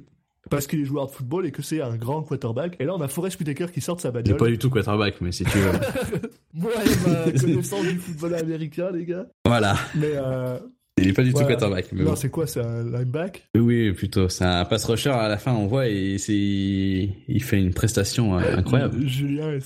Parce 0.51 0.67
qu'il 0.67 0.81
est 0.81 0.85
joueur 0.85 1.07
de 1.07 1.13
football 1.13 1.47
et 1.47 1.53
que 1.53 1.63
c'est 1.63 1.81
un 1.81 1.97
grand 1.97 2.23
quarterback. 2.23 2.77
Et 2.81 2.85
là, 2.85 2.95
on 2.95 3.01
a 3.01 3.07
Forest 3.09 3.39
Whitaker 3.39 3.67
qui 3.73 3.81
sort 3.81 3.97
de 3.97 4.01
sa 4.01 4.09
c'est 4.09 4.15
bagnole. 4.15 4.37
pas 4.39 4.47
du 4.49 4.59
tout 4.59 4.71
quarterback 4.71 5.21
mais 5.21 5.31
si 5.31 5.45
tu 5.45 5.57
veux 5.59 5.71
Moi 6.55 6.71
ma 7.07 7.33
connaissance 7.41 7.83
du 7.87 7.99
football 7.99 8.35
américain, 8.35 8.91
les 8.93 9.05
gars. 9.07 9.27
voilà 9.47 9.77
Mais 9.95 10.11
euh, 10.15 10.59
il 10.99 11.09
est 11.09 11.13
pas 11.13 11.23
du 11.23 11.33
tout 11.33 11.45
quarterback 11.45 11.93
non, 11.93 12.05
bon. 12.05 12.17
c'est 12.17 12.29
quoi 12.29 12.47
C'est 12.47 12.61
un 12.61 12.83
lineback? 12.85 13.49
Oui 13.57 13.93
plutôt 13.93 14.29
c'est 14.29 14.45
un 14.45 14.65
pass 14.65 14.85
rusher 14.85 15.11
à 15.11 15.29
la 15.29 15.39
fin 15.39 15.53
on 15.55 15.67
voit 15.67 15.89
et 15.89 16.19
c'est 16.19 16.35
il 16.35 17.43
fait 17.43 17.59
une 17.59 17.73
prestation 17.73 18.37
euh, 18.39 18.57
incroyable 18.57 19.07
Julien 19.07 19.47
euh, 19.47 19.57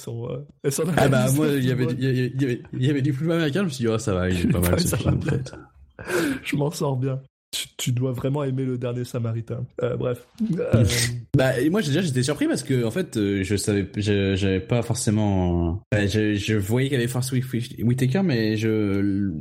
et 0.62 0.70
son 0.70 0.85
ah 0.97 1.09
bah 1.09 1.27
moi 1.33 1.49
il 1.49 1.64
y 1.64 1.70
avait 1.72 1.87
il 1.99 2.05
y 2.41 2.45
avait, 2.45 2.62
il 2.74 2.97
y 2.99 3.03
du 3.03 3.12
football 3.12 3.37
américain 3.37 3.61
je 3.61 3.64
me 3.64 3.70
suis 3.70 3.85
dit 3.85 3.89
oh 3.89 3.99
ça 3.99 4.14
va 4.14 4.29
il 4.31 4.41
est 4.41 4.53
pas 4.53 4.61
mal 4.70 4.79
ce 4.79 4.95
film 4.95 5.18
va 5.18 5.27
en 5.27 5.31
fait 5.31 5.53
Je 6.44 6.57
m'en 6.57 6.70
sors 6.70 6.97
bien. 6.97 7.20
Tu, 7.53 7.68
tu 7.78 7.92
dois 7.92 8.12
vraiment 8.12 8.42
aimer 8.44 8.64
le 8.64 8.76
dernier 8.76 9.05
Samaritain. 9.05 9.64
Euh, 9.82 9.97
bref. 9.97 10.26
Euh, 10.59 10.84
Bah 11.36 11.59
et 11.61 11.68
moi 11.68 11.82
déjà 11.82 12.01
j'étais 12.01 12.22
surpris 12.22 12.49
parce 12.49 12.62
que 12.62 12.82
en 12.84 12.90
fait 12.90 13.18
euh, 13.18 13.42
je 13.44 13.57
savais 13.57 13.86
je- 13.97 14.34
j'avais 14.36 14.59
pas 14.61 14.80
forcément 14.82 15.82
je, 15.92 16.34
je 16.34 16.55
voyais 16.57 16.88
qu'il 16.88 16.97
y 16.97 17.01
avait 17.01 17.09
Force 17.09 17.30
Whitaker 17.30 18.22
mais 18.24 18.57
je 18.57 18.68
le- 18.68 19.34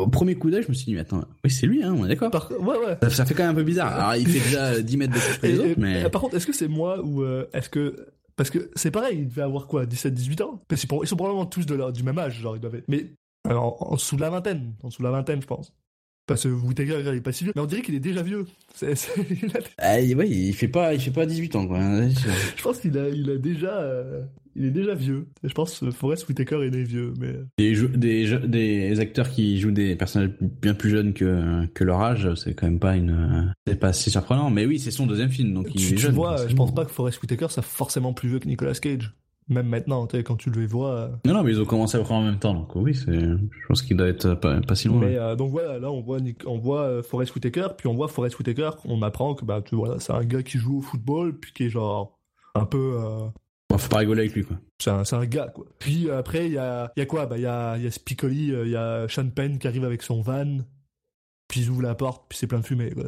au 0.00 0.08
premier 0.08 0.34
coup 0.34 0.50
d'œil 0.50 0.64
je 0.64 0.68
me 0.68 0.74
suis 0.74 0.86
dit 0.86 0.94
mais 0.94 1.00
attends 1.02 1.22
oui 1.44 1.50
c'est 1.50 1.66
lui 1.68 1.84
hein 1.84 1.94
on 1.96 2.04
est 2.04 2.08
d'accord 2.08 2.32
par- 2.32 2.50
ouais, 2.50 2.76
ouais. 2.78 2.98
ça, 3.00 3.10
ça 3.10 3.24
fait 3.26 3.34
quand 3.34 3.44
même 3.44 3.52
un 3.52 3.54
peu 3.54 3.62
bizarre 3.62 3.94
alors 3.94 4.16
il 4.16 4.26
fait 4.28 4.40
déjà 4.40 4.82
10 4.82 4.96
mètres 4.96 5.14
de 5.14 5.46
Et- 5.46 5.52
les 5.52 5.58
autres 5.60 5.74
mais 5.78 6.02
et 6.02 6.08
par 6.08 6.20
contre, 6.20 6.34
est-ce 6.36 6.46
que 6.48 6.52
c'est 6.52 6.66
moi 6.68 7.00
ou 7.04 7.22
euh, 7.22 7.46
est-ce 7.54 7.68
que. 7.70 8.06
Parce 8.34 8.50
que 8.50 8.70
c'est 8.74 8.90
pareil, 8.90 9.18
il 9.20 9.28
devait 9.28 9.42
avoir 9.42 9.66
quoi 9.68 9.86
17-18 9.86 10.42
ans? 10.42 10.60
Parce 10.68 10.80
qu'ils 10.82 10.90
sont- 10.90 11.02
Ils 11.02 11.06
sont 11.06 11.16
probablement 11.16 11.46
tous 11.46 11.64
de 11.64 11.74
leur- 11.76 11.92
du 11.92 12.02
même 12.02 12.18
âge, 12.18 12.40
genre 12.40 12.56
ils 12.56 12.60
doivent 12.60 12.74
être. 12.74 12.84
Mais 12.88 13.06
en, 13.48 13.76
en 13.80 13.94
de 13.94 14.20
la 14.20 14.30
vingtaine. 14.30 14.74
En 14.82 14.88
dessous 14.88 15.00
de 15.02 15.06
la 15.06 15.12
vingtaine, 15.12 15.40
je 15.40 15.46
pense. 15.46 15.72
Parce 16.26 16.42
que 16.42 16.48
Whittaker, 16.48 17.00
il 17.06 17.06
est 17.16 17.20
pas 17.20 17.32
si 17.32 17.44
vieux. 17.44 17.52
Mais 17.54 17.62
on 17.62 17.66
dirait 17.66 17.82
qu'il 17.82 17.94
est 17.94 18.00
déjà 18.00 18.22
vieux. 18.22 18.46
C'est- 18.74 18.94
ah, 19.78 19.94
ouais, 19.96 20.28
il 20.28 20.52
fait 20.54 20.68
pas 20.68 20.92
il 20.94 21.00
fait 21.00 21.10
pas 21.12 21.24
18 21.26 21.54
ans 21.56 21.66
quoi 21.66 21.78
Je- 22.08 22.62
pense 22.62 22.78
qu'il 22.80 22.96
a, 22.98 23.08
il 23.08 23.30
a 23.30 23.36
déjà. 23.36 23.78
euh, 23.80 24.22
il 24.58 24.64
est 24.64 24.70
déjà 24.70 24.94
vieux. 24.94 25.26
Je 25.44 25.52
pense 25.52 25.78
que 25.80 25.90
Forrest 25.90 26.26
Whitaker 26.28 26.64
est 26.66 26.70
né 26.70 26.82
vieux. 26.82 27.12
Mais. 27.20 27.34
des, 27.58 27.74
jou- 27.74 27.88
des 27.88 28.26
je- 28.26 28.36
des 28.36 28.98
acteurs 29.00 29.28
qui 29.30 29.60
jouent 29.60 29.70
des 29.70 29.94
personnages 29.96 30.30
bien 30.40 30.74
plus 30.74 30.90
jeunes 30.90 31.12
que 31.12 31.66
que 31.74 31.84
leur 31.84 32.00
âge 32.00 32.34
c'est 32.34 32.54
quand 32.54 32.66
même 32.66 32.78
pas 32.80 32.96
une 32.96 33.54
c'est 33.66 33.78
pas 33.78 33.92
si 33.92 34.10
surprenant 34.10 34.48
mais 34.50 34.64
oui 34.66 34.78
c'est 34.78 34.90
son 34.90 35.06
deuxième 35.06 35.28
film 35.30 35.52
donc 35.54 35.66
il 35.74 35.80
tu, 35.80 35.86
est 35.88 35.96
tu 35.96 35.98
jeune 35.98 36.14
vois, 36.14 36.46
je 36.48 36.54
pense 36.54 36.74
pas 36.74 36.84
que 36.86 36.90
Forrest 36.90 37.20
Whitaker 37.22 37.48
soit 37.50 37.62
forcément 37.62 38.12
plus 38.14 38.28
vieux 38.30 38.38
que 38.38 38.48
Nicolas 38.48 38.72
Cage. 38.74 39.12
Même 39.48 39.68
maintenant, 39.68 40.08
quand 40.08 40.36
tu 40.36 40.50
le 40.50 40.66
vois. 40.66 40.90
euh, 40.90 41.08
non 41.24 41.34
non 41.34 41.42
mais 41.44 41.52
ils 41.52 41.60
ont 41.60 41.64
commencé 41.64 41.96
à 41.96 42.00
près 42.00 42.14
en 42.14 42.22
même 42.22 42.40
temps 42.40 42.52
donc 42.52 42.74
oui 42.74 42.96
c'est 42.96 43.12
je 43.12 43.66
pense 43.68 43.82
qu'il 43.82 43.96
doit 43.96 44.08
être 44.08 44.34
pas, 44.34 44.60
pas 44.60 44.74
si 44.74 44.88
loin 44.88 44.98
Mais 44.98 45.16
euh, 45.16 45.36
donc 45.36 45.52
voilà, 45.52 45.78
là 45.78 45.88
on 45.90 46.00
voit 46.00 46.18
on 46.46 46.58
voit 46.58 46.82
euh, 46.82 47.02
Forrest 47.04 47.32
Whitaker, 47.34 47.68
puis 47.78 47.86
on 47.86 47.94
voit 47.94 48.08
Forrest 48.08 48.36
Whitaker, 48.38 48.70
on 48.84 49.02
apprend 49.02 49.34
que 49.36 49.44
bah 49.44 49.62
tu 49.62 49.76
vois, 49.76 50.00
c'est 50.00 50.12
un 50.12 50.24
gars 50.24 50.42
qui 50.42 50.58
joue 50.58 50.78
au 50.78 50.82
football, 50.82 51.38
puis 51.38 51.52
qui 51.52 51.66
est 51.66 51.70
genre 51.70 52.18
un 52.56 52.64
peu 52.64 52.96
euh, 52.98 53.28
Bon, 53.70 53.78
faut 53.78 53.88
pas 53.88 53.98
rigoler 53.98 54.22
avec 54.22 54.34
lui 54.34 54.44
quoi 54.44 54.56
c'est 54.80 54.90
un, 54.90 55.26
gars 55.26 55.48
quoi. 55.54 55.64
Puis 55.78 56.10
après 56.10 56.46
il 56.46 56.52
y 56.52 56.58
a 56.58 56.90
y 56.96 57.00
a 57.00 57.06
quoi? 57.06 57.26
Bah 57.26 57.38
il 57.38 57.42
y 57.42 57.46
a 57.46 57.78
y 57.78 57.86
a 57.86 57.90
Spicoli, 57.92 58.48
il 58.48 58.70
y 58.70 58.76
a 58.76 59.06
Sean 59.08 59.28
Penn 59.30 59.58
qui 59.58 59.68
arrive 59.68 59.84
avec 59.84 60.02
son 60.02 60.22
van, 60.22 60.58
puis 61.46 61.60
ils 61.60 61.70
ouvrent 61.70 61.82
la 61.82 61.94
porte, 61.94 62.24
puis 62.28 62.36
c'est 62.36 62.48
plein 62.48 62.58
de 62.60 62.66
fumée 62.66 62.90
quoi. 62.90 63.04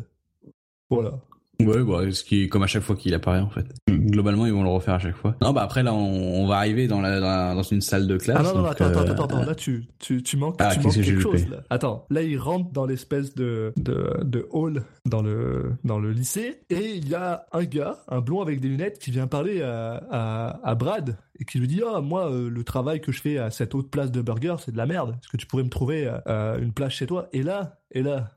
Voilà. 0.88 1.18
Ouais, 1.60 1.82
bah, 1.82 2.10
ce 2.12 2.22
qui 2.22 2.44
est 2.44 2.48
comme 2.48 2.62
à 2.62 2.68
chaque 2.68 2.84
fois 2.84 2.94
qu'il 2.94 3.12
apparaît 3.14 3.40
en 3.40 3.50
fait. 3.50 3.66
Globalement, 3.90 4.46
ils 4.46 4.52
vont 4.52 4.62
le 4.62 4.68
refaire 4.68 4.94
à 4.94 4.98
chaque 5.00 5.16
fois. 5.16 5.34
Non, 5.42 5.52
bah 5.52 5.62
après 5.62 5.82
là, 5.82 5.92
on, 5.92 6.42
on 6.42 6.46
va 6.46 6.56
arriver 6.58 6.86
dans, 6.86 7.00
la, 7.00 7.18
dans, 7.18 7.26
la- 7.26 7.54
dans 7.54 7.62
une 7.64 7.80
salle 7.80 8.06
de 8.06 8.16
classe. 8.16 8.36
Ah 8.38 8.42
non, 8.44 8.54
non, 8.54 8.62
donc, 8.62 8.70
attends, 8.70 8.84
attends, 8.86 9.00
euh, 9.00 9.12
attends, 9.12 9.24
attends, 9.24 9.44
là 9.44 9.54
tu, 9.56 9.86
tu, 9.98 10.22
tu 10.22 10.36
manques, 10.36 10.54
Ah, 10.60 10.68
tu 10.68 10.76
qu'est-ce 10.76 10.84
manques 10.86 10.94
que 10.96 11.02
j'ai 11.02 11.12
quelque 11.14 11.22
chose 11.22 11.48
là. 11.48 11.64
Attends, 11.68 12.06
là 12.10 12.22
il 12.22 12.38
rentre 12.38 12.70
dans 12.70 12.86
l'espèce 12.86 13.34
de, 13.34 13.72
de, 13.76 14.08
de 14.22 14.46
hall 14.50 14.84
dans 15.04 15.20
le, 15.20 15.72
dans 15.82 15.98
le 15.98 16.12
lycée 16.12 16.60
et 16.70 16.94
il 16.94 17.08
y 17.08 17.14
a 17.16 17.44
un 17.52 17.64
gars, 17.64 17.98
un 18.06 18.20
blond 18.20 18.40
avec 18.40 18.60
des 18.60 18.68
lunettes 18.68 19.00
qui 19.00 19.10
vient 19.10 19.26
parler 19.26 19.60
à, 19.60 20.00
à, 20.12 20.60
à 20.62 20.74
Brad 20.76 21.16
et 21.40 21.44
qui 21.44 21.58
lui 21.58 21.66
dit 21.66 21.82
Ah, 21.92 22.00
moi, 22.00 22.30
euh, 22.30 22.48
le 22.48 22.62
travail 22.62 23.00
que 23.00 23.10
je 23.10 23.20
fais 23.20 23.36
à 23.38 23.50
cette 23.50 23.74
haute 23.74 23.90
place 23.90 24.12
de 24.12 24.22
burger, 24.22 24.54
c'est 24.64 24.70
de 24.72 24.76
la 24.76 24.86
merde. 24.86 25.16
Est-ce 25.20 25.28
que 25.28 25.36
tu 25.36 25.46
pourrais 25.46 25.64
me 25.64 25.70
trouver 25.70 26.08
euh, 26.28 26.58
une 26.60 26.72
place 26.72 26.92
chez 26.92 27.06
toi? 27.06 27.28
Et 27.32 27.42
là, 27.42 27.80
et 27.90 28.02
là, 28.02 28.30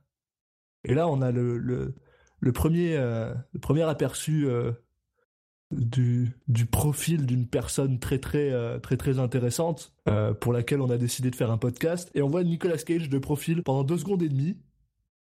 et 0.84 0.96
là, 0.96 1.08
on 1.08 1.22
a 1.22 1.32
le, 1.32 1.60
le, 1.60 1.94
le 2.42 2.52
premier, 2.52 2.98
euh, 2.98 3.34
le 3.54 3.60
premier 3.60 3.84
aperçu 3.84 4.48
euh, 4.48 4.72
du, 5.72 6.32
du 6.48 6.66
profil 6.66 7.26
d'une 7.26 7.48
personne 7.48 8.00
très 8.00 8.18
très 8.18 8.52
euh, 8.52 8.80
très 8.80 8.98
très 8.98 9.20
intéressante 9.20 9.94
pour 10.42 10.52
laquelle 10.52 10.82
on 10.82 10.90
a 10.90 10.98
décidé 10.98 11.30
de 11.30 11.36
faire 11.36 11.52
un 11.52 11.58
podcast. 11.58 12.12
Et 12.16 12.22
on 12.22 12.28
voit 12.28 12.44
Nicolas 12.44 12.78
Cage 12.78 13.08
de 13.08 13.20
profil 13.20 13.64
pendant 13.64 13.84
deux 13.84 13.98
secondes 13.98 14.22
et 14.24 14.30
demie 14.30 14.58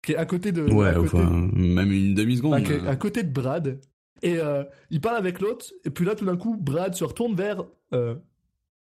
qui 0.02 0.14
est 0.14 0.18
à 0.18 0.26
côté 0.26 0.52
de 0.52 0.64
Ouais, 0.64 0.88
à 0.88 0.96
côté, 0.96 1.18
enfin, 1.18 1.50
même 1.54 1.92
une 1.92 2.16
demi-seconde. 2.16 2.56
à, 2.56 2.62
qui 2.62 2.72
est 2.72 2.88
à 2.88 2.96
côté 2.96 3.24
de 3.24 3.32
Brad. 3.32 3.80
Et 4.24 4.38
il 4.90 5.02
parle 5.02 5.18
avec 5.18 5.42
l'autre 5.42 5.66
et 5.84 5.90
puis 5.90 6.06
là 6.06 6.16
tout 6.16 6.26
d'un 6.26 6.38
coup 6.38 6.58
Brad 6.58 6.96
se 6.96 7.04
retourne 7.04 7.36
vers 7.36 7.66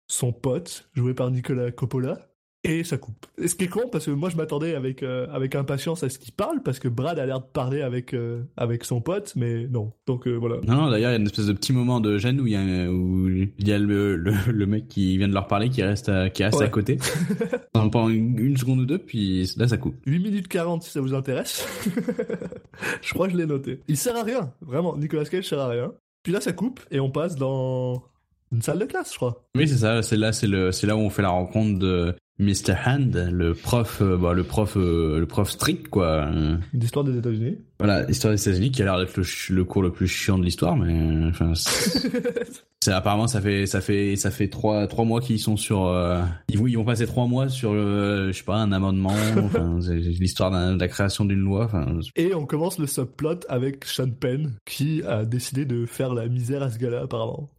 son 0.07 0.33
pote 0.33 0.89
joué 0.93 1.13
par 1.13 1.31
Nicolas 1.31 1.71
Coppola 1.71 2.28
et 2.65 2.83
ça 2.83 2.97
coupe. 2.97 3.25
Et 3.41 3.47
ce 3.47 3.55
qui 3.55 3.63
est 3.65 3.67
con 3.69 3.83
parce 3.91 4.05
que 4.05 4.11
moi 4.11 4.29
je 4.29 4.35
m'attendais 4.35 4.75
avec 4.75 5.01
euh, 5.01 5.27
avec 5.31 5.55
impatience 5.55 6.03
à 6.03 6.09
ce 6.09 6.19
qu'il 6.19 6.33
parle 6.33 6.61
parce 6.61 6.77
que 6.79 6.89
Brad 6.89 7.17
a 7.17 7.25
l'air 7.25 7.39
de 7.39 7.45
parler 7.45 7.81
avec 7.81 8.13
euh, 8.13 8.41
avec 8.57 8.83
son 8.83 8.99
pote 8.99 9.31
mais 9.37 9.65
non 9.67 9.93
donc 10.07 10.27
euh, 10.27 10.33
voilà 10.35 10.57
Non, 10.67 10.75
non, 10.75 10.89
d'ailleurs, 10.91 11.11
il 11.11 11.13
y 11.13 11.15
a 11.15 11.19
une 11.19 11.25
espèce 11.27 11.45
de 11.45 11.53
petit 11.53 11.71
moment 11.71 12.01
de 12.01 12.17
gêne 12.17 12.41
où 12.41 12.47
il 12.47 12.53
y 12.53 12.55
a, 12.57 12.91
où 12.91 13.29
il 13.29 13.67
y 13.67 13.71
a 13.71 13.79
le, 13.79 14.17
le, 14.17 14.33
le 14.51 14.65
mec 14.65 14.87
qui 14.89 15.17
vient 15.17 15.29
de 15.29 15.33
leur 15.33 15.47
parler 15.47 15.69
qui 15.69 15.81
reste 15.83 16.09
à, 16.09 16.29
qui 16.29 16.43
reste 16.43 16.59
Ouais. 16.59 16.65
à 16.65 16.69
côté 16.69 16.97
pendant 17.73 18.09
une, 18.09 18.37
une 18.37 18.57
seconde 18.57 18.79
ou 18.81 18.85
deux, 18.85 18.97
puis 18.97 19.49
là, 19.55 19.67
ça 19.67 19.77
coupe. 19.77 19.95
8 20.05 20.19
minutes 20.19 20.47
40 20.49 20.83
si 20.83 20.89
ça 20.91 20.99
vous 20.99 21.13
intéresse. 21.13 21.65
je 23.01 23.13
crois 23.13 23.27
que 23.27 23.33
je 23.33 23.37
l'ai 23.37 23.45
noté. 23.45 23.79
Il 23.87 23.97
sert 23.97 24.15
à 24.15 24.23
rien, 24.23 24.51
vraiment. 24.61 24.97
Nicolas 24.97 25.25
Cage 25.25 25.45
sert 25.47 25.59
à 25.59 25.69
rien. 25.69 25.91
Puis 26.23 26.33
là, 26.33 26.41
ça 26.41 26.51
coupe 26.51 26.81
et 26.91 26.99
on 26.99 27.09
passe 27.09 27.35
dans 27.35 28.03
une 28.51 28.61
salle 28.61 28.79
de 28.79 28.85
classe, 28.85 29.11
je 29.13 29.17
crois. 29.17 29.45
Oui, 29.55 29.67
c'est 29.67 29.77
ça. 29.77 30.01
C'est 30.01 30.17
là, 30.17 30.33
c'est 30.33 30.47
le, 30.47 30.71
c'est 30.71 30.87
là 30.87 30.95
où 30.95 30.99
on 30.99 31.09
fait 31.09 31.21
la 31.21 31.29
rencontre 31.29 31.79
de 31.79 32.13
Mr. 32.39 32.73
Hand, 32.85 33.29
le 33.33 33.53
prof, 33.53 34.01
euh, 34.01 34.17
bah, 34.17 34.33
le 34.33 34.43
prof, 34.43 34.77
euh, 34.77 35.19
le 35.19 35.25
prof 35.25 35.49
strict, 35.49 35.89
quoi. 35.89 36.25
Euh, 36.27 36.55
Une 36.73 36.83
histoire 36.83 37.03
des 37.03 37.17
États-Unis. 37.17 37.57
Voilà, 37.79 38.05
l'histoire 38.05 38.33
des 38.33 38.41
États-Unis 38.41 38.71
qui 38.71 38.81
a 38.81 38.85
l'air 38.85 38.97
d'être 38.97 39.19
le, 39.49 39.63
cours 39.65 39.81
le 39.83 39.91
plus 39.91 40.07
chiant 40.07 40.37
de 40.37 40.43
l'histoire, 40.45 40.75
mais 40.77 40.93
euh, 40.93 41.29
enfin, 41.29 41.53
c'est- 41.55 42.91
apparemment 42.91 43.27
ça 43.27 43.39
fait 43.41 43.65
ça 43.67 43.81
fait 43.81 44.15
ça 44.15 44.31
fait 44.31 44.47
trois 44.47 44.87
trois 44.87 45.05
mois 45.05 45.19
qu'ils 45.21 45.39
sont 45.39 45.57
sur, 45.57 45.85
euh, 45.87 46.21
ils 46.49 46.57
vont 46.57 46.65
ils 46.67 46.75
vont 46.77 46.85
passer 46.85 47.05
trois 47.05 47.27
mois 47.27 47.49
sur, 47.49 47.71
euh, 47.73 48.27
je 48.31 48.37
sais 48.37 48.43
pas, 48.43 48.55
un 48.57 48.71
amendement, 48.71 49.13
enfin, 49.43 49.77
l'histoire 49.89 50.49
de 50.51 50.79
la 50.79 50.87
création 50.87 51.25
d'une 51.25 51.39
loi, 51.41 51.65
enfin, 51.65 51.85
et 52.15 52.33
on 52.33 52.45
commence 52.45 52.79
le 52.79 52.87
subplot 52.87 53.41
avec 53.49 53.85
Sean 53.85 54.09
Penn 54.09 54.53
qui 54.65 55.03
a 55.03 55.25
décidé 55.25 55.65
de 55.65 55.85
faire 55.85 56.13
la 56.13 56.27
misère 56.27 56.63
à 56.63 56.69
ce 56.71 56.77
gars-là, 56.79 57.01
apparemment. 57.03 57.49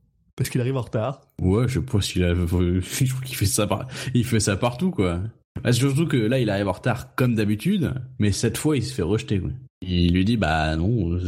Parce 0.41 0.49
qu'il 0.49 0.63
arrive 0.63 0.79
en 0.79 0.81
retard. 0.81 1.21
Ouais, 1.43 1.69
je 1.69 1.81
pas 1.81 2.01
s'il 2.01 2.25
a, 2.25 2.33
qu'il 3.27 3.37
fait 3.37 3.45
ça 3.45 3.69
il 4.15 4.25
fait 4.25 4.41
ça 4.41 4.57
partout, 4.57 4.91
quoi. 4.91 5.21
Bah, 5.63 5.73
surtout 5.73 6.07
que 6.07 6.17
là, 6.17 6.39
il 6.39 6.51
arrive 6.51 6.69
en 6.69 6.73
retard 6.73 7.15
comme 7.15 7.35
d'habitude, 7.35 7.93
mais 8.19 8.33
cette 8.33 8.59
fois, 8.59 8.77
il 8.77 8.83
se 8.83 8.95
fait 8.95 9.03
rejeter, 9.03 9.41
quoi. 9.41 9.51
Il 9.83 10.13
lui 10.13 10.27
dit, 10.27 10.37
bah 10.37 10.77
non, 10.77 11.19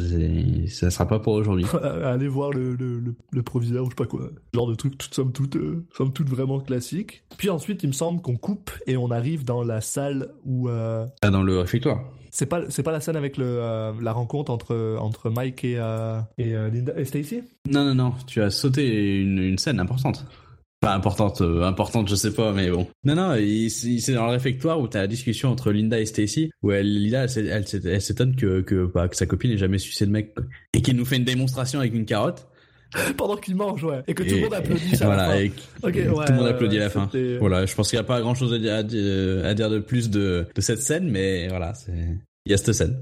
ça 0.69 0.91
sera 0.91 1.09
pas 1.09 1.19
pour 1.19 1.33
aujourd'hui. 1.35 1.65
à 1.83 2.11
aller 2.13 2.29
voir 2.29 2.51
le, 2.51 2.75
le, 2.75 3.01
le, 3.01 3.15
le 3.31 3.43
proviseur 3.43 3.83
ou 3.85 3.87
je 3.87 3.91
sais 3.93 3.95
pas 3.97 4.05
quoi. 4.07 4.29
Genre 4.53 4.67
de 4.69 4.75
truc, 4.75 4.95
somme 5.11 5.33
toute, 5.33 5.57
euh, 5.57 5.87
somme 5.97 6.13
toute 6.13 6.29
vraiment 6.29 6.61
classique. 6.61 7.25
Puis 7.39 7.49
ensuite, 7.49 7.83
il 7.83 7.87
me 7.87 7.93
semble 7.93 8.21
qu'on 8.21 8.37
coupe 8.37 8.71
et 8.87 8.99
on 8.99 9.11
arrive 9.11 9.45
dans 9.45 9.63
la 9.63 9.81
salle 9.81 10.29
où... 10.45 10.69
euh, 10.69 11.07
Ah, 11.23 11.31
dans 11.31 11.43
le 11.43 11.61
réfectoire. 11.61 12.05
C'est 12.31 12.45
pas, 12.47 12.63
c'est 12.71 12.83
pas 12.83 12.93
la 12.93 13.01
scène 13.01 13.17
avec 13.17 13.39
le, 13.39 13.45
euh, 13.47 13.93
la 14.03 14.13
rencontre 14.13 14.51
entre, 14.53 14.97
entre 14.99 15.31
Mike 15.31 15.65
et, 15.65 15.77
euh, 15.79 16.19
et 16.37 16.53
Linda 16.53 16.93
et 16.99 17.05
Stacy? 17.07 17.43
Non, 17.71 17.85
non, 17.87 17.95
non, 17.95 18.15
tu 18.27 18.41
as 18.43 18.51
sauté 18.51 19.21
une, 19.21 19.39
une 19.39 19.59
scène 19.59 19.81
importante. 19.81 20.27
Pas 20.83 20.95
importante, 20.95 21.41
euh, 21.41 21.63
importante, 21.63 22.09
je 22.09 22.17
sais 22.17 22.33
pas, 22.35 22.53
mais 22.53 22.69
bon. 22.69 22.89
Non, 23.05 23.15
non, 23.15 23.35
c'est 23.71 24.13
dans 24.15 24.27
le 24.27 24.33
réfectoire 24.33 24.81
où 24.81 24.89
t'as 24.89 25.01
la 25.03 25.07
discussion 25.07 25.49
entre 25.49 25.71
Linda 25.71 25.99
et 26.01 26.07
Stacy, 26.07 26.51
où 26.63 26.73
elle, 26.73 27.05
Linda, 27.05 27.27
elle, 27.37 27.47
elle, 27.49 27.65
elle 27.87 28.03
s'étonne 28.03 28.35
que, 28.35 28.63
que, 28.63 28.87
bah, 28.93 29.07
que 29.07 29.15
sa 29.17 29.27
copine 29.27 29.53
ait 29.53 29.59
jamais 29.59 29.79
sucé 29.79 30.05
de 30.07 30.11
mec, 30.11 30.35
quoi. 30.35 30.45
Et 30.75 30.83
qu'il 30.83 30.97
nous 30.97 31.05
fait 31.05 31.17
une 31.17 31.25
démonstration 31.25 31.79
avec 31.79 31.95
une 31.95 32.05
carotte. 32.05 32.49
Pendant 33.17 33.37
qu'il 33.37 33.55
mange, 33.55 33.83
ouais. 33.85 34.03
Et 34.09 34.13
que 34.13 34.23
tout 34.25 34.35
le 34.35 34.41
monde 34.43 34.55
applaudit 34.55 34.97
ça. 34.97 35.05
Voilà, 35.07 35.29
fin. 35.31 35.37
et, 35.39 35.53
Ok, 35.85 35.97
et 35.97 36.09
ouais, 36.09 36.25
tout 36.27 36.33
le 36.33 36.39
monde 36.39 36.49
applaudit 36.49 36.77
à 36.79 36.81
la 36.81 36.91
fin. 36.91 37.09
Voilà, 37.39 37.65
je 37.65 37.75
pense 37.77 37.89
qu'il 37.89 37.97
n'y 37.99 38.05
a 38.05 38.07
pas 38.07 38.21
grand 38.21 38.35
chose 38.35 38.53
à 38.53 38.59
dire, 38.59 38.75
à 38.75 38.83
dire- 38.83 39.47
à 39.47 39.55
dire 39.55 39.71
de 39.71 39.79
plus 39.79 40.11
de, 40.11 40.47
de 40.55 40.61
cette 40.61 40.81
scène, 40.83 41.09
mais 41.09 41.47
voilà, 41.49 41.73
c'est, 41.75 41.93
il 42.45 42.51
y 42.51 42.55
a 42.55 42.59
cette 42.59 42.73
scène. 42.73 42.99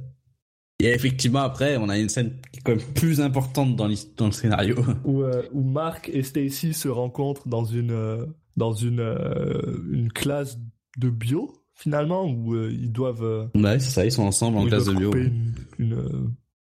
Et 0.82 0.88
effectivement, 0.88 1.40
après, 1.40 1.76
on 1.76 1.88
a 1.88 1.98
une 1.98 2.08
scène 2.08 2.32
est 2.60 2.62
quand 2.64 2.76
même 2.76 2.94
plus 2.94 3.20
importante 3.20 3.76
dans, 3.76 3.88
le 3.88 4.32
scénario. 4.32 4.76
Où, 5.04 5.22
euh, 5.22 5.42
où 5.52 5.62
Mark 5.62 6.10
et 6.12 6.22
Stacy 6.22 6.74
se 6.74 6.88
rencontrent 6.88 7.48
dans 7.48 7.64
une, 7.64 7.90
euh, 7.90 8.26
dans 8.56 8.72
une, 8.72 9.00
euh, 9.00 9.82
une 9.90 10.12
classe 10.12 10.58
de 10.98 11.10
bio, 11.10 11.52
finalement, 11.74 12.24
où 12.24 12.54
euh, 12.54 12.70
ils 12.72 12.92
doivent, 12.92 13.50
Ouais, 13.54 13.78
c'est 13.78 13.90
ça, 13.90 14.04
ils 14.04 14.12
sont 14.12 14.24
ensemble 14.24 14.58
en 14.58 14.66
classe 14.66 14.86
de 14.86 14.94
bio. 14.94 15.12
une, 15.14 15.54
une, 15.78 16.32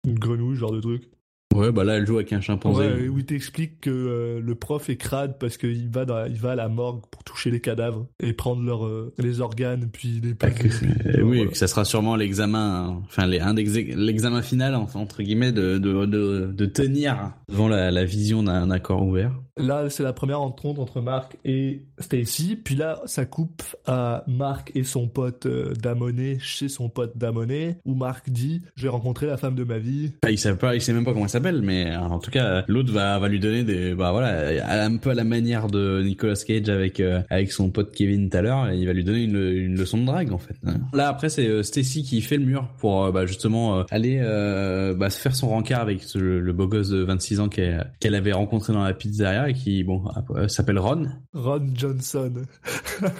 une 0.06 0.18
grenouille, 0.18 0.56
genre 0.56 0.72
de 0.72 0.80
truc. 0.80 1.10
Ouais, 1.54 1.70
bah 1.72 1.84
là, 1.84 1.94
elle 1.96 2.06
joue 2.06 2.16
avec 2.16 2.32
un 2.32 2.40
chimpanzé. 2.40 2.80
Ouais, 2.86 3.08
où 3.08 3.18
il 3.18 3.26
t'explique 3.26 3.80
que 3.82 3.90
euh, 3.90 4.40
le 4.40 4.54
prof 4.54 4.88
est 4.88 4.96
crade 4.96 5.36
parce 5.38 5.56
qu'il 5.56 5.88
va, 5.90 6.04
dans, 6.04 6.24
il 6.26 6.36
va 6.38 6.52
à 6.52 6.54
la 6.54 6.68
morgue 6.68 7.02
pour 7.10 7.22
toucher 7.24 7.50
les 7.50 7.60
cadavres 7.60 8.06
et 8.22 8.32
prendre 8.32 8.62
leurs, 8.62 8.86
euh, 8.86 9.12
les 9.18 9.40
organes, 9.40 9.88
puis 9.92 10.20
les 10.22 10.34
Bah, 10.34 10.50
que- 10.50 10.62
peser, 10.64 10.86
puis, 10.86 11.08
euh, 11.10 11.22
oui, 11.22 11.36
voilà. 11.38 11.50
que 11.50 11.56
ça 11.58 11.66
sera 11.66 11.84
sûrement 11.84 12.16
l'examen, 12.16 12.86
hein, 12.86 13.02
enfin 13.04 13.26
les, 13.26 13.40
un 13.40 13.54
des 13.54 13.62
exé- 13.64 13.94
l'examen 13.94 14.40
final 14.42 14.74
entre 14.74 15.22
guillemets 15.22 15.52
de, 15.52 15.78
de, 15.78 16.06
de, 16.06 16.52
de 16.52 16.66
tenir 16.66 17.32
devant 17.48 17.68
la, 17.68 17.90
la 17.90 18.04
vision 18.04 18.42
d'un 18.42 18.78
corps 18.78 19.02
ouvert. 19.04 19.32
Là, 19.58 19.90
c'est 19.90 20.02
la 20.02 20.14
première 20.14 20.38
rencontre 20.38 20.80
entre 20.80 21.02
Mark 21.02 21.36
et 21.44 21.82
Stacy. 21.98 22.56
Puis 22.56 22.74
là, 22.74 23.02
ça 23.04 23.26
coupe 23.26 23.62
à 23.86 24.24
Mark 24.26 24.72
et 24.74 24.82
son 24.82 25.08
pote 25.08 25.44
euh, 25.44 25.74
Damonet 25.74 26.38
chez 26.40 26.68
son 26.70 26.88
pote 26.88 27.18
Damonet, 27.18 27.76
où 27.84 27.94
Mark 27.94 28.30
dit 28.30 28.62
J'ai 28.76 28.88
rencontré 28.88 29.26
la 29.26 29.36
femme 29.36 29.54
de 29.54 29.64
ma 29.64 29.78
vie. 29.78 30.12
Il 30.28 30.38
sait 30.38 30.56
pas, 30.56 30.74
il 30.74 30.80
sait 30.80 30.94
même 30.94 31.04
pas 31.04 31.12
comment 31.12 31.26
il 31.26 31.30
s'appelle, 31.30 31.60
mais 31.60 31.90
euh, 31.90 32.00
en 32.00 32.18
tout 32.18 32.30
cas, 32.30 32.64
l'autre 32.66 32.92
va, 32.92 33.28
lui 33.28 33.40
donner 33.40 33.62
des, 33.62 33.94
bah 33.94 34.10
voilà, 34.12 34.84
un 34.84 34.96
peu 34.96 35.10
à 35.10 35.14
la 35.14 35.24
manière 35.24 35.66
de 35.66 36.02
Nicolas 36.02 36.34
Cage 36.34 36.70
avec 36.70 36.98
euh, 37.00 37.20
avec 37.28 37.52
son 37.52 37.70
pote 37.70 37.92
Kevin 37.92 38.30
tout 38.30 38.36
à 38.38 38.42
l'heure, 38.42 38.72
il 38.72 38.86
va 38.86 38.94
lui 38.94 39.04
donner 39.04 39.24
une, 39.24 39.76
leçon 39.76 39.98
de 39.98 40.04
drague 40.04 40.32
en 40.32 40.38
fait. 40.38 40.56
Là 40.94 41.08
après, 41.08 41.28
c'est 41.28 41.46
euh, 41.46 41.62
Stacy 41.62 42.02
qui 42.02 42.22
fait 42.22 42.38
le 42.38 42.46
mur 42.46 42.68
pour 42.78 43.12
bah, 43.12 43.26
justement 43.26 43.84
aller 43.90 44.18
bah, 44.96 45.10
se 45.10 45.20
faire 45.20 45.36
son 45.36 45.50
rencard 45.50 45.82
avec 45.82 46.02
le 46.14 46.52
beau 46.52 46.66
gosse 46.66 46.88
de 46.88 47.02
26 47.02 47.40
ans 47.40 47.48
qu'elle 47.48 47.90
qu'elle 48.00 48.14
avait 48.14 48.32
rencontré 48.32 48.72
dans 48.72 48.82
la 48.82 48.94
pizzeria 48.94 49.42
qui 49.52 49.84
bon 49.84 50.02
euh, 50.36 50.48
s'appelle 50.48 50.78
Ron. 50.78 51.06
Ron 51.34 51.66
Johnson. 51.74 52.32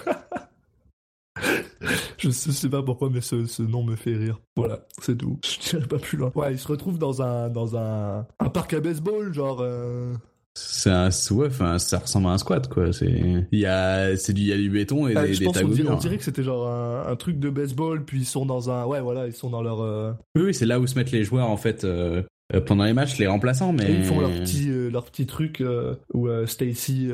Je 2.17 2.29
sais, 2.29 2.69
pas 2.69 2.81
pourquoi, 2.81 3.09
mais 3.09 3.19
ce, 3.19 3.45
ce 3.45 3.61
nom 3.63 3.83
me 3.83 3.95
fait 3.97 4.15
rire. 4.15 4.39
Voilà, 4.55 4.79
c'est 5.01 5.17
tout. 5.17 5.39
Je 5.43 5.59
dirais 5.71 5.85
pas 5.87 5.97
plus 5.97 6.17
loin. 6.17 6.31
Ouais, 6.35 6.53
il 6.53 6.59
se 6.59 6.67
retrouve 6.67 6.97
dans 6.97 7.21
un, 7.21 7.49
dans 7.49 7.75
un, 7.75 8.25
un 8.39 8.49
parc 8.49 8.73
à 8.73 8.79
baseball, 8.79 9.33
genre. 9.33 9.59
euh, 9.61 10.13
C'est 10.53 10.89
un 10.89 11.09
ouais, 11.31 11.47
enfin 11.47 11.79
ça 11.79 11.99
ressemble 11.99 12.27
à 12.27 12.31
un 12.31 12.37
squat 12.37 12.69
quoi. 12.69 12.93
C'est 12.93 13.45
il 13.51 13.59
y 13.59 13.65
a 13.65 14.15
c'est 14.15 14.31
du 14.31 14.41
il 14.43 14.47
y 14.47 14.53
a 14.53 14.57
du 14.57 14.69
béton 14.69 15.07
et 15.09 15.15
ah, 15.17 15.23
des, 15.23 15.33
je 15.33 15.39
des 15.39 15.45
pense 15.45 15.61
dirait, 15.61 15.89
on 15.89 15.97
dirait 15.97 16.17
que 16.17 16.23
c'était 16.23 16.43
genre 16.43 16.69
un, 16.69 17.07
un 17.11 17.15
truc 17.17 17.39
de 17.39 17.49
baseball, 17.49 18.05
puis 18.05 18.19
ils 18.19 18.25
sont 18.25 18.45
dans 18.45 18.69
un. 18.69 18.85
Ouais, 18.85 19.01
voilà, 19.01 19.27
ils 19.27 19.33
sont 19.33 19.49
dans 19.49 19.61
leur. 19.63 19.81
euh, 19.81 20.13
Oui, 20.35 20.43
oui, 20.43 20.53
c'est 20.53 20.65
là 20.67 20.79
où 20.79 20.87
se 20.87 20.95
mettent 20.95 21.11
les 21.11 21.25
joueurs 21.25 21.49
en 21.49 21.57
fait 21.57 21.83
euh, 21.83 22.23
euh, 22.53 22.61
pendant 22.61 22.83
les 22.83 22.93
matchs, 22.93 23.17
les 23.17 23.27
remplaçants, 23.27 23.73
mais 23.73 23.89
Et 23.89 23.95
ils 23.95 24.03
font 24.03 24.19
leur 24.19 24.31
petit, 24.31 24.69
euh, 24.69 24.89
leur 24.89 25.05
petit 25.05 25.25
truc 25.25 25.61
euh, 25.61 25.95
où 26.13 26.27
Stacy, 26.45 27.09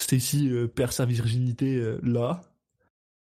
Stacy 0.00 0.50
perd 0.74 0.92
sa 0.92 1.04
virginité 1.04 1.82
là. 2.02 2.42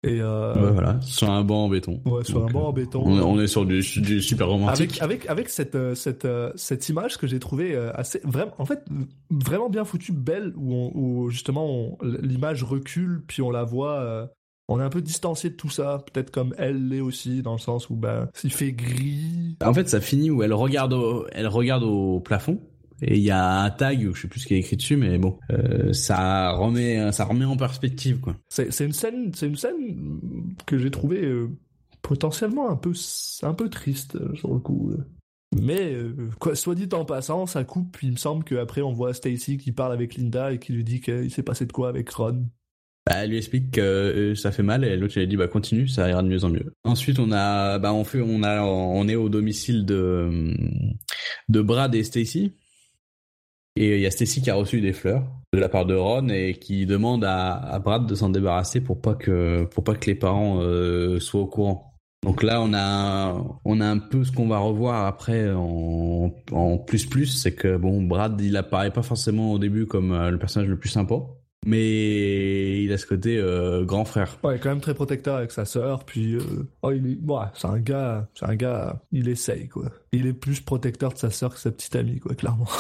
Et 0.02 0.22
Ouais, 0.22 0.72
voilà, 0.72 1.00
sur 1.02 1.30
un 1.30 1.44
banc 1.44 1.66
en 1.66 1.70
béton. 1.70 2.02
ouais, 2.06 2.24
sur 2.24 2.40
Donc, 2.40 2.50
un 2.50 2.54
banc 2.54 2.68
en 2.70 2.74
béton. 2.74 3.04
On, 3.06 3.20
on 3.22 3.40
est 3.42 3.48
sur 3.48 3.66
du, 3.66 3.82
du 3.82 4.22
super 4.22 4.48
romantique. 4.48 5.02
avec 5.02 5.26
avec 5.26 5.30
avec 5.30 5.50
cette 5.50 5.94
cette 5.94 6.28
cette 6.56 6.88
image 6.90 7.18
que 7.18 7.28
j'ai 7.28 7.40
trouvée 7.40 7.76
assez 7.76 8.22
vraiment 8.24 8.54
en 8.60 8.66
fait 8.66 8.86
vraiment 9.30 9.70
bien 9.70 9.84
foutue 9.84 10.14
belle 10.14 10.54
où 10.56 10.74
on, 10.74 10.92
où 10.96 11.30
justement 11.30 11.98
l'image 12.02 12.64
recule 12.64 13.24
puis 13.28 13.42
on 13.42 13.52
la 13.52 13.64
voit 13.66 14.30
on 14.70 14.80
est 14.80 14.84
un 14.84 14.90
peu 14.90 15.02
distancié 15.02 15.50
de 15.50 15.56
tout 15.56 15.70
ça 15.70 16.04
peut-être 16.12 16.32
comme 16.32 16.54
elle 16.58 16.88
l'est 16.88 17.02
aussi 17.02 17.42
dans 17.42 17.54
le 17.54 17.60
sens 17.60 17.90
où 17.90 17.96
ben 17.96 18.30
il 18.44 18.54
fait 18.54 18.72
gris 18.72 19.58
En 19.64 19.74
fait, 19.74 19.90
ça 19.90 20.00
finit 20.00 20.30
où 20.30 20.44
elle 20.44 20.54
regarde 20.54 20.94
au, 20.94 21.26
elle 21.32 21.48
regarde 21.48 21.84
au 21.84 22.20
plafond 22.20 22.62
et 23.02 23.18
il 23.18 23.24
y 23.24 23.32
a 23.32 23.62
un 23.62 23.70
tag 23.70 24.14
je 24.14 24.22
sais 24.22 24.28
plus 24.28 24.42
ce 24.42 24.48
qui 24.48 24.56
est 24.56 24.60
écrit 24.60 24.78
dessus, 24.78 24.98
mais 24.98 25.18
bon, 25.18 25.38
euh, 25.52 25.94
ça 25.94 26.52
remet, 26.52 27.12
ça 27.12 27.26
remet 27.26 27.46
en 27.46 27.58
perspective 27.58 28.20
quoi. 28.20 28.36
C'est 28.50 28.72
c'est 28.72 28.86
une 28.86 28.94
scène, 28.94 29.32
c'est 29.34 29.48
une 29.48 29.56
scène 29.56 30.20
que 30.66 30.78
j'ai 30.78 30.92
trouvée 30.92 31.26
euh, 31.26 31.50
potentiellement 32.02 32.70
un 32.70 32.76
peu, 32.76 32.94
un 33.44 33.54
peu 33.54 33.70
triste 33.70 34.18
sur 34.36 34.54
le 34.54 34.60
coup. 34.60 34.94
Mais 35.58 35.94
euh, 35.94 36.30
quoi, 36.40 36.56
soit 36.56 36.76
dit 36.76 36.90
en 36.94 37.06
passant, 37.06 37.46
ça 37.46 37.64
coupe. 37.64 37.98
Puis 37.98 38.08
il 38.08 38.14
me 38.14 38.18
semble 38.18 38.44
qu'après 38.44 38.82
on 38.82 38.94
voit 38.94 39.14
Stacy 39.14 39.58
qui 39.58 39.72
parle 39.72 39.94
avec 39.94 40.16
Linda 40.16 40.54
et 40.54 40.60
qui 40.60 40.74
lui 40.74 40.84
dit 40.84 41.02
qu'il 41.02 41.32
s'est 41.32 41.44
passé 41.44 41.66
de 41.66 41.72
quoi 41.72 41.90
avec 41.90 42.10
Ron. 42.10 42.46
Bah, 43.06 43.24
elle 43.24 43.32
lui 43.32 43.38
explique 43.38 43.72
que 43.72 43.82
euh, 43.82 44.36
ça 44.36 44.52
fait 44.52 44.64
mal 44.64 44.84
et 44.84 44.96
l'autre 44.98 45.20
a 45.20 45.26
dit 45.26 45.38
bah 45.38 45.48
continue, 45.48 45.88
ça 45.88 46.10
ira 46.10 46.22
de 46.22 46.28
mieux 46.28 46.44
en 46.44 46.50
mieux. 46.50 46.74
Ensuite 46.84 47.18
on 47.20 47.32
a 47.32 47.80
bah 47.80 47.94
on 47.94 48.04
fait 48.04 48.22
on 48.22 48.44
a 48.44 48.62
on 48.62 49.08
est 49.08 49.16
au 49.16 49.30
domicile 49.30 49.86
de 49.86 50.54
de 51.50 51.62
Brad 51.62 51.96
et 51.96 52.04
Stacy. 52.04 52.54
Et 53.76 53.96
il 53.96 54.02
y 54.02 54.06
a 54.06 54.12
Stacy 54.12 54.42
qui 54.42 54.50
a 54.50 54.56
reçu 54.56 54.82
des 54.82 54.94
fleurs 54.94 55.26
de 55.54 55.60
la 55.60 55.70
part 55.70 55.86
de 55.86 55.96
Ron 55.96 56.28
et 56.30 56.56
qui 56.56 56.86
demande 56.86 57.24
à, 57.24 57.54
à 57.54 57.80
Brad 57.80 58.06
de 58.06 58.14
s'en 58.16 58.30
débarrasser 58.30 58.82
pour 58.82 59.00
pas 59.00 59.16
que 59.16 59.64
pour 59.66 59.84
pas 59.84 59.96
que 59.96 60.06
les 60.08 60.16
parents 60.16 60.60
euh, 60.62 61.20
soient 61.20 61.42
au 61.42 61.48
courant. 61.48 61.86
Donc 62.26 62.44
là, 62.44 62.62
on 62.62 62.74
a, 62.74 63.42
on 63.64 63.80
a 63.80 63.86
un 63.86 63.98
peu 63.98 64.26
ce 64.26 64.34
qu'on 64.34 64.50
va 64.50 64.58
revoir 64.58 65.06
après 65.06 65.50
en, 65.52 66.34
en 66.52 66.78
plus 66.78 67.06
plus, 67.06 67.28
c'est 67.28 67.56
que 67.56 67.78
bon, 67.78 68.04
Brad, 68.04 68.40
il 68.42 68.58
apparaît 68.58 68.92
pas 68.92 69.04
forcément 69.04 69.54
au 69.54 69.60
début 69.60 69.86
comme 69.86 70.12
euh, 70.12 70.30
le 70.30 70.38
personnage 70.38 70.68
le 70.68 70.78
plus 70.78 70.90
sympa, 70.90 71.16
mais 71.66 72.84
il 72.84 72.92
a 72.94 72.98
ce 72.98 73.06
côté 73.06 73.38
euh, 73.38 73.84
grand 73.84 74.06
frère. 74.06 74.38
Ouais, 74.44 74.60
quand 74.60 74.70
même 74.70 74.82
très 74.82 74.94
protecteur 74.94 75.36
avec 75.36 75.52
sa 75.52 75.66
sœur. 75.66 76.04
Puis, 76.06 76.36
euh, 76.36 76.42
oh, 76.82 76.92
il 76.92 77.12
est, 77.12 77.18
ouais, 77.22 77.46
c'est 77.54 77.68
un 77.68 77.80
gars, 77.80 78.28
c'est 78.34 78.46
un 78.46 78.56
gars, 78.56 79.02
il 79.12 79.28
essaye 79.28 79.68
quoi. 79.68 79.86
Il 80.12 80.26
est 80.26 80.34
plus 80.34 80.62
protecteur 80.62 81.14
de 81.14 81.18
sa 81.18 81.30
sœur 81.30 81.54
que 81.54 81.60
sa 81.60 81.72
petite 81.72 81.96
amie 81.96 82.20
quoi, 82.20 82.36
clairement. 82.36 82.68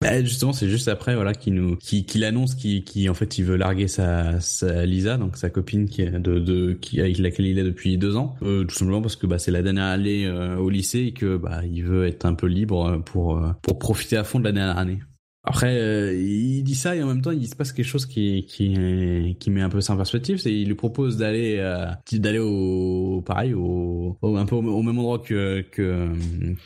Bah, 0.00 0.22
justement, 0.22 0.52
c'est 0.52 0.68
juste 0.68 0.88
après, 0.88 1.14
voilà, 1.14 1.32
qui 1.32 1.50
nous, 1.50 1.76
qui, 1.76 2.04
qui 2.04 2.18
l'annonce, 2.18 2.54
qui, 2.54 2.84
qui 2.84 3.08
en 3.08 3.14
fait, 3.14 3.38
il 3.38 3.44
veut 3.44 3.56
larguer 3.56 3.88
sa, 3.88 4.38
sa 4.38 4.84
Lisa, 4.84 5.16
donc 5.16 5.38
sa 5.38 5.48
copine 5.48 5.88
qui 5.88 6.02
est 6.02 6.10
de, 6.10 6.38
de, 6.40 6.74
qui 6.74 7.00
avec 7.00 7.16
laquelle 7.16 7.46
il 7.46 7.58
est 7.58 7.64
depuis 7.64 7.96
deux 7.96 8.14
ans, 8.16 8.36
euh, 8.42 8.64
tout 8.64 8.74
simplement 8.74 9.00
parce 9.00 9.16
que 9.16 9.26
bah 9.26 9.38
c'est 9.38 9.52
la 9.52 9.62
dernière 9.62 9.86
année 9.86 10.28
au 10.28 10.68
lycée 10.68 10.98
et 10.98 11.12
que 11.12 11.38
bah 11.38 11.64
il 11.64 11.84
veut 11.84 12.06
être 12.06 12.26
un 12.26 12.34
peu 12.34 12.48
libre 12.48 13.00
pour 13.06 13.40
pour 13.62 13.78
profiter 13.78 14.18
à 14.18 14.24
fond 14.24 14.40
de 14.40 14.44
la 14.44 14.52
dernière 14.52 14.76
année. 14.76 14.98
Après, 15.46 15.78
euh, 15.78 16.14
il 16.14 16.62
dit 16.62 16.74
ça 16.74 16.96
et 16.96 17.02
en 17.02 17.06
même 17.06 17.20
temps, 17.20 17.30
il 17.30 17.46
se 17.46 17.54
passe 17.54 17.72
quelque 17.72 17.86
chose 17.86 18.06
qui 18.06 18.46
qui 18.46 19.36
qui 19.38 19.50
met 19.50 19.60
un 19.60 19.68
peu 19.68 19.82
ça 19.82 19.92
en 19.92 19.96
perspective. 19.96 20.38
C'est 20.38 20.52
il 20.52 20.66
lui 20.68 20.74
propose 20.74 21.18
d'aller 21.18 21.56
euh, 21.58 21.86
d'aller 22.12 22.38
au 22.38 23.22
pareil 23.24 23.52
au, 23.52 24.16
un 24.22 24.46
peu 24.46 24.56
au, 24.56 24.82
même 24.82 24.98
endroit 24.98 25.18
que 25.18 25.60
que 25.70 26.08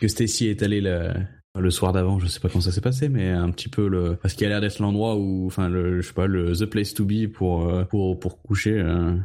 que 0.00 0.06
Stacy 0.06 0.46
est 0.46 0.62
allée 0.62 0.80
le 0.80 1.10
le 1.58 1.70
soir 1.70 1.92
d'avant. 1.92 2.20
Je 2.20 2.28
sais 2.28 2.38
pas 2.38 2.48
comment 2.48 2.62
ça 2.62 2.70
s'est 2.70 2.80
passé, 2.80 3.08
mais 3.08 3.30
un 3.30 3.50
petit 3.50 3.68
peu 3.68 3.88
le 3.88 4.14
parce 4.14 4.34
qu'il 4.34 4.46
a 4.46 4.50
l'air 4.50 4.60
d'être 4.60 4.78
l'endroit 4.78 5.16
où 5.16 5.46
enfin 5.46 5.68
le 5.68 6.00
je 6.00 6.06
sais 6.06 6.14
pas 6.14 6.28
le 6.28 6.52
the 6.52 6.66
place 6.66 6.94
to 6.94 7.04
be 7.04 7.26
pour 7.26 7.68
euh, 7.68 7.84
pour 7.84 8.18
pour 8.20 8.40
coucher. 8.42 8.78
euh. 8.78 9.16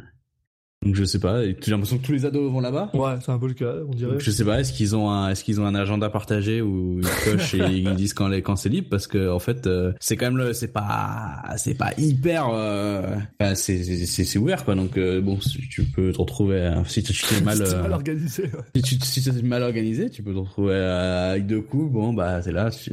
Donc 0.84 0.94
je 0.94 1.04
sais 1.04 1.18
pas. 1.18 1.42
J'ai 1.44 1.56
l'impression 1.68 1.96
que 1.98 2.02
tous 2.04 2.12
les 2.12 2.26
ados 2.26 2.52
vont 2.52 2.60
là-bas? 2.60 2.90
Ouais, 2.92 3.14
c'est 3.24 3.32
un 3.32 3.38
peu 3.38 3.48
le 3.48 3.54
cas, 3.54 3.72
on 3.88 3.94
dirait. 3.94 4.12
Donc, 4.12 4.20
je 4.20 4.30
sais 4.30 4.44
pas, 4.44 4.60
est-ce 4.60 4.72
qu'ils 4.72 4.94
ont 4.94 5.10
un, 5.10 5.30
est-ce 5.30 5.42
qu'ils 5.42 5.60
ont 5.60 5.66
un 5.66 5.74
agenda 5.74 6.10
partagé 6.10 6.60
où 6.60 7.00
ils 7.00 7.08
cochent 7.24 7.54
et 7.54 7.76
ils 7.78 7.94
disent 7.94 8.12
quand 8.14 8.28
les, 8.28 8.42
quand 8.42 8.56
c'est 8.56 8.68
libre? 8.68 8.88
Parce 8.90 9.06
que 9.06 9.30
en 9.30 9.38
fait 9.38 9.66
euh, 9.66 9.92
c'est 10.00 10.16
quand 10.16 10.26
même 10.26 10.36
le, 10.36 10.52
c'est 10.52 10.68
pas, 10.72 11.42
c'est 11.56 11.74
pas 11.74 11.92
hyper, 11.96 12.48
euh, 12.52 13.16
c'est, 13.54 13.82
c'est, 13.82 14.24
c'est 14.24 14.38
ouvert 14.38 14.64
quoi. 14.64 14.74
Donc 14.74 14.98
euh, 14.98 15.20
bon, 15.20 15.40
si 15.40 15.58
tu 15.68 15.84
peux 15.84 16.12
te 16.12 16.18
retrouver, 16.18 16.56
euh, 16.60 16.84
si 16.84 17.02
tu 17.02 17.12
tu 17.12 17.34
es 17.34 17.40
mal, 17.40 17.58
euh, 17.62 17.82
mal 17.82 17.92
organisé. 17.92 18.42
ouais. 18.44 18.82
si 18.84 18.98
tu, 18.98 19.06
si 19.06 19.42
mal 19.42 19.62
organisé, 19.62 20.10
tu 20.10 20.22
peux 20.22 20.32
te 20.34 20.38
retrouver 20.38 20.74
avec 20.76 21.46
deux 21.46 21.62
coups. 21.62 21.90
Bon 21.92 22.12
bah 22.12 22.42
c'est 22.42 22.52
là, 22.52 22.70
tu- 22.70 22.92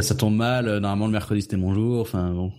ça, 0.00 0.14
tombe 0.14 0.34
mal. 0.36 0.64
Normalement 0.78 1.06
le 1.06 1.12
mercredi 1.12 1.42
c'était 1.42 1.56
mon 1.56 1.74
jour. 1.74 2.00
Enfin 2.00 2.32
bon. 2.32 2.52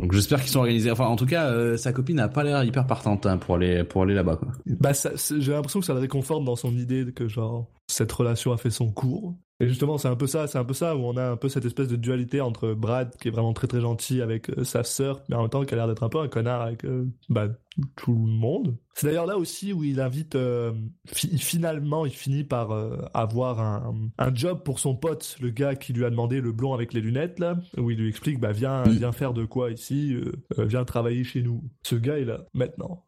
Donc 0.00 0.12
j'espère 0.12 0.40
qu'ils 0.40 0.50
sont 0.50 0.58
organisés. 0.58 0.90
Enfin 0.90 1.06
en 1.06 1.16
tout 1.16 1.26
cas, 1.26 1.50
euh, 1.50 1.76
sa 1.76 1.92
copine 1.92 2.16
n'a 2.16 2.28
pas 2.28 2.42
l'air 2.42 2.64
hyper 2.64 2.86
partante 2.86 3.26
hein, 3.26 3.38
pour 3.38 3.54
aller 3.56 3.84
pour 3.84 4.02
aller 4.02 4.14
là-bas. 4.14 4.40
Bah, 4.66 4.92
j'ai 4.92 5.52
l'impression 5.52 5.80
que 5.80 5.86
ça 5.86 5.94
le 5.94 6.00
réconforte 6.00 6.44
dans 6.44 6.56
son 6.56 6.72
idée 6.76 7.06
que 7.14 7.28
genre 7.28 7.70
cette 7.86 8.10
relation 8.10 8.52
a 8.52 8.56
fait 8.56 8.70
son 8.70 8.90
cours. 8.90 9.34
Et 9.60 9.68
justement, 9.68 9.98
c'est 9.98 10.08
un 10.08 10.16
peu 10.16 10.26
ça, 10.26 10.48
c'est 10.48 10.58
un 10.58 10.64
peu 10.64 10.74
ça 10.74 10.96
où 10.96 11.00
on 11.00 11.16
a 11.16 11.30
un 11.30 11.36
peu 11.36 11.48
cette 11.48 11.64
espèce 11.64 11.86
de 11.86 11.94
dualité 11.94 12.40
entre 12.40 12.74
Brad 12.74 13.14
qui 13.20 13.28
est 13.28 13.30
vraiment 13.30 13.52
très 13.52 13.68
très 13.68 13.80
gentil 13.80 14.20
avec 14.20 14.50
euh, 14.50 14.64
sa 14.64 14.82
sœur, 14.82 15.22
mais 15.28 15.36
en 15.36 15.42
même 15.42 15.48
temps 15.50 15.64
qui 15.64 15.74
a 15.74 15.76
l'air 15.76 15.86
d'être 15.86 16.02
un 16.02 16.08
peu 16.08 16.18
un 16.18 16.26
connard 16.26 16.60
avec 16.62 16.84
euh, 16.84 17.06
bah, 17.28 17.48
tout 17.94 18.12
le 18.14 18.32
monde. 18.32 18.76
C'est 18.94 19.06
d'ailleurs 19.06 19.26
là 19.26 19.38
aussi 19.38 19.72
où 19.72 19.84
il 19.84 20.00
invite, 20.00 20.34
euh, 20.34 20.72
fi- 21.06 21.38
finalement, 21.38 22.04
il 22.04 22.10
finit 22.12 22.42
par 22.42 22.72
avoir 23.14 23.60
un, 23.60 23.94
un 24.18 24.34
job 24.34 24.62
pour 24.64 24.80
son 24.80 24.96
pote, 24.96 25.36
le 25.40 25.50
gars 25.50 25.76
qui 25.76 25.92
lui 25.92 26.04
a 26.04 26.10
demandé 26.10 26.40
le 26.40 26.50
blond 26.50 26.74
avec 26.74 26.92
les 26.92 27.00
lunettes 27.00 27.38
là, 27.38 27.56
où 27.76 27.90
il 27.92 27.98
lui 27.98 28.08
explique 28.08 28.40
bah 28.40 28.50
viens, 28.52 28.82
viens 28.82 29.12
faire 29.12 29.34
de 29.34 29.44
quoi 29.44 29.70
ici, 29.70 30.16
viens 30.58 30.84
travailler 30.84 31.22
chez 31.22 31.42
nous. 31.42 31.62
Ce 31.84 31.94
gars 31.94 32.18
est 32.18 32.24
là 32.24 32.44
maintenant. 32.54 33.04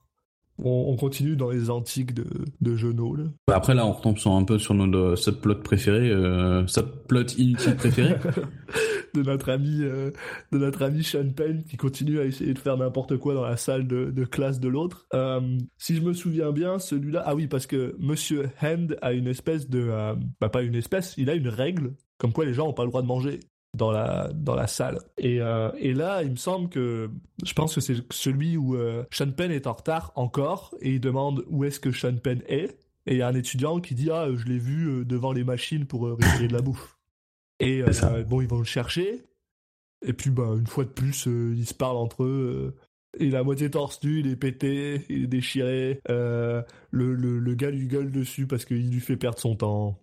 On, 0.59 0.87
on 0.89 0.97
continue 0.97 1.37
dans 1.37 1.51
les 1.51 1.71
antiques 1.71 2.15
de, 2.15 2.27
de 2.61 2.77
Genot, 2.77 3.15
là. 3.15 3.25
Bah, 3.47 3.57
Après 3.57 3.75
là, 3.75 3.87
on 3.87 3.93
retombe 3.93 4.19
sur 4.19 4.33
un 4.33 4.45
peu 4.45 4.59
sur 4.59 4.75
notre 4.75 5.17
subplot 5.17 5.57
préféré, 5.57 6.11
euh, 6.11 6.67
subplot 6.67 7.27
inutile 7.37 7.77
préféré. 7.77 8.17
de 9.15 9.23
notre 9.23 9.51
ami, 9.51 9.81
euh, 9.83 10.11
de 10.53 10.59
notre 10.59 10.83
ami 10.83 11.03
Sean 11.03 11.31
Penn 11.35 11.65
qui 11.65 11.77
continue 11.77 12.21
à 12.21 12.25
essayer 12.25 12.55
de 12.55 12.59
faire 12.59 12.77
n'importe 12.77 13.17
quoi 13.17 13.35
dans 13.35 13.45
la 13.45 13.57
salle 13.57 13.87
de, 13.87 14.11
de 14.11 14.25
classe 14.25 14.61
de 14.61 14.69
l'autre. 14.69 15.07
Euh, 15.15 15.59
si 15.79 15.97
je 15.97 16.03
me 16.03 16.13
souviens 16.13 16.53
bien, 16.53 16.79
celui-là, 16.79 17.23
ah 17.25 17.35
oui, 17.35 17.47
parce 17.47 17.67
que 17.67 17.97
Monsieur 17.99 18.51
Hand 18.63 18.97
a 19.03 19.13
une 19.13 19.27
espèce 19.27 19.69
de, 19.69 19.89
euh, 19.91 20.15
bah 20.41 20.49
pas 20.49 20.63
une 20.63 20.75
espèce, 20.75 21.15
il 21.17 21.31
a 21.31 21.35
une 21.35 21.49
règle 21.49 21.95
comme 22.19 22.33
quoi 22.33 22.45
les 22.45 22.55
gens 22.55 22.69
ont 22.69 22.73
pas 22.73 22.85
le 22.85 22.89
droit 22.89 23.03
de 23.03 23.07
manger 23.07 23.41
dans 23.77 23.91
la 23.93 24.31
dans 24.35 24.55
la 24.55 24.66
salle. 24.66 24.99
Et, 25.18 25.41
euh, 25.41 25.70
et 25.79 25.95
là, 25.95 26.22
il 26.22 26.31
me 26.33 26.37
semble 26.37 26.68
que 26.68 27.11
je 27.45 27.53
pense 27.53 27.74
que 27.74 27.81
c'est 27.81 27.97
celui 28.11 28.57
où 28.57 28.74
euh, 28.77 29.05
Sean 29.12 29.31
Penn 29.31 29.53
est 29.53 29.66
en 29.66 29.72
retard 29.74 30.12
encore 30.16 30.74
et 30.81 30.95
il 30.95 31.01
demande 31.01 31.45
où 31.49 31.64
est-ce 31.64 31.79
que 31.81 31.93
Sean 31.93 32.16
Penn 32.16 32.43
est. 32.49 32.79
Et 33.07 33.12
il 33.14 33.18
y 33.18 33.22
a 33.22 33.29
un 33.29 33.35
étudiant 33.35 33.79
qui 33.81 33.95
dit 33.95 34.11
ah 34.11 34.29
je 34.35 34.45
l'ai 34.47 34.59
vu 34.59 34.89
euh, 34.89 35.05
devant 35.05 35.33
les 35.33 35.45
machines 35.45 35.87
pour 35.87 36.07
euh, 36.07 36.14
récupérer 36.14 36.49
de 36.49 36.53
la 36.55 36.62
bouffe. 36.62 36.97
Et 37.61 37.83
euh, 37.83 38.24
bon 38.24 38.41
ils 38.41 38.49
vont 38.49 38.59
le 38.59 38.64
chercher. 38.64 39.22
Et 40.05 40.12
puis 40.12 40.31
bah 40.31 40.51
une 40.59 40.66
fois 40.66 40.85
de 40.85 40.91
plus 40.91 41.27
ils 41.27 41.66
se 41.66 41.74
parlent 41.74 41.97
entre 41.97 42.24
eux. 42.24 42.74
il 43.18 43.35
à 43.37 43.43
moitié 43.43 43.70
torse 43.70 44.03
nu, 44.03 44.20
il 44.20 44.27
est 44.29 44.37
pété, 44.37 45.05
il 45.09 45.24
est 45.24 45.27
déchiré. 45.27 46.01
euh, 46.11 46.62
le, 46.91 47.14
le, 47.14 47.39
le 47.39 47.55
gars 47.55 47.70
lui 47.70 47.87
gueule 47.87 48.11
dessus 48.11 48.47
parce 48.47 48.64
qu'il 48.64 48.91
lui 48.91 49.01
fait 49.01 49.16
perdre 49.16 49.39
son 49.39 49.57
temps. 49.57 49.99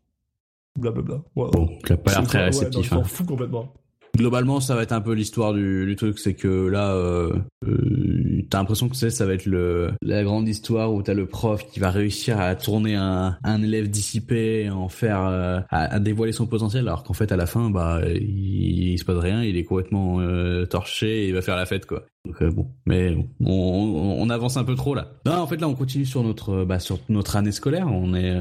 Blablabla. 0.78 1.22
Ouais, 1.36 1.50
Bon, 1.52 1.68
qui 1.86 1.94
a 1.94 1.98
pas 1.98 2.12
l'air 2.12 2.24
très 2.24 2.38
ouais, 2.40 2.52
non, 2.52 2.60
réceptif. 2.60 2.86
il 2.86 2.90
s'en 2.90 3.00
hein. 3.02 3.04
fout 3.04 3.26
complètement. 3.28 3.74
Globalement, 4.16 4.60
ça 4.60 4.76
va 4.76 4.84
être 4.84 4.92
un 4.92 5.02
peu 5.02 5.14
l'histoire 5.14 5.54
du, 5.54 5.96
truc, 5.98 6.20
c'est 6.20 6.36
que 6.36 6.68
là, 6.68 6.94
euh, 6.94 7.34
euh, 7.68 8.46
t'as 8.48 8.60
l'impression 8.60 8.88
que 8.88 8.96
ça 8.96 9.26
va 9.26 9.34
être 9.34 9.48
le 9.48 9.90
la 10.04 10.24
grande 10.24 10.48
histoire 10.48 10.94
où 10.94 11.02
t'as 11.02 11.16
le 11.16 11.26
prof 11.26 11.66
qui 11.72 11.80
va 11.80 11.90
réussir 11.90 12.40
à 12.40 12.54
tourner 12.54 12.94
un, 12.94 13.36
élève 13.64 13.90
dissipé, 13.90 14.70
en 14.70 14.88
faire, 14.88 15.26
euh, 15.26 15.62
à, 15.72 16.00
dévoiler 16.00 16.32
son 16.32 16.46
potentiel, 16.46 16.88
alors 16.88 17.04
qu'en 17.04 17.14
fait 17.14 17.32
à 17.32 17.38
la 17.38 17.48
fin, 17.48 17.72
bah, 17.72 18.02
il, 18.06 18.92
il 18.94 19.00
se 19.00 19.04
passe 19.04 19.18
rien, 19.18 19.42
il 19.42 19.58
est 19.58 19.64
complètement 19.64 20.20
euh, 20.20 20.68
torché 20.68 21.24
et 21.24 21.28
il 21.30 21.34
va 21.34 21.42
faire 21.42 21.56
la 21.56 21.66
fête 21.66 21.88
quoi. 21.88 22.04
Bon, 22.40 22.68
mais 22.86 23.18
on, 23.44 24.30
avance 24.30 24.58
un 24.58 24.64
peu 24.64 24.76
trop 24.76 24.94
là. 24.94 25.12
Non, 25.26 25.34
en 25.34 25.48
fait 25.48 25.60
là, 25.60 25.68
on 25.68 25.74
continue 25.74 26.06
sur 26.06 26.24
notre 26.24 26.64
bah, 26.64 26.80
sur 26.80 27.00
notre 27.10 27.36
année 27.36 27.52
scolaire. 27.52 27.88
On 27.88 28.14
est 28.14 28.40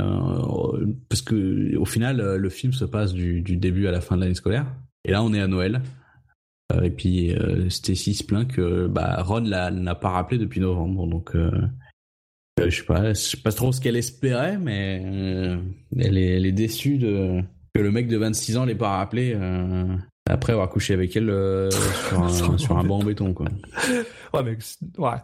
parce 1.09 1.23
que 1.23 1.77
au 1.77 1.85
final, 1.85 2.37
le 2.37 2.49
film 2.51 2.75
se 2.75 2.85
passe 2.85 3.13
du 3.13 3.41
début 3.43 3.89
à 3.89 3.91
la 3.91 4.01
fin 4.03 4.17
de 4.17 4.21
l'année 4.21 4.35
scolaire. 4.35 4.67
Et 5.05 5.13
là, 5.13 5.23
on 5.23 5.33
est 5.35 5.41
à 5.41 5.47
Noël. 5.47 5.83
Euh, 6.73 6.83
et 6.83 6.91
puis 6.91 7.33
euh, 7.35 7.69
Stacy 7.69 8.15
se 8.15 8.25
plaint 8.25 8.51
que 8.51 8.87
bah, 8.87 9.23
Ron 9.23 9.41
n'a 9.41 9.95
pas 9.95 10.11
rappelé 10.11 10.39
depuis 10.39 10.61
novembre. 10.61 11.07
Donc, 11.07 11.35
euh, 11.35 11.51
je 12.59 12.71
sais 12.71 12.85
pas, 12.85 13.09
je 13.09 13.21
sais 13.21 13.37
pas 13.37 13.53
trop 13.53 13.73
ce 13.73 13.81
qu'elle 13.81 13.97
espérait, 13.97 14.59
mais 14.59 15.03
elle, 15.99 16.19
est, 16.19 16.37
elle 16.37 16.47
est 16.47 16.53
déçue 16.53 16.99
de 16.99 17.43
que 17.75 17.81
le 17.81 17.91
mec 17.91 18.07
de 18.07 18.19
26 18.19 18.59
ans 18.59 18.65
l'ait 18.67 18.75
pas 18.75 18.99
rappelé 18.99 19.35
après 20.29 20.53
avoir 20.53 20.69
couché 20.69 20.95
avec 20.95 21.17
elle 21.17 21.31
euh, 21.31 21.71
sur, 21.71 22.23
un, 22.23 22.29
sur 22.59 22.77
un 22.77 22.85
banc 22.85 22.99
en 22.99 23.05
béton. 23.05 23.35
Quoi. 23.35 23.47
Ouais, 24.35 24.43
mais 24.45 24.57
ouais. 24.99 25.19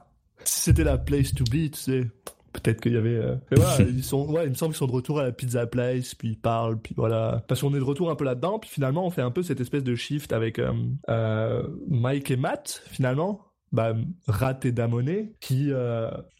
Si 0.45 0.61
c'était 0.63 0.85
la 0.85 0.99
place 0.99 1.35
to 1.35 1.45
be, 1.45 1.71
tu 1.71 1.75
sais, 1.75 2.07
peut-être 2.53 2.81
qu'il 2.81 2.93
y 2.93 2.97
avait. 2.97 3.17
euh, 3.17 3.37
Mais 3.51 3.57
voilà, 3.59 3.83
ils 3.91 4.05
sont. 4.05 4.27
Ouais, 4.29 4.45
il 4.45 4.51
me 4.51 4.55
semble 4.55 4.73
qu'ils 4.73 4.79
sont 4.79 4.87
de 4.87 4.93
retour 4.93 5.21
à 5.21 5.25
la 5.25 5.33
pizza 5.33 5.67
place, 5.67 6.15
puis 6.15 6.29
ils 6.31 6.39
parlent, 6.39 6.81
puis 6.81 6.95
voilà. 6.97 7.45
Parce 7.49 7.61
qu'on 7.61 7.75
est 7.75 7.79
de 7.79 7.85
retour 7.85 8.11
un 8.11 8.15
peu 8.17 8.25
là-dedans, 8.25 8.59
puis 8.59 8.71
finalement, 8.71 9.07
on 9.07 9.11
fait 9.11 9.23
un 9.23 9.31
peu 9.31 9.43
cette 9.43 9.61
espèce 9.61 9.85
de 9.85 9.95
shift 9.95 10.33
avec 10.33 10.59
euh, 10.59 10.73
euh, 11.11 11.63
Mike 11.89 12.31
et 12.31 12.37
Matt, 12.37 12.83
finalement. 12.87 13.41
Bah, 13.71 13.95
Rat 14.27 14.61
et 14.65 14.73
Damonet, 14.73 15.35
qui, 15.41 15.71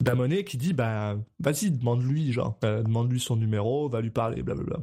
Damonet 0.01 0.45
qui 0.45 0.57
dit, 0.57 0.73
bah, 0.73 1.17
vas-y, 1.39 1.71
demande-lui, 1.71 2.33
genre, 2.33 2.59
demande-lui 2.63 3.21
son 3.21 3.37
numéro, 3.37 3.91
va 3.91 4.01
lui 4.01 4.09
parler, 4.11 4.43
blablabla. 4.43 4.79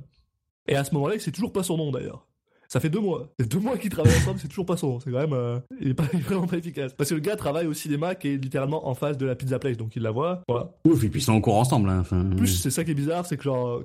Et 0.67 0.75
à 0.75 0.83
ce 0.83 0.93
moment-là, 0.93 1.15
c'est 1.17 1.31
toujours 1.31 1.51
pas 1.51 1.63
son 1.63 1.77
nom, 1.77 1.91
d'ailleurs. 1.91 2.27
Ça 2.67 2.79
fait 2.79 2.89
deux 2.89 2.99
mois. 2.99 3.29
C'est 3.39 3.47
deux 3.49 3.59
mois 3.59 3.77
qu'ils 3.77 3.89
travaillent 3.89 4.15
ensemble, 4.17 4.39
c'est 4.39 4.47
toujours 4.47 4.65
pas 4.65 4.77
son. 4.77 4.99
C'est 4.99 5.11
quand 5.11 5.19
même, 5.19 5.33
euh, 5.33 5.59
il, 5.79 5.89
est 5.89 5.93
pas, 5.93 6.05
il 6.13 6.19
est 6.19 6.23
vraiment 6.23 6.47
pas 6.47 6.57
efficace. 6.57 6.93
Parce 6.93 7.09
que 7.09 7.15
le 7.15 7.21
gars 7.21 7.35
travaille 7.35 7.67
au 7.67 7.73
cinéma 7.73 8.15
qui 8.15 8.29
est 8.29 8.37
littéralement 8.37 8.87
en 8.87 8.93
face 8.95 9.17
de 9.17 9.25
la 9.25 9.35
pizza 9.35 9.59
place, 9.59 9.77
donc 9.77 9.95
il 9.95 10.01
la 10.01 10.11
voit. 10.11 10.41
Voilà. 10.47 10.71
Ouf, 10.85 11.03
et 11.03 11.09
puis 11.09 11.19
ils 11.19 11.23
sont 11.23 11.33
en 11.33 11.41
cours 11.41 11.55
ensemble. 11.55 11.89
Hein, 11.89 11.99
enfin, 12.01 12.31
En 12.31 12.35
plus, 12.35 12.47
c'est 12.47 12.71
ça 12.71 12.83
qui 12.83 12.91
est 12.91 12.95
bizarre, 12.95 13.25
c'est 13.25 13.37
que 13.37 13.43
genre, 13.43 13.83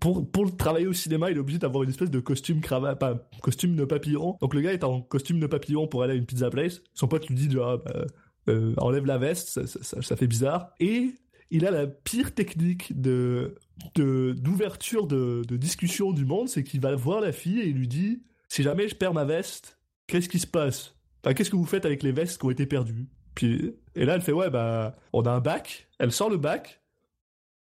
pour, 0.00 0.28
pour 0.30 0.56
travailler 0.56 0.86
au 0.86 0.92
cinéma, 0.92 1.30
il 1.30 1.36
est 1.36 1.40
obligé 1.40 1.58
d'avoir 1.58 1.82
une 1.84 1.90
espèce 1.90 2.10
de 2.10 2.18
costume 2.20 2.60
cravate, 2.60 2.98
pas, 2.98 3.14
costume 3.42 3.76
de 3.76 3.84
papillon. 3.84 4.36
Donc 4.40 4.54
le 4.54 4.60
gars 4.62 4.72
est 4.72 4.84
en 4.84 5.00
costume 5.02 5.38
de 5.40 5.46
papillon 5.46 5.86
pour 5.86 6.02
aller 6.02 6.14
à 6.14 6.16
une 6.16 6.26
pizza 6.26 6.50
place. 6.50 6.80
Son 6.94 7.08
pote 7.08 7.26
lui 7.28 7.34
dit, 7.34 7.50
genre, 7.50 7.78
bah, 7.84 8.06
euh, 8.48 8.72
enlève 8.78 9.06
la 9.06 9.18
veste, 9.18 9.48
ça, 9.48 9.66
ça- 9.66 9.82
ça- 9.82 10.02
ça 10.02 10.16
fait 10.16 10.26
bizarre. 10.26 10.70
Et 10.80 11.14
il 11.50 11.66
a 11.66 11.70
la 11.70 11.86
pire 11.86 12.34
technique 12.34 13.00
de 13.00 13.56
d'ouverture 13.94 15.06
de, 15.06 15.44
discussion 15.56 16.12
du 16.12 16.24
monde, 16.24 16.48
c'est 16.48 16.64
qu'il 16.64 16.80
va 16.80 16.94
voir 16.96 17.20
la 17.20 17.32
fille 17.32 17.60
et 17.60 17.66
il 17.66 17.76
lui 17.76 17.88
dit 17.88 18.22
si 18.48 18.62
jamais 18.62 18.88
je 18.88 18.94
perds 18.94 19.12
ma 19.12 19.24
veste, 19.24 19.78
qu'est-ce 20.06 20.28
qui 20.28 20.38
se 20.38 20.46
passe? 20.46 20.94
Qu'est-ce 21.22 21.50
que 21.50 21.56
vous 21.56 21.66
faites 21.66 21.84
avec 21.84 22.02
les 22.02 22.12
vestes 22.12 22.40
qui 22.40 22.46
ont 22.46 22.50
été 22.50 22.66
perdues? 22.66 23.08
Puis 23.34 23.74
et 23.94 24.04
là 24.04 24.14
elle 24.14 24.22
fait 24.22 24.32
ouais 24.32 24.50
bah 24.50 24.96
on 25.12 25.22
a 25.22 25.30
un 25.30 25.40
bac. 25.40 25.88
Elle 25.98 26.12
sort 26.12 26.30
le 26.30 26.38
bac 26.38 26.80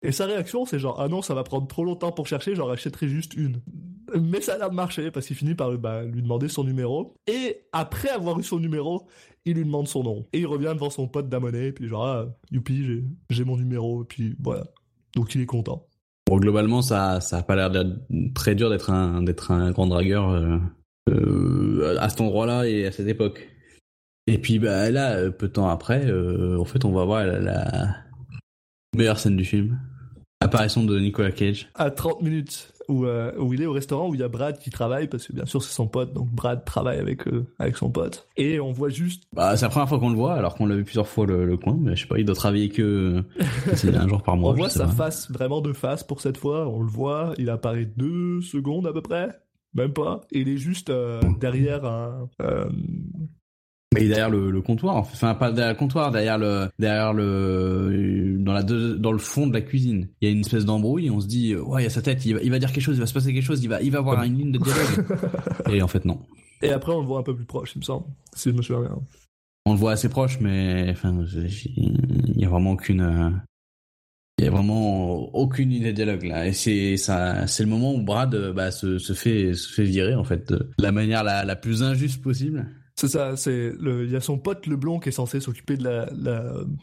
et 0.01 0.11
sa 0.11 0.25
réaction 0.25 0.65
c'est 0.65 0.79
genre 0.79 0.99
ah 0.99 1.07
non 1.07 1.21
ça 1.21 1.34
va 1.34 1.43
prendre 1.43 1.67
trop 1.67 1.84
longtemps 1.84 2.11
pour 2.11 2.27
chercher, 2.27 2.55
j'en 2.55 2.65
rachèterai 2.65 3.07
juste 3.07 3.34
une. 3.34 3.61
Mais 4.20 4.41
ça 4.41 4.53
a 4.53 4.57
l'air 4.57 4.70
de 4.70 4.76
marcher 4.76 5.11
parce 5.11 5.28
qu'il 5.28 5.36
finit 5.36 5.55
par 5.55 5.72
bah, 5.78 6.03
lui 6.03 6.22
demander 6.22 6.47
son 6.47 6.64
numéro 6.64 7.16
et 7.28 7.61
après 7.72 8.09
avoir 8.09 8.39
eu 8.39 8.43
son 8.43 8.59
numéro 8.59 9.07
il 9.45 9.55
lui 9.55 9.66
demande 9.66 9.88
son 9.88 10.03
nom 10.03 10.26
et 10.34 10.39
il 10.39 10.47
revient 10.47 10.72
devant 10.74 10.89
son 10.89 11.07
pote 11.07 11.30
d'Amonet 11.30 11.72
puis 11.72 11.88
genre 11.88 12.05
ah, 12.05 12.26
youpi 12.51 13.03
j'ai 13.30 13.43
mon 13.43 13.57
numéro 13.57 14.03
et 14.03 14.05
puis 14.05 14.36
voilà 14.39 14.64
donc 15.16 15.36
il 15.36 15.41
est 15.41 15.45
content. 15.45 15.88
Bon, 16.28 16.38
globalement, 16.38 16.82
ça, 16.82 17.22
ça 17.22 17.38
a 17.38 17.43
pas 17.43 17.55
l'air 17.55 17.70
d'être 17.70 17.99
très 18.34 18.55
dur 18.55 18.70
d'être 18.70 18.89
un, 18.89 19.22
d'être 19.24 19.51
un 19.51 19.72
grand 19.72 19.88
dragueur 19.88 20.30
euh, 20.30 20.57
euh, 21.09 21.97
à 21.99 22.09
cet 22.09 22.22
endroit-là 22.22 22.66
et 22.66 22.86
à 22.86 22.91
cette 22.91 23.07
époque. 23.07 23.49
Et 24.28 24.38
puis 24.38 24.57
bah 24.57 24.89
là, 24.89 25.16
euh, 25.16 25.32
peu 25.32 25.47
de 25.47 25.53
temps 25.53 25.68
après, 25.68 26.05
euh, 26.05 26.57
en 26.57 26.66
fait, 26.66 26.86
on 26.86 26.93
va 26.93 27.03
voir 27.03 27.26
la, 27.26 27.39
la 27.39 27.95
meilleure 28.95 29.20
scène 29.20 29.36
du 29.36 29.45
film. 29.45 29.80
Apparition 30.39 30.84
de 30.84 30.99
Nicolas 30.99 31.32
Cage. 31.32 31.70
à 31.76 31.89
30 31.91 32.22
minutes 32.22 32.72
où, 32.89 33.05
euh, 33.05 33.31
où 33.39 33.53
il 33.53 33.61
est 33.61 33.65
au 33.65 33.71
restaurant 33.71 34.09
où 34.09 34.13
il 34.15 34.19
y 34.19 34.23
a 34.23 34.27
Brad 34.27 34.57
qui 34.59 34.69
travaille 34.69 35.07
parce 35.07 35.27
que 35.27 35.34
bien 35.34 35.45
sûr 35.45 35.63
c'est 35.63 35.71
son 35.73 35.88
pote 35.88 36.13
donc 36.13 36.29
Brad 36.29 36.65
travaille 36.65 36.99
avec 36.99 37.27
euh, 37.27 37.45
avec 37.59 37.77
son 37.77 37.89
pote 37.89 38.27
et 38.38 38.59
on 38.59 38.71
voit 38.71 38.89
juste 38.89 39.23
Bah, 39.34 39.55
c'est 39.57 39.65
la 39.65 39.69
première 39.69 39.89
fois 39.89 39.99
qu'on 39.99 40.09
le 40.09 40.15
voit, 40.15 40.34
alors 40.34 40.55
qu'on 40.55 40.65
l'a 40.65 40.75
vu 40.75 40.84
plusieurs 40.84 41.07
fois 41.07 41.25
le, 41.25 41.45
le 41.45 41.57
coin, 41.57 41.77
mais 41.79 41.95
je 41.95 42.01
sais 42.01 42.07
pas, 42.07 42.19
il 42.19 42.25
doit 42.25 42.36
travailler 42.36 42.69
que 42.69 43.23
c'est 43.75 43.95
un 43.95 44.07
jour 44.07 44.21
par 44.23 44.36
mois. 44.38 44.51
on 44.51 44.55
voit 44.55 44.69
sa 44.69 44.86
pas. 44.86 44.91
face 44.91 45.31
vraiment 45.31 45.61
de 45.61 45.73
face 45.73 46.03
pour 46.03 46.21
cette 46.21 46.38
fois 46.38 46.67
on 46.67 46.81
le 46.81 46.89
voit 46.89 47.34
il 47.38 47.49
apparaît 47.49 47.86
deux 47.97 48.41
secondes 48.41 48.88
à 48.88 48.93
peu 48.93 49.01
près 49.01 49.29
même 49.73 49.93
pas 49.93 50.21
et 50.31 50.39
il 50.41 50.49
est 50.49 50.57
juste 50.57 50.89
euh, 50.89 51.19
derrière 51.39 51.86
un 51.86 52.29
Mais 53.93 54.07
derrière 54.07 54.29
le, 54.29 54.49
le 54.51 54.61
comptoir, 54.61 54.95
enfin 54.97 55.35
pas 55.35 55.51
derrière 55.51 55.73
le 55.73 55.79
comptoir, 55.79 56.11
derrière 56.11 56.37
le 56.37 56.67
derrière 56.79 57.13
le 57.13 58.37
dans 58.39 58.53
la 58.53 58.63
deux- 58.63 58.97
dans 58.97 59.11
le 59.11 59.17
fond 59.17 59.47
de 59.47 59.53
la 59.53 59.61
cuisine. 59.61 60.07
Il 60.21 60.27
y 60.27 60.31
a 60.31 60.33
une 60.33 60.41
espèce 60.41 60.65
d'embrouille 60.65 61.07
et 61.07 61.09
on 61.11 61.19
se 61.19 61.27
dit 61.27 61.53
euh, 61.53 61.61
ouais, 61.61 61.81
il 61.81 61.83
y 61.85 61.87
a 61.87 61.89
sa 61.89 62.01
tête, 62.01 62.25
il 62.25 62.33
va, 62.35 62.41
il 62.41 62.49
va 62.51 62.59
dire 62.59 62.71
quelque 62.71 62.83
chose, 62.83 62.97
il 62.97 62.99
va 63.01 63.05
se 63.07 63.13
passer 63.13 63.33
quelque 63.33 63.43
chose, 63.45 63.63
il 63.63 63.67
va 63.69 63.81
il 63.81 63.91
va 63.91 63.99
avoir 63.99 64.23
une 64.23 64.37
ligne 64.37 64.51
de 64.51 64.59
dialogue. 64.59 65.19
et 65.71 65.81
en 65.81 65.87
fait 65.87 66.05
non. 66.05 66.19
et 66.61 66.69
après 66.71 66.91
on 66.93 67.01
le 67.01 67.07
voit 67.07 67.19
un 67.19 67.23
peu 67.23 67.35
plus 67.35 67.45
proche 67.45 67.73
il 67.75 67.79
me 67.79 67.83
semble 67.83 68.05
si 68.35 68.49
je 68.49 68.55
me 68.55 68.61
souviens 68.61 68.81
bien 68.83 68.97
On 69.65 69.73
le 69.73 69.77
voit 69.79 69.91
assez 69.93 70.09
proche 70.09 70.39
mais 70.39 70.87
enfin 70.89 71.13
il 71.75 72.33
y 72.41 72.45
a 72.45 72.49
vraiment 72.49 72.71
aucune 72.71 73.01
euh, 73.01 73.29
il 74.39 74.45
y 74.45 74.47
a 74.47 74.51
vraiment 74.51 75.33
aucune 75.35 75.71
idée 75.71 75.91
de 75.91 75.95
dialogue 75.95 76.23
là 76.23 76.47
et 76.47 76.53
c'est 76.53 76.97
ça 76.97 77.45
c'est 77.47 77.63
le 77.63 77.69
moment 77.69 77.93
où 77.93 78.01
Brad 78.01 78.33
euh, 78.33 78.51
bah, 78.53 78.71
se, 78.71 78.97
se 78.97 79.13
fait 79.13 79.53
se 79.53 79.71
fait 79.73 79.83
virer 79.83 80.15
en 80.15 80.23
fait 80.23 80.49
de 80.51 80.71
la 80.79 80.91
manière 80.91 81.23
la, 81.23 81.45
la 81.45 81.55
plus 81.55 81.83
injuste 81.83 82.21
possible. 82.21 82.65
C'est 82.95 83.07
ça, 83.07 83.35
c'est 83.35 83.73
il 83.81 84.11
y 84.11 84.15
a 84.15 84.21
son 84.21 84.37
pote 84.37 84.67
le 84.67 84.75
blond 84.75 84.99
qui 84.99 85.09
est 85.09 85.13
censé 85.13 85.39
s'occuper 85.39 85.77
de 85.77 85.83
la, 85.83 86.05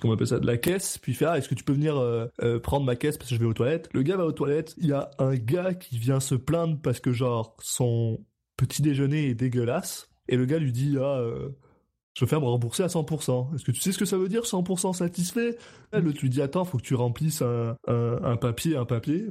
comment 0.01 0.13
on 0.13 0.15
appelle 0.15 0.27
ça, 0.27 0.41
de 0.41 0.47
la 0.47 0.57
caisse, 0.57 0.99
puis 0.99 1.13
il 1.13 1.15
fait 1.15 1.25
ah 1.25 1.39
est-ce 1.39 1.49
que 1.49 1.55
tu 1.55 1.63
peux 1.63 1.73
venir 1.73 1.97
euh, 1.97 2.27
euh, 2.43 2.59
prendre 2.59 2.85
ma 2.85 2.97
caisse 2.97 3.17
parce 3.17 3.31
que 3.31 3.37
je 3.37 3.41
vais 3.41 3.47
aux 3.47 3.55
toilettes? 3.55 3.89
Le 3.93 4.03
gars 4.03 4.17
va 4.17 4.25
aux 4.25 4.33
toilettes, 4.33 4.75
il 4.79 4.87
y 4.87 4.93
a 4.93 5.11
un 5.19 5.37
gars 5.37 5.73
qui 5.73 5.99
vient 5.99 6.19
se 6.19 6.35
plaindre 6.35 6.79
parce 6.83 6.99
que 6.99 7.13
genre 7.13 7.57
son 7.61 8.19
petit 8.57 8.83
déjeuner 8.83 9.29
est 9.29 9.35
dégueulasse 9.35 10.11
et 10.29 10.37
le 10.37 10.47
gars 10.47 10.59
lui 10.59 10.73
dit 10.73 10.97
ah 10.99 11.21
euh, 11.21 11.51
je 12.15 12.25
veux 12.25 12.29
faire 12.29 12.41
me 12.41 12.47
rembourser 12.47 12.83
à 12.83 12.89
100%. 12.89 13.55
Est-ce 13.55 13.65
que 13.65 13.71
tu 13.71 13.81
sais 13.81 13.93
ce 13.93 13.99
que 13.99 14.05
ça 14.05 14.19
veut 14.19 14.29
dire 14.29 14.43
100% 14.43 14.95
satisfait? 14.95 15.57
Là, 15.93 16.01
L'autre 16.01 16.19
lui 16.23 16.29
dit 16.29 16.43
attends 16.43 16.65
faut 16.65 16.79
que 16.79 16.83
tu 16.83 16.97
remplisses 16.97 17.41
un, 17.41 17.77
un, 17.87 18.37
papier, 18.37 18.77
un 18.77 18.85
papier. 18.85 19.29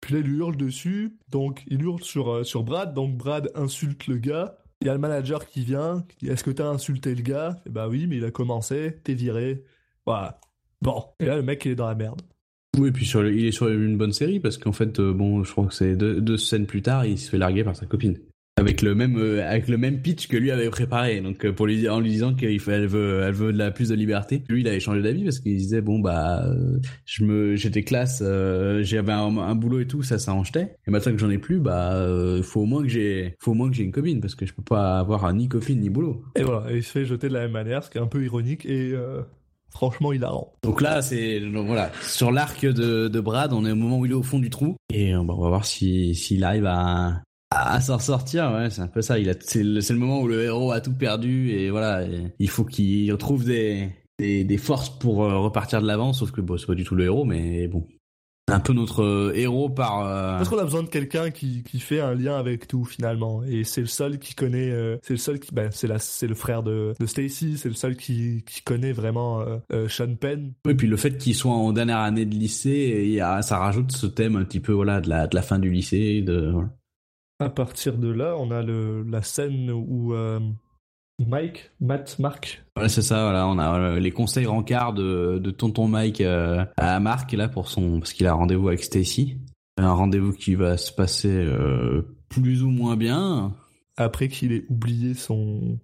Puis 0.00 0.14
là, 0.14 0.20
il 0.20 0.26
lui 0.26 0.38
hurle 0.38 0.56
dessus, 0.56 1.18
donc 1.28 1.62
il 1.66 1.82
hurle 1.82 2.02
sur, 2.02 2.46
sur 2.46 2.62
Brad, 2.62 2.94
donc 2.94 3.16
Brad 3.16 3.50
insulte 3.54 4.06
le 4.06 4.18
gars. 4.18 4.61
Il 4.82 4.86
y 4.86 4.88
a 4.88 4.94
le 4.94 4.98
manager 4.98 5.46
qui 5.46 5.62
vient, 5.62 6.04
qui 6.08 6.26
dit 6.26 6.32
Est-ce 6.32 6.42
que 6.42 6.50
t'as 6.50 6.66
insulté 6.66 7.14
le 7.14 7.22
gars? 7.22 7.56
Et 7.66 7.70
bah 7.70 7.86
oui, 7.88 8.08
mais 8.08 8.16
il 8.16 8.24
a 8.24 8.32
commencé, 8.32 8.98
t'es 9.04 9.14
viré. 9.14 9.62
Voilà. 10.06 10.40
Bon. 10.80 11.04
Et 11.20 11.26
là, 11.26 11.36
le 11.36 11.42
mec, 11.42 11.64
il 11.64 11.70
est 11.70 11.74
dans 11.76 11.86
la 11.86 11.94
merde. 11.94 12.20
Oui, 12.76 12.90
puis 12.90 13.06
sur 13.06 13.22
le- 13.22 13.32
il 13.32 13.46
est 13.46 13.52
sur 13.52 13.68
une 13.68 13.96
bonne 13.96 14.12
série 14.12 14.40
parce 14.40 14.58
qu'en 14.58 14.72
fait, 14.72 14.98
euh, 14.98 15.12
bon, 15.12 15.44
je 15.44 15.52
crois 15.52 15.66
que 15.66 15.74
c'est 15.74 15.94
deux 15.94 16.36
scènes 16.36 16.66
plus 16.66 16.82
tard, 16.82 17.06
il 17.06 17.16
se 17.16 17.30
fait 17.30 17.38
larguer 17.38 17.62
par 17.62 17.76
sa 17.76 17.86
copine. 17.86 18.18
Avec 18.58 18.82
le 18.82 18.94
même, 18.94 19.16
euh, 19.16 19.48
avec 19.48 19.66
le 19.68 19.78
même 19.78 20.02
pitch 20.02 20.28
que 20.28 20.36
lui 20.36 20.50
avait 20.50 20.68
préparé. 20.68 21.22
Donc, 21.22 21.44
euh, 21.46 21.52
pour 21.52 21.66
lui, 21.66 21.88
en 21.88 22.00
lui 22.00 22.10
disant 22.10 22.34
qu'elle 22.34 22.50
elle 22.68 22.86
veut, 22.86 23.22
elle 23.24 23.32
veut 23.32 23.50
de 23.52 23.56
la 23.56 23.70
plus 23.70 23.88
de 23.88 23.94
liberté. 23.94 24.44
Lui, 24.48 24.60
il 24.60 24.68
avait 24.68 24.78
changé 24.78 25.00
d'avis 25.00 25.24
parce 25.24 25.38
qu'il 25.38 25.56
disait, 25.56 25.80
bon, 25.80 26.00
bah, 26.00 26.44
euh, 26.44 26.78
je 27.06 27.24
me, 27.24 27.56
j'étais 27.56 27.82
classe, 27.82 28.22
euh, 28.22 28.82
j'avais 28.82 29.12
un, 29.12 29.38
un 29.38 29.54
boulot 29.54 29.80
et 29.80 29.86
tout, 29.86 30.02
ça 30.02 30.18
s'arrangeait. 30.18 30.76
Et 30.86 30.90
maintenant 30.90 31.12
que 31.12 31.18
j'en 31.18 31.30
ai 31.30 31.38
plus, 31.38 31.60
bah, 31.60 32.06
faut 32.42 32.60
au 32.60 32.66
moins 32.66 32.82
que 32.82 32.88
j'ai, 32.88 33.36
faut 33.40 33.52
au 33.52 33.54
moins 33.54 33.70
que 33.70 33.74
j'ai 33.74 33.84
une 33.84 33.92
copine 33.92 34.20
parce 34.20 34.34
que 34.34 34.44
je 34.44 34.52
peux 34.52 34.62
pas 34.62 34.98
avoir 34.98 35.32
ni 35.32 35.48
copine 35.48 35.80
ni 35.80 35.88
boulot. 35.88 36.22
Et 36.36 36.42
voilà, 36.42 36.70
et 36.70 36.76
il 36.76 36.82
se 36.82 36.92
fait 36.92 37.06
jeter 37.06 37.28
de 37.28 37.34
la 37.34 37.40
même 37.40 37.52
manière, 37.52 37.82
ce 37.82 37.90
qui 37.90 37.96
est 37.96 38.02
un 38.02 38.06
peu 38.06 38.22
ironique 38.22 38.66
et 38.66 38.94
franchement 39.70 40.12
hilarant. 40.12 40.52
Donc 40.62 40.82
là, 40.82 41.00
c'est 41.00 41.40
voilà 41.40 41.90
sur 42.02 42.30
l'arc 42.30 42.64
de, 42.64 43.08
de 43.08 43.20
Brad, 43.20 43.52
on 43.52 43.64
est 43.64 43.72
au 43.72 43.76
moment 43.76 43.98
où 43.98 44.06
il 44.06 44.12
est 44.12 44.14
au 44.14 44.22
fond 44.22 44.38
du 44.38 44.50
trou 44.50 44.76
et 44.92 45.16
on 45.16 45.24
va 45.24 45.34
voir 45.34 45.64
si 45.64 46.14
s'il 46.14 46.44
arrive 46.44 46.66
à 46.66 47.22
à 47.52 47.80
s'en 47.80 47.98
sortir. 47.98 48.50
Ouais, 48.52 48.70
c'est 48.70 48.82
un 48.82 48.86
peu 48.88 49.02
ça. 49.02 49.18
Il 49.18 49.28
a 49.30 49.34
c'est 49.40 49.62
le, 49.62 49.80
c'est 49.80 49.92
le 49.92 49.98
moment 49.98 50.20
où 50.20 50.28
le 50.28 50.42
héros 50.42 50.72
a 50.72 50.80
tout 50.80 50.94
perdu 50.94 51.50
et 51.50 51.70
voilà, 51.70 52.04
et 52.04 52.32
il 52.38 52.48
faut 52.48 52.64
qu'il 52.64 53.10
retrouve 53.12 53.44
des, 53.44 53.88
des 54.18 54.44
des 54.44 54.58
forces 54.58 54.90
pour 54.90 55.24
euh, 55.24 55.38
repartir 55.38 55.80
de 55.82 55.86
l'avant. 55.86 56.12
Sauf 56.12 56.30
que 56.30 56.40
bon, 56.40 56.56
c'est 56.58 56.66
pas 56.66 56.74
du 56.74 56.84
tout 56.84 56.94
le 56.94 57.04
héros, 57.04 57.24
mais 57.24 57.68
bon, 57.68 57.86
c'est 58.48 58.54
un 58.54 58.60
peu 58.60 58.72
notre 58.72 59.02
euh, 59.04 59.32
héros 59.36 59.68
par. 59.70 60.00
euh, 60.04 60.36
Parce 60.36 60.48
qu'on 60.48 60.58
a 60.58 60.64
besoin 60.64 60.82
de 60.82 60.88
quelqu'un 60.88 61.30
qui, 61.30 61.62
qui 61.62 61.78
fait 61.78 62.00
un 62.00 62.14
lien 62.14 62.36
avec 62.36 62.66
tout 62.66 62.84
finalement. 62.84 63.42
Et 63.44 63.62
c'est 63.62 63.80
le 63.82 63.86
seul 63.86 64.18
qui 64.18 64.34
connaît. 64.34 64.70
euh, 64.70 64.98
c'est 65.02 65.14
le 65.14 65.18
seul 65.18 65.38
qui. 65.38 65.54
Ben, 65.54 65.68
c'est 65.70 65.86
la, 65.86 65.98
c'est 66.00 66.26
le 66.26 66.34
frère 66.34 66.62
de, 66.64 66.92
de 66.98 67.06
Stacy. 67.06 67.56
C'est 67.56 67.68
le 67.68 67.74
seul 67.76 67.96
qui, 67.96 68.42
qui 68.44 68.62
connaît 68.62 68.92
vraiment 68.92 69.44
Sean 69.88 70.14
Penn. 70.16 70.52
Et 70.68 70.74
puis 70.74 70.88
le 70.88 70.96
fait 70.96 71.16
qu'il 71.16 71.34
soit 71.36 71.52
en 71.52 71.72
dernière 71.72 71.98
année 71.98 72.26
de 72.26 72.34
lycée, 72.34 73.02
il 73.04 73.12
y 73.12 73.20
a, 73.20 73.42
ça 73.42 73.58
rajoute 73.58 73.92
ce 73.92 74.06
thème 74.06 74.34
un 74.36 74.44
petit 74.44 74.60
peu 74.60 74.72
voilà 74.72 75.00
de 75.00 75.08
la 75.08 75.26
de 75.28 75.34
la 75.36 75.42
fin 75.42 75.58
du 75.60 75.70
lycée, 75.70 76.20
de 76.22 76.50
voilà. 76.50 76.68
À 77.42 77.50
partir 77.50 77.98
de 77.98 78.08
là, 78.08 78.36
on 78.38 78.50
a 78.50 78.62
le, 78.62 79.02
la 79.02 79.22
scène 79.22 79.70
où 79.70 80.14
euh, 80.14 80.38
Mike, 81.18 81.70
Matt, 81.80 82.18
Mark. 82.18 82.64
Voilà, 82.76 82.88
c'est 82.88 83.02
ça, 83.02 83.24
voilà, 83.24 83.48
on 83.48 83.58
a 83.58 83.78
euh, 83.78 84.00
les 84.00 84.10
conseils 84.12 84.46
rencarts 84.46 84.92
de, 84.92 85.38
de 85.42 85.50
tonton 85.50 85.88
Mike 85.88 86.20
euh, 86.20 86.64
à 86.76 87.00
Marc 87.00 87.32
là 87.32 87.48
pour 87.48 87.68
son 87.68 87.98
parce 87.98 88.12
qu'il 88.12 88.26
a 88.26 88.34
rendez-vous 88.34 88.68
avec 88.68 88.84
Stacy. 88.84 89.38
Un 89.76 89.92
rendez-vous 89.92 90.32
qui 90.32 90.54
va 90.54 90.76
se 90.76 90.92
passer 90.92 91.46
plus 92.28 92.62
ou 92.62 92.68
moins 92.68 92.94
bien. 92.94 93.54
Après 93.96 94.28
qu'il 94.28 94.52
ait 94.52 94.66
oublié 94.68 95.14
son, 95.14 95.78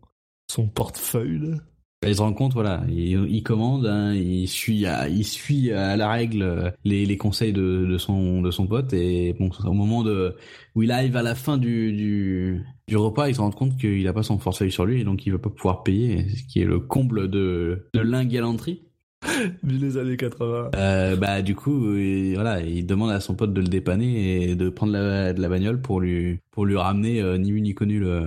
son 0.51 0.69
portefeuille. 0.69 1.55
Là. 2.03 2.09
Il 2.09 2.15
se 2.15 2.23
rend 2.23 2.33
compte, 2.33 2.53
voilà, 2.53 2.83
il, 2.89 3.27
il 3.29 3.43
commande, 3.43 3.87
hein, 3.87 4.15
il 4.15 4.47
suit, 4.49 4.87
à, 4.87 5.09
il 5.09 5.25
suit 5.25 5.73
à 5.73 5.97
la 5.97 6.09
règle 6.11 6.73
les, 6.85 7.07
les 7.07 7.17
conseils 7.17 7.53
de, 7.53 7.87
de 7.87 7.99
son 7.99 8.41
de 8.43 8.51
son 8.51 8.67
pote 8.67 8.93
et 8.93 9.35
bon, 9.39 9.51
au 9.65 9.73
moment 9.73 10.03
de 10.03 10.37
où 10.75 10.83
il 10.83 10.91
arrive 10.93 11.17
à 11.17 11.23
la 11.23 11.35
fin 11.35 11.59
du 11.59 11.93
du, 11.93 12.65
du 12.87 12.97
repas, 12.97 13.29
il 13.29 13.35
se 13.35 13.41
rend 13.41 13.51
compte 13.51 13.77
qu'il 13.77 14.07
a 14.07 14.13
pas 14.13 14.23
son 14.23 14.39
portefeuille 14.39 14.73
sur 14.73 14.87
lui 14.87 15.01
et 15.01 15.05
donc 15.05 15.27
il 15.27 15.33
va 15.33 15.39
pas 15.39 15.51
pouvoir 15.51 15.83
payer, 15.83 16.29
ce 16.31 16.43
qui 16.45 16.61
est 16.61 16.67
le 16.67 16.79
comble 16.81 17.29
de 17.29 17.89
de 17.95 18.01
l'ingalanterie. 18.01 18.83
Les 19.65 19.97
années 19.97 20.17
80. 20.17 20.71
Euh, 20.77 21.17
bah 21.17 21.43
du 21.43 21.57
coup, 21.57 21.95
il, 21.97 22.35
voilà, 22.35 22.61
il 22.61 22.87
demande 22.87 23.11
à 23.11 23.19
son 23.19 23.35
pote 23.35 23.53
de 23.53 23.61
le 23.61 23.67
dépanner 23.67 24.51
et 24.51 24.55
de 24.55 24.69
prendre 24.69 24.93
la, 24.93 25.33
de 25.33 25.41
la 25.41 25.49
bagnole 25.49 25.81
pour 25.81 26.01
lui 26.01 26.39
pour 26.53 26.65
lui 26.67 26.77
ramener 26.77 27.21
euh, 27.21 27.37
ni 27.37 27.51
vu 27.51 27.61
ni 27.61 27.75
connu 27.75 27.99
le 27.99 28.23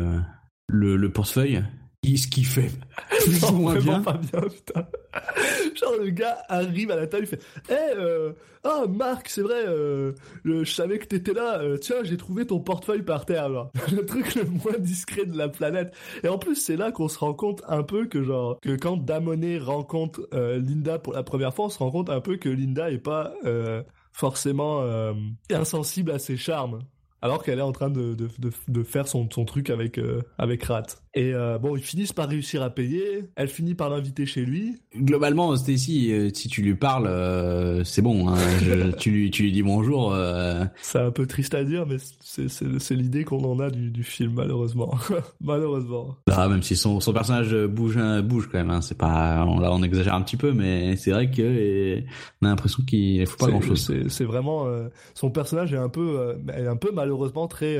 le, 0.68 0.96
le 0.98 1.12
portefeuille. 1.12 1.64
Qui- 2.04 2.18
Ce 2.18 2.28
qui 2.28 2.44
fait 2.44 2.72
plus 3.20 3.44
ou 3.44 3.52
Non, 3.52 3.52
moins 3.60 3.74
vraiment 3.76 3.92
bien. 4.00 4.02
pas 4.02 4.18
bien, 4.18 4.42
putain. 4.50 4.88
Genre, 5.80 5.94
le 6.04 6.10
gars 6.10 6.40
arrive 6.50 6.90
à 6.90 6.96
la 6.96 7.06
table, 7.06 7.26
il 7.26 7.28
fait 7.28 7.42
Eh, 7.70 7.96
euh, 7.98 8.34
ah, 8.64 8.86
Marc, 8.90 9.30
c'est 9.30 9.44
vrai, 9.44 9.64
euh, 9.68 10.14
le- 10.44 10.64
je 10.64 10.74
savais 10.74 10.98
que 10.98 11.06
t'étais 11.06 11.34
là, 11.34 11.60
euh, 11.62 11.78
tiens, 11.78 11.98
j'ai 12.04 12.18
trouvé 12.18 12.48
ton 12.48 12.60
portefeuille 12.60 13.04
par 13.04 13.26
terre, 13.26 13.50
genre. 13.52 13.72
Le 13.96 14.04
truc 14.04 14.34
le 14.34 14.46
moins 14.46 14.80
discret 14.80 15.26
de 15.28 15.38
la 15.38 15.48
planète. 15.48 15.94
Et 16.24 16.28
en 16.28 16.40
plus, 16.40 16.56
c'est 16.56 16.76
là 16.76 16.92
qu'on 16.92 17.08
se 17.08 17.20
rend 17.20 17.36
compte 17.36 17.62
un 17.68 17.84
peu 17.84 18.08
que, 18.08 18.24
genre, 18.24 18.60
que 18.62 18.76
quand 18.76 18.98
Damonet 18.98 19.60
rencontre 19.60 20.28
euh, 20.34 20.58
Linda 20.60 20.98
pour 20.98 21.14
la 21.14 21.22
première 21.22 21.54
fois, 21.54 21.66
on 21.66 21.70
se 21.70 21.78
rend 21.78 21.92
compte 21.92 22.10
un 22.10 22.20
peu 22.22 22.38
que 22.38 22.50
Linda 22.50 22.90
est 22.90 22.98
pas 22.98 23.32
euh, 23.46 23.84
forcément 24.12 24.82
euh, 24.82 25.14
insensible 25.54 26.10
à 26.10 26.18
ses 26.18 26.36
charmes. 26.36 26.80
Alors 27.24 27.44
qu'elle 27.44 27.60
est 27.60 27.62
en 27.62 27.72
train 27.72 27.92
de, 27.92 28.16
de, 28.16 28.28
de, 28.40 28.50
de 28.68 28.82
faire 28.84 29.08
son, 29.08 29.30
son 29.30 29.46
truc 29.46 29.70
avec, 29.70 30.00
euh, 30.00 30.24
avec 30.40 30.64
Rat. 30.64 30.82
Et 31.14 31.34
euh, 31.34 31.58
bon, 31.58 31.76
ils 31.76 31.84
finissent 31.84 32.14
par 32.14 32.30
réussir 32.30 32.62
à 32.64 32.70
payer. 32.70 33.26
Elle 33.36 33.50
finit 33.50 33.76
par 33.76 33.90
l'inviter 33.90 34.26
chez 34.26 34.46
lui. 34.46 34.78
Globalement, 34.96 35.54
Stacy, 35.58 36.10
euh, 36.14 36.30
si 36.34 36.48
tu 36.48 36.62
lui 36.62 36.74
parles, 36.74 37.06
euh, 37.08 37.84
c'est 37.84 38.02
bon. 38.02 38.30
Hein, 38.30 38.38
je- 38.64 38.92
tu, 38.96 39.12
lui, 39.12 39.30
tu 39.30 39.44
lui 39.44 39.52
dis 39.52 39.62
bonjour. 39.62 40.16
C'est 40.82 41.00
un 41.00 41.12
peu 41.12 41.26
triste 41.28 41.54
à 41.54 41.66
dire, 41.66 41.86
mais 41.86 41.98
c'est- 42.22 42.96
l'idée 42.96 43.26
qu'on 43.26 43.44
en 43.44 43.60
a 43.60 43.70
du, 43.70 43.92
du 43.92 44.04
film, 44.04 44.36
malheureusement. 44.36 44.94
malheureusement. 45.42 46.16
ah, 46.32 46.48
même 46.48 46.64
si 46.64 46.78
son, 46.78 47.02
son 47.02 47.12
personnage 47.12 47.54
bouge, 47.66 47.98
bouge 48.24 48.48
quand 48.50 48.60
même. 48.60 48.70
Hein, 48.70 48.80
c'est 48.82 48.98
pas, 48.98 49.44
on, 49.46 49.60
là, 49.60 49.74
on 49.74 49.84
exagère 49.84 50.16
un 50.16 50.22
petit 50.22 50.38
peu, 50.38 50.54
mais 50.54 50.96
c'est 50.96 51.12
vrai 51.12 51.30
que 51.30 51.42
et, 51.42 52.06
on 52.42 52.46
a 52.46 52.50
l'impression 52.52 52.84
qu'il 52.86 53.26
faut 53.28 53.38
pas 53.38 53.52
grand 53.52 53.60
chose. 53.62 53.92
C'est 54.08 54.24
vraiment 54.24 54.66
son 55.14 55.30
personnage 55.30 55.74
est 55.74 55.78
un 55.78 55.90
peu, 55.90 56.36
est 56.56 56.68
un 56.68 56.78
peu 56.78 56.92
malheureusement 56.94 57.48
très 57.50 57.78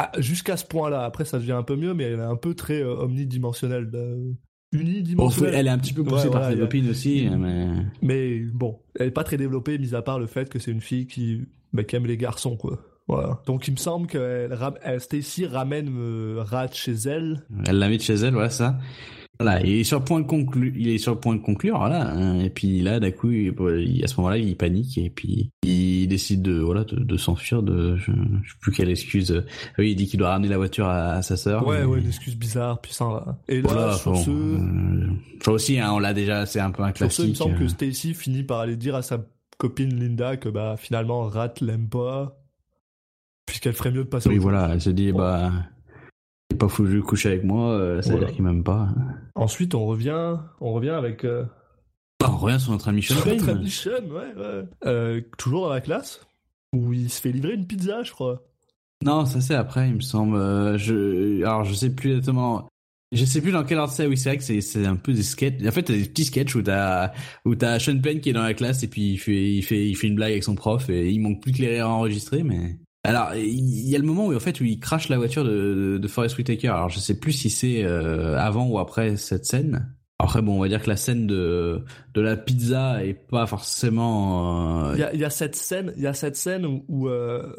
ah, 0.00 0.12
jusqu'à 0.18 0.56
ce 0.56 0.64
point-là. 0.64 1.04
Après, 1.04 1.24
ça 1.24 1.40
devient 1.40 1.52
un 1.52 1.64
peu 1.64 1.74
mieux, 1.74 1.92
mais 1.92 2.04
elle 2.04 2.20
est 2.20 2.22
un 2.22 2.36
peu 2.36 2.54
très 2.54 2.80
euh, 2.80 2.94
omnidimensionnelle, 2.98 3.90
euh, 3.94 4.30
unidimensionnelle. 4.70 5.54
elle 5.56 5.66
est 5.66 5.70
un 5.70 5.78
petit 5.78 5.92
peu 5.92 6.04
poussée 6.04 6.26
Ouais, 6.26 6.30
par 6.30 6.48
ses 6.48 6.56
copines 6.56 6.88
aussi, 6.88 7.28
mais 7.36 7.66
Mais 8.00 8.38
bon, 8.52 8.78
elle 8.94 9.08
est 9.08 9.10
pas 9.10 9.24
très 9.24 9.36
développée, 9.36 9.76
mis 9.76 9.96
à 9.96 10.02
part 10.02 10.20
le 10.20 10.28
fait 10.28 10.48
que 10.48 10.60
c'est 10.60 10.70
une 10.70 10.80
fille 10.80 11.08
qui, 11.08 11.48
bah, 11.72 11.82
qui 11.82 11.96
aime 11.96 12.06
les 12.06 12.16
garçons, 12.16 12.56
quoi. 12.56 12.78
Voilà. 13.08 13.40
Donc 13.46 13.66
il 13.66 13.72
me 13.72 13.76
semble 13.76 14.06
que 14.06 14.48
Stacy 14.98 15.46
ramène 15.46 15.88
euh, 15.98 16.44
Rat 16.46 16.68
chez 16.72 16.92
elle. 16.92 17.42
elle 17.66 17.78
l'invite 17.78 18.02
chez 18.02 18.14
elle, 18.14 18.34
voilà 18.34 18.50
ça. 18.50 18.78
Voilà, 19.40 19.60
il 19.64 19.70
est 19.76 19.84
sur 19.84 20.00
le 20.00 20.04
point 20.04 20.20
de 20.20 20.26
conclure, 20.26 20.72
il 20.76 20.88
est 20.88 20.98
sur 20.98 21.14
le 21.14 21.20
point 21.20 21.36
de 21.36 21.40
conclure, 21.40 21.78
voilà. 21.78 22.10
hein, 22.12 22.40
et 22.40 22.50
puis 22.50 22.80
là, 22.80 22.98
d'un 22.98 23.12
coup, 23.12 23.30
il, 23.30 23.54
à 24.02 24.06
ce 24.08 24.16
moment-là, 24.16 24.36
il 24.38 24.56
panique 24.56 24.98
et 24.98 25.10
puis 25.10 25.50
il 25.62 26.08
décide 26.08 26.42
de, 26.42 26.58
voilà, 26.58 26.82
de, 26.84 26.96
de 26.96 27.16
s'enfuir. 27.16 27.62
De, 27.62 27.96
je, 27.98 28.10
je 28.10 28.50
sais 28.50 28.56
plus 28.60 28.72
quelle 28.72 28.90
excuse. 28.90 29.30
euh, 29.30 29.46
Oui, 29.78 29.92
il 29.92 29.94
dit 29.94 30.06
qu'il 30.08 30.18
doit 30.18 30.30
ramener 30.30 30.48
la 30.48 30.56
voiture 30.56 30.86
à, 30.86 31.12
à 31.12 31.22
sa 31.22 31.36
sœur. 31.36 31.64
Ouais, 31.66 31.80
mais- 31.80 31.84
ouais, 31.84 32.00
une 32.00 32.08
excuse 32.08 32.36
bizarre, 32.36 32.80
puis 32.80 32.92
ça. 32.92 33.38
Et 33.48 33.62
là, 33.62 33.68
Voilà, 33.68 33.92
sur 33.92 34.12
bon, 34.12 34.24
ce, 34.24 34.30
euh, 34.30 35.06
ça 35.40 35.52
aussi, 35.52 35.78
hein, 35.78 35.90
on 35.92 36.00
l'a 36.00 36.14
déjà, 36.14 36.44
c'est 36.44 36.58
un 36.60 36.72
peu 36.72 36.82
un 36.82 36.92
sur 36.92 37.12
ce, 37.12 37.22
il 37.22 37.28
me 37.28 37.34
classique. 37.34 37.36
semble 37.36 37.58
que 37.58 37.64
euh. 37.64 37.68
Stacy 37.68 38.14
finit 38.14 38.42
par 38.42 38.58
aller 38.58 38.76
dire 38.76 38.96
à 38.96 39.02
sa 39.02 39.24
copine 39.56 39.94
Linda 40.00 40.36
que 40.36 40.48
bah 40.48 40.74
finalement 40.78 41.22
Rat 41.28 41.54
l'aime 41.60 41.88
pas, 41.88 42.40
puisqu'elle 43.46 43.72
ferait 43.74 43.90
mieux 43.92 44.04
de 44.04 44.08
passer. 44.08 44.28
Oui, 44.28 44.38
au- 44.38 44.42
voilà, 44.42 44.70
elle 44.72 44.80
se 44.80 44.90
dit, 44.90 45.12
Bon. 45.12 45.18
bah, 45.18 45.52
il 46.50 46.54
est 46.54 46.58
pas 46.58 46.68
fou 46.68 46.86
de 46.86 47.00
coucher 47.00 47.28
avec 47.30 47.44
moi, 47.44 47.72
euh, 47.72 48.00
ça 48.02 48.08
veut 48.10 48.16
Voilà. 48.16 48.26
dire 48.28 48.36
qu'il 48.36 48.44
m'aime 48.44 48.64
pas. 48.64 48.88
Ensuite, 49.34 49.74
on 49.74 49.86
revient, 49.86 50.36
on 50.60 50.72
revient 50.72 50.90
avec 50.90 51.24
euh, 51.24 51.44
Ah, 52.22 52.30
on 52.32 52.36
revient 52.38 52.58
sur 52.60 52.72
notre 52.72 52.88
ami 52.88 53.02
Sean 53.02 53.14
notre 53.16 53.46
Penn. 53.46 53.56
ami 53.56 53.70
Sean, 53.70 53.90
ouais, 54.10 54.34
ouais. 54.36 54.64
Euh, 54.86 55.20
toujours 55.36 55.66
dans 55.68 55.72
la 55.74 55.80
classe 55.80 56.20
où 56.74 56.92
il 56.92 57.08
se 57.10 57.20
fait 57.20 57.32
livrer 57.32 57.54
une 57.54 57.66
pizza, 57.66 58.02
je 58.02 58.12
crois. 58.12 58.42
Non, 59.04 59.26
ça 59.26 59.40
c'est 59.40 59.54
après, 59.54 59.88
il 59.88 59.94
me 59.96 60.00
semble. 60.00 60.36
euh, 60.36 60.76
je, 60.78 61.42
alors, 61.42 61.64
je 61.64 61.72
sais 61.74 61.90
plus 61.94 62.10
exactement. 62.10 62.66
Je 63.12 63.24
sais 63.24 63.40
plus 63.40 63.52
dans 63.52 63.64
quel 63.64 63.78
ordre 63.78 63.92
c'est. 63.92 64.06
Oui, 64.06 64.18
c'est 64.18 64.28
vrai 64.28 64.36
que 64.38 64.60
c'est, 64.60 64.84
un 64.84 64.96
peu 64.96 65.14
des 65.14 65.22
sketchs. 65.22 65.64
En 65.66 65.70
fait, 65.70 65.82
t'as 65.84 65.94
des 65.94 66.04
petits 66.04 66.24
sketchs 66.26 66.54
où 66.56 66.60
t'as, 66.62 67.12
où 67.46 67.54
t'as 67.54 67.78
Sean 67.78 67.98
Penn 68.00 68.20
qui 68.20 68.28
est 68.30 68.32
dans 68.34 68.42
la 68.42 68.52
classe 68.52 68.82
et 68.82 68.88
puis 68.88 69.12
il 69.12 69.16
fait, 69.18 69.50
il 69.54 69.62
fait, 69.62 69.86
il 69.88 69.94
fait 69.94 70.08
une 70.08 70.14
blague 70.16 70.32
avec 70.32 70.44
son 70.44 70.54
prof 70.54 70.90
et 70.90 71.10
il 71.10 71.20
manque 71.20 71.40
plus 71.40 71.52
que 71.52 71.58
les 71.58 71.68
rires 71.68 71.86
à 71.86 71.90
enregistrer, 71.90 72.42
mais. 72.42 72.76
Alors, 73.04 73.34
il 73.34 73.88
y 73.88 73.94
a 73.94 73.98
le 73.98 74.04
moment 74.04 74.26
où 74.26 74.34
en 74.34 74.40
fait 74.40 74.60
où 74.60 74.64
il 74.64 74.80
crache 74.80 75.08
la 75.08 75.16
voiture 75.16 75.44
de, 75.44 75.98
de 76.00 76.08
Forest 76.08 76.36
Whitaker. 76.36 76.68
Alors, 76.68 76.88
je 76.88 76.98
sais 76.98 77.18
plus 77.18 77.32
si 77.32 77.48
c'est 77.50 77.84
euh, 77.84 78.38
avant 78.38 78.66
ou 78.66 78.78
après 78.78 79.16
cette 79.16 79.44
scène. 79.46 79.94
Après, 80.18 80.42
bon, 80.42 80.56
on 80.56 80.60
va 80.60 80.68
dire 80.68 80.82
que 80.82 80.90
la 80.90 80.96
scène 80.96 81.26
de 81.28 81.84
de 82.14 82.20
la 82.20 82.36
pizza 82.36 83.04
est 83.04 83.14
pas 83.14 83.46
forcément. 83.46 84.86
euh, 84.86 84.94
Il 84.94 85.00
y 85.00 85.02
a, 85.04 85.14
il 85.14 85.20
y 85.20 85.24
a 85.24 85.30
cette 85.30 85.54
scène, 85.54 85.92
il 85.96 86.02
y 86.02 86.06
a 86.08 86.12
cette 86.12 86.34
scène 86.36 86.66
où, 86.66 86.84
où, 86.88 87.08
euh, 87.08 87.52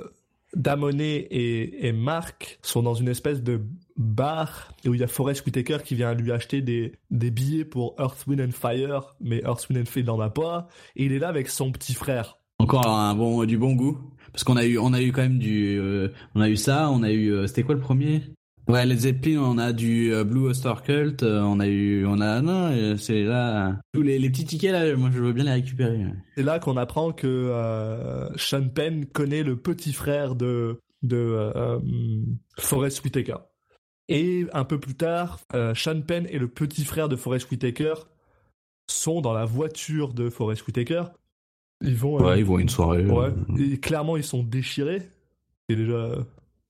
Damonet 0.55 1.27
et, 1.31 1.87
et 1.87 1.93
Mark 1.93 2.59
sont 2.61 2.83
dans 2.83 2.95
une 2.95 3.07
espèce 3.07 3.41
de 3.41 3.61
bar 3.95 4.73
et 4.83 4.89
où 4.89 4.93
il 4.95 4.99
y 4.99 5.03
a 5.03 5.07
Forrest 5.07 5.45
Whitaker 5.45 5.77
qui 5.85 5.95
vient 5.95 6.13
lui 6.15 6.31
acheter 6.31 6.61
des, 6.61 6.93
des 7.11 7.31
billets 7.31 7.65
pour 7.65 7.95
Earth, 7.99 8.25
Wind 8.27 8.41
and 8.41 8.51
Fire, 8.51 9.15
mais 9.21 9.41
Earth, 9.45 9.69
Wind 9.69 9.83
and 9.83 9.85
Fire 9.85 10.01
il 10.01 10.05
n'en 10.07 10.19
a 10.19 10.29
pas 10.29 10.67
et 10.95 11.05
il 11.05 11.13
est 11.13 11.19
là 11.19 11.29
avec 11.29 11.49
son 11.49 11.71
petit 11.71 11.93
frère. 11.93 12.39
Encore 12.57 12.87
un 12.87 13.15
bon 13.15 13.45
du 13.45 13.57
bon 13.57 13.73
goût 13.73 14.08
parce 14.31 14.43
qu'on 14.43 14.57
a 14.57 14.65
eu 14.65 14.77
on 14.77 14.93
a 14.93 15.01
eu 15.01 15.11
quand 15.11 15.21
même 15.21 15.39
du 15.39 15.79
euh, 15.79 16.09
on 16.35 16.41
a 16.41 16.49
eu 16.49 16.57
ça 16.57 16.89
on 16.91 17.03
a 17.03 17.11
eu 17.11 17.31
euh, 17.31 17.47
c'était 17.47 17.63
quoi 17.63 17.75
le 17.75 17.81
premier? 17.81 18.23
Ouais 18.67 18.85
les 18.85 18.97
Zeppelin 18.97 19.41
on 19.41 19.57
a 19.57 19.73
du 19.73 20.13
euh, 20.13 20.23
Blue 20.23 20.47
Oyster 20.47 20.73
Cult 20.85 21.23
on 21.23 21.59
a 21.59 21.67
eu 21.67 22.05
on 22.05 22.21
a 22.21 22.41
non 22.41 22.97
c'est 22.97 23.23
là 23.23 23.79
tous 23.93 24.01
les, 24.01 24.19
petits 24.29 24.45
tickets 24.45 24.71
là 24.71 24.95
moi 24.95 25.09
je 25.11 25.19
veux 25.19 25.33
bien 25.33 25.43
les 25.43 25.53
récupérer 25.53 26.05
C'est 26.35 26.43
là 26.43 26.59
qu'on 26.59 26.77
apprend 26.77 27.11
que 27.11 27.51
Sean 28.35 28.67
Penn 28.69 29.05
connaît 29.07 29.43
le 29.43 29.55
petit 29.55 29.93
frère 29.93 30.35
de, 30.35 30.79
de 31.01 31.17
euh, 31.17 31.79
Forrest 32.57 33.03
Whitaker. 33.03 33.37
Et 34.07 34.47
un 34.53 34.65
peu 34.65 34.79
plus 34.79 34.95
tard, 34.95 35.39
euh, 35.53 35.73
Sean 35.75 36.01
Penn 36.01 36.25
et 36.29 36.39
le 36.39 36.47
petit 36.47 36.83
frère 36.83 37.09
de 37.09 37.15
Forrest 37.15 37.49
Whitaker 37.51 37.93
sont 38.89 39.21
dans 39.21 39.33
la 39.33 39.45
voiture 39.45 40.13
de 40.13 40.29
Forrest 40.29 40.65
Whitaker. 40.65 41.03
Ils 41.81 41.95
vont. 41.95 42.19
euh, 42.19 42.23
ouais 42.23 42.39
ils 42.39 42.45
vont 42.45 42.57
à 42.57 42.61
une 42.61 42.69
soirée 42.69 43.03
euh, 43.03 43.07
ouais. 43.11 43.33
Et 43.59 43.79
clairement, 43.79 44.17
ils 44.17 44.23
sont 44.23 44.43
déchirés. 44.43 45.09
Et 45.69 45.75
déjà. 45.75 46.15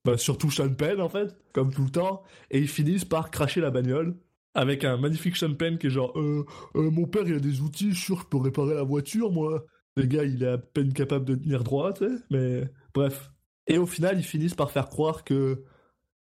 Bah, 0.04 0.16
surtout 0.16 0.50
Sean 0.50 0.72
Penn, 0.72 1.00
en 1.00 1.08
fait, 1.08 1.36
comme 1.52 1.72
tout 1.72 1.84
le 1.84 1.90
temps. 1.90 2.22
Et 2.50 2.58
ils 2.60 2.68
finissent 2.68 3.04
par 3.04 3.30
cracher 3.30 3.60
la 3.60 3.70
bagnole. 3.70 4.16
Avec 4.54 4.84
un 4.84 4.96
magnifique 4.96 5.36
Sean 5.36 5.54
Penn 5.54 5.78
qui 5.78 5.86
est 5.88 5.90
genre 5.90 6.18
euh, 6.18 6.44
euh, 6.74 6.90
Mon 6.90 7.06
père, 7.06 7.22
il 7.26 7.34
a 7.34 7.38
des 7.40 7.60
outils, 7.60 7.90
je 7.90 7.96
suis 7.96 8.04
sûr 8.06 8.16
que 8.16 8.22
je 8.22 8.28
peux 8.28 8.38
réparer 8.38 8.74
la 8.74 8.82
voiture, 8.82 9.30
moi. 9.30 9.64
Le 9.96 10.04
gars, 10.06 10.24
il 10.24 10.42
est 10.42 10.48
à 10.48 10.58
peine 10.58 10.92
capable 10.92 11.24
de 11.24 11.34
tenir 11.34 11.62
droit, 11.64 11.92
tu 11.92 12.06
sais. 12.08 12.14
Mais 12.30 12.70
bref. 12.94 13.30
Et 13.66 13.78
au 13.78 13.86
final, 13.86 14.18
ils 14.18 14.24
finissent 14.24 14.54
par 14.54 14.70
faire 14.70 14.88
croire 14.88 15.24
que 15.24 15.64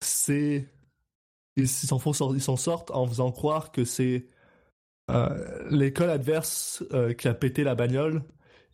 c'est. 0.02 0.68
Ils 1.56 1.68
s'en 1.68 2.56
sortent 2.58 2.92
en 2.92 3.08
faisant 3.08 3.32
croire 3.32 3.72
que 3.72 3.84
c'est 3.84 4.28
euh, 5.10 5.68
l'école 5.70 6.10
adverse 6.10 6.84
qui 7.18 7.28
a 7.28 7.34
pété 7.34 7.64
la 7.64 7.76
bagnole 7.76 8.24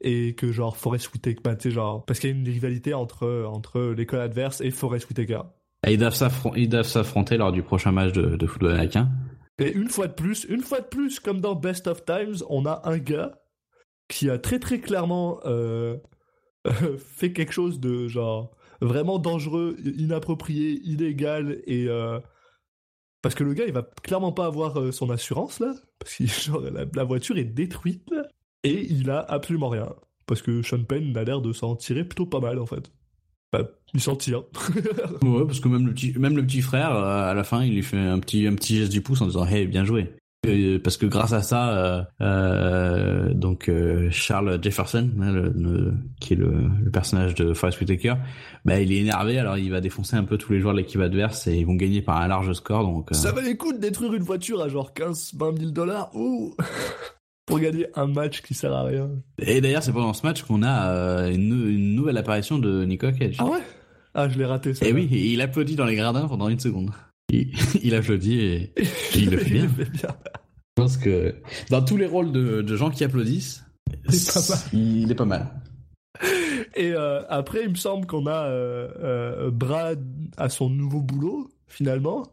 et 0.03 0.35
que 0.35 0.51
genre 0.51 0.77
Forest 0.77 1.13
Whitaker, 1.13 1.41
bah, 1.43 1.55
tu 1.55 1.69
sais, 1.69 1.75
genre, 1.75 2.05
parce 2.05 2.19
qu'il 2.19 2.29
y 2.29 2.33
a 2.33 2.35
une 2.35 2.45
rivalité 2.47 2.93
entre, 2.93 3.45
entre 3.51 3.81
l'école 3.97 4.19
adverse 4.21 4.61
et 4.61 4.71
Forest 4.71 5.07
Whitaker. 5.09 5.41
Et 5.85 5.93
ils 5.93 5.97
doivent 5.99 6.15
s'affron- 6.15 6.53
ils 6.55 6.69
doivent 6.69 6.87
s'affronter 6.87 7.37
lors 7.37 7.51
du 7.51 7.61
prochain 7.63 7.91
match 7.91 8.13
de, 8.13 8.35
de 8.35 8.47
football 8.47 8.71
américain 8.71 9.09
Et 9.59 9.71
une 9.73 9.89
fois 9.89 10.07
de 10.07 10.13
plus, 10.13 10.45
une 10.49 10.61
fois 10.61 10.79
de 10.79 10.85
plus, 10.87 11.19
comme 11.19 11.41
dans 11.41 11.55
Best 11.55 11.87
of 11.87 12.05
Times, 12.05 12.37
on 12.49 12.65
a 12.65 12.81
un 12.85 12.97
gars 12.97 13.39
qui 14.07 14.29
a 14.29 14.37
très 14.37 14.59
très 14.59 14.79
clairement 14.79 15.39
euh, 15.45 15.97
fait 16.97 17.33
quelque 17.33 17.51
chose 17.53 17.79
de 17.79 18.07
genre 18.07 18.55
vraiment 18.81 19.19
dangereux, 19.19 19.75
inapproprié, 19.97 20.79
illégal 20.83 21.61
et 21.65 21.87
euh, 21.87 22.19
parce 23.21 23.33
que 23.35 23.43
le 23.43 23.53
gars 23.53 23.65
il 23.65 23.73
va 23.73 23.83
clairement 24.03 24.33
pas 24.33 24.45
avoir 24.45 24.79
euh, 24.79 24.91
son 24.91 25.09
assurance 25.09 25.59
là 25.59 25.73
parce 25.99 26.15
que 26.15 26.25
genre 26.27 26.61
la, 26.61 26.85
la 26.93 27.03
voiture 27.03 27.37
est 27.37 27.45
détruite 27.45 28.09
là, 28.11 28.23
et 28.63 28.87
il 28.91 29.09
a 29.09 29.19
absolument 29.19 29.69
rien 29.69 29.89
parce 30.25 30.41
que 30.41 30.61
Sean 30.61 30.83
Penn 30.83 31.15
a 31.17 31.23
l'air 31.23 31.41
de 31.41 31.51
s'en 31.53 31.75
tirer 31.75 32.03
plutôt 32.03 32.25
pas 32.25 32.39
mal 32.39 32.59
en 32.59 32.65
fait. 32.65 32.91
Bah, 33.51 33.69
il 33.93 33.99
s'en 34.01 34.15
tire. 34.15 34.43
ouais 35.21 35.45
parce 35.45 35.59
que 35.59 35.67
même 35.67 35.85
le 35.85 35.93
petit 35.93 36.13
même 36.17 36.35
le 36.35 36.45
petit 36.45 36.61
frère 36.61 36.95
euh, 36.95 37.29
à 37.31 37.33
la 37.33 37.43
fin 37.43 37.63
il 37.63 37.73
lui 37.75 37.83
fait 37.83 37.97
un 37.97 38.19
petit 38.19 38.47
un 38.47 38.55
petit 38.55 38.77
geste 38.77 38.91
du 38.91 39.01
pouce 39.01 39.21
en 39.21 39.27
disant 39.27 39.45
hey 39.45 39.67
bien 39.67 39.85
joué 39.85 40.13
Euh, 40.45 40.77
parce 40.83 40.97
que 40.97 41.05
grâce 41.05 41.31
à 41.31 41.41
ça, 41.41 41.69
euh, 41.77 42.03
euh, 42.19 43.33
donc 43.33 43.69
euh, 43.69 44.09
Charles 44.11 44.59
Jefferson, 44.61 45.09
hein, 45.21 45.31
le, 45.31 45.53
le- 45.55 45.93
qui 46.19 46.33
est 46.33 46.35
le, 46.35 46.51
le 46.83 46.91
personnage 46.91 47.33
de 47.35 47.53
Forrest 47.53 47.79
Whitaker, 47.79 48.15
bah, 48.65 48.81
il 48.81 48.91
est 48.91 48.97
énervé, 48.97 49.39
alors 49.39 49.57
il 49.57 49.71
va 49.71 49.79
défoncer 49.79 50.17
un 50.17 50.25
peu 50.25 50.37
tous 50.37 50.51
les 50.51 50.59
joueurs 50.59 50.73
de 50.73 50.79
l'équipe 50.79 50.99
adverse 50.99 51.47
et 51.47 51.55
ils 51.55 51.65
vont 51.65 51.75
gagner 51.75 52.01
par 52.01 52.17
un 52.17 52.27
large 52.27 52.51
score. 52.51 52.83
Donc, 52.83 53.11
euh, 53.11 53.15
Ça 53.15 53.31
valait 53.31 53.51
le 53.51 53.55
coup 53.55 53.71
de 53.71 53.77
détruire 53.77 54.13
une 54.15 54.23
voiture 54.23 54.61
à 54.61 54.67
genre 54.67 54.91
15-20 54.93 55.59
000 55.59 55.71
dollars 55.71 56.13
Ouh 56.13 56.53
pour 57.45 57.59
gagner 57.59 57.87
un 57.95 58.07
match 58.07 58.41
qui 58.41 58.53
sert 58.53 58.73
à 58.73 58.83
rien. 58.83 59.09
Et 59.39 59.59
d'ailleurs, 59.61 59.83
c'est 59.83 59.91
pendant 59.93 60.13
ce 60.13 60.25
match 60.25 60.43
qu'on 60.43 60.63
a 60.63 60.89
euh, 60.91 61.31
une, 61.31 61.49
nou- 61.49 61.67
une 61.69 61.95
nouvelle 61.95 62.17
apparition 62.17 62.57
de 62.59 62.85
Nicolas 62.85 63.11
Cage. 63.13 63.35
Ah 63.39 63.45
ouais? 63.45 63.59
Ah, 64.13 64.29
je 64.29 64.37
l'ai 64.37 64.45
raté 64.45 64.73
ça. 64.73 64.85
et 64.87 64.93
oui, 64.93 65.07
et 65.11 65.33
il 65.33 65.41
applaudit 65.41 65.75
dans 65.75 65.85
les 65.85 65.95
gradins 65.95 66.27
pendant 66.27 66.47
une 66.49 66.59
seconde. 66.59 66.91
Il, 67.31 67.51
il 67.83 67.95
applaudit 67.95 68.39
et, 68.39 68.73
et 68.77 68.83
il 69.15 69.29
le 69.31 69.37
fait 69.37 69.49
bien. 69.51 69.67
fait 69.67 69.89
bien. 69.89 70.09
Je 70.77 70.81
pense 70.83 70.97
que 70.97 71.35
dans 71.69 71.83
tous 71.83 71.97
les 71.97 72.05
rôles 72.05 72.31
de, 72.31 72.61
de 72.61 72.75
gens 72.75 72.89
qui 72.89 73.03
applaudissent, 73.03 73.63
Il 74.09 74.15
est 74.15 74.33
pas 74.33 74.41
mal. 74.49 74.59
il 74.73 75.11
est 75.11 75.15
pas 75.15 75.25
mal. 75.25 75.47
Et 76.75 76.91
euh, 76.93 77.21
après, 77.29 77.63
il 77.63 77.69
me 77.69 77.75
semble 77.75 78.05
qu'on 78.07 78.25
a 78.27 78.45
euh, 78.47 78.87
euh, 79.03 79.51
Brad 79.51 80.03
à 80.37 80.49
son 80.49 80.69
nouveau 80.69 81.01
boulot, 81.01 81.49
finalement. 81.67 82.23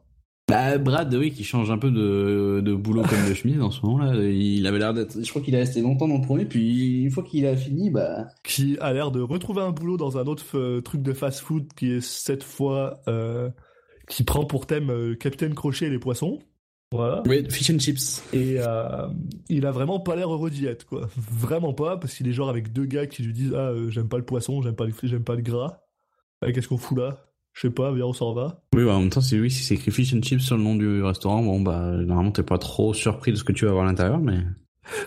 Bah, 0.51 0.77
Brad, 0.79 1.15
oui, 1.15 1.31
qui 1.33 1.45
change 1.45 1.71
un 1.71 1.79
peu 1.79 1.91
de, 1.91 2.61
de 2.63 2.75
boulot 2.75 3.03
comme 3.03 3.29
de 3.29 3.35
chemise 3.35 3.61
en 3.63 3.71
ce 3.71 3.81
moment 3.87 3.99
là. 3.99 4.15
Il 4.23 4.67
avait 4.67 4.79
l'air 4.79 4.93
d'être. 4.93 5.23
Je 5.23 5.31
crois 5.31 5.41
qu'il 5.41 5.55
est 5.55 5.59
resté 5.59 5.81
longtemps 5.81 6.09
dans 6.09 6.19
le 6.19 6.25
premier, 6.27 6.45
puis 6.45 7.03
une 7.05 7.11
fois 7.11 7.23
qu'il 7.23 7.47
a 7.47 7.57
fini, 7.57 7.91
bah. 7.91 8.27
qui 8.45 8.77
a 8.81 8.93
l'air 8.93 9.11
de 9.11 9.21
retrouver 9.21 9.63
un 9.63 9.71
boulot 9.71 9.97
dans 9.97 10.19
un 10.19 10.25
autre 10.27 10.45
euh, 10.59 10.81
truc 10.81 11.03
de 11.03 11.13
fast-food 11.13 11.73
qui 11.77 11.93
est 11.93 12.01
cette 12.01 12.43
fois 12.43 13.01
euh, 13.09 13.49
qui 14.09 14.25
prend 14.25 14.45
pour 14.45 14.67
thème 14.67 14.91
euh, 14.91 15.15
Capitaine 15.15 15.55
Crochet 15.55 15.87
et 15.87 15.91
les 15.91 15.99
poissons. 15.99 16.41
Voilà. 16.93 17.23
Oui, 17.29 17.45
fish 17.49 17.71
and 17.71 17.79
chips. 17.79 18.21
Et 18.33 18.57
euh, 18.59 19.07
il 19.49 19.65
a 19.65 19.71
vraiment 19.71 20.01
pas 20.01 20.17
l'air 20.17 20.33
heureux 20.33 20.51
d'y 20.51 20.67
être, 20.67 20.85
quoi. 20.87 21.09
Vraiment 21.17 21.73
pas, 21.73 21.97
parce 21.97 22.15
qu'il 22.15 22.27
est 22.27 22.33
genre 22.33 22.49
avec 22.51 22.73
deux 22.73 22.85
gars 22.87 23.07
qui 23.07 23.23
lui 23.23 23.33
disent 23.33 23.55
Ah, 23.55 23.71
j'aime 23.89 24.09
pas 24.09 24.19
le 24.19 24.25
poisson, 24.25 24.61
j'aime 24.61 24.75
pas, 24.75 24.87
le- 24.87 24.93
j'aime 25.05 25.23
pas 25.23 25.37
le 25.37 25.43
gras. 25.43 25.79
Ah, 26.43 26.51
Qu'est-ce 26.51 26.67
qu'on 26.67 26.79
fout 26.79 26.99
là? 26.99 27.30
Je 27.53 27.63
sais 27.63 27.71
pas, 27.71 27.93
viens, 27.93 28.07
on 28.07 28.13
s'en 28.13 28.33
va. 28.33 28.63
Oui, 28.75 28.85
bah, 28.85 28.95
en 28.95 29.01
même 29.01 29.11
temps, 29.11 29.21
si 29.21 29.39
oui, 29.39 29.51
si 29.51 29.63
c'est 29.65 29.75
écrit 29.75 29.91
fish 29.91 30.15
and 30.15 30.23
chips 30.23 30.43
sur 30.43 30.57
le 30.57 30.63
nom 30.63 30.77
du 30.77 31.03
restaurant, 31.03 31.43
bon, 31.43 31.61
bah, 31.61 31.91
normalement, 31.97 32.31
t'es 32.33 32.43
pas 32.43 32.59
trop 32.59 32.95
surpris 32.95 33.33
de 33.33 33.37
ce 33.37 33.45
que 33.45 33.53
tu 33.53 33.67
vas 33.67 33.73
voir 33.73 33.85
à 33.85 33.89
l'intérieur, 33.89 34.19
mais. 34.19 34.39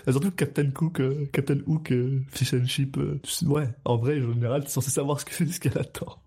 Et 0.08 0.12
surtout 0.12 0.32
Captain 0.32 0.70
Cook, 0.72 1.00
euh, 1.00 1.26
Captain 1.32 1.58
Hook, 1.66 1.92
euh, 1.92 2.22
Fish 2.30 2.54
and 2.54 2.66
Chip, 2.66 2.98
euh, 2.98 3.20
tu 3.24 3.32
sais- 3.32 3.46
ouais, 3.46 3.70
en 3.86 3.98
vrai, 3.98 4.22
en 4.22 4.34
général, 4.34 4.64
t'es 4.64 4.70
censé 4.70 4.92
savoir 4.92 5.20
ce 5.20 5.26
que- 5.26 5.46
ce 5.52 5.60
qu'elle 5.60 5.78
attend. 5.78 6.18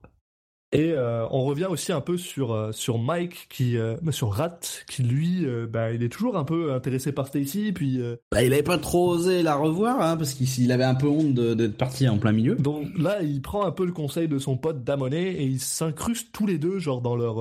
Et 0.73 0.91
euh, 0.93 1.27
on 1.31 1.45
revient 1.45 1.67
aussi 1.67 1.93
un 1.93 2.01
peu 2.01 2.19
sur 2.19 2.53
euh, 2.53 2.73
sur 2.73 2.99
Mike 2.99 3.47
qui 3.49 3.77
euh, 3.79 3.97
sur 4.11 4.33
Rat 4.33 4.59
qui 4.89 5.05
lui 5.05 5.47
euh, 5.47 5.67
bah 5.67 5.93
il 5.93 6.03
est 6.03 6.09
toujours 6.09 6.37
un 6.37 6.45
peu 6.45 6.73
intéressé 6.75 7.13
par 7.13 7.29
Stacy 7.29 7.71
puis 7.73 8.01
Bah, 8.33 8.43
il 8.43 8.53
avait 8.53 8.65
pas 8.65 8.77
trop 8.77 9.11
osé 9.11 9.43
la 9.45 9.55
revoir, 9.55 10.01
hein, 10.03 10.17
parce 10.17 10.35
qu'il 10.35 10.49
il 10.65 10.73
avait 10.73 10.85
un 10.85 10.97
peu 10.97 11.07
honte 11.09 11.35
d'être 11.35 11.77
parti 11.77 12.09
en 12.09 12.19
plein 12.19 12.33
milieu. 12.33 12.57
donc 12.57 12.89
là 12.99 13.23
il 13.23 13.41
prend 13.43 13.65
un 13.65 13.71
peu 13.71 13.87
le 13.87 13.93
conseil 13.93 14.27
de 14.27 14.39
son 14.39 14.57
pote 14.57 14.83
Damonet 14.83 15.35
et 15.35 15.45
ils 15.45 15.61
s'incrustent 15.61 16.33
tous 16.33 16.47
les 16.47 16.59
deux 16.59 16.79
genre 16.81 17.01
dans 17.01 17.15
leur, 17.15 17.37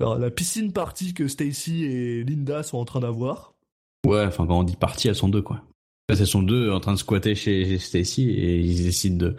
leur- 0.00 0.18
la 0.18 0.30
piscine 0.30 0.72
party 0.72 1.14
que 1.14 1.28
Stacy 1.28 1.84
et 1.84 2.24
Linda 2.24 2.62
sont 2.64 2.78
en 2.78 2.84
train 2.84 3.00
d'avoir. 3.00 3.54
Ouais, 4.04 4.24
enfin, 4.26 4.46
quand 4.46 4.58
on 4.58 4.64
dit 4.64 4.76
parti, 4.76 5.08
elles 5.08 5.14
sont 5.14 5.28
deux, 5.28 5.40
quoi. 5.40 5.62
Elles 6.08 6.26
sont 6.26 6.42
deux 6.42 6.70
en 6.70 6.80
train 6.80 6.92
de 6.92 6.98
squatter 6.98 7.34
chez 7.34 7.64
chez 7.64 7.78
Stacy 7.78 8.28
et 8.30 8.58
ils 8.60 8.82
décident 8.84 9.26
de, 9.28 9.36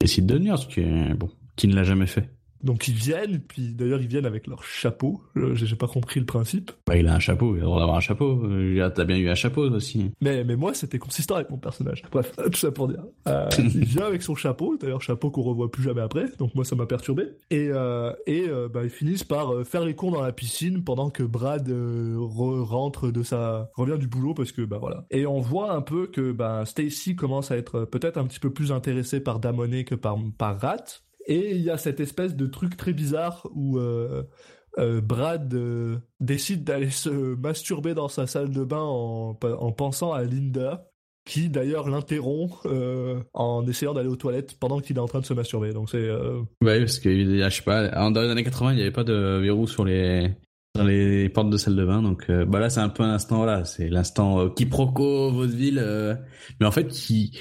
ils 0.00 0.06
décident 0.06 0.26
de 0.26 0.38
venir, 0.38 0.58
ce 0.58 0.66
qui 0.66 0.80
est, 0.80 1.14
bon, 1.14 1.30
qui 1.56 1.68
ne 1.68 1.74
l'a 1.74 1.84
jamais 1.84 2.06
fait. 2.06 2.30
Donc 2.62 2.88
ils 2.88 2.94
viennent 2.94 3.40
puis 3.40 3.74
d'ailleurs 3.74 4.00
ils 4.00 4.08
viennent 4.08 4.24
avec 4.24 4.46
leur 4.46 4.64
chapeau. 4.64 5.20
Euh, 5.36 5.54
J'ai 5.54 5.76
pas 5.76 5.86
compris 5.86 6.18
le 6.18 6.24
principe. 6.24 6.72
Bah, 6.86 6.96
il 6.96 7.06
a 7.08 7.14
un 7.14 7.18
chapeau, 7.18 7.54
il 7.54 7.58
a 7.58 7.60
le 7.60 7.66
droit 7.66 7.78
d'avoir 7.80 7.98
un 7.98 8.00
chapeau. 8.00 8.42
Euh, 8.46 8.90
T'as 8.94 9.04
bien 9.04 9.18
eu 9.18 9.28
un 9.28 9.34
chapeau 9.34 9.70
aussi. 9.70 10.12
Mais, 10.22 10.44
mais 10.44 10.56
moi, 10.56 10.72
c'était 10.72 10.98
consistant 10.98 11.34
avec 11.34 11.50
mon 11.50 11.58
personnage. 11.58 12.02
Bref, 12.10 12.32
tout 12.52 12.58
ça 12.58 12.70
pour 12.72 12.88
dire. 12.88 13.04
Euh, 13.28 13.50
il 13.58 13.84
vient 13.84 14.06
avec 14.06 14.22
son 14.22 14.34
chapeau, 14.34 14.78
d'ailleurs 14.78 15.02
chapeau 15.02 15.30
qu'on 15.30 15.42
revoit 15.42 15.70
plus 15.70 15.82
jamais 15.82 16.00
après, 16.00 16.24
donc 16.38 16.54
moi 16.54 16.64
ça 16.64 16.74
m'a 16.74 16.86
perturbé. 16.86 17.24
Et, 17.50 17.68
euh, 17.70 18.14
et 18.26 18.46
euh, 18.48 18.70
bah, 18.72 18.80
ils 18.82 18.88
finissent 18.88 19.24
par 19.24 19.52
faire 19.66 19.84
les 19.84 19.94
cons 19.94 20.10
dans 20.10 20.22
la 20.22 20.32
piscine 20.32 20.84
pendant 20.84 21.10
que 21.10 21.22
Brad 21.22 21.68
re- 21.68 22.62
rentre 22.62 23.10
de 23.10 23.22
sa... 23.22 23.70
revient 23.74 23.98
du 23.98 24.06
boulot 24.06 24.32
parce 24.32 24.52
que 24.52 24.62
bah 24.62 24.78
voilà. 24.78 25.04
Et 25.10 25.26
on 25.26 25.38
voit 25.40 25.74
un 25.74 25.82
peu 25.82 26.06
que 26.06 26.32
bah, 26.32 26.62
Stacy 26.64 27.14
commence 27.14 27.50
à 27.50 27.58
être 27.58 27.84
peut-être 27.84 28.16
un 28.16 28.24
petit 28.24 28.40
peu 28.40 28.48
plus 28.48 28.72
intéressée 28.72 29.20
par 29.20 29.38
Damonet 29.38 29.84
que 29.84 29.94
par, 29.94 30.16
par 30.38 30.58
Rat. 30.58 31.02
Et 31.26 31.52
il 31.52 31.62
y 31.62 31.70
a 31.70 31.78
cette 31.78 32.00
espèce 32.00 32.34
de 32.34 32.46
truc 32.46 32.76
très 32.76 32.92
bizarre 32.92 33.46
où... 33.54 33.78
euh, 33.78 34.22
euh, 34.76 35.00
Brad 35.00 35.54
euh, 35.54 35.98
décide 36.18 36.64
d'aller 36.64 36.90
se 36.90 37.08
masturber 37.36 37.94
dans 37.94 38.08
sa 38.08 38.26
salle 38.26 38.50
de 38.50 38.64
bain 38.64 38.82
en, 38.82 39.38
en 39.40 39.70
pensant 39.70 40.12
à 40.12 40.24
Linda, 40.24 40.90
qui 41.24 41.48
d'ailleurs 41.48 41.88
l'interrompt 41.88 42.66
en 43.34 43.64
essayant 43.68 43.94
d'aller 43.94 44.08
aux 44.08 44.16
toilettes 44.16 44.58
pendant 44.58 44.80
qu'il 44.80 44.96
est 44.96 45.00
en 45.00 45.06
train 45.06 45.20
de 45.20 45.26
se 45.26 45.32
masturber. 45.32 45.72
Donc 45.72 45.90
c'est 45.90 46.10
Ouais, 46.60 46.80
parce 46.80 46.98
que, 46.98 47.08
je 47.08 47.50
sais 47.50 47.62
pas, 47.62 48.10
dans 48.10 48.20
les 48.20 48.30
années 48.30 48.42
80, 48.42 48.72
il 48.72 48.76
n'y 48.76 48.82
avait 48.82 48.90
pas 48.90 49.04
de 49.04 49.38
verrou 49.40 49.68
sur 49.68 49.84
les, 49.84 50.34
dans 50.74 50.84
les 50.84 51.28
portes 51.28 51.50
de 51.50 51.56
salle 51.56 51.76
de 51.76 51.84
bain, 51.84 52.02
donc, 52.02 52.28
euh, 52.30 52.44
bah 52.44 52.58
là, 52.58 52.68
c'est 52.68 52.80
un 52.80 52.88
peu 52.88 53.04
un 53.04 53.14
instant, 53.14 53.36
voilà, 53.36 53.64
c'est 53.64 53.88
l'instant 53.88 54.40
euh, 54.40 54.48
quiproquo, 54.48 55.30
vaudeville, 55.30 55.78
euh, 55.78 56.16
mais 56.58 56.66
en 56.66 56.72
fait, 56.72 56.88
qui, 56.88 57.38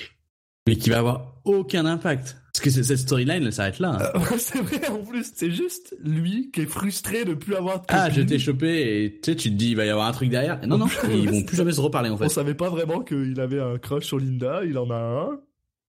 mais 0.67 0.75
qui 0.75 0.91
va 0.91 0.99
avoir 0.99 1.41
aucun 1.43 1.85
impact. 1.85 2.37
Parce 2.53 2.63
que 2.65 2.69
c'est- 2.69 2.83
cette 2.83 2.99
storyline, 2.99 3.43
elle 3.43 3.51
s'arrête 3.53 3.79
là. 3.79 3.97
hein. 3.99 4.19
euh, 4.19 4.37
c'est 4.37 4.61
vrai 4.61 4.87
en 4.89 5.03
plus, 5.03 5.31
c'est 5.33 5.49
juste 5.51 5.95
lui 6.03 6.51
qui 6.51 6.61
est 6.61 6.65
frustré 6.67 7.25
de 7.25 7.33
plus 7.33 7.55
avoir 7.55 7.81
ah, 7.87 8.09
je 8.11 8.21
t'ai 8.21 8.37
chopé 8.37 9.03
et 9.05 9.19
tu 9.21 9.31
sais, 9.31 9.35
tu 9.35 9.49
te 9.49 9.55
dis, 9.55 9.71
il 9.71 9.75
va 9.75 9.85
y 9.85 9.89
avoir 9.89 10.07
un 10.07 10.11
truc 10.11 10.29
derrière. 10.29 10.59
Non, 10.67 10.77
non, 10.77 10.85
ils 11.09 11.29
vont 11.29 11.43
plus 11.43 11.57
jamais 11.57 11.71
se 11.73 11.81
reparler, 11.81 12.09
en 12.09 12.13
On 12.13 12.17
fait. 12.17 12.29
savait 12.29 12.53
pas 12.53 12.69
vraiment 12.69 13.01
qu'il 13.01 13.39
avait 13.39 13.59
un 13.59 13.79
crush 13.79 14.05
sur 14.05 14.19
Linda, 14.19 14.63
il 14.65 14.77
en 14.77 14.89
a 14.91 14.95
un, 14.95 15.39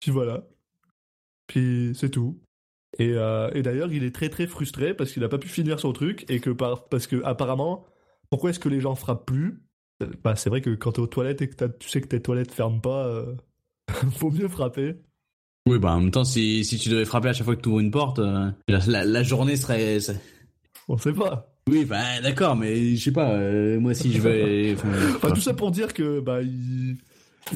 puis 0.00 0.10
voilà. 0.10 0.44
Puis 1.46 1.92
c'est 1.94 2.10
tout. 2.10 2.40
Et, 2.98 3.12
euh, 3.12 3.50
et 3.54 3.62
d'ailleurs, 3.62 3.92
il 3.92 4.04
est 4.04 4.14
très 4.14 4.28
très 4.28 4.46
frustré 4.46 4.94
parce 4.94 5.12
qu'il 5.12 5.22
a 5.24 5.28
pas 5.28 5.38
pu 5.38 5.48
finir 5.48 5.80
son 5.80 5.92
truc 5.92 6.24
et 6.30 6.40
que 6.40 6.50
par, 6.50 6.88
parce 6.88 7.06
que 7.06 7.22
apparemment, 7.24 7.84
pourquoi 8.30 8.50
est-ce 8.50 8.60
que 8.60 8.68
les 8.68 8.80
gens 8.80 8.94
frappent 8.94 9.26
plus? 9.26 9.60
Bah 10.22 10.34
c'est 10.36 10.48
vrai 10.50 10.60
que 10.60 10.70
quand 10.70 10.92
t'es 10.92 11.00
aux 11.00 11.06
toilettes 11.06 11.42
et 11.42 11.48
que 11.48 11.64
tu 11.78 11.88
sais 11.88 12.00
que 12.00 12.06
tes 12.08 12.20
toilettes 12.22 12.52
ferment 12.52 12.80
pas, 12.80 13.06
euh, 13.06 13.34
faut 14.12 14.30
mieux 14.30 14.48
frapper. 14.48 14.96
Oui, 15.66 15.78
bah, 15.78 15.92
en 15.92 16.00
même 16.00 16.10
temps, 16.10 16.24
si, 16.24 16.64
si 16.64 16.78
tu 16.78 16.90
devais 16.90 17.06
frapper 17.06 17.28
à 17.28 17.32
chaque 17.32 17.46
fois 17.46 17.56
que 17.56 17.62
tu 17.62 17.68
ouvres 17.70 17.80
une 17.80 17.90
porte, 17.90 18.18
euh, 18.18 18.50
la, 18.68 19.04
la, 19.04 19.22
journée 19.22 19.56
serait, 19.56 19.98
On 20.88 20.98
sait 20.98 21.12
pas. 21.14 21.54
oui, 21.70 21.86
bah, 21.86 22.20
d'accord, 22.22 22.54
mais 22.54 22.94
je 22.96 23.02
sais 23.02 23.12
pas, 23.12 23.30
euh, 23.30 23.80
moi, 23.80 23.94
si 23.94 24.12
je 24.12 24.20
vais, 24.20 24.74
enfin, 24.76 24.88
Enfin 25.16 25.30
tout 25.30 25.40
ça 25.40 25.54
pour 25.54 25.70
dire 25.70 25.94
que 25.94 26.20
bah 26.20 26.42
il, 26.42 26.98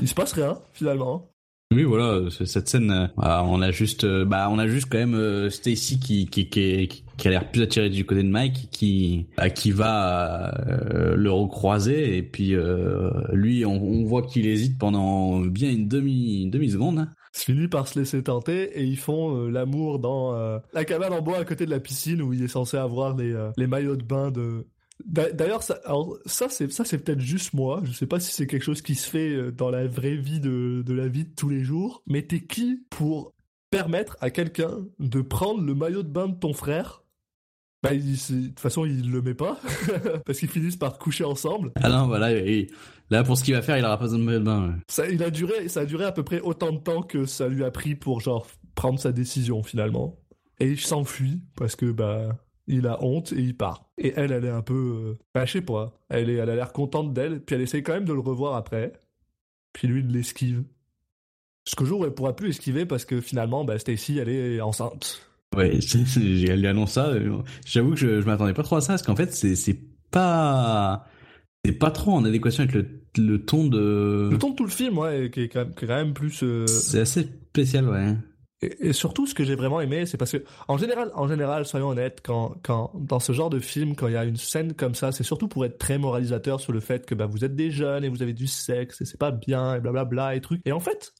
il 0.01 0.09
se 0.09 0.14
passe 0.14 0.32
rien 0.32 0.59
finalement. 0.72 1.30
Oui, 1.70 1.82
voilà, 1.82 2.30
cette 2.30 2.66
scène, 2.66 2.90
euh, 2.90 3.06
bah, 3.18 3.44
on 3.47 3.60
a 3.60 3.70
juste, 3.72 4.06
bah, 4.24 4.48
on 4.51 4.59
a 4.59 4.66
juste 4.66 4.89
quand 4.90 4.97
même 5.06 5.51
Stacy 5.51 6.01
qui 6.01 6.26
qui 6.26 6.48
qui, 6.48 6.89
qui 6.89 7.28
a 7.28 7.30
l'air 7.30 7.51
plus 7.51 7.60
attirée 7.60 7.90
du 7.90 8.06
côté 8.06 8.22
de 8.22 8.28
Mike, 8.28 8.68
qui 8.70 9.26
bah, 9.36 9.51
qui 9.51 9.70
va 9.70 10.55
euh, 10.66 11.14
le 11.14 11.30
recroiser 11.30 12.16
et 12.16 12.22
puis 12.22 12.55
euh, 12.55 13.10
lui, 13.32 13.66
on, 13.66 13.82
on 13.82 14.05
voit 14.05 14.22
qu'il 14.22 14.47
hésite 14.47 14.78
pendant 14.78 15.40
bien 15.40 15.68
une 15.70 15.89
demi 15.89 16.44
une 16.44 16.51
demi 16.51 16.70
seconde. 16.70 17.06
Il 17.34 17.40
finit 17.40 17.68
par 17.68 17.86
se 17.88 17.98
laisser 17.98 18.22
tenter 18.22 18.78
et 18.78 18.84
ils 18.84 18.98
font 18.98 19.36
euh, 19.36 19.50
l'amour 19.50 19.98
dans 19.98 20.34
euh, 20.34 20.59
la 20.72 20.84
cabane 20.84 21.12
en 21.12 21.20
bois 21.22 21.38
à 21.38 21.44
côté 21.44 21.66
de 21.66 21.70
la 21.70 21.80
piscine 21.80 22.22
où 22.22 22.32
il 22.32 22.42
est 22.42 22.48
censé 22.48 22.76
avoir 22.76 23.16
les, 23.16 23.32
euh, 23.32 23.50
les 23.56 23.66
maillots 23.66 23.96
de 23.96 24.02
bain 24.05 24.30
de. 24.30 24.66
D'a- 25.06 25.30
D'ailleurs, 25.30 25.62
ça, 25.62 25.78
ça 26.26 26.48
c'est 26.48 26.72
ça 26.72 26.84
c'est 26.84 26.98
peut-être 26.98 27.20
juste 27.20 27.52
moi. 27.55 27.80
Je 27.84 27.92
sais 27.92 28.06
pas 28.06 28.18
si 28.18 28.32
c'est 28.32 28.46
quelque 28.46 28.64
chose 28.64 28.82
qui 28.82 28.94
se 28.94 29.09
fait 29.09 29.52
dans 29.52 29.70
la 29.70 29.86
vraie 29.86 30.16
vie 30.16 30.40
de, 30.40 30.82
de 30.84 30.94
la 30.94 31.06
vie 31.09 31.24
de 31.24 31.34
tous 31.36 31.48
les 31.48 31.62
jours. 31.62 32.02
Mais 32.06 32.22
t'es 32.22 32.40
qui 32.40 32.82
pour 32.90 33.32
permettre 33.70 34.16
à 34.20 34.30
quelqu'un 34.30 34.78
de 34.98 35.20
prendre 35.20 35.60
le 35.62 35.74
maillot 35.74 36.02
de 36.02 36.09
bain 36.09 36.28
de 36.28 36.34
ton 36.34 36.52
frère? 36.52 37.05
Bah, 37.84 37.90
de 37.94 38.46
toute 38.48 38.59
façon, 38.59 38.84
il 38.86 39.09
le 39.12 39.22
met 39.22 39.34
pas 39.34 39.60
parce 40.26 40.40
qu'ils 40.40 40.48
finissent 40.48 40.76
par 40.76 40.98
coucher 40.98 41.22
ensemble. 41.22 41.70
Ah 41.76 41.88
non, 41.90 42.09
voilà, 42.09 42.32
et- 42.34 42.68
là 43.10 43.22
pour 43.24 43.36
ce 43.39 43.44
qu'il 43.44 43.55
va 43.55 43.62
faire, 43.62 43.78
il 43.78 43.85
aura 43.85 43.97
pas 43.98 44.05
besoin 44.05 44.18
de 44.18 44.24
maillot 44.24 44.39
de 44.40 44.44
bain. 44.44 44.68
ouais. 44.68 44.74
Ça, 44.89 45.09
il 45.09 45.22
a 45.22 45.30
duré, 45.30 45.68
ça 45.68 45.80
a 45.80 45.85
duré 45.86 46.05
à 46.05 46.12
peu 46.12 46.22
près 46.22 46.40
autant 46.40 46.72
de 46.72 46.78
temps 46.78 47.02
que 47.02 47.24
ça 47.26 47.48
lui 47.48 47.64
a 47.64 47.70
pris 47.70 47.94
pour 47.94 48.20
genre 48.20 48.47
prendre 48.74 48.98
sa 48.98 49.12
décision 49.12 49.62
finalement. 49.62 50.18
Et 50.60 50.68
il 50.68 50.80
s'enfuit 50.80 51.43
parce 51.56 51.76
que 51.76 51.90
bah 51.93 52.36
il 52.66 52.86
a 52.86 53.02
honte 53.02 53.32
et 53.32 53.40
il 53.40 53.56
part. 53.56 53.89
Et 53.97 54.12
elle, 54.16 54.30
elle 54.30 54.44
est 54.44 54.51
un 54.51 54.60
peu, 54.60 54.74
euh, 54.74 55.18
bah, 55.35 55.47
je 55.47 55.52
sais 55.52 55.60
pas, 55.62 55.93
elle 56.10 56.28
est, 56.28 56.35
elle 56.35 56.51
a 56.51 56.55
l'air 56.55 56.72
contente 56.72 57.14
d'elle, 57.14 57.40
puis 57.40 57.55
elle 57.56 57.62
essaye 57.62 57.82
quand 57.82 57.94
même 57.94 58.05
de 58.05 58.12
le 58.12 58.20
revoir 58.20 58.56
après. 58.56 58.93
Puis 59.72 59.89
lui, 59.89 60.01
il 60.01 60.09
l'esquive. 60.12 60.64
Ce 61.66 61.74
que 61.76 61.85
jour, 61.86 62.05
elle 62.05 62.12
pourra 62.12 62.36
plus 62.36 62.51
esquiver 62.51 62.85
parce 62.85 63.05
que 63.06 63.20
finalement, 63.22 63.64
bah, 63.64 63.78
Stacy, 63.78 64.18
elle 64.18 64.28
est 64.28 64.60
enceinte. 64.60 65.22
Ouais, 65.56 65.78
elle 65.94 66.60
lui 66.60 66.66
annonce 66.66 66.93
ça. 66.93 67.06
euh, 67.09 67.39
J'avoue 67.64 67.90
que 67.93 67.97
je, 67.97 68.20
je 68.20 68.26
m'attendais 68.26 68.52
pas 68.52 68.62
trop 68.62 68.76
à 68.76 68.80
ça 68.82 68.89
parce 68.94 69.02
qu'en 69.02 69.16
fait, 69.16 69.32
c'est 69.32 69.78
pas 70.10 71.06
c'est 71.64 71.72
pas 71.72 71.90
trop 71.90 72.12
en 72.12 72.24
adéquation 72.24 72.64
avec 72.64 72.74
le 72.74 72.86
le 73.16 73.44
ton 73.44 73.66
de. 73.66 74.28
Le 74.30 74.39
ton 74.39 74.51
de 74.51 74.55
tout 74.55 74.64
le 74.64 74.70
film, 74.70 74.98
ouais, 74.98 75.30
qui 75.32 75.43
est 75.43 75.48
quand 75.48 75.60
même, 75.60 75.74
qui 75.74 75.85
est 75.85 75.89
quand 75.89 75.97
même 75.97 76.14
plus. 76.14 76.43
euh, 76.43 76.66
C'est 76.66 77.01
assez 77.01 77.22
spécial, 77.22 77.89
ouais. 77.89 78.14
Et, 78.60 78.89
et 78.89 78.93
surtout, 78.93 79.26
ce 79.26 79.35
que 79.35 79.44
j'ai 79.44 79.55
vraiment 79.55 79.80
aimé, 79.80 80.06
c'est 80.06 80.16
parce 80.16 80.32
que, 80.32 80.44
en 80.68 80.76
général, 80.76 81.10
en 81.14 81.26
général, 81.28 81.64
soyons 81.64 81.89
honnêtes, 81.89 82.20
quand, 82.24 82.56
quand, 82.62 82.93
dans 82.94 83.20
ce 83.20 83.32
genre 83.32 83.51
de 83.51 83.59
film, 83.60 83.94
quand 83.97 84.09
il 84.09 84.14
y 84.14 84.16
a 84.16 84.24
une 84.24 84.36
scène 84.36 84.74
comme 84.74 84.94
ça, 84.94 85.10
c'est 85.12 85.22
surtout 85.24 85.48
pour 85.48 85.64
être 85.64 85.78
très 85.78 85.98
moralisateur 85.98 86.60
sur 86.60 86.72
le 86.72 86.80
fait 86.80 87.06
que, 87.06 87.14
bah, 87.14 87.26
vous 87.26 87.44
êtes 87.44 87.55
des 87.56 87.70
jeunes 87.70 88.05
et 88.05 88.09
vous 88.09 88.22
avez 88.22 88.32
du 88.35 88.47
sexe 88.47 89.01
et 89.01 89.05
c'est 89.05 89.18
pas 89.18 89.30
bien 89.30 89.74
et 89.76 89.80
blablabla 89.80 90.35
et 90.36 90.40
trucs. 90.40 90.60
Et 90.64 90.72
en 90.72 90.80
fait, 90.80 91.12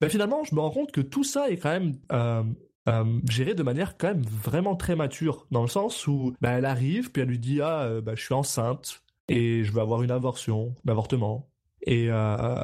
bah, 0.00 0.08
finalement, 0.08 0.44
je 0.44 0.54
me 0.54 0.60
rends 0.60 0.70
compte 0.70 0.92
que 0.92 1.00
tout 1.00 1.24
ça 1.24 1.48
est 1.50 1.56
quand 1.56 1.70
même, 1.70 1.94
euh, 2.12 2.42
euh, 2.88 3.04
géré 3.28 3.54
de 3.54 3.62
manière 3.62 3.96
quand 3.96 4.08
même 4.08 4.22
vraiment 4.22 4.76
très 4.76 4.96
mature, 4.96 5.46
dans 5.50 5.62
le 5.62 5.68
sens 5.68 6.06
où, 6.06 6.34
bah, 6.40 6.50
elle 6.50 6.66
arrive, 6.66 7.10
puis 7.10 7.22
elle 7.22 7.28
lui 7.28 7.38
dit, 7.38 7.60
ah, 7.62 7.82
euh, 7.84 8.00
bah, 8.02 8.12
je 8.14 8.22
suis 8.22 8.34
enceinte 8.34 9.02
et 9.28 9.64
je 9.64 9.72
veux 9.72 9.80
avoir 9.80 10.02
une 10.02 10.10
avortion, 10.10 10.74
un 10.86 10.92
avortement. 10.92 11.48
Et, 11.88 12.08
euh, 12.10 12.56